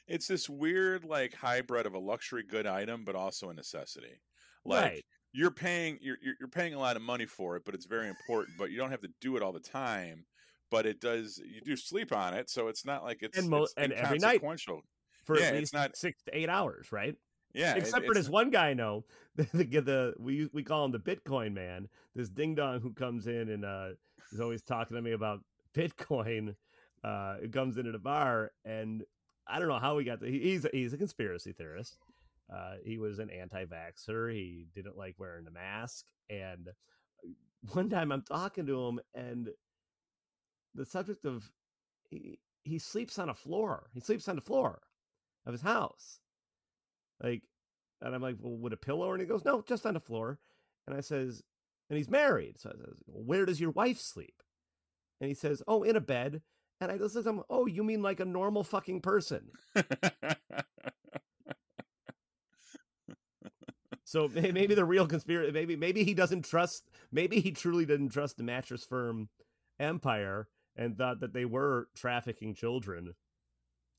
It's 0.07 0.29
this 0.29 0.49
weird 0.49 1.05
like 1.05 1.35
hybrid 1.35 1.87
of 1.87 1.95
a 1.95 1.99
luxury 1.99 2.45
good 2.45 2.67
item, 2.67 3.05
but 3.05 3.15
also 3.15 3.51
a 3.51 3.55
necessity. 3.55 4.21
Like 4.65 4.83
right 4.85 5.05
you're 5.33 5.51
paying 5.53 5.99
you're 6.03 6.17
you're 6.39 6.49
paying 6.49 6.75
a 6.75 6.79
lot 6.79 6.97
of 6.97 7.03
money 7.03 7.27
for 7.27 7.57
it, 7.57 7.63
but 7.65 7.75
it's 7.75 7.87
very 7.87 8.09
important. 8.09 8.57
But 8.59 8.71
you 8.71 8.77
don't 8.79 8.91
have 8.91 9.01
to 9.03 9.11
do 9.21 9.37
it 9.37 9.43
all 9.43 9.53
the 9.53 9.61
time. 9.61 10.25
But 10.71 10.87
it 10.87 11.01
does. 11.01 11.41
You 11.45 11.61
do 11.61 11.77
sleep 11.77 12.13
on 12.13 12.35
it, 12.35 12.49
so 12.51 12.69
it's 12.69 12.85
not 12.85 13.03
like 13.03 13.23
it's 13.23 13.37
And 13.39 13.49
mo- 13.49 13.65
it's 13.65 13.75
and 13.77 13.93
every 13.93 14.19
night. 14.19 14.41
for 15.25 15.39
yeah, 15.39 15.47
at 15.47 15.55
it's 15.55 15.61
least 15.61 15.75
not- 15.75 15.97
six 15.97 16.23
to 16.25 16.37
eight 16.37 16.49
hours 16.49 16.93
right 16.93 17.17
Yeah, 17.55 17.73
it- 17.75 17.79
Except 17.79 18.07
for 18.07 18.15
this 18.15 18.29
one 18.29 18.51
guy 18.51 18.71
I 18.71 18.75
know, 18.75 19.05
the, 19.37 19.45
the, 19.53 19.65
the 19.81 20.15
we 20.19 20.49
we 20.53 20.63
call 20.63 20.85
him 20.85 20.93
the 20.93 20.99
Bitcoin 21.01 21.55
man. 21.55 21.89
This 22.15 22.29
ding 22.29 22.55
dong 22.55 22.81
who 22.81 22.93
comes 22.93 23.27
in 23.27 23.49
and 23.49 23.65
uh, 23.65 23.89
is 24.33 24.41
always 24.41 24.63
talking 24.63 24.97
to 24.97 25.03
me 25.03 25.13
about 25.13 25.41
Bitcoin. 25.75 26.55
Uh, 27.03 27.37
it 27.43 27.53
comes 27.53 27.77
into 27.79 27.93
the 27.93 27.99
bar, 27.99 28.53
and 28.65 29.03
I 29.47 29.59
don't 29.59 29.69
know 29.69 29.79
how 29.79 29.97
he 29.99 30.05
got. 30.05 30.21
The, 30.21 30.29
he, 30.29 30.39
he's 30.41 30.65
a, 30.67 30.71
he's 30.73 30.93
a 30.93 30.99
conspiracy 30.99 31.53
theorist. 31.53 31.97
Uh, 32.53 32.75
he 32.85 32.99
was 32.99 33.19
an 33.19 33.31
anti-vaxxer. 33.31 34.33
He 34.33 34.67
didn't 34.75 34.97
like 34.97 35.15
wearing 35.19 35.47
a 35.47 35.51
mask. 35.51 36.07
And 36.29 36.69
one 37.73 37.89
time 37.89 38.13
I'm 38.13 38.23
talking 38.23 38.67
to 38.67 38.87
him, 38.87 39.01
and 39.15 39.49
the 40.75 40.85
subject 40.85 41.25
of 41.25 41.51
he, 42.09 42.39
he 42.65 42.79
sleeps 42.79 43.19
on 43.19 43.29
a 43.29 43.35
floor. 43.35 43.91
He 43.95 44.01
sleeps 44.01 44.29
on 44.29 44.37
the 44.37 44.43
floor 44.43 44.83
of 45.47 45.53
his 45.53 45.63
house. 45.63 46.21
Like, 47.23 47.43
and 48.01 48.15
I'm 48.15 48.23
like, 48.23 48.37
well, 48.41 48.57
with 48.57 48.73
a 48.73 48.79
pillow? 48.79 49.13
And 49.13 49.21
he 49.21 49.27
goes, 49.27 49.45
no, 49.45 49.63
just 49.67 49.87
on 49.87 49.95
the 49.95 50.01
floor. 50.01 50.39
And 50.87 50.97
I 50.97 51.01
says, 51.01 51.43
and 51.89 51.97
he's 51.97 52.11
married. 52.11 52.61
So 52.61 52.71
I 52.71 52.73
says, 52.73 53.03
well, 53.07 53.25
where 53.25 53.45
does 53.45 53.61
your 53.61 53.71
wife 53.71 53.99
sleep? 53.99 54.43
And 55.21 55.29
he 55.29 55.35
says, 55.35 55.63
oh, 55.69 55.83
in 55.83 55.97
a 55.97 56.01
bed. 56.01 56.43
And 56.81 56.91
I 56.91 56.97
just 56.97 57.15
him, 57.15 57.43
oh, 57.51 57.67
you 57.67 57.85
mean 57.85 58.01
like 58.01 58.21
a 58.21 58.25
normal 58.25 58.65
fucking 58.65 59.03
person? 59.03 59.51
So 64.11 64.27
maybe 64.35 64.75
the 64.75 64.85
real 64.85 65.07
conspiracy, 65.07 65.53
maybe 65.53 65.77
maybe 65.77 66.03
he 66.03 66.15
doesn't 66.15 66.43
trust, 66.45 66.91
maybe 67.13 67.41
he 67.41 67.53
truly 67.53 67.87
didn't 67.87 68.09
trust 68.09 68.39
the 68.39 68.43
mattress 68.43 68.85
firm 68.85 69.29
Empire 69.79 70.49
and 70.75 70.99
thought 70.99 71.21
that 71.21 71.33
they 71.33 71.45
were 71.45 71.87
trafficking 71.95 72.57
children, 72.57 73.15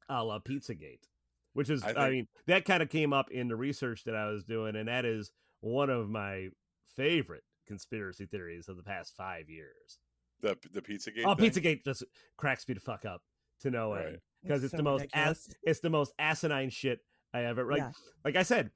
a 0.10 0.22
la 0.22 0.40
Pizzagate, 0.40 1.08
which 1.54 1.70
is, 1.70 1.82
I 1.82 1.94
I, 1.94 2.10
mean, 2.10 2.28
that 2.48 2.66
kind 2.66 2.84
of 2.84 2.90
came 2.90 3.14
up 3.14 3.32
in 3.32 3.48
the 3.48 3.56
research 3.56 4.04
that 4.04 4.14
I 4.14 4.30
was 4.30 4.44
doing, 4.44 4.76
and 4.76 4.90
that 4.90 5.06
is 5.06 5.32
one 5.62 5.90
of 5.90 6.10
my 6.10 6.50
favorite 6.98 7.44
conspiracy 7.66 8.26
theories 8.26 8.68
of 8.68 8.76
the 8.76 8.84
past 8.84 9.16
five 9.16 9.50
years. 9.50 10.00
the 10.42 10.58
the 10.74 10.82
Pizzagate. 10.82 11.24
Oh, 11.26 11.36
thing? 11.36 11.50
Pizzagate 11.50 11.86
just 11.86 12.04
cracks 12.36 12.68
me 12.68 12.74
the 12.74 12.82
fuck 12.82 13.06
up 13.06 13.22
to 13.62 13.72
no 13.72 13.94
end 13.94 14.06
Right. 14.06 14.20
because 14.44 14.62
it's, 14.66 14.72
so 14.72 14.78
the 14.78 14.84
most 14.84 15.04
ridiculous. 15.04 15.50
it's 15.64 15.80
the 15.80 15.90
most 15.90 16.12
asinine 16.20 16.70
shit 16.70 17.00
I 17.34 17.46
ever 17.46 17.64
like. 17.72 17.78
Yeah. 17.80 17.92
Like 18.26 18.36
I 18.36 18.44
said, 18.44 18.72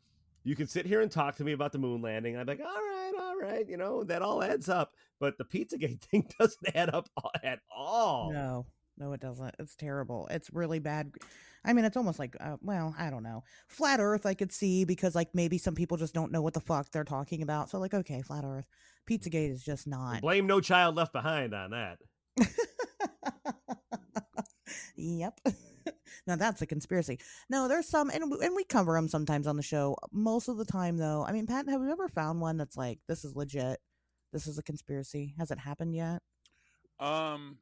you 0.45 0.55
can 0.55 0.67
sit 0.67 0.85
here 0.85 1.01
and 1.01 1.11
talk 1.11 1.35
to 1.37 1.43
me 1.43 1.51
about 1.51 1.71
the 1.71 1.79
moon 1.79 2.01
landing. 2.01 2.37
I'm 2.37 2.45
like, 2.45 2.61
all 2.61 2.65
right, 2.65 3.11
all 3.19 3.35
right, 3.37 3.67
you 3.67 3.77
know 3.77 4.03
that 4.05 4.21
all 4.21 4.43
adds 4.43 4.69
up, 4.69 4.93
but 5.19 5.37
the 5.37 5.43
PizzaGate 5.43 5.99
thing 6.11 6.29
doesn't 6.39 6.75
add 6.75 6.93
up 6.93 7.09
at 7.43 7.59
all. 7.75 8.31
No, 8.31 8.67
no, 8.97 9.11
it 9.13 9.19
doesn't. 9.19 9.55
It's 9.59 9.75
terrible. 9.75 10.27
It's 10.29 10.53
really 10.53 10.79
bad. 10.79 11.11
I 11.65 11.73
mean, 11.73 11.83
it's 11.83 11.97
almost 11.97 12.19
like, 12.19 12.37
uh, 12.39 12.57
well, 12.61 12.95
I 12.97 13.09
don't 13.09 13.23
know. 13.23 13.43
Flat 13.67 13.99
Earth, 13.99 14.27
I 14.27 14.35
could 14.35 14.51
see 14.51 14.85
because, 14.85 15.15
like, 15.15 15.29
maybe 15.33 15.57
some 15.57 15.73
people 15.73 15.97
just 15.97 16.13
don't 16.13 16.31
know 16.31 16.43
what 16.43 16.53
the 16.53 16.59
fuck 16.59 16.91
they're 16.91 17.03
talking 17.03 17.41
about. 17.41 17.71
So, 17.71 17.79
like, 17.79 17.95
okay, 17.95 18.21
Flat 18.21 18.45
Earth. 18.45 18.67
Pizzagate 19.09 19.51
is 19.51 19.63
just 19.63 19.87
not. 19.87 20.21
Blame 20.21 20.45
No 20.45 20.61
Child 20.61 20.95
Left 20.95 21.11
Behind 21.11 21.55
on 21.55 21.71
that. 21.71 21.97
yep. 24.95 25.39
now 26.27 26.35
that's 26.35 26.61
a 26.61 26.65
conspiracy. 26.65 27.19
No, 27.49 27.67
there's 27.67 27.87
some, 27.87 28.09
and 28.09 28.23
and 28.31 28.55
we 28.55 28.63
cover 28.63 28.93
them 28.93 29.07
sometimes 29.07 29.47
on 29.47 29.55
the 29.57 29.63
show. 29.63 29.95
Most 30.11 30.47
of 30.47 30.57
the 30.57 30.65
time, 30.65 30.97
though, 30.97 31.25
I 31.27 31.31
mean, 31.31 31.45
Pat, 31.47 31.67
have 31.69 31.81
you 31.81 31.91
ever 31.91 32.07
found 32.07 32.41
one 32.41 32.57
that's 32.57 32.77
like, 32.77 32.99
this 33.07 33.23
is 33.25 33.35
legit? 33.35 33.79
This 34.33 34.47
is 34.47 34.57
a 34.57 34.63
conspiracy. 34.63 35.33
Has 35.37 35.51
it 35.51 35.59
happened 35.59 35.95
yet? 35.95 36.21
Um. 36.99 37.57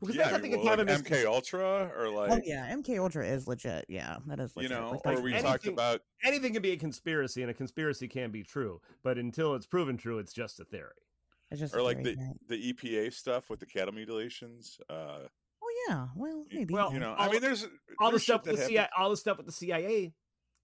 Because 0.00 0.14
Yeah, 0.14 0.24
that's, 0.30 0.36
I 0.36 0.40
think 0.40 0.56
well, 0.56 0.76
like 0.76 0.86
miscon- 0.86 1.06
MK 1.10 1.24
Ultra 1.26 1.90
or 1.98 2.08
like 2.08 2.30
oh 2.30 2.40
yeah, 2.44 2.72
MK 2.72 3.00
Ultra 3.00 3.26
is 3.26 3.48
legit. 3.48 3.84
Yeah, 3.88 4.18
that 4.26 4.38
is 4.38 4.52
you 4.56 4.68
know, 4.68 5.00
Like, 5.04 5.18
or 5.18 5.20
we 5.20 5.32
anything- 5.32 5.50
talked 5.50 5.66
about 5.66 6.02
anything 6.22 6.52
can 6.52 6.62
be 6.62 6.70
a 6.70 6.76
conspiracy, 6.76 7.42
and 7.42 7.50
a 7.50 7.54
conspiracy 7.54 8.06
can 8.06 8.30
be 8.30 8.44
true, 8.44 8.80
but 9.02 9.18
until 9.18 9.54
it's 9.56 9.66
proven 9.66 9.96
true, 9.96 10.18
it's 10.20 10.32
just 10.32 10.60
a 10.60 10.64
theory. 10.64 10.92
it's 11.50 11.58
just 11.58 11.74
or 11.74 11.78
a 11.78 11.82
like 11.82 12.00
theory, 12.04 12.14
the 12.14 12.22
right? 12.22 12.48
the 12.48 12.72
EPA 12.72 13.12
stuff 13.12 13.50
with 13.50 13.58
the 13.58 13.66
cattle 13.66 13.92
mutilations. 13.92 14.78
Uh, 14.88 15.18
Oh 15.22 15.28
yeah, 15.88 16.06
well 16.16 16.44
maybe. 16.52 16.74
well, 16.74 16.92
you 16.92 16.98
know, 17.00 17.14
all- 17.14 17.28
I 17.28 17.32
mean, 17.32 17.40
there's 17.40 17.64
uh, 17.64 17.68
All 17.98 18.08
the 18.08 18.12
there's 18.12 18.22
shit 18.22 18.34
stuff 18.34 18.46
with 18.46 18.56
the 18.58 18.64
CIA, 18.66 18.88
all 18.96 19.10
the 19.10 19.16
stuff 19.16 19.36
with 19.38 19.46
the 19.46 19.52
CIA 19.52 20.12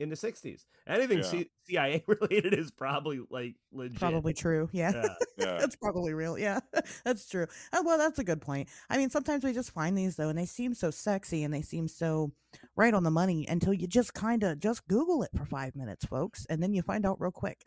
in 0.01 0.09
the 0.09 0.17
60s. 0.17 0.65
Anything 0.89 1.19
Yeah. 1.19 1.25
C- 1.25 1.51
CIA 1.69 2.05
related 2.09 2.53
is 2.55 2.71
probably 2.73 3.21
like 3.31 3.55
legit. 3.73 3.99
Probably 3.99 4.35
true. 4.35 4.69
Yeah. 4.73 4.93
Yeah. 4.95 5.09
Yeah. 5.39 5.59
that's 5.59 5.77
probably 5.77 6.15
real. 6.15 6.39
Yeah, 6.39 6.61
that's 7.05 7.29
true. 7.29 7.47
Oh, 7.73 7.83
well, 7.83 7.99
that's 7.99 8.19
a 8.21 8.25
good 8.25 8.41
point. 8.41 8.69
I 8.89 8.97
mean, 8.99 9.11
sometimes 9.11 9.43
we 9.45 9.53
just 9.53 9.73
find 9.73 9.97
these 9.99 10.17
though, 10.17 10.29
and 10.29 10.39
they 10.39 10.47
seem 10.47 10.75
so 10.75 10.91
sexy 10.91 11.43
and 11.45 11.53
they 11.53 11.63
seem 11.63 11.89
so 11.89 12.33
right 12.77 12.95
on 12.95 13.03
the 13.05 13.11
money 13.11 13.47
until 13.49 13.73
you 13.75 13.87
just 13.87 14.15
kind 14.15 14.43
of 14.43 14.59
just 14.59 14.87
Google 14.89 15.23
it 15.23 15.31
for 15.37 15.45
five 15.45 15.75
minutes, 15.77 16.05
folks, 16.05 16.47
and 16.49 16.63
then 16.63 16.73
you 16.73 16.83
find 16.83 17.05
out 17.07 17.21
real 17.21 17.31
quick. 17.31 17.61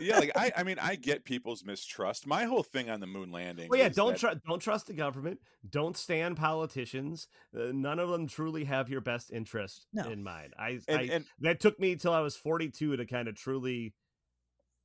yeah, 0.00 0.18
like 0.18 0.32
I, 0.36 0.52
I 0.56 0.62
mean, 0.64 0.78
I 0.80 0.96
get 0.96 1.24
people's 1.24 1.64
mistrust. 1.64 2.26
My 2.26 2.44
whole 2.44 2.62
thing 2.62 2.90
on 2.90 3.00
the 3.00 3.06
moon 3.06 3.32
landing. 3.32 3.68
Well, 3.68 3.78
yeah, 3.78 3.88
don't 3.88 4.12
that- 4.12 4.18
trust 4.20 4.38
don't 4.48 4.60
trust 4.60 4.86
the 4.86 4.94
government. 4.94 5.40
Don't 5.68 5.96
stand 5.96 6.36
politicians. 6.36 7.28
Uh, 7.56 7.72
none 7.72 7.98
of 7.98 8.08
them 8.08 8.26
truly 8.26 8.64
have 8.64 8.88
your 8.88 9.00
best 9.00 9.30
interest 9.32 9.86
No. 9.92 10.08
in 10.10 10.22
mind. 10.22 10.54
I, 10.58 10.78
And, 10.88 10.98
I 10.98 11.02
and 11.12 11.24
that 11.40 11.60
took 11.60 11.78
me 11.80 11.96
till 11.96 12.12
I 12.12 12.20
was 12.20 12.36
42 12.36 12.96
to 12.96 13.06
kind 13.06 13.28
of 13.28 13.34
truly 13.34 13.94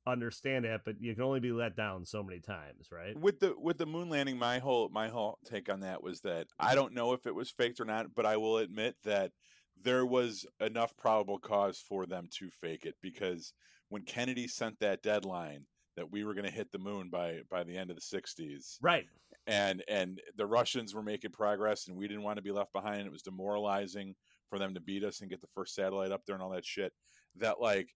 understand 0.06 0.64
it, 0.64 0.80
but 0.84 1.00
you 1.00 1.14
can 1.14 1.22
only 1.22 1.40
be 1.40 1.52
let 1.52 1.76
down 1.76 2.04
so 2.04 2.22
many 2.22 2.40
times, 2.40 2.88
right? 2.90 3.18
with 3.18 3.40
the 3.40 3.54
with 3.58 3.78
the 3.78 3.86
moon 3.86 4.08
landing, 4.08 4.38
my 4.38 4.58
whole 4.58 4.88
my 4.88 5.08
whole 5.08 5.38
take 5.44 5.70
on 5.70 5.80
that 5.80 6.02
was 6.02 6.20
that 6.20 6.46
I 6.58 6.66
mm-hmm. 6.66 6.76
don't 6.76 6.94
know 6.94 7.12
if 7.12 7.26
it 7.26 7.34
was 7.34 7.50
faked 7.50 7.80
or 7.80 7.84
not, 7.84 8.14
but 8.14 8.26
I 8.26 8.36
will 8.36 8.58
admit 8.58 8.96
that 9.04 9.32
there 9.82 10.06
was 10.06 10.46
enough 10.60 10.96
probable 10.96 11.38
cause 11.38 11.82
for 11.88 12.06
them 12.06 12.28
to 12.38 12.50
fake 12.50 12.84
it 12.84 12.94
because 13.02 13.52
when 13.88 14.02
Kennedy 14.02 14.46
sent 14.46 14.78
that 14.80 15.02
deadline 15.02 15.66
that 15.96 16.10
we 16.10 16.24
were 16.24 16.34
going 16.34 16.46
to 16.46 16.50
hit 16.50 16.70
the 16.72 16.78
moon 16.78 17.08
by 17.10 17.40
by 17.50 17.64
the 17.64 17.76
end 17.76 17.90
of 17.90 17.96
the 17.96 18.02
60s 18.02 18.78
Right. 18.80 19.06
and 19.46 19.82
and 19.88 20.20
the 20.36 20.46
Russians 20.46 20.94
were 20.94 21.02
making 21.02 21.32
progress 21.32 21.88
and 21.88 21.96
we 21.96 22.08
didn't 22.08 22.22
want 22.22 22.36
to 22.36 22.42
be 22.42 22.52
left 22.52 22.72
behind 22.72 23.06
it 23.06 23.12
was 23.12 23.22
demoralizing 23.22 24.14
for 24.48 24.58
them 24.58 24.74
to 24.74 24.80
beat 24.80 25.04
us 25.04 25.20
and 25.20 25.30
get 25.30 25.40
the 25.40 25.46
first 25.48 25.74
satellite 25.74 26.12
up 26.12 26.22
there 26.26 26.34
and 26.34 26.42
all 26.42 26.50
that 26.50 26.64
shit 26.66 26.92
that 27.36 27.60
like 27.60 27.88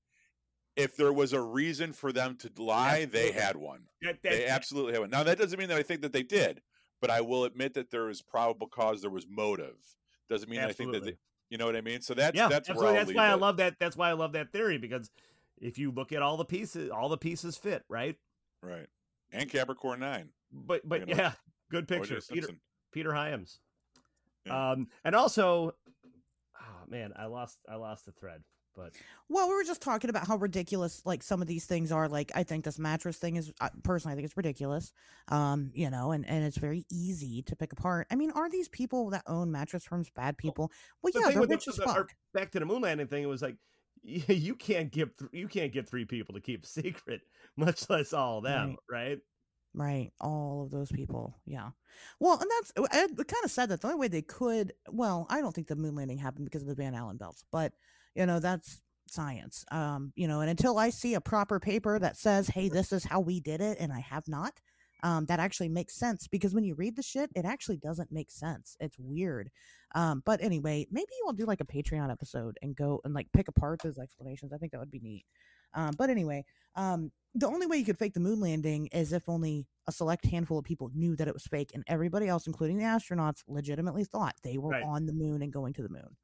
if 0.76 0.96
there 0.96 1.12
was 1.12 1.32
a 1.32 1.40
reason 1.40 1.92
for 1.92 2.12
them 2.12 2.36
to 2.36 2.50
lie 2.62 3.04
they 3.04 3.32
had 3.32 3.56
one 3.56 3.80
That, 4.02 4.22
they 4.22 4.46
absolutely 4.46 4.92
have 4.92 5.02
one 5.02 5.10
now 5.10 5.22
that 5.22 5.38
doesn't 5.38 5.58
mean 5.58 5.68
that 5.68 5.78
I 5.78 5.82
think 5.82 6.02
that 6.02 6.12
they 6.12 6.22
did 6.22 6.62
but 7.00 7.10
I 7.10 7.20
will 7.20 7.44
admit 7.44 7.74
that 7.74 7.90
there 7.90 8.08
is 8.08 8.22
probable 8.22 8.66
cause 8.66 9.00
there 9.00 9.10
was 9.10 9.26
motive 9.28 9.76
doesn't 10.28 10.48
mean 10.48 10.60
I 10.60 10.72
think 10.72 10.92
that 10.92 11.04
they, 11.04 11.16
you 11.50 11.58
know 11.58 11.66
what 11.66 11.76
I 11.76 11.80
mean 11.80 12.00
so 12.00 12.14
that's 12.14 12.36
yeah, 12.36 12.48
that's 12.48 12.68
absolutely. 12.68 12.98
That's 12.98 13.14
why 13.14 13.28
I 13.28 13.34
love 13.34 13.58
that. 13.58 13.76
That's 13.78 13.96
why 13.96 14.10
I 14.10 14.14
love 14.14 14.32
that 14.32 14.52
theory 14.52 14.78
because 14.78 15.10
if 15.58 15.78
you 15.78 15.90
look 15.90 16.12
at 16.12 16.22
all 16.22 16.36
the 16.36 16.44
pieces, 16.44 16.90
all 16.90 17.08
the 17.08 17.16
pieces 17.16 17.56
fit, 17.56 17.84
right? 17.88 18.16
right 18.62 18.86
and 19.32 19.50
Capricorn 19.50 20.00
9 20.00 20.28
But 20.52 20.88
but 20.88 21.00
You 21.00 21.14
know, 21.14 21.22
yeah, 21.22 21.32
good 21.70 21.88
picture, 21.88 22.20
Peter 22.30 22.48
Peter 22.92 23.12
Hyams. 23.12 23.60
Yeah. 24.44 24.72
Um, 24.72 24.88
and 25.04 25.14
also, 25.14 25.74
oh 26.60 26.88
man, 26.88 27.12
I 27.16 27.26
lost 27.26 27.58
I 27.68 27.76
lost 27.76 28.06
the 28.06 28.12
thread. 28.12 28.42
But 28.76 28.92
Well, 29.28 29.48
we 29.48 29.54
were 29.54 29.64
just 29.64 29.80
talking 29.80 30.10
about 30.10 30.26
how 30.26 30.36
ridiculous 30.36 31.02
like 31.04 31.22
some 31.22 31.40
of 31.40 31.48
these 31.48 31.64
things 31.64 31.90
are. 31.90 32.08
Like, 32.08 32.30
I 32.34 32.42
think 32.42 32.64
this 32.64 32.78
mattress 32.78 33.16
thing 33.16 33.36
is 33.36 33.52
uh, 33.60 33.70
personally, 33.82 34.12
I 34.12 34.16
think 34.16 34.26
it's 34.26 34.36
ridiculous. 34.36 34.92
Um, 35.28 35.70
you 35.74 35.90
know, 35.90 36.12
and 36.12 36.28
and 36.28 36.44
it's 36.44 36.58
very 36.58 36.84
easy 36.90 37.42
to 37.42 37.56
pick 37.56 37.72
apart. 37.72 38.06
I 38.10 38.16
mean, 38.16 38.30
are 38.32 38.50
these 38.50 38.68
people 38.68 39.10
that 39.10 39.22
own 39.26 39.50
mattress 39.50 39.84
firms 39.84 40.10
bad 40.10 40.36
people? 40.36 40.70
Well, 41.02 41.12
the 41.12 41.20
yeah, 41.20 41.30
they're 41.30 41.40
with 41.40 41.50
rich 41.50 41.68
as 41.68 41.76
fuck. 41.76 42.14
back 42.34 42.50
to 42.52 42.60
the 42.60 42.66
moon 42.66 42.82
landing 42.82 43.06
thing, 43.06 43.22
it 43.22 43.26
was 43.26 43.42
like 43.42 43.56
you 44.02 44.54
can't 44.54 44.92
get 44.92 45.18
th- 45.18 45.30
you 45.32 45.48
can't 45.48 45.72
get 45.72 45.88
three 45.88 46.04
people 46.04 46.34
to 46.34 46.40
keep 46.40 46.64
secret, 46.66 47.22
much 47.56 47.88
less 47.90 48.12
all 48.12 48.38
of 48.38 48.44
them, 48.44 48.76
right? 48.90 49.18
Right, 49.74 50.10
all 50.20 50.62
of 50.62 50.70
those 50.70 50.90
people. 50.90 51.36
Yeah. 51.44 51.70
Well, 52.18 52.38
and 52.40 52.50
that's 52.50 52.72
I 52.94 53.06
kind 53.08 53.44
of 53.44 53.50
said 53.50 53.68
that 53.70 53.80
the 53.80 53.88
only 53.88 53.98
way 53.98 54.08
they 54.08 54.22
could. 54.22 54.72
Well, 54.90 55.26
I 55.28 55.40
don't 55.40 55.54
think 55.54 55.66
the 55.66 55.76
moon 55.76 55.94
landing 55.94 56.18
happened 56.18 56.46
because 56.46 56.62
of 56.62 56.68
the 56.68 56.74
Van 56.74 56.94
Allen 56.94 57.16
belts, 57.16 57.44
but 57.50 57.72
you 58.16 58.26
know 58.26 58.40
that's 58.40 58.80
science. 59.08 59.64
Um, 59.70 60.12
you 60.16 60.26
know, 60.26 60.40
and 60.40 60.50
until 60.50 60.78
I 60.78 60.90
see 60.90 61.14
a 61.14 61.20
proper 61.20 61.60
paper 61.60 61.98
that 61.98 62.16
says, 62.16 62.48
"Hey, 62.48 62.68
this 62.68 62.92
is 62.92 63.04
how 63.04 63.20
we 63.20 63.40
did 63.40 63.60
it," 63.60 63.78
and 63.78 63.92
I 63.92 64.00
have 64.00 64.26
not, 64.26 64.60
um, 65.04 65.26
that 65.26 65.38
actually 65.38 65.68
makes 65.68 65.94
sense 65.94 66.26
because 66.26 66.54
when 66.54 66.64
you 66.64 66.74
read 66.74 66.96
the 66.96 67.02
shit, 67.02 67.30
it 67.36 67.44
actually 67.44 67.76
doesn't 67.76 68.10
make 68.10 68.30
sense. 68.30 68.76
It's 68.80 68.98
weird. 68.98 69.50
Um, 69.94 70.22
but 70.26 70.42
anyway, 70.42 70.86
maybe 70.90 71.12
we'll 71.22 71.34
do 71.34 71.46
like 71.46 71.60
a 71.60 71.64
Patreon 71.66 72.10
episode 72.10 72.58
and 72.62 72.74
go 72.74 73.00
and 73.04 73.14
like 73.14 73.30
pick 73.32 73.46
apart 73.48 73.80
those 73.82 73.98
explanations. 73.98 74.52
I 74.52 74.58
think 74.58 74.72
that 74.72 74.80
would 74.80 74.90
be 74.90 75.00
neat. 75.00 75.24
Um, 75.74 75.92
but 75.98 76.10
anyway, 76.10 76.44
um, 76.74 77.12
the 77.34 77.46
only 77.46 77.66
way 77.66 77.76
you 77.76 77.84
could 77.84 77.98
fake 77.98 78.14
the 78.14 78.20
moon 78.20 78.40
landing 78.40 78.86
is 78.88 79.12
if 79.12 79.28
only 79.28 79.66
a 79.86 79.92
select 79.92 80.24
handful 80.26 80.58
of 80.58 80.64
people 80.64 80.90
knew 80.94 81.14
that 81.16 81.28
it 81.28 81.34
was 81.34 81.46
fake, 81.46 81.70
and 81.74 81.84
everybody 81.86 82.26
else, 82.26 82.46
including 82.46 82.78
the 82.78 82.84
astronauts, 82.84 83.42
legitimately 83.46 84.04
thought 84.04 84.34
they 84.42 84.58
were 84.58 84.70
Right. 84.70 84.82
on 84.84 85.06
the 85.06 85.12
moon 85.12 85.42
and 85.42 85.52
going 85.52 85.74
to 85.74 85.82
the 85.82 85.88
moon. 85.90 86.16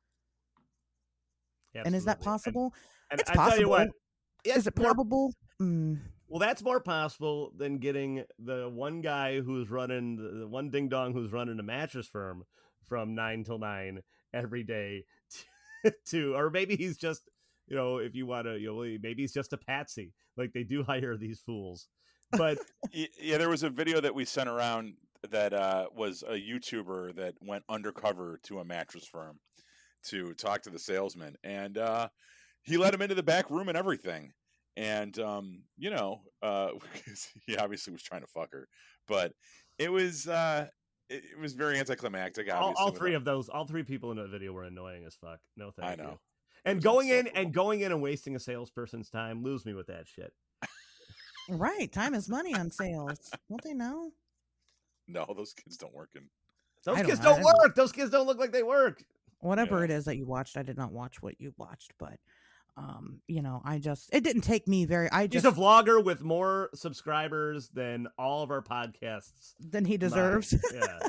And 1.74 1.94
is 1.94 2.04
that 2.04 2.20
possible? 2.20 2.74
And, 3.10 3.20
It's 3.20 3.30
and 3.30 3.38
I 3.40 3.48
tell 3.50 3.58
you 3.60 3.68
what, 3.68 3.78
possible. 3.78 3.96
yeah, 4.44 4.56
is 4.56 4.66
it 4.66 4.74
probable? 4.74 5.32
Mm, 5.60 5.98
Well, 6.28 6.38
that's 6.40 6.62
more 6.62 6.80
possible 6.80 7.52
than 7.56 7.78
getting 7.78 8.24
the 8.38 8.68
one 8.68 9.00
guy 9.02 9.40
who's 9.40 9.70
running 9.70 10.16
the 10.16 10.40
the 10.40 10.48
one 10.48 10.70
ding 10.70 10.88
dong 10.88 11.12
who's 11.12 11.32
running 11.32 11.58
a 11.58 11.62
mattress 11.62 12.06
firm 12.08 12.44
from 12.82 13.14
nine 13.14 13.44
till 13.44 13.58
nine 13.58 14.00
every 14.34 14.62
day 14.62 15.04
to, 15.84 15.92
to 16.06 16.34
or 16.34 16.50
maybe 16.50 16.74
he's 16.76 16.96
just 16.96 17.28
you 17.68 17.76
know 17.76 17.98
if 17.98 18.14
you 18.14 18.26
want 18.26 18.46
to 18.46 18.58
you 18.58 18.68
know 18.74 18.98
maybe 19.02 19.22
he's 19.22 19.32
just 19.32 19.52
a 19.52 19.58
patsy 19.58 20.12
like 20.36 20.52
they 20.52 20.62
do 20.64 20.82
hire 20.86 21.16
these 21.16 21.38
fools 21.40 21.86
but 22.32 22.58
Yeah, 22.92 23.38
there 23.38 23.50
was 23.50 23.62
a 23.62 23.70
video 23.70 24.00
that 24.00 24.14
we 24.14 24.24
sent 24.24 24.48
around 24.48 24.94
that 25.30 25.52
uh, 25.52 25.86
was 25.94 26.22
a 26.26 26.32
YouTuber 26.34 27.14
that 27.16 27.34
went 27.42 27.62
undercover 27.68 28.40
to 28.44 28.58
a 28.58 28.64
mattress 28.64 29.06
firm 29.06 29.38
to 30.04 30.34
talk 30.34 30.62
to 30.62 30.70
the 30.70 30.78
salesman, 30.78 31.36
and 31.44 31.78
uh, 31.78 32.08
he 32.62 32.76
let 32.76 32.94
him 32.94 33.02
into 33.02 33.14
the 33.14 33.22
back 33.22 33.50
room 33.50 33.68
and 33.68 33.76
everything. 33.78 34.32
And 34.76 35.18
um, 35.18 35.62
you 35.76 35.90
know, 35.90 36.22
uh, 36.42 36.68
'cause 37.06 37.28
he 37.46 37.56
obviously 37.56 37.92
was 37.92 38.02
trying 38.02 38.22
to 38.22 38.26
fuck 38.26 38.50
her, 38.52 38.68
but 39.08 39.32
it 39.78 39.90
was 39.90 40.26
uh, 40.28 40.66
it, 41.10 41.22
it 41.32 41.38
was 41.38 41.52
very 41.54 41.78
anticlimactic. 41.78 42.52
all, 42.52 42.72
all 42.76 42.90
three 42.90 43.14
of 43.14 43.24
those 43.24 43.48
all 43.48 43.66
three 43.66 43.82
people 43.82 44.10
in 44.12 44.16
that 44.16 44.28
video 44.30 44.52
were 44.52 44.64
annoying 44.64 45.04
as 45.06 45.14
fuck 45.16 45.40
no 45.56 45.70
thank 45.70 46.00
I 46.00 46.02
you 46.04 46.18
and 46.64 46.76
was 46.76 46.84
going 46.84 47.08
in 47.08 47.14
insufferable. 47.26 47.40
and 47.42 47.54
going 47.54 47.80
in 47.80 47.92
and 47.92 48.00
wasting 48.00 48.36
a 48.36 48.40
salesperson's 48.40 49.10
time 49.10 49.42
lose 49.42 49.66
me 49.66 49.74
with 49.74 49.88
that 49.88 50.06
shit 50.08 50.32
right, 51.48 51.90
time 51.92 52.14
is 52.14 52.28
money 52.28 52.54
on 52.54 52.70
sales. 52.70 53.30
Don't 53.48 53.62
they 53.64 53.74
know? 53.74 54.12
No, 55.08 55.26
those 55.36 55.52
kids 55.52 55.76
don't 55.76 55.92
work 55.92 56.10
in. 56.14 56.22
those 56.84 56.96
don't 56.98 57.06
kids 57.06 57.18
know, 57.20 57.30
don't 57.34 57.42
don't- 57.42 57.62
work 57.64 57.74
those 57.74 57.92
kids 57.92 58.10
don't 58.10 58.26
look 58.26 58.38
like 58.38 58.52
they 58.52 58.62
work 58.62 59.02
Whatever 59.42 59.78
Yeah. 59.78 59.84
it 59.84 59.90
is 59.90 60.04
that 60.06 60.16
you 60.16 60.24
watched, 60.26 60.56
I 60.56 60.62
did 60.62 60.76
not 60.78 60.92
watch 60.92 61.20
what 61.22 61.38
you 61.40 61.52
watched, 61.58 61.92
but 61.98 62.18
um, 62.76 63.20
you 63.28 63.42
know, 63.42 63.60
I 63.64 63.78
just 63.78 64.08
it 64.14 64.24
didn't 64.24 64.42
take 64.42 64.66
me 64.66 64.86
very. 64.86 65.10
I 65.10 65.22
He's 65.22 65.42
just 65.42 65.44
a 65.46 65.52
vlogger 65.52 66.02
with 66.02 66.22
more 66.22 66.70
subscribers 66.74 67.68
than 67.68 68.06
all 68.18 68.42
of 68.42 68.50
our 68.50 68.62
podcasts. 68.62 69.52
than 69.60 69.84
he 69.84 69.98
combined. 69.98 70.40
deserves. 70.40 70.54
Yeah. 70.74 70.98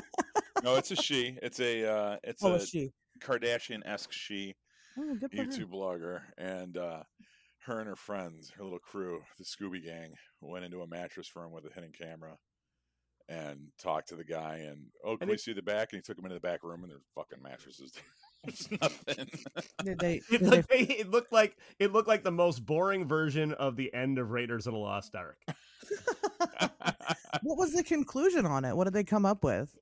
No, 0.62 0.76
it's 0.76 0.90
a 0.90 0.96
she. 0.96 1.36
It's 1.42 1.60
a 1.60 1.86
uh, 1.86 2.16
it's 2.24 2.42
oh, 2.42 2.52
a 2.52 2.54
is 2.54 2.70
she? 2.70 2.92
Kardashian 3.20 3.82
esque 3.84 4.12
she. 4.12 4.54
Oh, 4.98 5.14
good 5.20 5.30
her. 5.34 5.44
YouTube 5.44 5.70
blogger, 5.70 6.22
and 6.38 6.78
uh, 6.78 7.02
her 7.66 7.80
and 7.80 7.88
her 7.88 7.96
friends, 7.96 8.50
her 8.56 8.64
little 8.64 8.78
crew, 8.78 9.20
the 9.36 9.44
Scooby 9.44 9.84
Gang, 9.84 10.14
went 10.40 10.64
into 10.64 10.80
a 10.80 10.86
mattress 10.86 11.28
firm 11.28 11.52
with 11.52 11.66
a 11.66 11.74
hidden 11.74 11.92
camera 11.92 12.38
and 13.28 13.68
talked 13.78 14.08
to 14.08 14.16
the 14.16 14.24
guy. 14.24 14.64
And 14.66 14.86
oh, 15.04 15.16
can 15.18 15.24
And 15.24 15.28
we 15.28 15.34
it- 15.34 15.40
see 15.40 15.52
the 15.52 15.60
back? 15.60 15.92
And 15.92 15.98
he 15.98 16.02
took 16.02 16.16
him 16.18 16.24
into 16.24 16.36
the 16.36 16.40
back 16.40 16.62
room, 16.62 16.82
and 16.82 16.90
there's 16.90 17.02
fucking 17.14 17.42
mattresses. 17.42 17.92
There. 18.44 18.78
Nothing. 18.82 19.28
Did 19.84 19.98
they? 19.98 20.14
It 20.30 20.38
Did 20.38 20.40
they 20.40 20.46
looked, 20.56 20.70
it 20.72 21.10
looked 21.10 21.32
like 21.32 21.56
it 21.78 21.92
looked 21.92 22.08
like 22.08 22.24
the 22.24 22.30
most 22.32 22.64
boring 22.64 23.06
version 23.06 23.52
of 23.52 23.76
the 23.76 23.92
end 23.94 24.18
of 24.18 24.30
Raiders 24.30 24.66
of 24.66 24.72
the 24.72 24.78
Lost 24.78 25.14
Ark. 25.14 25.38
what 27.42 27.58
was 27.58 27.72
the 27.72 27.82
conclusion 27.84 28.46
on 28.46 28.64
it? 28.64 28.76
What 28.76 28.84
did 28.84 28.94
they 28.94 29.04
come 29.04 29.26
up 29.26 29.44
with? 29.44 29.76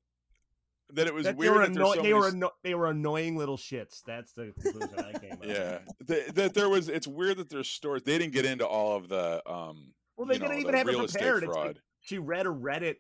that 0.95 1.07
it 1.07 1.15
was 1.15 1.25
That 1.25 1.39
they 1.39 1.49
weird 1.49 1.55
were, 1.55 1.63
anno- 1.63 1.85
so 1.87 1.95
they, 1.95 2.03
many 2.03 2.13
were 2.15 2.29
anno- 2.29 2.51
they 2.63 2.75
were 2.75 2.91
annoying 2.91 3.37
little 3.37 3.57
shits. 3.57 4.03
That's 4.07 4.33
the 4.33 4.53
conclusion 4.61 4.91
I 4.99 5.19
came 5.19 5.33
up. 5.33 5.39
yeah, 5.45 5.79
that, 6.07 6.35
that 6.35 6.55
there 6.55 6.69
was. 6.69 6.89
It's 6.91 7.07
weird 7.07 7.39
that 7.39 7.49
there's 7.49 7.69
stores. 7.69 8.03
They 8.03 8.19
didn't 8.19 8.35
get 8.35 8.45
into 8.45 8.67
all 8.67 8.97
of 8.97 9.09
the. 9.09 9.43
um 9.51 9.95
Well, 10.17 10.27
they 10.27 10.39
didn't 10.39 10.59
even 10.59 10.73
the 10.73 10.79
have 10.79 10.89
it 10.89 10.91
real 10.91 11.05
estate 11.05 11.21
prepared. 11.21 11.43
It's 11.45 11.53
like 11.55 11.65
fraud. 11.65 11.81
she 12.01 12.19
read 12.19 12.47
a 12.47 12.51
Reddit 12.51 12.97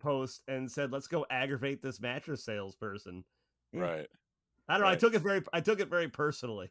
post 0.00 0.40
and 0.48 0.70
said, 0.70 0.90
"Let's 0.90 1.06
go 1.06 1.26
aggravate 1.28 1.82
this 1.82 2.00
mattress 2.00 2.44
salesperson." 2.44 3.24
Right. 3.74 4.06
I 4.68 4.74
don't 4.78 4.86
know. 4.86 4.92
I 4.92 4.96
took 4.96 5.14
it 5.14 5.20
very. 5.20 5.42
I 5.52 5.60
took 5.60 5.80
it 5.80 5.88
very 5.88 6.08
personally. 6.08 6.70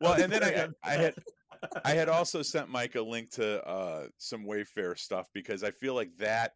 Well, 0.00 0.14
and 0.14 0.32
then 0.32 0.44
I, 0.44 0.68
I 0.88 0.92
had 0.92 1.14
I 1.84 1.90
had 1.92 2.08
also 2.08 2.42
sent 2.42 2.68
Mike 2.68 2.94
a 2.94 3.02
link 3.02 3.30
to 3.32 3.66
uh, 3.66 4.06
some 4.18 4.44
Wayfair 4.44 4.98
stuff 4.98 5.28
because 5.32 5.62
I 5.62 5.70
feel 5.70 5.94
like 5.94 6.10
that 6.18 6.54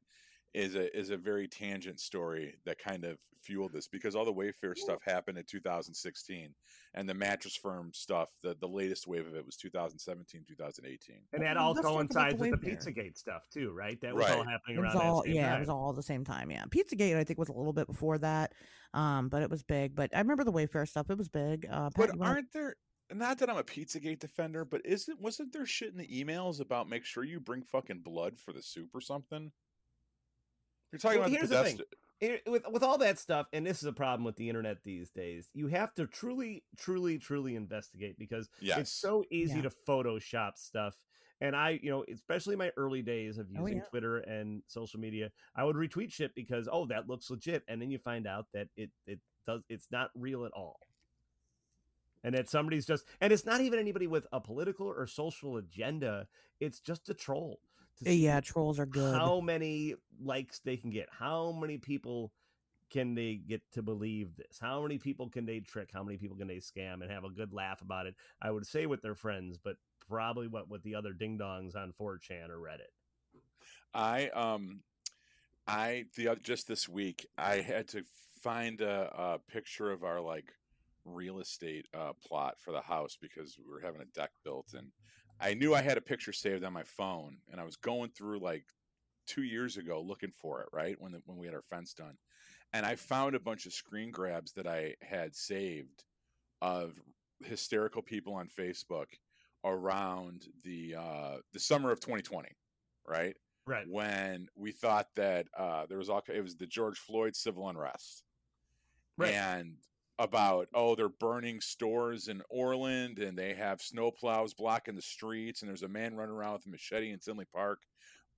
is 0.54 0.74
a 0.76 0.96
is 0.96 1.10
a 1.10 1.16
very 1.16 1.48
tangent 1.48 2.00
story 2.00 2.54
that 2.64 2.78
kind 2.78 3.04
of 3.04 3.18
fueled 3.42 3.72
this 3.72 3.88
because 3.88 4.14
all 4.16 4.24
the 4.24 4.32
Wayfair 4.32 4.74
stuff 4.74 5.00
happened 5.04 5.36
in 5.36 5.44
2016 5.44 6.54
and 6.94 7.06
the 7.08 7.12
mattress 7.12 7.56
firm 7.56 7.90
stuff 7.92 8.30
the 8.42 8.56
the 8.60 8.66
latest 8.68 9.06
wave 9.06 9.26
of 9.26 9.34
it 9.34 9.44
was 9.44 9.56
2017 9.56 10.44
2018 10.48 11.16
And 11.32 11.42
that 11.42 11.56
all 11.58 11.72
let's 11.72 11.86
coincides 11.86 12.38
the 12.38 12.50
with 12.50 12.60
the 12.62 12.70
Pizzagate 12.70 13.18
stuff 13.18 13.46
too, 13.52 13.72
right? 13.72 14.00
That 14.00 14.14
was 14.14 14.30
all 14.30 14.44
happening 14.44 14.78
It 14.78 14.80
around 14.80 14.94
was 14.94 15.02
all 15.04 15.22
that 15.22 15.26
same 15.26 15.34
yeah, 15.34 15.48
time. 15.48 15.56
it 15.56 15.60
was 15.60 15.68
all 15.68 15.92
the 15.92 16.02
same 16.02 16.24
time. 16.24 16.50
Yeah, 16.50 16.64
Pizzagate 16.66 17.16
I 17.16 17.24
think 17.24 17.38
was 17.38 17.50
a 17.50 17.52
little 17.52 17.72
bit 17.74 17.86
before 17.86 18.16
that, 18.18 18.52
um, 18.94 19.28
but 19.28 19.42
it 19.42 19.50
was 19.50 19.62
big. 19.62 19.94
But 19.94 20.14
I 20.14 20.20
remember 20.20 20.44
the 20.44 20.52
Wayfair 20.52 20.88
stuff; 20.88 21.10
it 21.10 21.18
was 21.18 21.28
big. 21.28 21.66
Uh, 21.70 21.90
Pat, 21.90 21.92
but 21.96 22.12
you 22.14 22.18
wanna- 22.18 22.30
aren't 22.32 22.52
there 22.52 22.76
not 23.12 23.38
that 23.38 23.50
I'm 23.50 23.58
a 23.58 23.62
Pizzagate 23.62 24.20
defender, 24.20 24.64
but 24.64 24.80
isn't 24.86 25.20
wasn't 25.20 25.52
there 25.52 25.66
shit 25.66 25.90
in 25.92 25.98
the 25.98 26.08
emails 26.08 26.60
about 26.60 26.88
make 26.88 27.04
sure 27.04 27.22
you 27.24 27.38
bring 27.40 27.62
fucking 27.62 28.00
blood 28.00 28.38
for 28.38 28.52
the 28.54 28.62
soup 28.62 28.94
or 28.94 29.02
something? 29.02 29.52
You're 30.94 31.00
talking 31.00 31.18
Well, 31.18 31.26
about 31.28 31.36
here's 31.36 31.50
the 31.50 31.56
the 31.56 31.64
thing. 31.64 31.80
it, 32.20 32.42
with 32.46 32.62
with 32.70 32.84
all 32.84 32.98
that 32.98 33.18
stuff, 33.18 33.48
and 33.52 33.66
this 33.66 33.78
is 33.82 33.88
a 33.88 33.92
problem 33.92 34.22
with 34.22 34.36
the 34.36 34.48
internet 34.48 34.84
these 34.84 35.10
days. 35.10 35.50
You 35.52 35.66
have 35.66 35.92
to 35.94 36.06
truly, 36.06 36.62
truly, 36.76 37.18
truly 37.18 37.56
investigate 37.56 38.16
because 38.16 38.48
Yes. 38.60 38.78
it's 38.78 38.92
so 38.92 39.24
easy 39.28 39.56
Yeah. 39.56 39.62
to 39.62 39.70
Photoshop 39.70 40.56
stuff. 40.56 40.94
And 41.40 41.56
I, 41.56 41.80
you 41.82 41.90
know, 41.90 42.04
especially 42.12 42.54
my 42.54 42.70
early 42.76 43.02
days 43.02 43.38
of 43.38 43.48
Oh, 43.56 43.62
using 43.62 43.78
yeah. 43.78 43.84
Twitter 43.86 44.18
and 44.18 44.62
social 44.68 45.00
media, 45.00 45.32
I 45.56 45.64
would 45.64 45.74
retweet 45.74 46.12
shit 46.12 46.32
because 46.36 46.68
oh, 46.70 46.86
that 46.86 47.08
looks 47.08 47.28
legit, 47.28 47.64
and 47.66 47.82
then 47.82 47.90
you 47.90 47.98
find 47.98 48.28
out 48.28 48.46
that 48.52 48.68
it 48.76 48.90
it 49.08 49.18
does 49.44 49.62
it's 49.68 49.88
not 49.90 50.10
real 50.14 50.44
at 50.44 50.52
all. 50.52 50.78
And 52.22 52.34
that 52.36 52.48
somebody's 52.48 52.86
just, 52.86 53.04
and 53.20 53.32
it's 53.32 53.44
not 53.44 53.60
even 53.62 53.80
anybody 53.80 54.06
with 54.06 54.26
a 54.32 54.40
political 54.40 54.86
or 54.86 55.06
social 55.08 55.56
agenda. 55.56 56.28
It's 56.60 56.78
just 56.78 57.10
a 57.10 57.14
troll. 57.14 57.60
To 57.98 58.04
see 58.04 58.24
Yeah, 58.24 58.40
trolls 58.40 58.78
are 58.78 58.86
good. 58.86 59.14
how 59.14 59.40
many 59.40 59.94
likes 60.22 60.60
they 60.60 60.76
can 60.76 60.90
get 60.90 61.08
how 61.10 61.52
many 61.52 61.78
people 61.78 62.32
can 62.90 63.14
they 63.14 63.34
get 63.34 63.62
to 63.72 63.82
believe 63.82 64.36
this 64.36 64.58
how 64.60 64.80
many 64.82 64.98
people 64.98 65.28
can 65.28 65.46
they 65.46 65.58
trick 65.60 65.90
how 65.92 66.02
many 66.02 66.16
people 66.18 66.36
can 66.36 66.46
they 66.46 66.56
scam 66.58 67.02
and 67.02 67.10
have 67.10 67.24
a 67.24 67.30
good 67.30 67.52
laugh 67.52 67.80
about 67.82 68.06
it 68.06 68.14
i 68.40 68.50
would 68.50 68.66
say 68.66 68.86
with 68.86 69.02
their 69.02 69.14
friends 69.14 69.58
but 69.58 69.76
probably 70.08 70.46
what 70.46 70.68
with 70.68 70.82
the 70.82 70.94
other 70.94 71.12
ding 71.12 71.38
dongs 71.38 71.74
on 71.74 71.92
4chan 72.00 72.50
or 72.50 72.58
reddit 72.58 72.92
I 73.94 74.28
um 74.28 74.80
I 75.66 76.04
the 76.16 76.36
just 76.42 76.68
this 76.68 76.88
week 76.88 77.26
I 77.38 77.56
had 77.56 77.88
to 77.88 78.04
find 78.42 78.80
a, 78.80 79.10
a 79.16 79.38
picture 79.50 79.90
of 79.90 80.04
our 80.04 80.20
like 80.20 80.52
real 81.04 81.38
estate 81.38 81.86
uh, 81.94 82.12
plot 82.26 82.56
for 82.58 82.72
the 82.72 82.80
house 82.80 83.16
because 83.20 83.56
we 83.58 83.70
were 83.70 83.80
having 83.80 84.00
a 84.00 84.04
deck 84.06 84.30
built 84.44 84.74
and 84.76 84.88
I 85.40 85.54
knew 85.54 85.74
I 85.74 85.82
had 85.82 85.98
a 85.98 86.02
picture 86.02 86.32
saved 86.32 86.64
on 86.64 86.72
my 86.72 86.84
phone 86.84 87.38
and 87.50 87.60
I 87.60 87.64
was 87.64 87.76
going 87.76 88.10
through 88.10 88.38
like 88.40 88.64
two 89.26 89.42
years 89.42 89.76
ago 89.76 90.00
looking 90.00 90.30
for 90.30 90.60
it 90.62 90.68
right 90.72 90.96
when 91.00 91.12
the, 91.12 91.20
when 91.26 91.38
we 91.38 91.46
had 91.46 91.54
our 91.54 91.62
fence 91.62 91.94
done 91.94 92.16
and 92.72 92.84
I 92.84 92.94
found 92.96 93.34
a 93.34 93.40
bunch 93.40 93.66
of 93.66 93.72
screen 93.72 94.10
grabs 94.10 94.52
that 94.52 94.66
I 94.66 94.94
had 95.02 95.34
saved 95.34 96.04
of 96.60 97.00
hysterical 97.42 98.02
people 98.02 98.34
on 98.34 98.48
Facebook 98.48 99.06
around 99.64 100.46
the 100.62 100.94
uh, 100.98 101.36
the 101.52 101.58
summer 101.60 101.90
of 101.90 102.00
2020 102.00 102.48
right 103.06 103.34
right 103.66 103.86
when 103.88 104.46
we 104.56 104.72
thought 104.72 105.08
that 105.16 105.46
uh, 105.56 105.86
there 105.86 105.98
was 105.98 106.10
all 106.10 106.22
it 106.32 106.42
was 106.42 106.56
the 106.56 106.66
George 106.66 106.98
Floyd 106.98 107.34
civil 107.34 107.68
unrest, 107.68 108.22
Right. 109.16 109.32
and 109.32 109.76
about 110.18 110.68
oh 110.74 110.94
they're 110.94 111.08
burning 111.08 111.60
stores 111.60 112.28
in 112.28 112.40
Orland 112.48 113.18
and 113.18 113.36
they 113.36 113.52
have 113.54 113.80
snowplows 113.80 114.56
blocking 114.56 114.94
the 114.94 115.02
streets 115.02 115.62
and 115.62 115.68
there's 115.68 115.82
a 115.82 115.88
man 115.88 116.14
running 116.14 116.34
around 116.34 116.52
with 116.54 116.66
a 116.66 116.70
machete 116.70 117.10
in 117.10 117.18
Tinley 117.18 117.46
Park, 117.52 117.80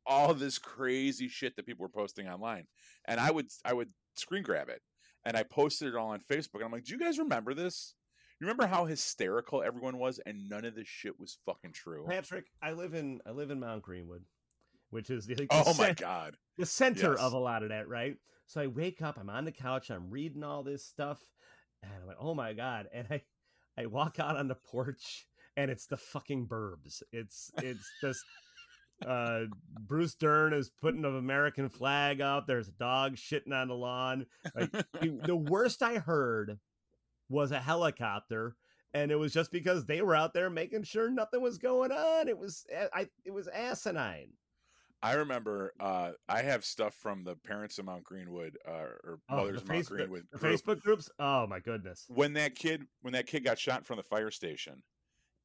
all 0.06 0.32
this 0.32 0.58
crazy 0.58 1.28
shit 1.28 1.54
that 1.56 1.66
people 1.66 1.82
were 1.82 1.88
posting 1.90 2.28
online, 2.28 2.64
and 3.06 3.20
I 3.20 3.30
would 3.30 3.48
I 3.64 3.74
would 3.74 3.90
screen 4.14 4.42
grab 4.42 4.68
it 4.70 4.80
and 5.26 5.36
I 5.36 5.42
posted 5.42 5.88
it 5.88 5.94
all 5.96 6.08
on 6.08 6.20
Facebook 6.20 6.56
and 6.56 6.64
I'm 6.64 6.72
like, 6.72 6.84
do 6.84 6.92
you 6.94 6.98
guys 6.98 7.18
remember 7.18 7.52
this? 7.52 7.94
You 8.40 8.46
remember 8.46 8.66
how 8.66 8.84
hysterical 8.86 9.62
everyone 9.62 9.98
was 9.98 10.20
and 10.26 10.48
none 10.48 10.64
of 10.64 10.74
this 10.74 10.88
shit 10.88 11.18
was 11.20 11.38
fucking 11.46 11.72
true. 11.72 12.04
patrick 12.08 12.46
i 12.62 12.72
live 12.72 12.92
in 12.94 13.20
i 13.26 13.30
live 13.30 13.50
in 13.50 13.60
mount 13.60 13.82
greenwood 13.82 14.24
which 14.90 15.08
is 15.10 15.26
the, 15.26 15.34
the 15.34 15.46
Oh 15.50 15.64
my 15.74 15.86
cent- 15.86 16.00
god. 16.00 16.36
the 16.58 16.66
center 16.66 17.12
Yes. 17.12 17.20
of 17.20 17.32
a 17.32 17.38
lot 17.38 17.62
of 17.62 17.70
that, 17.70 17.88
right? 17.88 18.16
So 18.46 18.60
I 18.60 18.68
wake 18.68 19.02
up, 19.02 19.18
I'm 19.18 19.28
on 19.28 19.44
the 19.44 19.52
couch, 19.52 19.90
I'm 19.90 20.08
reading 20.10 20.44
all 20.44 20.62
this 20.62 20.84
stuff, 20.86 21.18
and 21.82 21.92
I'm 21.92 22.06
like, 22.06 22.16
oh 22.20 22.34
my 22.34 22.52
god! 22.52 22.88
And 22.94 23.06
I, 23.10 23.22
I 23.78 23.86
walk 23.86 24.18
out 24.18 24.36
on 24.36 24.48
the 24.48 24.54
porch, 24.54 25.26
and 25.56 25.70
it's 25.70 25.86
the 25.86 25.96
fucking 25.96 26.46
burbs. 26.48 27.02
It's 27.12 27.50
it's 27.58 27.90
just 28.00 28.24
uh 29.06 29.42
Bruce 29.80 30.14
Dern 30.14 30.52
is 30.52 30.70
putting 30.80 31.04
an 31.04 31.16
American 31.16 31.68
flag 31.68 32.20
up. 32.20 32.46
There's 32.46 32.68
a 32.68 32.72
dog 32.72 33.16
shitting 33.16 33.52
on 33.52 33.68
the 33.68 33.74
lawn. 33.74 34.26
Like 34.54 34.72
the 34.72 35.20
the 35.24 35.36
worst 35.50 35.82
I 35.82 35.98
heard 35.98 36.58
was 37.28 37.52
a 37.52 37.60
helicopter. 37.60 38.56
And 38.94 39.10
it 39.10 39.16
was 39.16 39.32
just 39.32 39.52
because 39.52 39.84
they 39.84 40.00
were 40.00 40.14
out 40.14 40.32
there 40.32 40.48
making 40.48 40.84
sure 40.84 41.10
nothing 41.10 41.42
was 41.42 41.58
going 41.58 41.92
on. 41.92 42.28
It 42.28 42.38
was 42.38 42.64
I 42.94 43.08
it 43.24 43.30
was 43.32 43.48
asinine. 43.48 44.30
I 45.02 45.12
remember 45.14 45.73
uh, 45.78 46.12
I 46.28 46.43
have 46.43 46.64
stuff 46.64 46.94
from 46.94 47.23
the 47.23 47.36
parents 47.36 47.78
of 47.78 47.85
Mount 47.85 48.05
Greenwood 48.05 48.56
uh, 48.66 48.73
or 48.73 49.18
Oh, 49.28 49.36
mothers 49.36 49.62
of 49.62 49.68
Mount 49.68 49.81
Facebook- 49.85 49.97
Greenwood 49.97 50.31
group. 50.31 50.43
Facebook 50.43 50.81
groups? 50.81 51.10
Oh 51.18 51.47
my 51.47 51.60
goodness. 51.60 52.05
when 52.09 52.32
that 52.35 52.55
kid 52.55 52.85
when 53.02 53.12
that 53.12 53.27
kid 53.27 53.44
got 53.44 53.59
shot 53.59 53.85
from 53.86 53.97
the 53.98 54.02
fire 54.02 54.31
station 54.31 54.82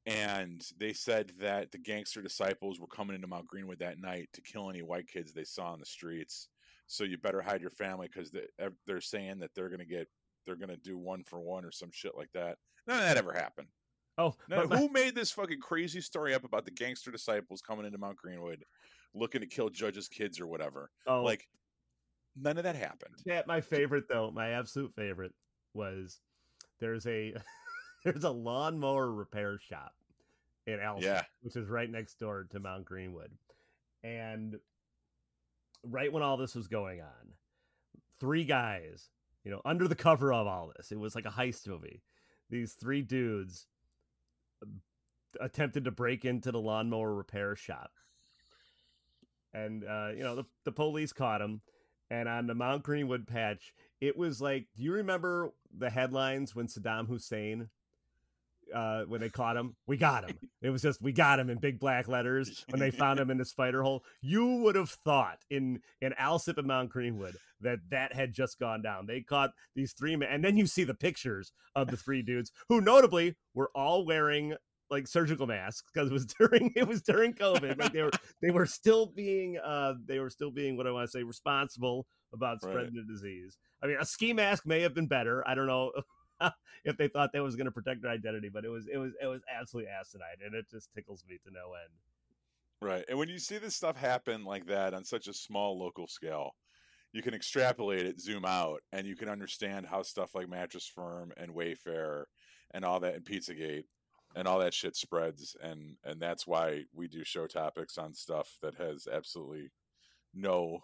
and 0.07 0.65
they 0.79 0.93
said 0.93 1.31
that 1.39 1.71
the 1.71 1.77
gangster 1.77 2.21
disciples 2.21 2.79
were 2.79 2.87
coming 2.87 3.15
into 3.15 3.27
Mount 3.27 3.45
Greenwood 3.47 3.79
that 3.79 3.99
night 3.99 4.29
to 4.33 4.41
kill 4.41 4.69
any 4.69 4.81
white 4.81 5.07
kids 5.07 5.31
they 5.33 5.43
saw 5.43 5.71
on 5.73 5.79
the 5.79 5.85
streets. 5.85 6.47
So 6.87 7.03
you 7.03 7.17
better 7.17 7.41
hide 7.41 7.61
your 7.61 7.69
family 7.69 8.09
because 8.11 8.31
they, 8.31 8.47
they're 8.87 8.99
saying 9.01 9.39
that 9.39 9.51
they're 9.55 9.69
gonna 9.69 9.85
get 9.85 10.07
they're 10.45 10.55
gonna 10.55 10.77
do 10.77 10.97
one 10.97 11.23
for 11.23 11.39
one 11.39 11.65
or 11.65 11.71
some 11.71 11.89
shit 11.91 12.17
like 12.17 12.31
that. 12.33 12.57
None 12.87 12.97
of 12.97 13.03
that 13.03 13.17
ever 13.17 13.33
happened. 13.33 13.67
Oh, 14.17 14.33
Now, 14.49 14.63
my- 14.65 14.75
who 14.77 14.89
made 14.89 15.13
this 15.15 15.31
fucking 15.31 15.59
crazy 15.61 16.01
story 16.01 16.33
up 16.33 16.43
about 16.43 16.65
the 16.65 16.71
gangster 16.71 17.11
disciples 17.11 17.61
coming 17.61 17.85
into 17.85 17.97
Mount 17.99 18.17
Greenwood, 18.17 18.63
looking 19.13 19.41
to 19.41 19.47
kill 19.47 19.69
judges' 19.69 20.07
kids 20.07 20.39
or 20.39 20.47
whatever? 20.47 20.89
oh, 21.07 21.23
Like, 21.23 21.47
none 22.35 22.57
of 22.57 22.63
that 22.63 22.75
happened. 22.75 23.15
yeah, 23.25 23.41
my 23.47 23.61
favorite 23.61 24.05
though, 24.09 24.31
my 24.31 24.49
absolute 24.49 24.93
favorite 24.95 25.33
was 25.73 26.19
there's 26.79 27.05
a 27.07 27.33
there's 28.05 28.23
a 28.23 28.29
lawnmower 28.29 29.11
repair 29.11 29.57
shop 29.59 29.93
in 30.67 30.79
Alsip, 30.79 31.01
Yeah. 31.03 31.23
which 31.41 31.55
is 31.55 31.67
right 31.69 31.89
next 31.89 32.19
door 32.19 32.47
to 32.51 32.59
Mount 32.59 32.85
Greenwood. 32.85 33.31
And 34.03 34.55
right 35.83 36.11
when 36.11 36.23
all 36.23 36.37
this 36.37 36.55
was 36.55 36.67
going 36.67 37.01
on, 37.01 37.33
three 38.19 38.45
guys, 38.45 39.09
you 39.43 39.51
know, 39.51 39.61
under 39.65 39.87
the 39.87 39.95
cover 39.95 40.31
of 40.33 40.47
all 40.47 40.71
this, 40.75 40.91
it 40.91 40.99
was 40.99 41.15
like 41.15 41.25
a 41.25 41.29
heist 41.31 41.67
movie. 41.67 42.01
These 42.49 42.73
three 42.73 43.01
dudes 43.01 43.65
um, 44.63 44.81
attempted 45.39 45.85
to 45.85 45.91
break 45.91 46.25
into 46.25 46.51
the 46.51 46.59
lawnmower 46.59 47.13
repair 47.13 47.55
shop. 47.55 47.91
And 49.53 49.83
uh, 49.83 50.09
you 50.15 50.23
know, 50.23 50.35
the, 50.35 50.45
the 50.65 50.71
police 50.71 51.13
caught 51.13 51.41
him. 51.41 51.61
And 52.09 52.27
on 52.27 52.47
the 52.47 52.55
Mount 52.55 52.83
Greenwood 52.83 53.25
patch, 53.25 53.73
it 54.01 54.17
was 54.17 54.41
like, 54.41 54.67
do 54.75 54.83
you 54.83 54.91
remember 54.93 55.53
the 55.77 55.89
headlines 55.89 56.53
when 56.55 56.67
Saddam 56.67 57.07
Hussein 57.07 57.69
uh 58.73 59.03
when 59.03 59.21
they 59.21 59.29
caught 59.29 59.57
him? 59.57 59.75
We 59.87 59.97
got 59.97 60.29
him. 60.29 60.37
It 60.61 60.69
was 60.69 60.81
just 60.81 61.01
we 61.01 61.11
got 61.11 61.39
him 61.39 61.49
in 61.49 61.57
big 61.57 61.79
black 61.79 62.07
letters 62.07 62.65
when 62.69 62.79
they 62.79 62.91
found 62.91 63.19
him 63.19 63.29
in 63.29 63.37
the 63.37 63.45
spider 63.45 63.81
hole. 63.83 64.03
You 64.21 64.45
would 64.57 64.75
have 64.75 64.89
thought 64.89 65.39
in 65.49 65.81
in 66.01 66.13
alsip 66.13 66.57
and 66.57 66.67
mount 66.67 66.89
greenwood 66.89 67.35
that 67.61 67.79
that 67.89 68.13
had 68.13 68.33
just 68.33 68.59
gone 68.59 68.81
down. 68.81 69.07
They 69.07 69.21
caught 69.21 69.51
these 69.75 69.93
three 69.93 70.15
men 70.15 70.29
and 70.29 70.43
then 70.43 70.57
you 70.57 70.67
see 70.67 70.83
the 70.83 70.93
pictures 70.93 71.51
of 71.75 71.87
the 71.87 71.97
three 71.97 72.21
dudes 72.21 72.51
who 72.69 72.79
notably 72.79 73.35
were 73.53 73.71
all 73.73 74.05
wearing 74.05 74.55
like 74.91 75.07
surgical 75.07 75.47
masks 75.47 75.89
because 75.91 76.09
it 76.09 76.13
was 76.13 76.25
during 76.39 76.71
it 76.75 76.87
was 76.87 77.01
during 77.01 77.33
covid 77.33 77.79
like 77.79 77.93
they 77.93 78.03
were 78.03 78.11
they 78.41 78.51
were 78.51 78.65
still 78.65 79.07
being 79.07 79.57
uh 79.57 79.93
they 80.05 80.19
were 80.19 80.29
still 80.29 80.51
being 80.51 80.77
what 80.77 80.85
i 80.85 80.91
want 80.91 81.05
to 81.05 81.11
say 81.11 81.23
responsible 81.23 82.05
about 82.33 82.59
Right. 82.61 82.71
spreading 82.71 82.93
the 82.93 83.03
disease 83.03 83.57
i 83.81 83.87
mean 83.87 83.97
a 83.99 84.05
ski 84.05 84.33
mask 84.33 84.65
may 84.65 84.81
have 84.81 84.93
been 84.93 85.07
better 85.07 85.47
i 85.47 85.55
don't 85.55 85.67
know 85.67 85.91
if 86.85 86.97
they 86.97 87.07
thought 87.07 87.31
that 87.33 87.43
was 87.43 87.55
going 87.55 87.65
to 87.65 87.71
protect 87.71 88.01
their 88.01 88.11
identity, 88.11 88.49
but 88.49 88.65
it 88.65 88.69
was 88.69 88.87
it 88.91 88.97
was 88.97 89.13
it 89.21 89.27
was 89.27 89.41
absolutely 89.55 89.91
asinine, 89.91 90.37
and 90.43 90.55
it 90.55 90.65
just 90.69 90.89
tickles 90.93 91.23
me 91.27 91.37
to 91.43 91.51
no 91.51 91.73
end. 91.73 91.93
Right. 92.81 93.05
And 93.07 93.19
when 93.19 93.29
you 93.29 93.37
see 93.37 93.59
this 93.59 93.75
stuff 93.75 93.95
happen 93.95 94.43
like 94.43 94.65
that 94.65 94.93
on 94.93 95.03
such 95.03 95.27
a 95.27 95.33
small 95.33 95.77
local 95.77 96.07
scale, 96.07 96.55
you 97.13 97.21
can 97.21 97.35
extrapolate 97.35 98.07
it, 98.07 98.19
zoom 98.19 98.45
out, 98.45 98.81
and 98.91 99.05
you 99.05 99.15
can 99.15 99.29
understand 99.29 99.85
how 99.85 100.01
stuff 100.01 100.33
like 100.33 100.49
Mattress 100.49 100.87
Firm 100.87 101.31
and 101.37 101.53
Wayfair 101.53 102.23
and 102.73 102.83
all 102.83 102.99
that 103.01 103.15
and 103.15 103.23
Pizzagate 103.23 103.83
and 104.35 104.47
all 104.47 104.59
that 104.59 104.73
shit 104.73 104.95
spreads 104.95 105.55
and 105.61 105.97
and 106.03 106.19
that's 106.19 106.47
why 106.47 106.83
we 106.93 107.07
do 107.07 107.23
show 107.23 107.47
topics 107.47 107.97
on 107.97 108.13
stuff 108.13 108.57
that 108.61 108.75
has 108.75 109.07
absolutely 109.11 109.71
no 110.33 110.79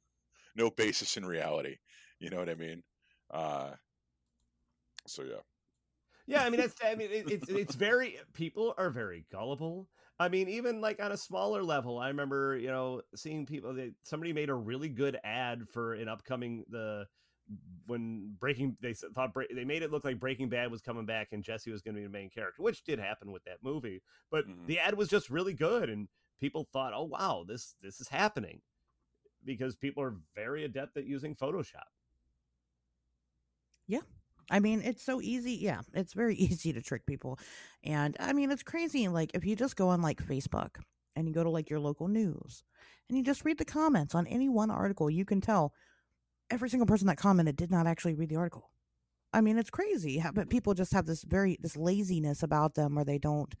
no 0.56 0.70
basis 0.70 1.16
in 1.16 1.24
reality. 1.24 1.76
You 2.18 2.30
know 2.30 2.38
what 2.38 2.50
I 2.50 2.54
mean? 2.54 2.82
Uh 3.30 3.70
so 5.06 5.22
yeah. 5.22 5.40
Yeah, 6.26 6.42
I 6.42 6.50
mean 6.50 6.60
that's 6.60 6.74
I 6.84 6.94
mean 6.94 7.10
it, 7.10 7.30
it's 7.30 7.48
it's 7.48 7.74
very 7.74 8.18
people 8.34 8.74
are 8.76 8.90
very 8.90 9.24
gullible. 9.30 9.88
I 10.20 10.28
mean, 10.28 10.48
even 10.48 10.80
like 10.80 11.00
on 11.00 11.12
a 11.12 11.16
smaller 11.16 11.62
level, 11.62 11.98
I 11.98 12.08
remember 12.08 12.56
you 12.58 12.68
know 12.68 13.02
seeing 13.14 13.46
people. 13.46 13.72
They, 13.72 13.92
somebody 14.02 14.32
made 14.32 14.50
a 14.50 14.54
really 14.54 14.88
good 14.88 15.16
ad 15.22 15.68
for 15.68 15.94
an 15.94 16.08
upcoming 16.08 16.64
the 16.68 17.06
when 17.86 18.36
Breaking 18.38 18.76
they 18.80 18.94
thought 18.94 19.32
Bre- 19.32 19.44
they 19.54 19.64
made 19.64 19.82
it 19.82 19.90
look 19.90 20.04
like 20.04 20.20
Breaking 20.20 20.48
Bad 20.48 20.70
was 20.70 20.82
coming 20.82 21.06
back 21.06 21.28
and 21.32 21.42
Jesse 21.42 21.70
was 21.70 21.82
going 21.82 21.94
to 21.94 22.00
be 22.00 22.06
the 22.06 22.12
main 22.12 22.30
character, 22.30 22.62
which 22.62 22.84
did 22.84 22.98
happen 22.98 23.32
with 23.32 23.44
that 23.44 23.62
movie. 23.62 24.02
But 24.30 24.46
Mhm. 24.46 24.66
the 24.66 24.78
ad 24.78 24.94
was 24.96 25.08
just 25.08 25.30
really 25.30 25.54
good, 25.54 25.88
and 25.90 26.08
people 26.38 26.64
thought, 26.72 26.92
"Oh 26.94 27.04
wow, 27.04 27.44
this 27.46 27.74
this 27.80 28.00
is 28.00 28.08
happening," 28.08 28.60
because 29.44 29.76
people 29.76 30.02
are 30.02 30.16
very 30.34 30.64
adept 30.64 30.96
at 30.96 31.06
using 31.06 31.34
Photoshop. 31.34 31.88
Yeah. 33.86 34.00
I 34.50 34.60
mean, 34.60 34.80
it's 34.82 35.02
so 35.02 35.20
easy. 35.20 35.52
Yeah, 35.54 35.82
it's 35.92 36.12
very 36.14 36.34
easy 36.36 36.72
to 36.72 36.82
trick 36.82 37.06
people. 37.06 37.38
And 37.84 38.16
I 38.20 38.32
mean, 38.32 38.50
it's 38.50 38.62
crazy. 38.62 39.08
Like, 39.08 39.30
if 39.34 39.44
you 39.44 39.56
just 39.56 39.76
go 39.76 39.88
on 39.88 40.02
like 40.02 40.22
Facebook 40.24 40.76
and 41.16 41.28
you 41.28 41.34
go 41.34 41.44
to 41.44 41.50
like 41.50 41.70
your 41.70 41.80
local 41.80 42.08
news 42.08 42.62
and 43.08 43.18
you 43.18 43.24
just 43.24 43.44
read 43.44 43.58
the 43.58 43.64
comments 43.64 44.14
on 44.14 44.26
any 44.26 44.48
one 44.48 44.70
article, 44.70 45.10
you 45.10 45.24
can 45.24 45.40
tell 45.40 45.72
every 46.50 46.70
single 46.70 46.86
person 46.86 47.06
that 47.06 47.16
commented 47.16 47.56
did 47.56 47.70
not 47.70 47.86
actually 47.86 48.14
read 48.14 48.28
the 48.28 48.36
article. 48.36 48.70
I 49.32 49.40
mean, 49.40 49.58
it's 49.58 49.70
crazy. 49.70 50.22
But 50.24 50.34
mm-hmm. 50.34 50.48
people 50.48 50.74
just 50.74 50.92
have 50.92 51.06
this 51.06 51.22
very, 51.24 51.58
this 51.60 51.76
laziness 51.76 52.42
about 52.42 52.74
them 52.74 52.94
where 52.94 53.04
they 53.04 53.18
don't 53.18 53.54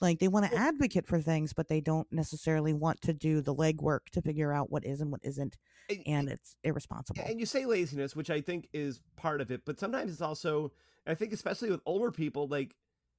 like 0.00 0.18
they 0.18 0.28
want 0.28 0.50
to 0.50 0.58
advocate 0.58 1.06
for 1.06 1.20
things, 1.20 1.52
but 1.52 1.68
they 1.68 1.80
don't 1.80 2.08
necessarily 2.10 2.72
want 2.72 3.00
to 3.02 3.14
do 3.14 3.40
the 3.40 3.54
legwork 3.54 4.00
to 4.12 4.20
figure 4.20 4.52
out 4.52 4.70
what 4.70 4.84
is 4.84 5.00
and 5.00 5.12
what 5.12 5.20
isn't, 5.22 5.56
and 6.06 6.28
it's 6.28 6.56
irresponsible. 6.64 7.22
And 7.24 7.38
you 7.38 7.46
say 7.46 7.64
laziness, 7.64 8.16
which 8.16 8.28
I 8.28 8.40
think 8.40 8.68
is 8.72 9.00
part 9.16 9.40
of 9.40 9.52
it, 9.52 9.62
but 9.64 9.78
sometimes 9.78 10.10
it's 10.10 10.20
also, 10.20 10.72
I 11.06 11.14
think, 11.14 11.32
especially 11.32 11.70
with 11.70 11.80
older 11.86 12.10
people, 12.10 12.48
like 12.48 12.74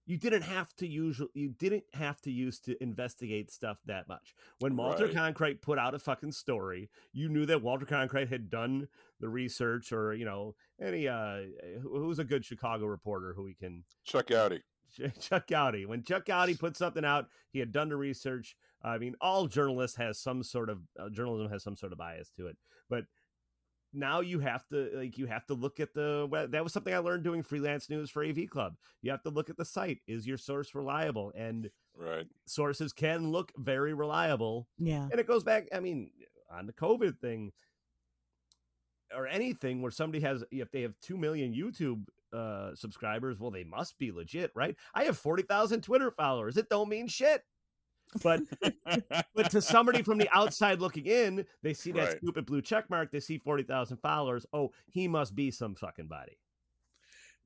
you 0.05 0.17
didn't 0.17 0.41
have 0.41 0.75
to 0.75 0.88
use 0.88 1.21
you 1.34 1.49
didn't 1.49 1.85
have 1.93 2.19
to 2.21 2.31
use 2.31 2.59
to 2.61 2.81
investigate 2.84 3.51
stuff 3.51 3.80
that 3.85 4.07
much. 4.07 4.35
When 4.59 4.75
Walter 4.75 5.05
right. 5.05 5.35
Cronkite 5.35 5.61
put 5.61 5.80
out 5.80 5.95
a 5.95 5.99
fucking 5.99 6.34
story, 6.34 6.89
you 7.13 7.30
knew 7.30 7.45
that 7.45 7.61
Walter 7.61 7.85
Cronkite 7.85 8.30
had 8.30 8.49
done 8.49 8.88
the 9.19 9.30
research, 9.30 9.91
or 9.91 10.13
you 10.13 10.25
know, 10.25 10.55
any 10.81 11.07
uh, 11.07 11.41
who's 11.81 12.19
a 12.19 12.23
good 12.23 12.43
Chicago 12.43 12.85
reporter 12.85 13.34
who 13.34 13.43
we 13.43 13.53
can 13.53 13.84
Chuck 14.03 14.27
Goudie. 14.27 14.63
Chuck 15.19 15.47
Goudie. 15.47 15.85
When 15.85 16.03
Chuck 16.03 16.25
Goudie 16.25 16.55
put 16.55 16.77
something 16.77 17.05
out, 17.05 17.27
he 17.51 17.59
had 17.59 17.71
done 17.71 17.89
the 17.89 17.95
research. 17.95 18.55
I 18.84 18.97
mean, 18.97 19.15
all 19.21 19.47
journalists 19.47 19.97
has 19.97 20.19
some 20.19 20.43
sort 20.43 20.69
of 20.69 20.80
uh, 20.99 21.09
journalism 21.09 21.49
has 21.49 21.63
some 21.63 21.77
sort 21.77 21.93
of 21.93 21.97
bias 21.97 22.30
to 22.35 22.47
it, 22.47 22.57
but 22.89 23.05
now 23.94 24.22
you 24.22 24.40
have 24.40 24.68
to 24.70 24.90
like 24.95 25.18
you 25.18 25.28
have 25.28 25.45
to 25.48 25.53
look 25.53 25.80
at 25.80 25.94
the 25.94 26.48
that 26.52 26.64
was 26.64 26.74
something 26.74 26.94
I 26.94 26.99
learned 26.99 27.24
doing 27.24 27.44
freelance 27.44 27.90
news 27.90 28.10
for 28.10 28.24
AV 28.24 28.49
Club. 28.49 28.76
You 29.02 29.11
have 29.11 29.24
to 29.24 29.30
look 29.30 29.49
at 29.49 29.57
the 29.57 29.65
site. 29.65 29.99
Is 30.07 30.28
your 30.28 30.38
source 30.38 30.74
reliable? 30.76 31.32
And 31.36 31.70
right 31.98 32.26
sources 32.45 32.94
can 32.94 33.32
look 33.32 33.52
very 33.57 33.94
reliable. 33.94 34.68
Yeah, 34.78 35.07
and 35.11 35.20
it 35.20 35.28
goes 35.28 35.44
back. 35.44 35.68
I 35.74 35.80
mean, 35.80 36.11
on 36.52 36.65
the 36.65 36.74
COVID 36.74 37.20
thing 37.20 37.52
or 39.15 39.28
anything 39.28 39.82
where 39.82 39.91
somebody 39.91 40.24
has 40.24 40.44
if 40.52 40.72
they 40.72 40.82
have 40.82 40.94
two 41.02 41.18
million 41.18 41.53
YouTube 41.53 42.06
uh, 42.34 42.74
subscribers, 42.76 43.40
well, 43.40 43.52
they 43.52 43.64
must 43.64 43.98
be 43.99 44.11
legit, 44.11 44.52
right? 44.56 44.76
I 44.95 45.03
have 45.03 45.18
40,000 45.18 45.82
Twitter 45.82 46.10
followers. 46.10 46.57
It 46.57 46.70
don't 46.70 46.90
mean 46.90 47.07
shit. 47.07 47.44
But 48.22 48.41
but 49.35 49.52
to 49.52 49.61
somebody 49.61 50.03
from 50.03 50.18
the 50.18 50.30
outside 50.34 50.80
looking 50.80 51.06
in, 51.06 51.45
they 51.61 51.73
see 51.73 51.91
that 51.94 52.07
right. 52.07 52.18
stupid 52.18 52.45
blue 52.45 52.61
check 52.61 52.90
mark, 52.90 53.11
they 53.11 53.19
see 53.19 53.38
40,000 53.38 53.98
followers. 53.98 54.45
Oh, 54.53 54.72
he 54.90 55.07
must 55.07 55.35
be 55.35 55.52
some 55.52 55.76
fucking 55.76 56.07
body. 56.07 56.38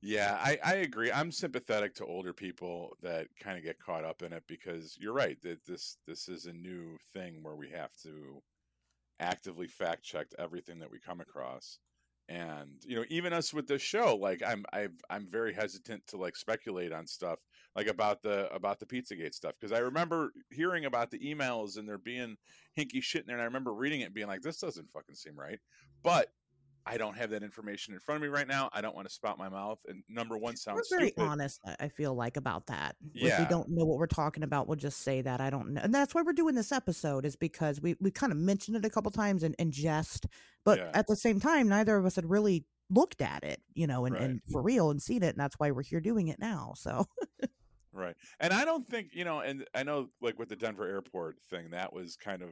Yeah, 0.00 0.38
I, 0.40 0.58
I 0.64 0.74
agree. 0.74 1.10
I'm 1.10 1.32
sympathetic 1.32 1.94
to 1.96 2.06
older 2.06 2.32
people 2.32 2.96
that 3.02 3.26
kind 3.40 3.58
of 3.58 3.64
get 3.64 3.80
caught 3.80 4.04
up 4.04 4.22
in 4.22 4.32
it 4.32 4.44
because 4.46 4.96
you're 5.00 5.12
right 5.12 5.40
that 5.42 5.64
this 5.66 5.96
this 6.06 6.28
is 6.28 6.46
a 6.46 6.52
new 6.52 6.96
thing 7.12 7.42
where 7.42 7.56
we 7.56 7.70
have 7.70 7.94
to 8.04 8.40
actively 9.18 9.66
fact 9.66 10.04
check 10.04 10.28
everything 10.38 10.78
that 10.78 10.90
we 10.90 11.00
come 11.00 11.20
across 11.20 11.80
and 12.28 12.68
you 12.84 12.94
know 12.94 13.04
even 13.08 13.32
us 13.32 13.54
with 13.54 13.66
this 13.66 13.80
show 13.80 14.14
like 14.16 14.42
i'm 14.46 14.64
i 14.72 14.86
am 15.10 15.26
very 15.26 15.52
hesitant 15.54 16.06
to 16.06 16.16
like 16.16 16.36
speculate 16.36 16.92
on 16.92 17.06
stuff 17.06 17.38
like 17.74 17.86
about 17.86 18.22
the 18.22 18.52
about 18.52 18.78
the 18.78 18.86
pizzagate 18.86 19.34
stuff 19.34 19.54
because 19.58 19.72
i 19.72 19.78
remember 19.78 20.32
hearing 20.50 20.84
about 20.84 21.10
the 21.10 21.18
emails 21.18 21.78
and 21.78 21.88
there 21.88 21.96
being 21.96 22.36
hinky 22.78 23.02
shit 23.02 23.22
in 23.22 23.26
there 23.26 23.36
and 23.36 23.42
i 23.42 23.46
remember 23.46 23.72
reading 23.72 24.02
it 24.02 24.06
and 24.06 24.14
being 24.14 24.26
like 24.26 24.42
this 24.42 24.58
doesn't 24.58 24.90
fucking 24.92 25.14
seem 25.14 25.38
right 25.38 25.58
but 26.02 26.28
I 26.88 26.96
don't 26.96 27.16
have 27.16 27.30
that 27.30 27.42
information 27.42 27.94
in 27.94 28.00
front 28.00 28.16
of 28.16 28.22
me 28.22 28.28
right 28.28 28.48
now. 28.48 28.70
I 28.72 28.80
don't 28.80 28.94
want 28.94 29.06
to 29.08 29.12
spout 29.12 29.38
my 29.38 29.48
mouth. 29.48 29.78
And 29.88 30.02
number 30.08 30.38
one 30.38 30.56
sounds 30.56 30.88
we're 30.90 30.98
very 30.98 31.10
stupid. 31.10 31.28
honest. 31.28 31.60
I 31.78 31.88
feel 31.88 32.14
like 32.14 32.36
about 32.36 32.66
that. 32.66 32.96
Yeah. 33.12 33.34
If 33.34 33.38
we 33.40 33.44
don't 33.46 33.68
know 33.68 33.84
what 33.84 33.98
we're 33.98 34.06
talking 34.06 34.42
about, 34.42 34.66
we'll 34.66 34.76
just 34.76 35.02
say 35.02 35.20
that 35.22 35.40
I 35.40 35.50
don't 35.50 35.74
know. 35.74 35.80
And 35.82 35.94
that's 35.94 36.14
why 36.14 36.22
we're 36.22 36.32
doing 36.32 36.54
this 36.54 36.72
episode 36.72 37.26
is 37.26 37.36
because 37.36 37.80
we 37.80 37.96
we 38.00 38.10
kind 38.10 38.32
of 38.32 38.38
mentioned 38.38 38.76
it 38.76 38.84
a 38.84 38.90
couple 38.90 39.10
times 39.10 39.42
in, 39.42 39.54
in 39.54 39.70
jest, 39.70 40.26
but 40.64 40.78
yeah. 40.78 40.90
at 40.94 41.06
the 41.06 41.16
same 41.16 41.40
time, 41.40 41.68
neither 41.68 41.96
of 41.96 42.06
us 42.06 42.16
had 42.16 42.28
really 42.28 42.64
looked 42.90 43.20
at 43.20 43.44
it, 43.44 43.60
you 43.74 43.86
know, 43.86 44.06
and, 44.06 44.14
right. 44.14 44.24
and 44.24 44.40
for 44.50 44.62
real 44.62 44.90
and 44.90 45.02
seen 45.02 45.22
it, 45.22 45.28
and 45.28 45.38
that's 45.38 45.58
why 45.58 45.70
we're 45.70 45.82
here 45.82 46.00
doing 46.00 46.28
it 46.28 46.38
now. 46.38 46.72
So. 46.76 47.06
right, 47.92 48.16
and 48.40 48.52
I 48.52 48.64
don't 48.64 48.88
think 48.88 49.08
you 49.12 49.24
know, 49.24 49.40
and 49.40 49.66
I 49.74 49.82
know 49.82 50.08
like 50.20 50.38
with 50.38 50.48
the 50.48 50.56
Denver 50.56 50.88
airport 50.88 51.36
thing, 51.50 51.70
that 51.70 51.92
was 51.92 52.16
kind 52.16 52.42
of 52.42 52.50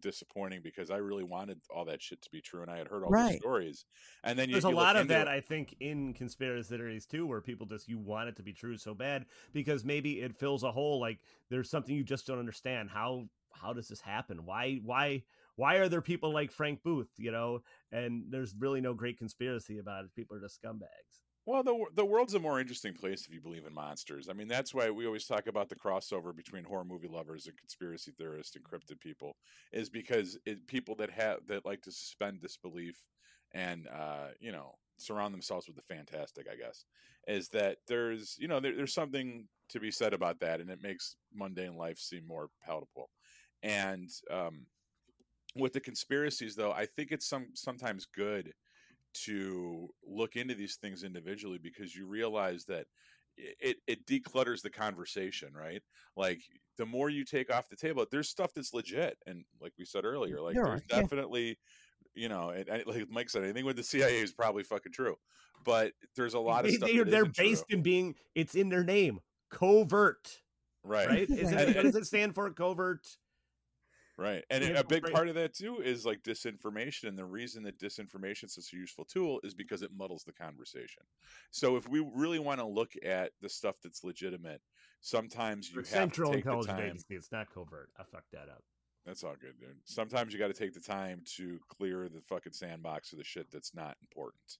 disappointing 0.00 0.60
because 0.62 0.90
I 0.90 0.96
really 0.96 1.24
wanted 1.24 1.60
all 1.74 1.84
that 1.86 2.02
shit 2.02 2.22
to 2.22 2.30
be 2.30 2.40
true, 2.40 2.62
and 2.62 2.70
I 2.70 2.78
had 2.78 2.88
heard 2.88 3.04
all 3.04 3.10
right. 3.10 3.32
the 3.32 3.38
stories. 3.38 3.84
And 4.24 4.38
then 4.38 4.48
you, 4.48 4.54
there's 4.54 4.64
you 4.64 4.70
a 4.70 4.76
lot 4.76 4.96
of 4.96 5.08
that, 5.08 5.26
it. 5.26 5.30
I 5.30 5.40
think, 5.40 5.76
in 5.80 6.14
conspiracy 6.14 6.76
theories 6.76 7.06
too, 7.06 7.26
where 7.26 7.40
people 7.40 7.66
just 7.66 7.88
you 7.88 7.98
want 7.98 8.28
it 8.28 8.36
to 8.36 8.42
be 8.42 8.52
true 8.52 8.76
so 8.76 8.94
bad 8.94 9.26
because 9.52 9.84
maybe 9.84 10.20
it 10.20 10.36
fills 10.36 10.62
a 10.62 10.72
hole. 10.72 11.00
Like 11.00 11.18
there's 11.50 11.70
something 11.70 11.94
you 11.94 12.04
just 12.04 12.26
don't 12.26 12.38
understand. 12.38 12.90
How 12.90 13.28
how 13.52 13.72
does 13.72 13.88
this 13.88 14.00
happen? 14.00 14.44
Why 14.44 14.80
why 14.84 15.22
why 15.56 15.76
are 15.76 15.88
there 15.88 16.02
people 16.02 16.32
like 16.32 16.52
Frank 16.52 16.82
Booth? 16.82 17.10
You 17.16 17.32
know, 17.32 17.62
and 17.92 18.24
there's 18.30 18.54
really 18.58 18.80
no 18.80 18.94
great 18.94 19.18
conspiracy 19.18 19.78
about 19.78 20.04
it. 20.04 20.14
People 20.14 20.36
are 20.36 20.40
just 20.40 20.60
scumbags. 20.62 21.20
Well, 21.50 21.64
the 21.64 21.84
the 21.94 22.04
world's 22.04 22.34
a 22.34 22.38
more 22.38 22.60
interesting 22.60 22.94
place 22.94 23.26
if 23.26 23.34
you 23.34 23.40
believe 23.40 23.66
in 23.66 23.74
monsters. 23.74 24.28
I 24.28 24.34
mean, 24.34 24.46
that's 24.46 24.72
why 24.72 24.88
we 24.90 25.04
always 25.04 25.26
talk 25.26 25.48
about 25.48 25.68
the 25.68 25.74
crossover 25.74 26.34
between 26.36 26.62
horror 26.62 26.84
movie 26.84 27.08
lovers 27.08 27.46
and 27.48 27.56
conspiracy 27.56 28.12
theorists 28.16 28.54
and 28.54 28.64
cryptid 28.64 29.00
people, 29.00 29.36
is 29.72 29.90
because 29.90 30.38
it, 30.46 30.64
people 30.68 30.94
that 30.96 31.10
have 31.10 31.38
that 31.48 31.66
like 31.66 31.82
to 31.82 31.90
suspend 31.92 32.40
disbelief 32.40 32.96
and 33.52 33.88
uh, 33.88 34.28
you 34.38 34.52
know 34.52 34.76
surround 34.98 35.34
themselves 35.34 35.66
with 35.66 35.74
the 35.74 35.82
fantastic. 35.82 36.46
I 36.48 36.54
guess 36.54 36.84
is 37.26 37.48
that 37.48 37.78
there's 37.88 38.36
you 38.38 38.46
know 38.46 38.60
there, 38.60 38.76
there's 38.76 38.94
something 38.94 39.48
to 39.70 39.80
be 39.80 39.90
said 39.90 40.14
about 40.14 40.38
that, 40.40 40.60
and 40.60 40.70
it 40.70 40.82
makes 40.84 41.16
mundane 41.34 41.74
life 41.76 41.98
seem 41.98 42.24
more 42.28 42.50
palatable. 42.64 43.10
And 43.64 44.08
um, 44.30 44.66
with 45.56 45.72
the 45.72 45.80
conspiracies, 45.80 46.54
though, 46.54 46.72
I 46.72 46.86
think 46.86 47.10
it's 47.10 47.26
some 47.26 47.48
sometimes 47.54 48.06
good 48.06 48.52
to 49.12 49.88
look 50.06 50.36
into 50.36 50.54
these 50.54 50.76
things 50.76 51.02
individually 51.02 51.58
because 51.62 51.94
you 51.94 52.06
realize 52.06 52.64
that 52.66 52.86
it 53.36 53.78
it 53.86 54.06
declutters 54.06 54.62
the 54.62 54.70
conversation, 54.70 55.52
right? 55.54 55.82
Like 56.16 56.40
the 56.76 56.86
more 56.86 57.10
you 57.10 57.24
take 57.24 57.52
off 57.52 57.68
the 57.68 57.76
table, 57.76 58.04
there's 58.10 58.28
stuff 58.28 58.52
that's 58.54 58.74
legit, 58.74 59.18
and 59.26 59.44
like 59.60 59.72
we 59.78 59.84
said 59.84 60.04
earlier, 60.04 60.40
like 60.40 60.54
there's 60.54 60.82
definitely, 60.82 61.58
you 62.14 62.28
know, 62.28 62.50
and, 62.50 62.68
and, 62.68 62.86
like 62.86 63.10
Mike 63.10 63.30
said, 63.30 63.44
anything 63.44 63.64
with 63.64 63.76
the 63.76 63.82
CIA 63.82 64.20
is 64.20 64.32
probably 64.32 64.62
fucking 64.62 64.92
true, 64.92 65.16
but 65.64 65.92
there's 66.16 66.34
a 66.34 66.40
lot 66.40 66.64
of 66.64 66.70
they, 66.70 66.76
stuff. 66.76 66.88
They, 66.88 67.02
they're 67.02 67.24
based 67.24 67.64
true. 67.68 67.78
in 67.78 67.82
being 67.82 68.14
it's 68.34 68.54
in 68.54 68.68
their 68.68 68.84
name, 68.84 69.20
covert, 69.50 70.40
right? 70.84 71.08
Right? 71.08 71.30
Is 71.30 71.52
it, 71.52 71.76
what 71.76 71.82
does 71.84 71.96
it 71.96 72.06
stand 72.06 72.34
for? 72.34 72.50
Covert. 72.50 73.06
Right. 74.20 74.44
And 74.50 74.62
a 74.62 74.84
big 74.84 75.10
part 75.10 75.28
of 75.28 75.34
that 75.36 75.54
too 75.54 75.80
is 75.80 76.04
like 76.04 76.22
disinformation. 76.22 77.04
And 77.04 77.16
the 77.16 77.24
reason 77.24 77.62
that 77.62 77.78
disinformation 77.78 78.44
is 78.44 78.54
such 78.54 78.74
a 78.74 78.76
useful 78.76 79.06
tool 79.06 79.40
is 79.42 79.54
because 79.54 79.80
it 79.80 79.92
muddles 79.96 80.24
the 80.24 80.32
conversation. 80.32 81.02
So 81.50 81.76
if 81.76 81.88
we 81.88 82.06
really 82.14 82.38
want 82.38 82.60
to 82.60 82.66
look 82.66 82.92
at 83.02 83.32
the 83.40 83.48
stuff 83.48 83.76
that's 83.82 84.04
legitimate, 84.04 84.60
sometimes 85.00 85.70
you 85.70 85.78
have 85.78 85.86
Central 85.86 86.32
to 86.32 86.36
take 86.36 86.44
Intelligence 86.44 86.66
the 86.66 86.72
time. 86.72 86.84
Agency. 86.84 87.14
It's 87.14 87.32
not 87.32 87.46
covert. 87.52 87.88
I 87.98 88.02
fucked 88.02 88.32
that 88.32 88.50
up. 88.50 88.62
That's 89.06 89.24
all 89.24 89.36
good, 89.40 89.58
dude. 89.58 89.78
Sometimes 89.86 90.34
you 90.34 90.38
got 90.38 90.48
to 90.48 90.52
take 90.52 90.74
the 90.74 90.80
time 90.80 91.22
to 91.36 91.58
clear 91.70 92.10
the 92.10 92.20
fucking 92.20 92.52
sandbox 92.52 93.12
of 93.12 93.18
the 93.18 93.24
shit 93.24 93.50
that's 93.50 93.74
not 93.74 93.96
important, 94.02 94.58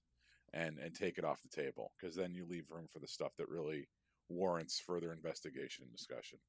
and 0.53 0.79
and 0.79 0.95
take 0.95 1.19
it 1.19 1.23
off 1.23 1.43
the 1.43 1.61
table 1.61 1.91
because 1.99 2.15
then 2.15 2.33
you 2.33 2.47
leave 2.49 2.71
room 2.71 2.87
for 2.91 2.97
the 2.97 3.07
stuff 3.07 3.33
that 3.37 3.47
really 3.47 3.87
warrants 4.27 4.79
further 4.79 5.13
investigation 5.13 5.83
and 5.83 5.91
discussion. 5.91 6.39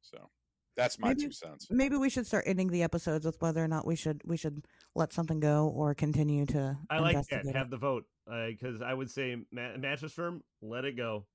So 0.00 0.30
that's 0.76 0.98
my 0.98 1.08
maybe, 1.08 1.22
two 1.22 1.32
cents. 1.32 1.66
Maybe 1.70 1.96
we 1.96 2.10
should 2.10 2.26
start 2.26 2.44
ending 2.46 2.68
the 2.68 2.82
episodes 2.82 3.24
with 3.24 3.40
whether 3.40 3.62
or 3.62 3.68
not 3.68 3.86
we 3.86 3.96
should 3.96 4.22
we 4.24 4.36
should 4.36 4.66
let 4.94 5.12
something 5.12 5.40
go 5.40 5.68
or 5.68 5.94
continue 5.94 6.46
to. 6.46 6.76
I 6.90 6.98
like 6.98 7.26
that. 7.28 7.46
Have 7.54 7.70
the 7.70 7.76
vote 7.76 8.04
because 8.26 8.80
uh, 8.80 8.84
I 8.84 8.94
would 8.94 9.10
say 9.10 9.36
ma- 9.50 9.76
mattress 9.76 10.12
firm, 10.12 10.42
let 10.62 10.84
it 10.84 10.96
go. 10.96 11.26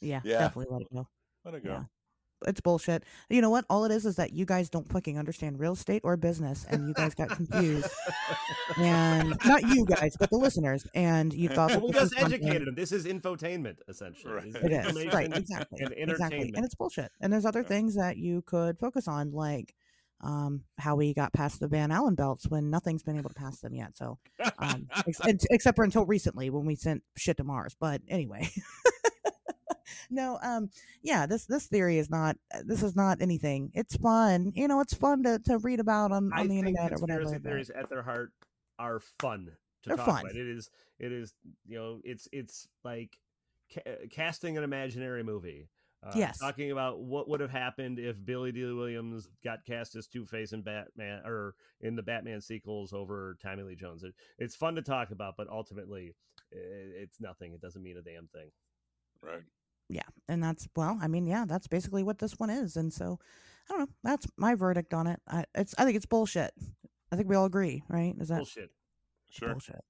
Yeah, 0.00 0.20
yeah, 0.24 0.38
definitely 0.38 0.72
let 0.72 0.82
it 0.82 0.92
go. 0.92 1.08
Let 1.44 1.54
it 1.54 1.64
go. 1.64 1.72
Yeah 1.72 1.84
it's 2.46 2.60
bullshit. 2.60 3.04
You 3.28 3.40
know 3.40 3.50
what? 3.50 3.64
All 3.68 3.84
it 3.84 3.92
is 3.92 4.06
is 4.06 4.16
that 4.16 4.32
you 4.32 4.44
guys 4.44 4.68
don't 4.68 4.90
fucking 4.90 5.18
understand 5.18 5.60
real 5.60 5.72
estate 5.72 6.02
or 6.04 6.16
business, 6.16 6.66
and 6.68 6.88
you 6.88 6.94
guys 6.94 7.14
got 7.14 7.30
confused. 7.30 7.88
and 8.78 9.34
not 9.44 9.62
you 9.62 9.84
guys, 9.84 10.16
but 10.18 10.30
the 10.30 10.36
listeners. 10.36 10.86
And 10.94 11.32
you 11.32 11.48
thought 11.48 11.70
well, 11.70 11.86
we 11.86 11.92
just 11.92 12.18
educated 12.18 12.66
them. 12.66 12.74
This 12.74 12.92
is 12.92 13.06
infotainment, 13.06 13.76
essentially. 13.88 14.34
Right. 14.34 14.46
It 14.46 14.72
is 14.72 15.12
right, 15.12 15.36
exactly, 15.36 15.82
and 15.82 16.10
exactly. 16.10 16.52
And 16.54 16.64
it's 16.64 16.74
bullshit. 16.74 17.10
And 17.20 17.32
there's 17.32 17.46
other 17.46 17.62
yeah. 17.62 17.68
things 17.68 17.96
that 17.96 18.16
you 18.16 18.42
could 18.42 18.78
focus 18.78 19.08
on, 19.08 19.32
like 19.32 19.74
um, 20.22 20.62
how 20.78 20.94
we 20.94 21.14
got 21.14 21.32
past 21.32 21.60
the 21.60 21.68
Van 21.68 21.90
Allen 21.90 22.14
belts 22.14 22.48
when 22.48 22.70
nothing's 22.70 23.02
been 23.02 23.18
able 23.18 23.30
to 23.30 23.34
pass 23.34 23.60
them 23.60 23.74
yet. 23.74 23.96
So, 23.96 24.18
um, 24.58 24.88
ex- 25.06 25.20
except 25.50 25.76
for 25.76 25.84
until 25.84 26.06
recently 26.06 26.50
when 26.50 26.64
we 26.64 26.76
sent 26.76 27.02
shit 27.16 27.36
to 27.38 27.44
Mars. 27.44 27.76
But 27.78 28.02
anyway 28.08 28.48
no, 30.12 30.38
um, 30.42 30.70
yeah, 31.02 31.26
this 31.26 31.46
this 31.46 31.66
theory 31.66 31.98
is 31.98 32.10
not 32.10 32.36
uh, 32.54 32.60
this 32.64 32.82
is 32.82 32.94
not 32.94 33.20
anything. 33.20 33.70
It's 33.74 33.96
fun, 33.96 34.52
you 34.54 34.68
know. 34.68 34.80
It's 34.80 34.94
fun 34.94 35.22
to, 35.24 35.38
to 35.46 35.58
read 35.58 35.80
about 35.80 36.12
on, 36.12 36.32
on 36.32 36.48
the 36.48 36.58
internet 36.58 36.92
or 36.92 36.98
whatever. 36.98 37.38
Theories 37.38 37.70
at 37.70 37.88
their 37.90 38.02
heart 38.02 38.32
are 38.78 39.00
fun. 39.20 39.46
to 39.82 39.88
They're 39.88 39.96
talk 39.96 40.06
fun. 40.06 40.20
about. 40.26 40.36
It 40.36 40.46
is 40.48 40.70
it 40.98 41.12
is 41.12 41.34
you 41.66 41.78
know 41.78 42.00
it's 42.04 42.28
it's 42.32 42.68
like 42.84 43.16
ca- 43.74 44.06
casting 44.10 44.56
an 44.56 44.64
imaginary 44.64 45.22
movie. 45.24 45.68
Uh, 46.04 46.10
Yes. 46.16 46.38
talking 46.40 46.72
about 46.72 46.98
what 46.98 47.28
would 47.28 47.38
have 47.38 47.52
happened 47.52 48.00
if 48.00 48.24
Billy 48.24 48.50
Dee 48.50 48.64
Williams 48.72 49.28
got 49.44 49.64
cast 49.64 49.94
as 49.94 50.08
Two 50.08 50.26
Face 50.26 50.52
in 50.52 50.62
Batman 50.62 51.22
or 51.24 51.54
in 51.80 51.94
the 51.94 52.02
Batman 52.02 52.40
sequels 52.40 52.92
over 52.92 53.36
Tommy 53.40 53.62
Lee 53.62 53.76
Jones. 53.76 54.02
It, 54.02 54.12
it's 54.36 54.56
fun 54.56 54.74
to 54.74 54.82
talk 54.82 55.12
about, 55.12 55.34
but 55.36 55.48
ultimately, 55.48 56.16
i 56.52 56.56
it's 56.56 57.20
nothing. 57.20 57.52
It 57.52 57.60
doesn't 57.60 57.84
mean 57.84 57.96
a 57.98 58.02
damn 58.02 58.26
thing. 58.26 58.50
Right. 59.22 59.44
Yeah, 59.92 60.02
and 60.28 60.42
that's 60.42 60.66
well, 60.74 60.98
I 61.02 61.08
mean, 61.08 61.26
yeah, 61.26 61.44
that's 61.46 61.66
basically 61.66 62.02
what 62.02 62.18
this 62.18 62.32
one 62.38 62.48
is, 62.50 62.76
and 62.76 62.92
so 62.92 63.18
I 63.68 63.72
don't 63.72 63.80
know. 63.80 63.94
That's 64.02 64.26
my 64.36 64.54
verdict 64.54 64.94
on 64.94 65.06
it. 65.06 65.20
I, 65.28 65.44
it's 65.54 65.74
I 65.78 65.84
think 65.84 65.96
it's 65.96 66.06
bullshit. 66.06 66.52
I 67.12 67.16
think 67.16 67.28
we 67.28 67.36
all 67.36 67.44
agree, 67.44 67.82
right? 67.88 68.14
Is 68.18 68.28
that 68.28 68.36
Bullshit. 68.38 68.70
Sure. 69.28 69.50
bullshit? 69.50 69.84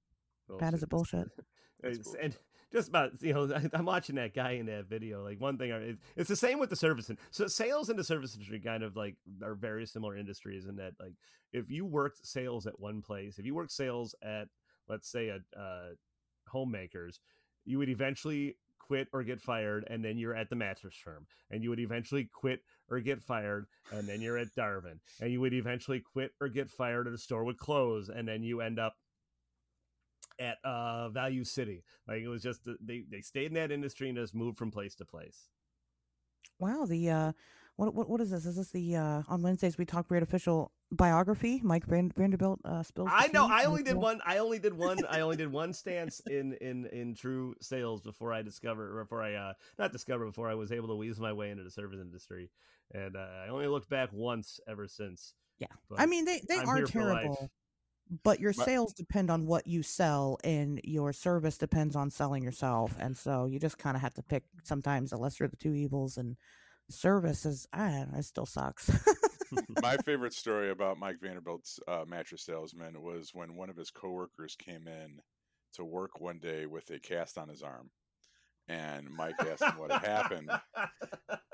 Pat, 0.59 0.73
is 0.73 0.83
it 0.83 0.89
bullshit? 0.89 1.27
That's 1.81 1.99
It's- 1.99 2.03
bullshit. 2.05 2.21
and 2.23 2.37
just 2.73 2.89
about 2.89 3.11
you 3.21 3.33
know 3.33 3.53
I, 3.55 3.69
i'm 3.73 3.85
watching 3.85 4.15
that 4.15 4.33
guy 4.33 4.53
in 4.53 4.65
that 4.65 4.85
video 4.89 5.23
like 5.23 5.39
one 5.39 5.57
thing 5.59 5.71
I- 5.71 5.77
it, 5.89 5.97
it's 6.15 6.27
the 6.27 6.35
same 6.35 6.57
with 6.59 6.71
the 6.71 6.75
service 6.75 7.07
and 7.09 7.19
so 7.29 7.45
sales 7.45 7.89
and 7.89 7.99
the 7.99 8.03
service 8.03 8.33
industry 8.33 8.59
kind 8.59 8.81
of 8.81 8.95
like 8.95 9.15
are 9.43 9.53
very 9.53 9.85
similar 9.85 10.17
industries 10.17 10.65
in 10.65 10.77
that 10.77 10.93
like 10.99 11.13
if 11.51 11.69
you 11.69 11.85
worked 11.85 12.25
sales 12.25 12.65
at 12.65 12.79
one 12.79 13.01
place 13.03 13.37
if 13.37 13.45
you 13.45 13.53
worked 13.53 13.71
sales 13.71 14.15
at 14.23 14.47
let's 14.89 15.07
say 15.07 15.27
a 15.29 15.37
uh, 15.59 15.89
homemakers 16.47 17.19
you 17.65 17.77
would 17.77 17.89
eventually 17.89 18.57
quit 18.85 19.07
or 19.13 19.23
get 19.23 19.41
fired 19.41 19.85
and 19.89 20.03
then 20.03 20.17
you're 20.17 20.35
at 20.35 20.49
the 20.49 20.55
mattress 20.55 20.95
firm 20.95 21.25
and 21.51 21.63
you 21.63 21.69
would 21.69 21.79
eventually 21.79 22.29
quit 22.33 22.59
or 22.89 22.99
get 22.99 23.21
fired 23.21 23.65
and 23.91 24.07
then 24.07 24.21
you're 24.21 24.37
at 24.37 24.53
darvin 24.57 24.99
and 25.21 25.31
you 25.31 25.39
would 25.39 25.53
eventually 25.53 25.99
quit 25.99 26.31
or 26.41 26.49
get 26.49 26.69
fired 26.69 27.07
at 27.07 27.13
a 27.13 27.17
store 27.17 27.43
would 27.43 27.57
close 27.57 28.09
and 28.09 28.27
then 28.27 28.43
you 28.43 28.61
end 28.61 28.79
up 28.79 28.95
at 30.39 30.57
uh 30.63 31.09
value 31.09 31.43
city. 31.43 31.83
Like 32.07 32.21
it 32.21 32.27
was 32.27 32.41
just 32.41 32.61
they 32.81 33.03
they 33.09 33.21
stayed 33.21 33.47
in 33.47 33.53
that 33.53 33.71
industry 33.71 34.09
and 34.09 34.17
just 34.17 34.35
moved 34.35 34.57
from 34.57 34.71
place 34.71 34.95
to 34.95 35.05
place. 35.05 35.47
Wow, 36.59 36.85
the 36.85 37.09
uh, 37.09 37.31
what 37.75 37.93
what 37.93 38.09
what 38.09 38.21
is 38.21 38.29
this? 38.31 38.45
Is 38.45 38.55
this 38.55 38.69
the 38.71 38.95
uh 38.95 39.23
on 39.27 39.41
Wednesdays 39.41 39.77
we 39.77 39.85
talk 39.85 40.09
weird 40.09 40.23
official 40.23 40.71
biography? 40.91 41.59
Mike 41.63 41.85
Van- 41.85 42.11
Vanderbilt 42.15 42.59
uh, 42.65 42.83
spills. 42.83 43.09
i 43.11 43.27
know 43.33 43.47
i 43.49 43.63
only 43.65 43.81
did 43.81 43.95
one 43.95 44.21
i 44.25 44.37
only 44.37 44.59
did 44.59 44.73
one 44.73 44.99
i 45.09 45.21
only 45.21 45.35
did 45.35 45.51
one 45.61 45.73
stance 45.73 46.19
in 46.27 46.53
in 46.61 46.85
in 46.87 47.15
true 47.15 47.55
sales 47.61 47.99
before 48.01 48.31
i 48.31 48.43
discovered 48.43 48.95
before 49.03 49.23
i 49.23 49.33
uh 49.33 49.53
not 49.79 49.91
discovered 49.91 50.25
before 50.27 50.47
i 50.49 50.53
was 50.53 50.71
able 50.71 50.87
to 50.87 50.95
weasel 50.95 51.23
my 51.23 51.33
way 51.33 51.49
into 51.49 51.63
the 51.63 51.71
service 51.71 51.99
industry 51.99 52.51
and 52.93 53.15
uh, 53.15 53.27
i 53.43 53.49
only 53.49 53.65
looked 53.67 53.89
back 53.89 54.09
once 54.13 54.59
ever 54.67 54.87
since 54.87 55.33
Yeah. 55.59 55.67
But 55.89 55.99
I 55.99 56.05
mean, 56.05 56.25
they 56.25 56.41
they 56.47 56.59
I'm 56.59 56.69
are 56.69 56.77
here 56.77 56.87
for 56.87 57.03
life. 57.05 57.21
terrible, 57.21 57.49
but 58.23 58.39
your 58.39 58.53
But- 58.53 58.65
sales 58.65 58.93
depend 58.93 59.31
on 59.31 59.45
what 59.47 59.65
you 59.65 59.81
sell, 59.81 60.37
and 60.43 60.79
your 60.83 61.11
service 61.13 61.57
depends 61.57 61.95
on 61.95 62.09
selling 62.11 62.43
yourself. 62.43 62.95
And 62.99 63.17
so 63.17 63.45
you 63.47 63.59
just 63.59 63.77
kind 63.77 63.95
of 63.95 64.01
have 64.01 64.13
to 64.15 64.23
pick 64.23 64.43
sometimes 64.63 65.09
the 65.11 65.17
lesser 65.17 65.45
of 65.45 65.51
the 65.51 65.57
two 65.57 65.73
evils. 65.73 66.17
And 66.17 66.35
service 66.89 67.45
is, 67.45 67.67
I 67.73 68.05
it 68.15 68.23
still 68.23 68.45
sucks. 68.45 68.89
My 69.81 69.97
favorite 69.97 70.33
story 70.33 70.71
about 70.71 70.97
Mike 70.97 71.19
Vanderbilt's 71.21 71.79
uh, 71.87 72.05
mattress 72.07 72.43
salesman 72.43 73.01
was 73.01 73.31
when 73.33 73.55
one 73.55 73.69
of 73.69 73.75
his 73.75 73.91
coworkers 73.91 74.55
came 74.55 74.87
in 74.87 75.19
to 75.73 75.83
work 75.83 76.19
one 76.19 76.39
day 76.39 76.65
with 76.65 76.89
a 76.89 76.99
cast 76.99 77.37
on 77.37 77.49
his 77.49 77.63
arm, 77.63 77.89
and 78.67 79.09
Mike 79.09 79.35
asked 79.39 79.63
him 79.63 79.77
what 79.77 79.91
had 79.91 80.05
happened. 80.05 80.49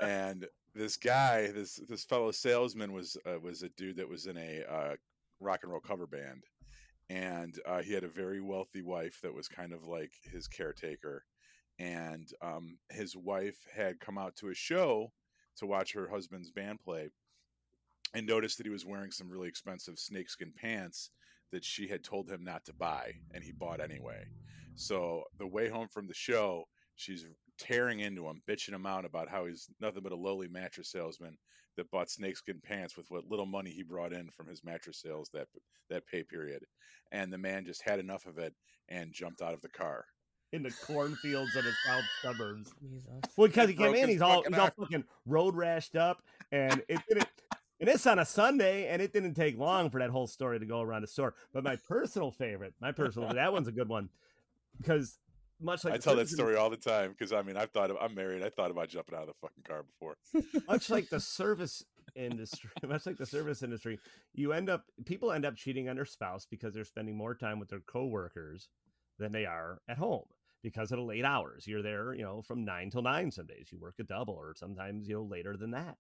And 0.02 0.46
this 0.76 0.98
guy, 0.98 1.48
this 1.48 1.80
this 1.88 2.04
fellow 2.04 2.32
salesman, 2.32 2.94
was 2.94 3.18
uh, 3.26 3.40
was 3.40 3.64
a 3.64 3.70
dude 3.70 3.98
that 3.98 4.10
was 4.10 4.28
in 4.28 4.38
a 4.38 4.64
uh, 4.70 4.96
rock 5.40 5.62
and 5.64 5.72
roll 5.72 5.82
cover 5.82 6.08
band, 6.08 6.44
and 7.10 7.60
uh, 7.66 7.82
he 7.82 7.94
had 7.94 8.04
a 8.04 8.10
very 8.10 8.42
wealthy 8.42 8.82
wife 8.82 9.20
that 9.24 9.34
was 9.34 9.48
kind 9.48 9.74
of 9.74 9.86
like 9.86 10.12
his 10.32 10.48
caretaker, 10.48 11.26
and 11.80 12.30
um, 12.42 12.78
his 12.90 13.16
wife 13.16 13.58
had 13.74 14.00
come 14.00 14.18
out 14.18 14.36
to 14.38 14.50
a 14.50 14.56
show 14.56 15.12
to 15.60 15.66
watch 15.66 15.94
her 15.94 16.08
husband's 16.10 16.52
band 16.52 16.80
play 16.80 17.10
and 18.14 18.26
noticed 18.26 18.58
that 18.58 18.66
he 18.66 18.72
was 18.72 18.86
wearing 18.86 19.12
some 19.12 19.30
really 19.30 19.48
expensive 19.48 20.00
snakeskin 20.00 20.52
pants 20.56 21.12
that 21.52 21.64
she 21.64 21.88
had 21.88 22.04
told 22.04 22.30
him 22.30 22.44
not 22.44 22.66
to 22.66 22.74
buy 22.74 23.14
and 23.34 23.44
he 23.44 23.52
bought 23.52 23.82
anyway. 23.82 24.24
So 24.76 25.24
the 25.38 25.48
way 25.48 25.70
home 25.70 25.88
from 25.88 26.08
the 26.08 26.14
show 26.14 26.66
she's 26.96 27.26
tearing 27.58 28.00
into 28.00 28.28
him 28.28 28.42
bitching 28.48 28.74
him 28.74 28.86
out 28.86 29.06
about 29.06 29.30
how 29.30 29.46
he's 29.46 29.68
nothing 29.80 30.02
but 30.04 30.12
a 30.12 30.16
lowly 30.16 30.48
mattress 30.48 30.92
salesman 30.92 31.38
that 31.76 31.90
bought 31.92 32.10
snakeskin 32.10 32.60
pants 32.64 32.98
with 32.98 33.06
what 33.10 33.26
little 33.30 33.46
money 33.46 33.72
he 33.72 33.84
brought 33.84 34.14
in 34.14 34.30
from 34.30 34.48
his 34.48 34.64
mattress 34.64 35.02
sales 35.02 35.30
that 35.34 35.48
that 35.90 36.08
pay 36.08 36.24
period. 36.24 36.64
And 37.12 37.32
the 37.32 37.38
man 37.38 37.66
just 37.66 37.82
had 37.82 38.00
enough 38.00 38.26
of 38.26 38.38
it 38.38 38.54
and 38.90 39.14
jumped 39.14 39.42
out 39.42 39.54
of 39.54 39.62
the 39.62 39.70
car 39.70 40.06
in 40.52 40.64
the 40.64 40.72
cornfields 40.86 41.56
of 41.56 41.64
the 41.64 41.74
south 41.86 42.04
suburbs 42.22 42.72
Jesus. 42.82 43.08
Well, 43.36 43.48
because 43.48 43.70
He 43.70 43.76
he 43.76 43.84
came 43.84 43.96
in, 43.96 44.10
he's 44.10 44.22
all 44.22 44.44
he's 44.48 44.58
all 44.58 44.72
fucking 44.80 45.04
road 45.26 45.56
rashed 45.56 45.96
up, 45.96 46.22
and 46.52 46.84
it 46.88 47.00
didn't. 47.08 47.28
And 47.82 47.88
it's 47.88 48.06
on 48.06 48.20
a 48.20 48.26
Sunday, 48.26 48.88
and 48.90 49.02
it 49.02 49.14
didn't 49.14 49.36
take 49.36 49.58
long 49.58 49.90
for 49.90 50.00
that 50.00 50.10
whole 50.10 50.28
story 50.28 50.60
to 50.60 50.66
go 50.66 50.82
around 50.82 51.02
the 51.04 51.08
store. 51.08 51.34
But 51.54 51.64
my 51.64 51.78
personal 51.88 52.30
favorite, 52.30 52.74
my 52.82 52.92
personal, 52.92 53.34
that 53.34 53.54
one's 53.54 53.70
a 53.70 53.72
good 53.72 53.88
one, 53.88 54.10
because 54.78 55.18
much 55.62 55.84
like 55.84 55.94
i 55.94 55.98
tell 55.98 56.16
that 56.16 56.30
story 56.30 56.56
all 56.56 56.70
the 56.70 56.78
time 56.78 57.12
because 57.12 57.34
i 57.34 57.42
mean 57.42 57.58
i've 57.58 57.70
thought 57.72 57.92
of, 57.92 57.98
i'm 58.00 58.16
married 58.16 58.42
i 58.42 58.50
thought 58.50 58.72
about 58.72 58.88
jumping 58.88 59.14
out 59.14 59.24
of 59.24 59.28
the 59.28 59.34
fucking 59.42 59.62
car 59.68 59.84
before 59.84 60.16
much 60.70 60.90
like 60.90 61.10
the 61.10 61.20
service 61.20 61.84
industry, 62.16 62.70
much 62.88 63.06
like 63.06 63.18
the 63.18 63.26
service 63.26 63.64
industry, 63.64 64.00
you 64.34 64.54
end 64.54 64.70
up 64.70 64.84
people 65.06 65.32
end 65.32 65.46
up 65.46 65.56
cheating 65.56 65.90
on 65.90 65.96
their 65.96 66.06
spouse 66.06 66.46
because 66.50 66.74
they're 66.74 66.86
spending 66.86 67.16
more 67.16 67.36
time 67.36 67.60
with 67.60 67.70
their 67.70 67.82
coworkers 67.82 68.70
than 69.18 69.32
they 69.32 69.46
are 69.46 69.80
at 69.90 69.98
home 69.98 70.26
because 70.64 70.92
of 70.92 70.98
the 70.98 71.04
late 71.04 71.26
hours. 71.26 71.68
You're 71.68 71.82
there, 71.82 72.14
you 72.14 72.24
know, 72.24 72.42
from 72.42 72.66
nine 72.66 72.90
till 72.90 73.02
nine. 73.02 73.32
Some 73.32 73.46
days 73.46 73.70
you 73.72 73.80
work 73.80 73.96
a 74.00 74.04
double, 74.04 74.36
or 74.36 74.54
sometimes 74.56 75.08
you 75.08 75.16
know 75.16 75.24
later 75.24 75.56
than 75.58 75.72
that. 75.72 75.98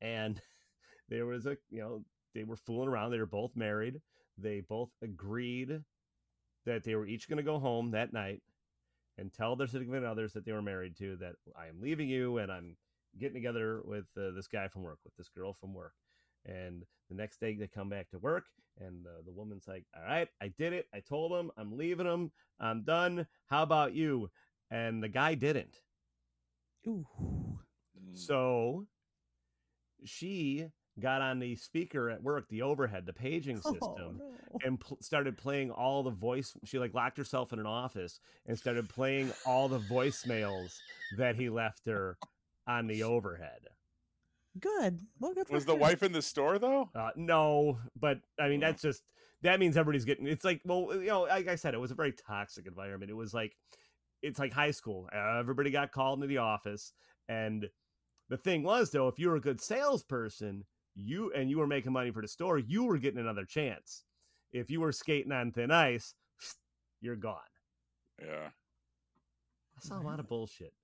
And 0.00 0.40
there 1.08 1.26
was 1.26 1.46
a, 1.46 1.56
you 1.70 1.80
know, 1.80 2.04
they 2.34 2.44
were 2.44 2.56
fooling 2.56 2.88
around. 2.88 3.10
They 3.10 3.18
were 3.18 3.26
both 3.26 3.56
married. 3.56 4.00
They 4.38 4.60
both 4.60 4.90
agreed 5.02 5.82
that 6.64 6.84
they 6.84 6.94
were 6.94 7.06
each 7.06 7.28
going 7.28 7.38
to 7.38 7.42
go 7.42 7.58
home 7.58 7.90
that 7.90 8.12
night 8.12 8.42
and 9.18 9.32
tell 9.32 9.56
their 9.56 9.66
significant 9.66 10.06
others 10.06 10.32
that 10.32 10.44
they 10.44 10.52
were 10.52 10.62
married 10.62 10.96
to 10.98 11.16
that 11.16 11.34
I 11.56 11.66
am 11.66 11.80
leaving 11.80 12.08
you 12.08 12.38
and 12.38 12.50
I'm 12.50 12.76
getting 13.18 13.34
together 13.34 13.82
with 13.84 14.06
uh, 14.16 14.30
this 14.34 14.48
guy 14.48 14.68
from 14.68 14.82
work, 14.82 14.98
with 15.04 15.14
this 15.16 15.28
girl 15.28 15.52
from 15.52 15.74
work. 15.74 15.92
And 16.46 16.84
the 17.08 17.14
next 17.14 17.40
day 17.40 17.54
they 17.56 17.66
come 17.68 17.88
back 17.88 18.10
to 18.10 18.18
work, 18.18 18.44
and 18.80 19.06
uh, 19.06 19.22
the 19.24 19.32
woman's 19.32 19.68
like, 19.68 19.84
"All 19.96 20.02
right, 20.02 20.28
I 20.40 20.48
did 20.48 20.72
it. 20.72 20.86
I 20.94 21.00
told 21.00 21.32
him 21.32 21.50
I'm 21.56 21.76
leaving 21.76 22.06
him. 22.06 22.32
I'm 22.60 22.82
done. 22.82 23.26
How 23.46 23.62
about 23.62 23.94
you?" 23.94 24.30
And 24.70 25.02
the 25.02 25.08
guy 25.08 25.34
didn't. 25.34 25.76
Ooh. 26.86 27.06
Mm. 27.16 28.16
So 28.16 28.86
she 30.04 30.66
got 31.00 31.22
on 31.22 31.38
the 31.38 31.56
speaker 31.56 32.10
at 32.10 32.22
work, 32.22 32.48
the 32.48 32.62
overhead, 32.62 33.06
the 33.06 33.12
paging 33.12 33.56
system, 33.62 33.80
Oh, 33.82 34.12
no. 34.18 34.58
and 34.64 34.80
pl- 34.80 34.98
started 35.00 35.36
playing 35.38 35.70
all 35.70 36.02
the 36.02 36.10
voice. 36.10 36.54
She 36.64 36.78
like 36.78 36.94
locked 36.94 37.16
herself 37.18 37.52
in 37.52 37.58
an 37.58 37.66
office 37.66 38.20
and 38.46 38.58
started 38.58 38.88
playing 38.88 39.32
all 39.46 39.68
the 39.68 39.78
voicemails 39.78 40.72
that 41.18 41.36
he 41.36 41.48
left 41.48 41.86
her 41.86 42.18
on 42.66 42.86
the 42.86 43.02
overhead. 43.04 43.60
Good. 44.60 45.00
Well, 45.18 45.32
good 45.34 45.48
for 45.48 45.54
was 45.54 45.64
the 45.64 45.72
her. 45.72 45.78
wife 45.78 46.02
in 46.02 46.12
the 46.12 46.22
store 46.22 46.58
though 46.58 46.90
Uh, 46.94 47.10
no, 47.16 47.78
but 47.98 48.20
I 48.38 48.48
mean 48.48 48.62
Oh. 48.62 48.66
that's 48.66 48.82
just 48.82 49.02
that 49.42 49.58
means 49.58 49.76
everybody's 49.76 50.04
getting. 50.04 50.26
It's 50.28 50.44
like 50.44 50.60
well, 50.64 50.88
you 50.94 51.06
know, 51.08 51.22
like 51.22 51.48
I 51.48 51.56
said, 51.56 51.74
it 51.74 51.80
was 51.80 51.90
a 51.90 51.94
very 51.96 52.12
toxic 52.12 52.66
environment. 52.66 53.10
It 53.10 53.14
was 53.14 53.32
like 53.34 53.56
it's 54.22 54.38
like 54.38 54.52
high 54.52 54.70
school. 54.70 55.08
Everybody 55.12 55.70
got 55.70 55.90
called 55.90 56.18
into 56.18 56.28
the 56.28 56.38
office, 56.38 56.92
and 57.28 57.68
the 58.28 58.36
thing 58.36 58.62
was 58.62 58.90
though, 58.90 59.08
if 59.08 59.18
you 59.18 59.28
were 59.30 59.36
a 59.36 59.40
good 59.40 59.60
salesperson, 59.60 60.64
you 60.94 61.32
and 61.32 61.50
you 61.50 61.58
were 61.58 61.66
making 61.66 61.92
money 61.92 62.10
for 62.12 62.22
the 62.22 62.28
store, 62.28 62.58
you 62.58 62.84
were 62.84 62.98
getting 62.98 63.18
another 63.20 63.44
chance. 63.44 64.04
If 64.52 64.70
you 64.70 64.80
were 64.80 64.92
skating 64.92 65.32
on 65.32 65.50
thin 65.52 65.70
ice, 65.70 66.14
you're 67.00 67.16
gone. 67.16 67.40
yeah 68.20 68.50
I 69.76 69.80
saw 69.80 69.98
a 69.98 70.04
lot 70.04 70.20
of 70.20 70.28
bullshit 70.28 70.74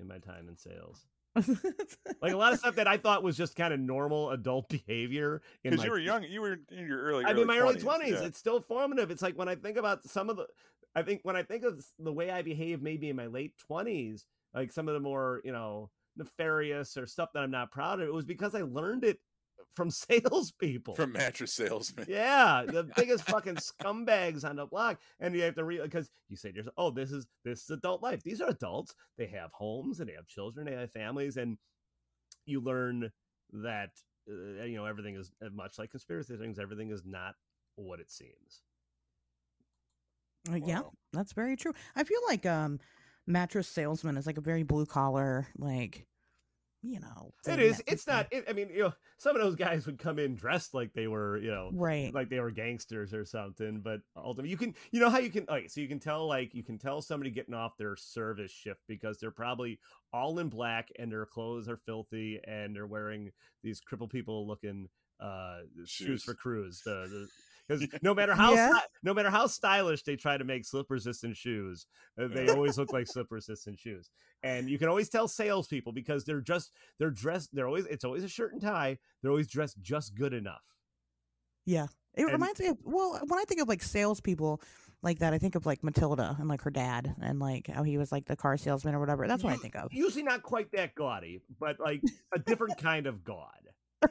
in 0.00 0.08
my 0.08 0.18
time 0.18 0.48
in 0.48 0.56
sales. 0.56 1.06
Like 2.22 2.32
a 2.32 2.36
lot 2.36 2.52
of 2.52 2.58
stuff 2.58 2.74
that 2.76 2.88
I 2.88 2.96
thought 2.96 3.22
was 3.22 3.36
just 3.36 3.54
kind 3.54 3.72
of 3.72 3.80
normal 3.80 4.30
adult 4.30 4.68
behavior. 4.86 5.42
because 5.62 5.84
you 5.84 5.90
were 5.90 5.98
young 5.98 6.24
you 6.24 6.40
were 6.40 6.58
in 6.70 6.86
your 6.86 7.00
early 7.02 7.24
I 7.24 7.32
mean, 7.32 7.46
my 7.46 7.58
early 7.58 7.76
20s, 7.76 7.80
twenties. 7.82 8.12
yeah. 8.12 8.24
It's 8.24 8.38
still 8.38 8.60
formative. 8.60 9.10
It's 9.10 9.22
like 9.22 9.36
when 9.38 9.48
I 9.48 9.54
think 9.54 9.76
about 9.76 10.04
some 10.04 10.30
of 10.30 10.36
the, 10.36 10.46
I 10.94 11.02
think 11.02 11.20
when 11.22 11.36
I 11.36 11.42
think 11.42 11.64
of 11.64 11.84
the 11.98 12.12
way 12.12 12.30
I 12.30 12.42
behave, 12.42 12.82
maybe 12.82 13.08
in 13.08 13.16
my 13.16 13.26
late 13.26 13.54
twenties, 13.58 14.26
like 14.54 14.72
some 14.72 14.88
of 14.88 14.94
the 14.94 15.00
more 15.00 15.40
you 15.44 15.52
know 15.52 15.90
nefarious 16.16 16.96
or 16.96 17.06
stuff 17.06 17.30
that 17.34 17.42
I'm 17.42 17.50
not 17.50 17.70
proud 17.70 18.00
of, 18.00 18.08
it 18.08 18.12
was 18.12 18.24
because 18.24 18.54
I 18.54 18.62
learned 18.62 19.04
it 19.04 19.18
from 19.74 19.90
salespeople. 19.92 20.94
from 20.94 21.12
mattress 21.12 21.52
salesmen. 21.52 22.06
yeah, 22.08 22.64
the 22.66 22.84
biggest 22.96 23.24
fucking 23.24 23.56
scumbags 23.56 24.44
on 24.48 24.56
the 24.56 24.66
block, 24.66 25.00
and 25.20 25.34
you 25.34 25.42
have 25.42 25.54
to 25.56 25.64
read 25.64 25.82
because 25.82 26.10
you 26.28 26.36
say 26.36 26.50
to 26.50 26.56
yourself, 26.56 26.74
"Oh, 26.76 26.90
this 26.90 27.12
is 27.12 27.26
this 27.44 27.62
is 27.64 27.70
adult 27.70 28.02
life. 28.02 28.22
These 28.22 28.40
are 28.40 28.48
adults. 28.48 28.94
They 29.16 29.26
have 29.26 29.52
homes 29.52 30.00
and 30.00 30.08
they 30.08 30.14
have 30.14 30.26
children. 30.26 30.66
They 30.66 30.74
have 30.74 30.90
families, 30.92 31.36
and 31.36 31.58
you 32.46 32.60
learn 32.60 33.10
that 33.52 33.90
uh, 34.28 34.64
you 34.64 34.76
know 34.76 34.84
everything 34.86 35.16
is 35.16 35.30
uh, 35.44 35.48
much 35.52 35.78
like 35.78 35.90
conspiracy 35.90 36.36
things. 36.36 36.58
Everything 36.58 36.90
is 36.90 37.02
not 37.04 37.34
what 37.76 38.00
it 38.00 38.10
seems. 38.10 38.62
Uh, 40.50 40.56
Yeah, 40.56 40.82
that's 41.12 41.32
very 41.32 41.56
true. 41.56 41.72
I 41.94 42.04
feel 42.04 42.20
like 42.26 42.46
um 42.46 42.78
mattress 43.26 43.68
salesman 43.68 44.16
is 44.16 44.26
like 44.26 44.38
a 44.38 44.42
very 44.42 44.62
blue 44.62 44.86
collar, 44.86 45.46
like 45.58 46.06
you 46.82 47.00
know. 47.00 47.32
It 47.46 47.50
thing 47.50 47.60
is. 47.60 47.76
that 47.78 47.92
It's 47.92 48.04
people- 48.04 48.16
not. 48.18 48.26
It, 48.32 48.44
I 48.48 48.52
mean, 48.52 48.68
you 48.70 48.82
know, 48.84 48.92
some 49.18 49.34
of 49.36 49.42
those 49.42 49.56
guys 49.56 49.86
would 49.86 49.98
come 49.98 50.18
in 50.18 50.34
dressed 50.34 50.74
like 50.74 50.92
they 50.92 51.06
were, 51.08 51.38
you 51.38 51.50
know, 51.50 51.70
right. 51.72 52.12
like 52.14 52.28
they 52.28 52.40
were 52.40 52.50
gangsters 52.50 53.12
or 53.12 53.24
something. 53.24 53.80
But 53.80 54.00
ultimately, 54.16 54.50
you 54.50 54.56
can, 54.56 54.74
you 54.92 55.00
know, 55.00 55.10
how 55.10 55.18
you 55.18 55.30
can, 55.30 55.46
like, 55.48 55.70
so 55.70 55.80
you 55.80 55.88
can 55.88 55.98
tell, 56.00 56.26
like, 56.26 56.54
you 56.54 56.62
can 56.62 56.78
tell 56.78 57.02
somebody 57.02 57.30
getting 57.30 57.54
off 57.54 57.76
their 57.76 57.96
service 57.96 58.52
shift 58.52 58.80
because 58.88 59.18
they're 59.18 59.30
probably 59.30 59.78
all 60.12 60.38
in 60.38 60.48
black 60.48 60.88
and 60.98 61.10
their 61.10 61.26
clothes 61.26 61.68
are 61.68 61.76
filthy 61.76 62.40
and 62.44 62.74
they're 62.74 62.86
wearing 62.86 63.30
these 63.62 63.80
cripple 63.80 64.08
people 64.10 64.46
looking 64.46 64.88
uh 65.20 65.58
shoes, 65.84 65.90
Shoes. 65.90 66.22
for 66.24 66.34
crews. 66.34 66.80
The, 66.84 67.26
because 67.68 67.86
no 68.02 68.14
matter 68.14 68.34
how 68.34 68.54
Yeah. 68.54 68.70
sty- 68.70 68.86
no 69.02 69.12
matter 69.14 69.30
how 69.30 69.46
stylish 69.46 70.02
they 70.02 70.16
try 70.16 70.36
to 70.38 70.44
make 70.44 70.64
slip 70.64 70.90
resistant 70.90 71.36
shoes, 71.36 71.86
uh, 72.20 72.26
they 72.28 72.48
always 72.48 72.78
look 72.78 72.92
like 72.92 73.06
slip 73.12 73.28
resistant 73.30 73.78
shoes. 73.78 74.10
And 74.42 74.68
you 74.70 74.78
can 74.78 74.88
always 74.88 75.08
tell 75.08 75.28
salespeople 75.28 75.92
because 75.92 76.24
they're 76.24 76.40
just 76.40 76.72
they're 76.98 77.10
dressed. 77.10 77.50
They're 77.52 77.66
always 77.66 77.86
it's 77.86 78.04
always 78.04 78.24
a 78.24 78.28
shirt 78.28 78.52
and 78.52 78.62
tie. 78.62 78.98
They're 79.22 79.30
always 79.30 79.48
dressed 79.48 79.80
just 79.82 80.14
good 80.14 80.32
enough. 80.32 80.62
Yeah. 81.66 81.86
It 82.14 82.22
And- 82.22 82.32
reminds 82.32 82.58
me 82.60 82.66
of 82.68 82.78
well, 82.84 83.20
when 83.26 83.38
I 83.38 83.44
think 83.44 83.60
of 83.60 83.68
like 83.68 83.82
salespeople 83.82 84.60
like 85.02 85.20
that, 85.20 85.32
I 85.32 85.38
think 85.38 85.54
of 85.54 85.64
like 85.66 85.84
Matilda 85.84 86.34
and 86.40 86.48
like 86.48 86.62
her 86.62 86.70
dad 86.70 87.14
and 87.20 87.38
like 87.38 87.68
how 87.68 87.84
he 87.84 87.98
was 87.98 88.10
like 88.10 88.24
the 88.26 88.34
car 88.34 88.56
salesman 88.56 88.94
or 88.94 89.00
whatever. 89.00 89.28
That's 89.28 89.44
what 89.44 89.52
I 89.52 89.56
think 89.56 89.76
of. 89.76 89.92
Usually 89.92 90.24
not 90.24 90.42
quite 90.42 90.72
that 90.72 90.94
gaudy, 90.96 91.40
but 91.60 91.78
like 91.78 92.02
a 92.34 92.38
different 92.40 92.78
kind 92.78 93.06
of 93.06 93.22
gaud. 93.22 93.52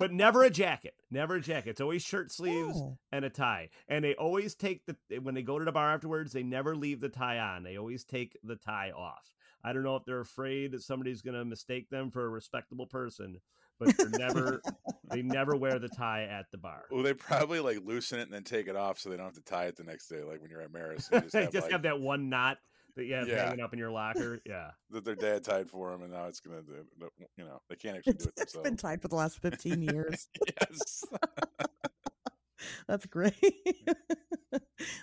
But 0.00 0.14
never 0.14 0.42
a 0.42 0.50
jacket. 0.50 0.94
Never 1.10 1.36
a 1.36 1.40
jacket. 1.42 1.70
It's 1.70 1.80
always 1.82 2.02
shirt 2.02 2.32
sleeves 2.32 2.74
Oh, 2.74 2.96
and 3.12 3.22
a 3.22 3.28
tie. 3.28 3.68
And 3.86 4.02
they 4.02 4.14
always 4.14 4.54
take 4.54 4.86
the 4.86 4.96
eh, 5.12 5.18
when 5.18 5.34
they 5.34 5.42
go 5.42 5.58
to 5.58 5.64
the 5.64 5.72
bar 5.72 5.92
afterwards, 5.92 6.32
they 6.32 6.42
never 6.42 6.74
leave 6.74 7.00
the 7.00 7.10
tie 7.10 7.38
on. 7.38 7.62
They 7.64 7.76
always 7.76 8.02
take 8.02 8.38
the 8.42 8.56
tie 8.56 8.92
off. 8.92 9.34
I 9.62 9.74
don't 9.74 9.82
know 9.82 9.96
if 9.96 10.06
they're 10.06 10.20
afraid 10.20 10.72
that 10.72 10.82
somebody's 10.82 11.20
going 11.20 11.36
to 11.36 11.44
mistake 11.44 11.90
them 11.90 12.10
for 12.10 12.24
a 12.24 12.30
respectable 12.30 12.86
person, 12.86 13.40
but 13.78 13.94
they're 13.94 14.08
never 14.08 14.62
they 15.10 15.20
never 15.20 15.54
wear 15.54 15.78
the 15.78 15.90
tie 15.90 16.22
at 16.22 16.46
the 16.50 16.56
bar. 16.56 16.84
Well, 16.90 17.02
they 17.02 17.12
probably 17.12 17.60
like 17.60 17.84
loosen 17.84 18.20
it 18.20 18.22
and 18.22 18.32
then 18.32 18.42
take 18.42 18.68
it 18.68 18.76
off 18.76 18.98
so 18.98 19.10
they 19.10 19.18
don't 19.18 19.26
have 19.26 19.34
to 19.34 19.42
tie 19.42 19.66
it 19.66 19.76
the 19.76 19.84
next 19.84 20.08
day, 20.08 20.22
like 20.22 20.40
when 20.40 20.50
you're 20.50 20.62
at 20.62 20.72
Maris. 20.72 21.10
You 21.12 21.20
just 21.20 21.32
They 21.34 21.44
just 21.48 21.64
like, 21.64 21.72
have 21.72 21.82
that 21.82 22.00
one 22.00 22.30
knot 22.30 22.56
that 22.96 23.04
you 23.04 23.14
have 23.14 23.28
Yeah. 23.28 23.46
hanging 23.46 23.60
up 23.60 23.72
in 23.72 23.78
your 23.78 23.90
locker. 23.90 24.40
Yeah. 24.46 24.70
that 24.90 25.04
their 25.04 25.14
dad 25.14 25.44
tied 25.44 25.68
for 25.68 25.90
them, 25.90 26.02
and 26.02 26.12
now 26.12 26.26
it's 26.26 26.40
gonna, 26.40 26.62
do, 26.62 26.84
you 27.36 27.44
know, 27.44 27.60
they 27.68 27.76
can't 27.76 27.98
actually 27.98 28.14
it's, 28.14 28.24
do 28.24 28.30
it 28.36 28.42
it's 28.42 28.56
been 28.56 28.76
tied 28.76 29.02
for 29.02 29.08
the 29.08 29.16
last 29.16 29.40
15 29.40 29.82
years. 29.82 30.28
yes. 30.60 31.04
That's 32.86 33.06
great. 33.06 33.34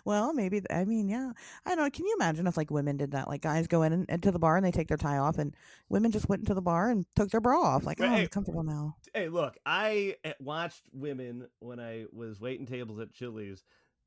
well, 0.05 0.33
maybe 0.33 0.61
I 0.69 0.85
mean, 0.85 1.09
yeah. 1.09 1.31
I 1.65 1.69
don't 1.75 1.83
know. 1.85 1.89
Can 1.89 2.05
you 2.05 2.15
imagine 2.19 2.45
if 2.47 2.55
like 2.57 2.69
women 2.69 2.97
did 2.97 3.11
that? 3.11 3.27
Like 3.27 3.41
guys 3.41 3.67
go 3.67 3.81
in 3.81 3.93
and, 3.93 4.05
into 4.09 4.31
the 4.31 4.39
bar 4.39 4.57
and 4.57 4.65
they 4.65 4.71
take 4.71 4.87
their 4.87 4.97
tie 4.97 5.17
off, 5.17 5.37
and 5.37 5.55
women 5.89 6.11
just 6.11 6.29
went 6.29 6.41
into 6.41 6.53
the 6.53 6.61
bar 6.61 6.89
and 6.89 7.05
took 7.15 7.31
their 7.31 7.41
bra 7.41 7.59
off. 7.59 7.85
Like, 7.85 7.97
But 7.97 8.09
oh, 8.09 8.11
hey, 8.11 8.21
I'm 8.23 8.27
comfortable 8.27 8.63
now. 8.63 8.95
Hey, 9.13 9.29
look, 9.29 9.57
I 9.65 10.15
eh, 10.23 10.33
watched 10.39 10.83
women 10.93 11.47
when 11.59 11.79
I 11.79 12.05
was 12.11 12.39
waiting 12.39 12.67
tables 12.67 12.99
at 12.99 13.11
Chili's, 13.13 13.63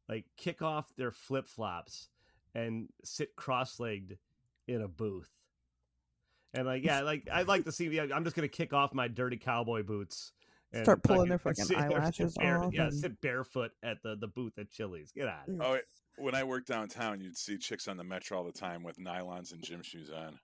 like 0.08 0.26
kick 0.36 0.62
off 0.62 0.92
their 0.96 1.10
flip 1.10 1.48
flops 1.48 2.08
and 2.54 2.88
sit 3.04 3.34
cross 3.36 3.78
legged 3.80 4.18
in 4.68 4.82
a 4.82 4.88
booth. 4.88 5.30
And 6.52 6.66
like, 6.66 6.84
yeah, 6.84 7.02
like 7.02 7.28
I'd 7.32 7.46
like 7.48 7.64
to 7.66 7.72
see. 7.72 7.98
I'm 7.98 8.24
just 8.24 8.34
gonna 8.34 8.48
kick 8.48 8.72
off 8.72 8.92
my 8.92 9.08
dirty 9.08 9.36
cowboy 9.36 9.82
boots. 9.82 10.32
And 10.72 10.84
Start 10.84 11.02
pulling 11.02 11.28
their 11.28 11.38
fucking 11.38 11.64
fucking 11.64 11.66
sit 11.66 11.76
there, 11.78 11.88
sit 11.90 11.96
eyelashes 11.96 12.34
bare- 12.34 12.58
off 12.64 12.72
Yeah, 12.72 12.84
and- 12.84 12.94
sit 12.94 13.20
barefoot 13.20 13.72
at 13.82 14.02
the, 14.02 14.16
the 14.16 14.28
booth 14.28 14.56
at 14.58 14.70
Chili's. 14.70 15.10
Get 15.10 15.26
out. 15.26 15.42
Oh, 15.60 15.72
wait, 15.72 15.82
when 16.16 16.34
I 16.36 16.44
worked 16.44 16.68
downtown, 16.68 17.20
you'd 17.20 17.36
see 17.36 17.56
chicks 17.58 17.88
on 17.88 17.96
the 17.96 18.04
metro 18.04 18.38
all 18.38 18.44
the 18.44 18.52
time 18.52 18.82
with 18.84 18.96
nylons 18.98 19.52
and 19.52 19.62
gym 19.62 19.82
shoes 19.82 20.10
on. 20.10 20.38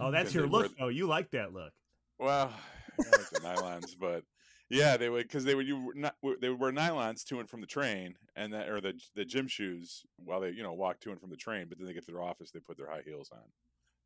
Oh, 0.00 0.10
that's 0.10 0.32
your 0.32 0.44
they 0.44 0.48
wear 0.50 0.62
look. 0.62 0.72
Oh, 0.80 0.88
you 0.88 1.06
like 1.06 1.30
that 1.32 1.52
look. 1.52 1.72
Well, 2.18 2.50
I 2.98 3.02
like 3.16 3.28
the 3.30 3.40
nylons, 3.40 3.94
but 3.98 4.24
yeah, 4.68 4.96
they 4.96 5.08
would 5.08 5.24
because 5.28 5.44
they 5.44 5.54
would 5.54 5.66
you 5.66 5.92
not 5.94 6.16
they 6.40 6.48
would 6.48 6.58
wear 6.60 6.72
nylons 6.72 7.24
to 7.26 7.38
and 7.40 7.48
from 7.48 7.60
the 7.60 7.66
train, 7.66 8.16
and 8.34 8.52
that 8.52 8.68
or 8.68 8.80
the 8.80 8.94
the 9.14 9.24
gym 9.24 9.46
shoes 9.48 10.04
while 10.16 10.40
they 10.40 10.50
you 10.50 10.62
know 10.62 10.72
walk 10.72 11.00
to 11.00 11.10
and 11.10 11.20
from 11.20 11.30
the 11.30 11.36
train. 11.36 11.66
But 11.68 11.78
then 11.78 11.86
they 11.86 11.92
get 11.94 12.04
to 12.06 12.12
their 12.12 12.22
office, 12.22 12.50
they 12.50 12.60
put 12.60 12.76
their 12.76 12.88
high 12.90 13.02
heels 13.04 13.30
on, 13.32 13.42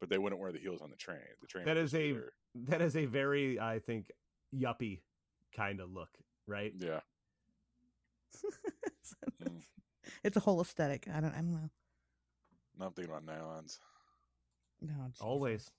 but 0.01 0.09
they 0.11 0.19
wouldn't 0.19 0.41
wear 0.41 0.53
the 0.53 0.59
heels 0.59 0.81
on 0.83 0.91
the 0.91 0.97
train. 0.97 1.19
The 1.41 1.47
train 1.47 1.65
That 1.65 1.77
would 1.77 1.85
is 1.85 1.91
just 1.93 2.01
be 2.03 2.11
a- 2.11 2.15
their- 2.15 2.33
That 2.67 2.83
is 2.83 2.97
a 2.97 3.07
very, 3.07 3.59
I 3.61 3.79
think, 3.79 4.11
yuppie 4.55 5.01
kind 5.57 5.81
of 5.81 5.91
look, 5.91 6.11
right? 6.47 6.73
yeah. 6.79 7.01
Mm. 9.45 9.63
it's 10.25 10.37
a 10.37 10.41
whole 10.41 10.61
aesthetic. 10.61 11.07
I 11.13 11.21
don't. 11.21 11.33
I 11.33 11.37
don't 11.37 11.53
know. 11.53 11.71
Now 12.79 12.87
I'm 12.87 12.93
thinking 12.93 13.13
about 13.15 13.27
nylons. 13.27 13.79
No, 14.81 14.95
jeez. 14.95 15.21
Always. 15.23 15.71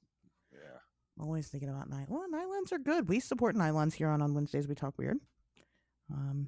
Yeah, 0.54 0.80
always 1.22 1.48
thinking 1.48 1.70
about 1.70 1.90
nylon. 1.90 2.06
Well, 2.10 2.26
nylons 2.34 2.72
are 2.72 2.80
good. 2.80 3.08
We 3.08 3.20
support 3.20 3.56
nylons 3.56 3.94
here 3.94 4.10
on 4.10 4.22
on 4.22 4.34
Wednesdays. 4.34 4.68
We 4.68 4.76
talk 4.76 4.98
weird. 4.98 5.18
Um, 6.12 6.48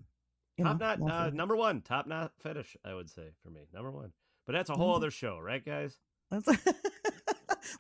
you 0.57 0.65
top 0.65 0.79
know, 0.79 0.95
knot, 0.95 1.11
uh, 1.11 1.29
number 1.29 1.55
one, 1.55 1.81
top 1.81 2.07
knot 2.07 2.31
fetish, 2.39 2.75
I 2.83 2.93
would 2.93 3.09
say 3.09 3.29
for 3.43 3.49
me, 3.49 3.61
number 3.73 3.91
one. 3.91 4.11
But 4.45 4.53
that's 4.53 4.69
a 4.69 4.73
whole 4.73 4.95
other 4.95 5.09
show, 5.11 5.39
right, 5.39 5.63
guys? 5.63 5.97
That's- 6.29 6.73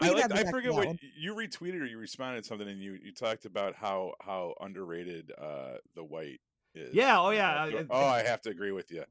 I 0.01 0.09
like. 0.11 0.31
I 0.31 0.43
forget 0.49 0.71
what 0.73 0.95
you 1.17 1.35
retweeted 1.35 1.81
or 1.81 1.85
you 1.85 1.97
responded 1.97 2.43
to 2.43 2.47
something, 2.47 2.67
and 2.67 2.79
you 2.81 2.97
you 3.03 3.13
talked 3.13 3.45
about 3.45 3.75
how 3.75 4.13
how 4.21 4.53
underrated 4.61 5.31
uh 5.37 5.73
the 5.95 6.03
white 6.03 6.39
is. 6.73 6.93
Yeah, 6.93 7.19
oh, 7.19 7.31
yeah, 7.31 7.63
I 7.63 7.69
to- 7.69 7.77
I- 7.77 7.81
I- 7.81 7.85
oh, 7.89 8.05
I 8.07 8.23
have 8.23 8.41
to 8.43 8.49
agree 8.49 8.71
with 8.71 8.91
you. 8.91 9.03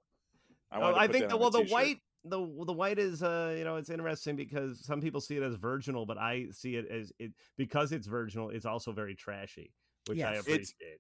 I, 0.70 0.80
Oh, 0.80 0.94
I 0.94 1.06
think 1.08 1.24
that 1.24 1.28
the 1.30 1.36
well, 1.36 1.50
the 1.50 1.58
t-shirt. 1.60 1.72
white, 1.72 1.98
the 2.24 2.38
the 2.66 2.72
white 2.72 2.98
is, 2.98 3.22
uh, 3.22 3.54
you 3.56 3.64
know, 3.64 3.76
it's 3.76 3.90
interesting 3.90 4.36
because 4.36 4.84
some 4.84 5.00
people 5.00 5.20
see 5.20 5.36
it 5.36 5.42
as 5.42 5.54
virginal, 5.56 6.06
but 6.06 6.18
I 6.18 6.46
see 6.52 6.76
it 6.76 6.86
as 6.88 7.12
it 7.18 7.32
because 7.56 7.92
it's 7.92 8.06
virginal. 8.06 8.50
It's 8.50 8.66
also 8.66 8.92
very 8.92 9.14
trashy, 9.14 9.72
which 10.06 10.18
I 10.22 10.34
Yes. 10.34 10.48
It's- 10.48 10.74
appreciate. 10.74 10.98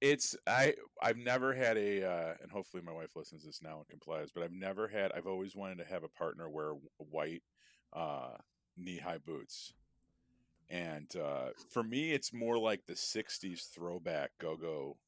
it's 0.00 0.36
i 0.48 0.74
i've 1.02 1.16
never 1.16 1.54
had 1.54 1.78
a 1.78 2.02
uh 2.04 2.34
and 2.42 2.50
hopefully 2.50 2.82
my 2.82 2.90
wife 2.92 3.14
listens 3.14 3.42
to 3.42 3.46
this 3.46 3.62
now 3.62 3.78
and 3.78 3.88
complies 3.88 4.28
but 4.34 4.42
i've 4.42 4.52
never 4.52 4.88
had 4.88 5.12
i've 5.12 5.26
always 5.28 5.54
wanted 5.54 5.78
to 5.78 5.84
have 5.84 6.02
a 6.02 6.08
partner 6.08 6.50
wear 6.50 6.72
white 6.98 7.42
uh 7.92 8.32
knee-high 8.76 9.18
boots 9.18 9.72
and 10.68 11.14
uh 11.16 11.50
for 11.70 11.82
me 11.84 12.12
it's 12.12 12.32
more 12.32 12.58
like 12.58 12.84
the 12.86 12.94
60s 12.96 13.68
throwback 13.72 14.32
go-go 14.40 14.98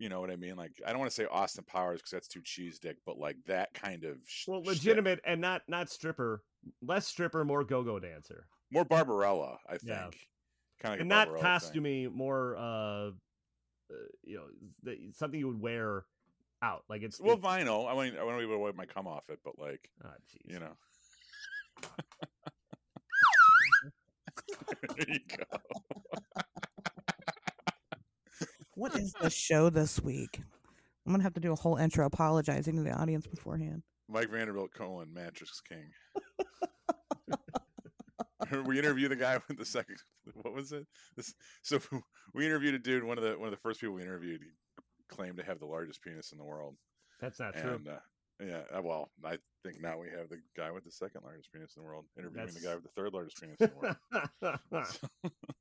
you 0.00 0.08
know 0.08 0.18
what 0.20 0.30
i 0.30 0.36
mean 0.36 0.56
like 0.56 0.72
i 0.84 0.90
don't 0.90 0.98
want 0.98 1.10
to 1.10 1.14
say 1.14 1.26
austin 1.30 1.62
powers 1.64 2.00
because 2.00 2.10
that's 2.10 2.26
too 2.26 2.40
cheese 2.42 2.78
dick 2.80 2.96
but 3.06 3.18
like 3.18 3.36
that 3.46 3.72
kind 3.74 4.02
of 4.04 4.16
sh- 4.26 4.48
Well, 4.48 4.62
shtick. 4.62 4.68
legitimate 4.74 5.20
and 5.24 5.40
not 5.40 5.62
not 5.68 5.88
stripper, 5.90 6.42
less 6.82 7.06
stripper, 7.06 7.44
more 7.44 7.62
go 7.64 7.82
go 7.84 8.00
dancer, 8.00 8.46
more 8.72 8.84
barbarella 8.84 9.58
i 9.68 9.72
think 9.76 9.88
Yeah. 9.90 10.08
kind 10.80 10.94
of 10.94 11.00
and 11.00 11.08
not 11.08 11.28
costumey, 11.28 12.10
more 12.12 12.56
uh, 12.56 13.10
uh, 13.10 13.10
you 14.24 14.36
know, 14.36 14.46
the, 14.82 15.12
something 15.12 15.38
you 15.38 15.48
would 15.48 15.60
wear 15.60 16.04
out. 16.62 16.84
Like 16.88 17.02
it's 17.02 17.20
well 17.20 17.36
it- 17.36 17.42
vinyl 17.42 17.86
i 17.88 17.92
want 17.92 18.16
i 18.18 18.24
want 18.24 18.36
to 18.36 18.38
be 18.38 18.44
able 18.44 18.54
to 18.54 18.58
wipe 18.60 18.74
my 18.76 18.86
cum 18.86 19.06
off 19.06 19.28
it 19.28 19.38
but 19.44 19.58
like 19.58 19.90
jeez. 20.32 20.54
you 20.54 20.60
know 20.60 20.72
there 24.96 25.06
you 25.08 25.20
go 25.36 25.44
What 28.80 28.96
is 28.96 29.12
the 29.20 29.28
show 29.28 29.68
this 29.68 30.00
week? 30.00 30.40
I'm 31.04 31.12
gonna 31.12 31.22
have 31.22 31.34
to 31.34 31.40
do 31.40 31.52
a 31.52 31.54
whole 31.54 31.76
intro 31.76 32.06
apologizing 32.06 32.76
to 32.76 32.82
the 32.82 32.92
audience 32.92 33.26
beforehand. 33.26 33.82
Mike 34.08 34.30
Vanderbilt 34.30 34.72
Cohen, 34.72 35.12
Mattress 35.12 35.60
King. 35.60 35.90
we 38.64 38.78
interviewed 38.78 39.10
the 39.10 39.16
guy 39.16 39.38
with 39.46 39.58
the 39.58 39.66
second. 39.66 39.98
What 40.32 40.54
was 40.54 40.72
it? 40.72 40.86
This, 41.14 41.34
so 41.60 41.78
we 42.34 42.46
interviewed 42.46 42.72
a 42.72 42.78
dude. 42.78 43.04
One 43.04 43.18
of 43.18 43.24
the 43.24 43.38
one 43.38 43.48
of 43.48 43.50
the 43.50 43.60
first 43.60 43.82
people 43.82 43.96
we 43.96 44.02
interviewed. 44.02 44.40
He 44.40 44.48
claimed 45.14 45.36
to 45.36 45.44
have 45.44 45.58
the 45.58 45.66
largest 45.66 46.00
penis 46.02 46.32
in 46.32 46.38
the 46.38 46.44
world. 46.44 46.74
That's 47.20 47.38
not 47.38 47.52
true. 47.52 47.82
Uh, 47.86 47.98
yeah, 48.42 48.62
uh, 48.74 48.80
well, 48.80 49.10
I 49.22 49.36
think 49.62 49.82
now 49.82 49.98
we 49.98 50.08
have 50.08 50.30
the 50.30 50.40
guy 50.56 50.70
with 50.70 50.84
the 50.84 50.90
second 50.90 51.20
largest 51.22 51.52
penis 51.52 51.74
in 51.76 51.82
the 51.82 51.86
world 51.86 52.06
interviewing 52.18 52.54
the 52.54 52.60
guy 52.60 52.76
with 52.76 52.84
the 52.84 52.88
third 52.88 53.12
largest 53.12 53.42
penis 53.42 53.60
in 53.60 53.70
the 53.70 54.56
world. 54.72 55.34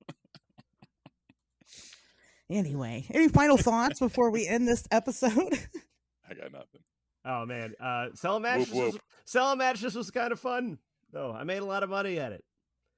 Anyway, 2.49 3.05
any 3.11 3.27
final 3.27 3.57
thoughts 3.57 3.99
before 3.99 4.31
we 4.31 4.47
end 4.47 4.67
this 4.67 4.83
episode? 4.91 5.33
I 6.29 6.33
got 6.33 6.51
nothing. 6.51 6.81
oh 7.25 7.45
man, 7.45 7.73
uh, 7.79 8.07
selling 8.15 8.43
mattresses. 8.43 8.73
Was, 8.73 8.93
whoop. 8.93 9.01
selling 9.25 9.57
mattresses 9.59 9.95
was 9.95 10.09
kind 10.11 10.31
of 10.31 10.39
fun. 10.39 10.79
though. 11.11 11.31
I 11.31 11.43
made 11.43 11.59
a 11.61 11.65
lot 11.65 11.83
of 11.83 11.89
money 11.89 12.19
at 12.19 12.31
it 12.31 12.43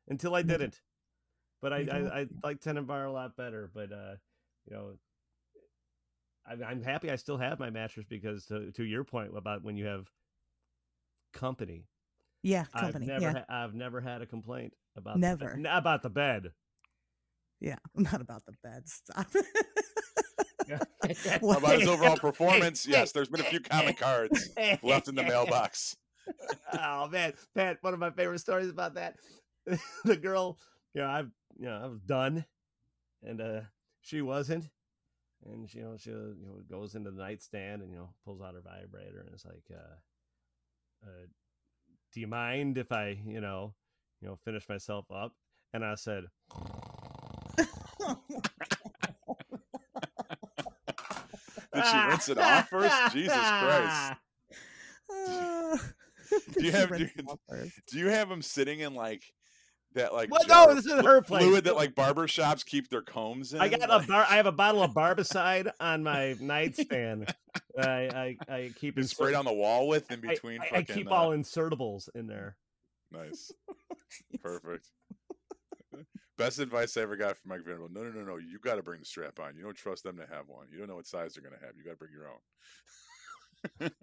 until 0.07 0.35
I 0.35 0.41
didn't. 0.41 0.79
But 1.61 1.73
I, 1.73 1.77
You 1.79 1.91
I, 1.91 1.99
don't? 1.99 2.11
I 2.11 2.27
like 2.43 2.59
Tenant 2.61 2.87
Bar 2.87 3.05
a 3.05 3.11
lot 3.11 3.35
better. 3.35 3.69
But 3.73 3.91
uh, 3.91 4.15
you 4.65 4.75
know, 4.75 4.91
I'm, 6.49 6.63
I'm 6.63 6.81
happy 6.83 7.11
I 7.11 7.15
still 7.17 7.37
have 7.37 7.59
my 7.59 7.69
mattress 7.69 8.05
because 8.09 8.45
to, 8.47 8.71
to 8.71 8.83
your 8.83 9.03
point 9.03 9.35
about 9.37 9.63
when 9.63 9.75
you 9.77 9.85
have 9.85 10.07
company, 11.33 11.85
yeah, 12.41 12.65
company. 12.77 13.11
I've 13.11 13.21
never, 13.21 13.37
yeah, 13.37 13.43
ha- 13.47 13.63
I've 13.63 13.73
never 13.73 14.01
had 14.01 14.21
a 14.21 14.25
complaint 14.25 14.73
about 14.95 15.19
Never. 15.19 15.57
the 15.61 15.77
about 15.77 16.03
the 16.03 16.09
bed. 16.09 16.51
Yeah. 17.61 17.77
Not 17.95 18.19
about 18.21 18.43
the 18.45 18.53
bed. 18.63 18.89
Stop. 18.89 19.27
How 21.41 21.51
about 21.51 21.79
his 21.79 21.87
overall 21.87 22.17
performance? 22.17 22.87
Yes, 22.87 23.11
there's 23.11 23.29
been 23.29 23.41
a 23.41 23.45
few 23.45 23.59
comment 23.59 23.97
cards 23.97 24.49
left 24.81 25.07
in 25.07 25.15
the 25.15 25.23
mailbox. 25.23 25.97
oh 26.79 27.07
man, 27.09 27.33
Pat, 27.55 27.77
one 27.81 27.93
of 27.93 27.99
my 27.99 28.11
favorite 28.11 28.39
stories 28.39 28.69
about 28.69 28.93
that. 28.93 29.15
the 30.05 30.15
girl, 30.15 30.57
you 30.93 31.01
know, 31.01 31.07
I've 31.07 31.31
you 31.57 31.65
know, 31.65 31.81
I 31.83 31.87
was 31.87 31.99
done, 31.99 32.45
and 33.23 33.41
uh 33.41 33.61
she 34.01 34.21
wasn't, 34.21 34.69
and 35.45 35.69
she, 35.69 35.79
you 35.79 35.83
know, 35.83 35.97
she, 35.97 36.11
you 36.11 36.35
know, 36.45 36.61
goes 36.69 36.95
into 36.95 37.11
the 37.11 37.17
nightstand 37.17 37.81
and 37.81 37.91
you 37.91 37.97
know 37.97 38.09
pulls 38.23 38.41
out 38.41 38.53
her 38.53 38.61
vibrator 38.61 39.19
and 39.19 39.29
it's 39.33 39.45
like, 39.45 39.63
uh, 39.71 41.05
uh, 41.05 41.25
do 42.13 42.19
you 42.19 42.27
mind 42.27 42.77
if 42.77 42.91
I, 42.91 43.19
you 43.25 43.41
know, 43.41 43.73
you 44.21 44.27
know, 44.27 44.37
finish 44.45 44.67
myself 44.69 45.05
up? 45.13 45.33
And 45.73 45.85
I 45.85 45.95
said, 45.95 46.25
Did 51.73 51.85
she 51.85 51.97
rinse 51.97 52.29
it 52.29 52.37
off 52.37 52.69
first? 52.69 53.13
Jesus 53.13 53.33
Christ. 53.37 54.13
Do 56.57 56.63
you 56.65 56.71
have 56.71 56.89
do 56.89 56.97
you, 56.99 57.09
it 57.17 57.25
off 57.27 57.39
first. 57.49 57.73
do 57.87 57.97
you 57.99 58.07
have 58.07 58.29
them 58.29 58.41
sitting 58.41 58.79
in 58.79 58.93
like 58.93 59.21
that 59.95 60.13
like 60.13 60.31
What? 60.31 60.47
No, 60.47 60.73
this 60.73 60.85
is 60.85 60.93
her 60.93 61.21
place. 61.21 61.43
fluid 61.43 61.65
that 61.65 61.75
like 61.75 61.93
barber 61.93 62.25
shops 62.29 62.63
keep 62.63 62.89
their 62.89 63.01
combs 63.01 63.53
in? 63.53 63.59
I 63.59 63.67
got 63.67 63.81
Like, 63.89 64.03
a 64.05 64.07
bar. 64.07 64.25
I 64.29 64.37
have 64.37 64.45
a 64.45 64.51
bottle 64.53 64.81
of 64.81 64.91
Barbicide 64.91 65.69
on 65.81 66.03
my 66.03 66.35
nightstand. 66.39 67.33
I, 67.77 68.37
I 68.47 68.53
I 68.53 68.71
keep 68.79 68.95
you 68.97 69.03
spray 69.03 69.27
it 69.27 69.29
insert- 69.31 69.39
on 69.39 69.45
the 69.45 69.53
wall 69.53 69.89
with 69.89 70.09
in 70.09 70.21
between. 70.21 70.61
I, 70.61 70.65
I 70.65 70.69
fucking, 70.79 70.95
keep 70.95 71.11
uh, 71.11 71.15
all 71.15 71.29
insertables 71.31 72.07
in 72.15 72.27
there. 72.27 72.55
Nice. 73.11 73.51
Perfect. 74.41 74.87
Best 76.37 76.59
advice 76.59 76.97
I 76.97 77.01
ever 77.01 77.15
got 77.15 77.37
from 77.37 77.49
Mike 77.49 77.63
Vanderbilt. 77.65 77.91
No, 77.93 78.01
no, 78.03 78.09
no, 78.09 78.21
no. 78.23 78.37
You 78.37 78.57
got 78.59 78.75
to 78.75 78.83
bring 78.83 78.99
the 79.01 79.05
strap 79.05 79.39
on. 79.39 79.55
You 79.55 79.63
don't 79.63 79.75
trust 79.75 80.03
them 80.03 80.17
to 80.17 80.25
have 80.33 80.47
one. 80.47 80.67
You 80.71 80.79
don't 80.79 80.87
know 80.87 80.95
what 80.95 81.05
size 81.05 81.33
they're 81.33 81.43
going 81.43 81.59
to 81.59 81.65
have. 81.65 81.75
You 81.77 81.83
got 81.83 81.91
to 81.91 81.97
bring 81.97 82.11
your 82.11 82.27
own. 82.29 83.91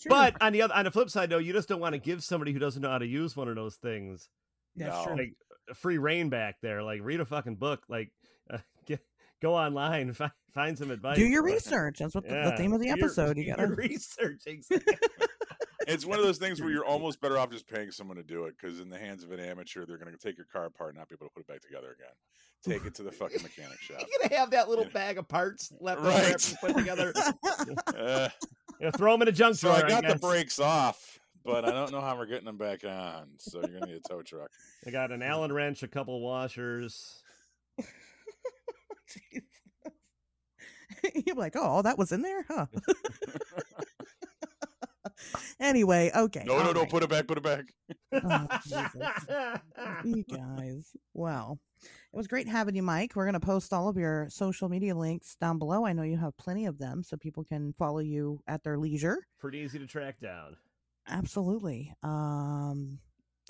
Sure. 0.00 0.10
But 0.10 0.42
on 0.42 0.52
the 0.52 0.62
other, 0.62 0.74
on 0.74 0.84
the 0.84 0.90
flip 0.90 1.10
side, 1.10 1.30
though, 1.30 1.38
you 1.38 1.52
just 1.52 1.68
don't 1.68 1.78
want 1.78 1.92
to 1.92 1.98
give 1.98 2.24
somebody 2.24 2.52
who 2.52 2.58
doesn't 2.58 2.82
know 2.82 2.90
how 2.90 2.98
to 2.98 3.06
use 3.06 3.36
one 3.36 3.46
of 3.46 3.54
those 3.54 3.76
things 3.76 4.28
That's 4.74 4.90
No. 4.96 5.04
true. 5.04 5.16
like 5.16 5.76
free 5.76 5.98
reign 5.98 6.28
back 6.28 6.56
there. 6.60 6.82
Like 6.82 6.98
read 7.04 7.20
a 7.20 7.24
fucking 7.24 7.54
book. 7.54 7.84
Like 7.88 8.10
uh, 8.52 8.58
get, 8.86 8.98
go 9.40 9.54
online, 9.54 10.12
find, 10.12 10.32
find 10.52 10.76
some 10.76 10.90
advice. 10.90 11.16
Do 11.18 11.24
your 11.24 11.44
Like, 11.44 11.52
research. 11.54 11.98
That's 12.00 12.16
what 12.16 12.24
the, 12.28 12.34
the 12.50 12.56
theme 12.56 12.72
of 12.72 12.80
the 12.80 12.86
do 12.86 12.88
your- 12.88 12.98
episode. 12.98 13.36
You 13.38 13.46
gotta. 13.54 13.68
research. 13.68 14.40
Exactly. 14.46 14.96
It's 15.88 16.04
one 16.06 16.18
of 16.18 16.24
those 16.24 16.38
things 16.38 16.60
where 16.60 16.70
you're 16.70 16.84
almost 16.84 17.20
better 17.20 17.38
off 17.38 17.50
just 17.50 17.66
paying 17.68 17.90
someone 17.90 18.16
to 18.16 18.22
do 18.22 18.44
it 18.44 18.54
because 18.60 18.80
in 18.80 18.88
the 18.90 18.98
hands 18.98 19.24
of 19.24 19.32
an 19.32 19.40
amateur, 19.40 19.84
they're 19.86 19.98
going 19.98 20.12
to 20.12 20.18
take 20.18 20.36
your 20.36 20.46
car 20.52 20.66
apart 20.66 20.90
and 20.90 20.98
not 20.98 21.08
be 21.08 21.14
able 21.14 21.26
to 21.26 21.32
put 21.32 21.40
it 21.40 21.46
back 21.46 21.60
together 21.60 21.96
again. 21.98 22.14
Take 22.64 22.84
it 22.86 22.94
to 22.96 23.02
the 23.02 23.10
fucking 23.12 23.42
mechanic 23.42 23.78
shop. 23.80 23.98
You're 24.00 24.28
gonna 24.28 24.38
have 24.40 24.50
that 24.52 24.68
little 24.68 24.84
Yeah. 24.84 24.92
bag 24.92 25.18
of 25.18 25.26
parts 25.28 25.72
left 25.80 26.00
Right. 26.02 26.34
after 26.34 26.50
you 26.50 26.56
put 26.60 26.76
together. 26.76 27.12
Uh, 27.96 28.28
You 28.80 28.86
know, 28.86 28.90
throw 28.96 29.12
them 29.12 29.22
in 29.22 29.28
a 29.28 29.32
junk 29.32 29.54
so 29.56 29.68
drawer. 29.68 29.84
I 29.84 29.88
got 29.88 30.02
the 30.02 30.08
guess. 30.14 30.20
brakes 30.20 30.58
off, 30.58 31.18
but 31.44 31.64
I 31.64 31.70
don't 31.72 31.92
know 31.92 32.00
how 32.00 32.16
we're 32.16 32.26
getting 32.26 32.46
them 32.46 32.56
back 32.58 32.84
on. 32.84 33.28
So 33.38 33.58
you're 33.60 33.68
going 33.68 33.82
to 33.82 33.86
need 33.86 33.96
a 34.04 34.08
tow 34.08 34.22
truck. 34.22 34.50
I 34.86 34.90
got 34.90 35.12
an 35.12 35.22
Allen 35.22 35.52
wrench, 35.52 35.82
a 35.84 35.88
couple 35.88 36.20
washers. 36.20 37.22
You're 41.26 41.36
like, 41.36 41.56
oh, 41.56 41.62
all 41.62 41.82
that 41.82 41.98
was 41.98 42.12
in 42.12 42.22
there, 42.22 42.44
huh? 42.48 42.66
Anyway, 45.60 46.10
okay. 46.14 46.42
No, 46.46 46.58
no, 46.58 46.68
all 46.68 46.74
no. 46.74 46.86
Put 46.86 47.02
it 47.02 47.10
back. 47.10 47.26
Put 47.26 47.38
it 47.38 47.44
back. 47.44 47.64
Oh, 48.12 49.56
you 50.04 50.24
guys. 50.24 50.90
Well, 51.14 51.58
it 51.82 52.16
was 52.16 52.26
great 52.28 52.46
having 52.48 52.74
you, 52.76 52.82
Mike. 52.82 53.12
We're 53.14 53.24
going 53.24 53.34
to 53.34 53.40
post 53.40 53.72
all 53.72 53.88
of 53.88 53.96
your 53.96 54.28
social 54.30 54.68
media 54.68 54.94
links 54.94 55.34
down 55.40 55.58
below. 55.58 55.84
I 55.86 55.92
know 55.92 56.02
you 56.02 56.16
have 56.18 56.36
plenty 56.36 56.66
of 56.66 56.78
them, 56.78 57.02
so 57.02 57.16
people 57.16 57.44
can 57.44 57.72
follow 57.78 57.98
you 58.00 58.40
at 58.46 58.62
their 58.62 58.78
leisure. 58.78 59.18
Pretty 59.38 59.58
easy 59.58 59.78
to 59.78 59.86
track 59.86 60.20
down. 60.20 60.56
Absolutely. 61.08 61.92
Um, 62.02 62.98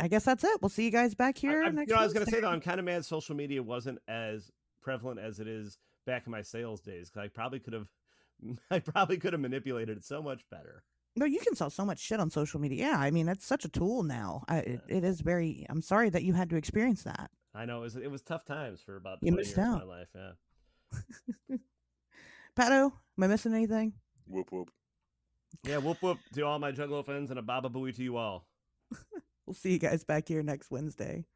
I 0.00 0.08
guess 0.08 0.24
that's 0.24 0.42
it. 0.44 0.62
We'll 0.62 0.68
see 0.70 0.84
you 0.84 0.90
guys 0.90 1.14
back 1.14 1.36
here 1.36 1.62
I- 1.64 1.70
next. 1.70 1.88
you 1.90 1.94
know, 1.94 2.00
I 2.00 2.04
was 2.04 2.12
gonna 2.14 2.24
say 2.26 2.32
Wednesday. 2.32 2.40
though, 2.46 2.52
I'm 2.52 2.60
kind 2.60 2.78
of 2.78 2.86
mad 2.86 3.04
social 3.04 3.36
media 3.36 3.62
wasn't 3.62 3.98
as 4.08 4.50
prevalent 4.80 5.20
as 5.20 5.38
it 5.38 5.46
is 5.46 5.76
back 6.06 6.22
in 6.26 6.32
my 6.32 6.42
sales 6.42 6.80
days. 6.80 7.10
'cause 7.10 7.22
I 7.22 7.28
probably 7.28 7.60
could 7.60 7.74
have, 7.74 7.88
I 8.70 8.78
probably 8.78 9.18
could 9.18 9.34
have 9.34 9.40
manipulated 9.42 9.98
it 9.98 10.04
so 10.04 10.22
much 10.22 10.48
better. 10.50 10.82
No, 11.14 11.26
you 11.26 11.40
can 11.40 11.54
sell 11.54 11.68
so 11.70 11.84
much 11.84 11.98
shit 11.98 12.20
on 12.20 12.30
social 12.30 12.58
media. 12.60 12.86
Yeah, 12.86 12.96
I 12.98 13.10
mean, 13.10 13.28
it's 13.28 13.44
such 13.46 13.64
a 13.64 13.68
tool 13.68 14.02
now. 14.02 14.44
I, 14.48 14.58
it, 14.58 14.80
it 14.88 15.04
is 15.04 15.20
very. 15.20 15.66
I'm 15.68 15.82
sorry 15.82 16.08
that 16.10 16.22
you 16.22 16.32
had 16.32 16.48
to 16.50 16.56
experience 16.56 17.02
that. 17.02 17.30
I 17.54 17.66
know 17.66 17.78
it 17.78 17.82
was 17.82 17.96
it 17.96 18.10
was 18.10 18.22
tough 18.22 18.44
times 18.46 18.80
for 18.80 18.96
about 18.96 19.18
You 19.20 19.30
20 19.32 19.36
missed 19.36 19.56
years 19.56 19.68
out. 19.68 19.82
of 19.82 19.88
my 19.88 19.94
life. 19.98 20.08
Yeah. 20.14 21.56
Pato, 22.58 22.84
am 23.18 23.24
I 23.24 23.26
missing 23.26 23.54
anything? 23.54 23.92
Whoop, 24.26 24.50
whoop. 24.52 24.70
Yeah. 25.64 25.78
Whoop 25.78 25.98
whoop 26.02 26.18
to 26.34 26.42
all 26.42 26.58
my 26.58 26.72
juggalo 26.72 27.04
friends 27.04 27.30
and 27.30 27.38
a 27.38 27.42
baba 27.42 27.68
booey 27.68 27.94
to 27.96 28.02
you 28.02 28.16
all. 28.16 28.46
We'll 29.44 29.54
see 29.54 29.72
you 29.72 29.78
guys 29.80 30.04
back 30.04 30.28
here 30.28 30.40
next 30.42 30.70
Wednesday. 30.70 31.26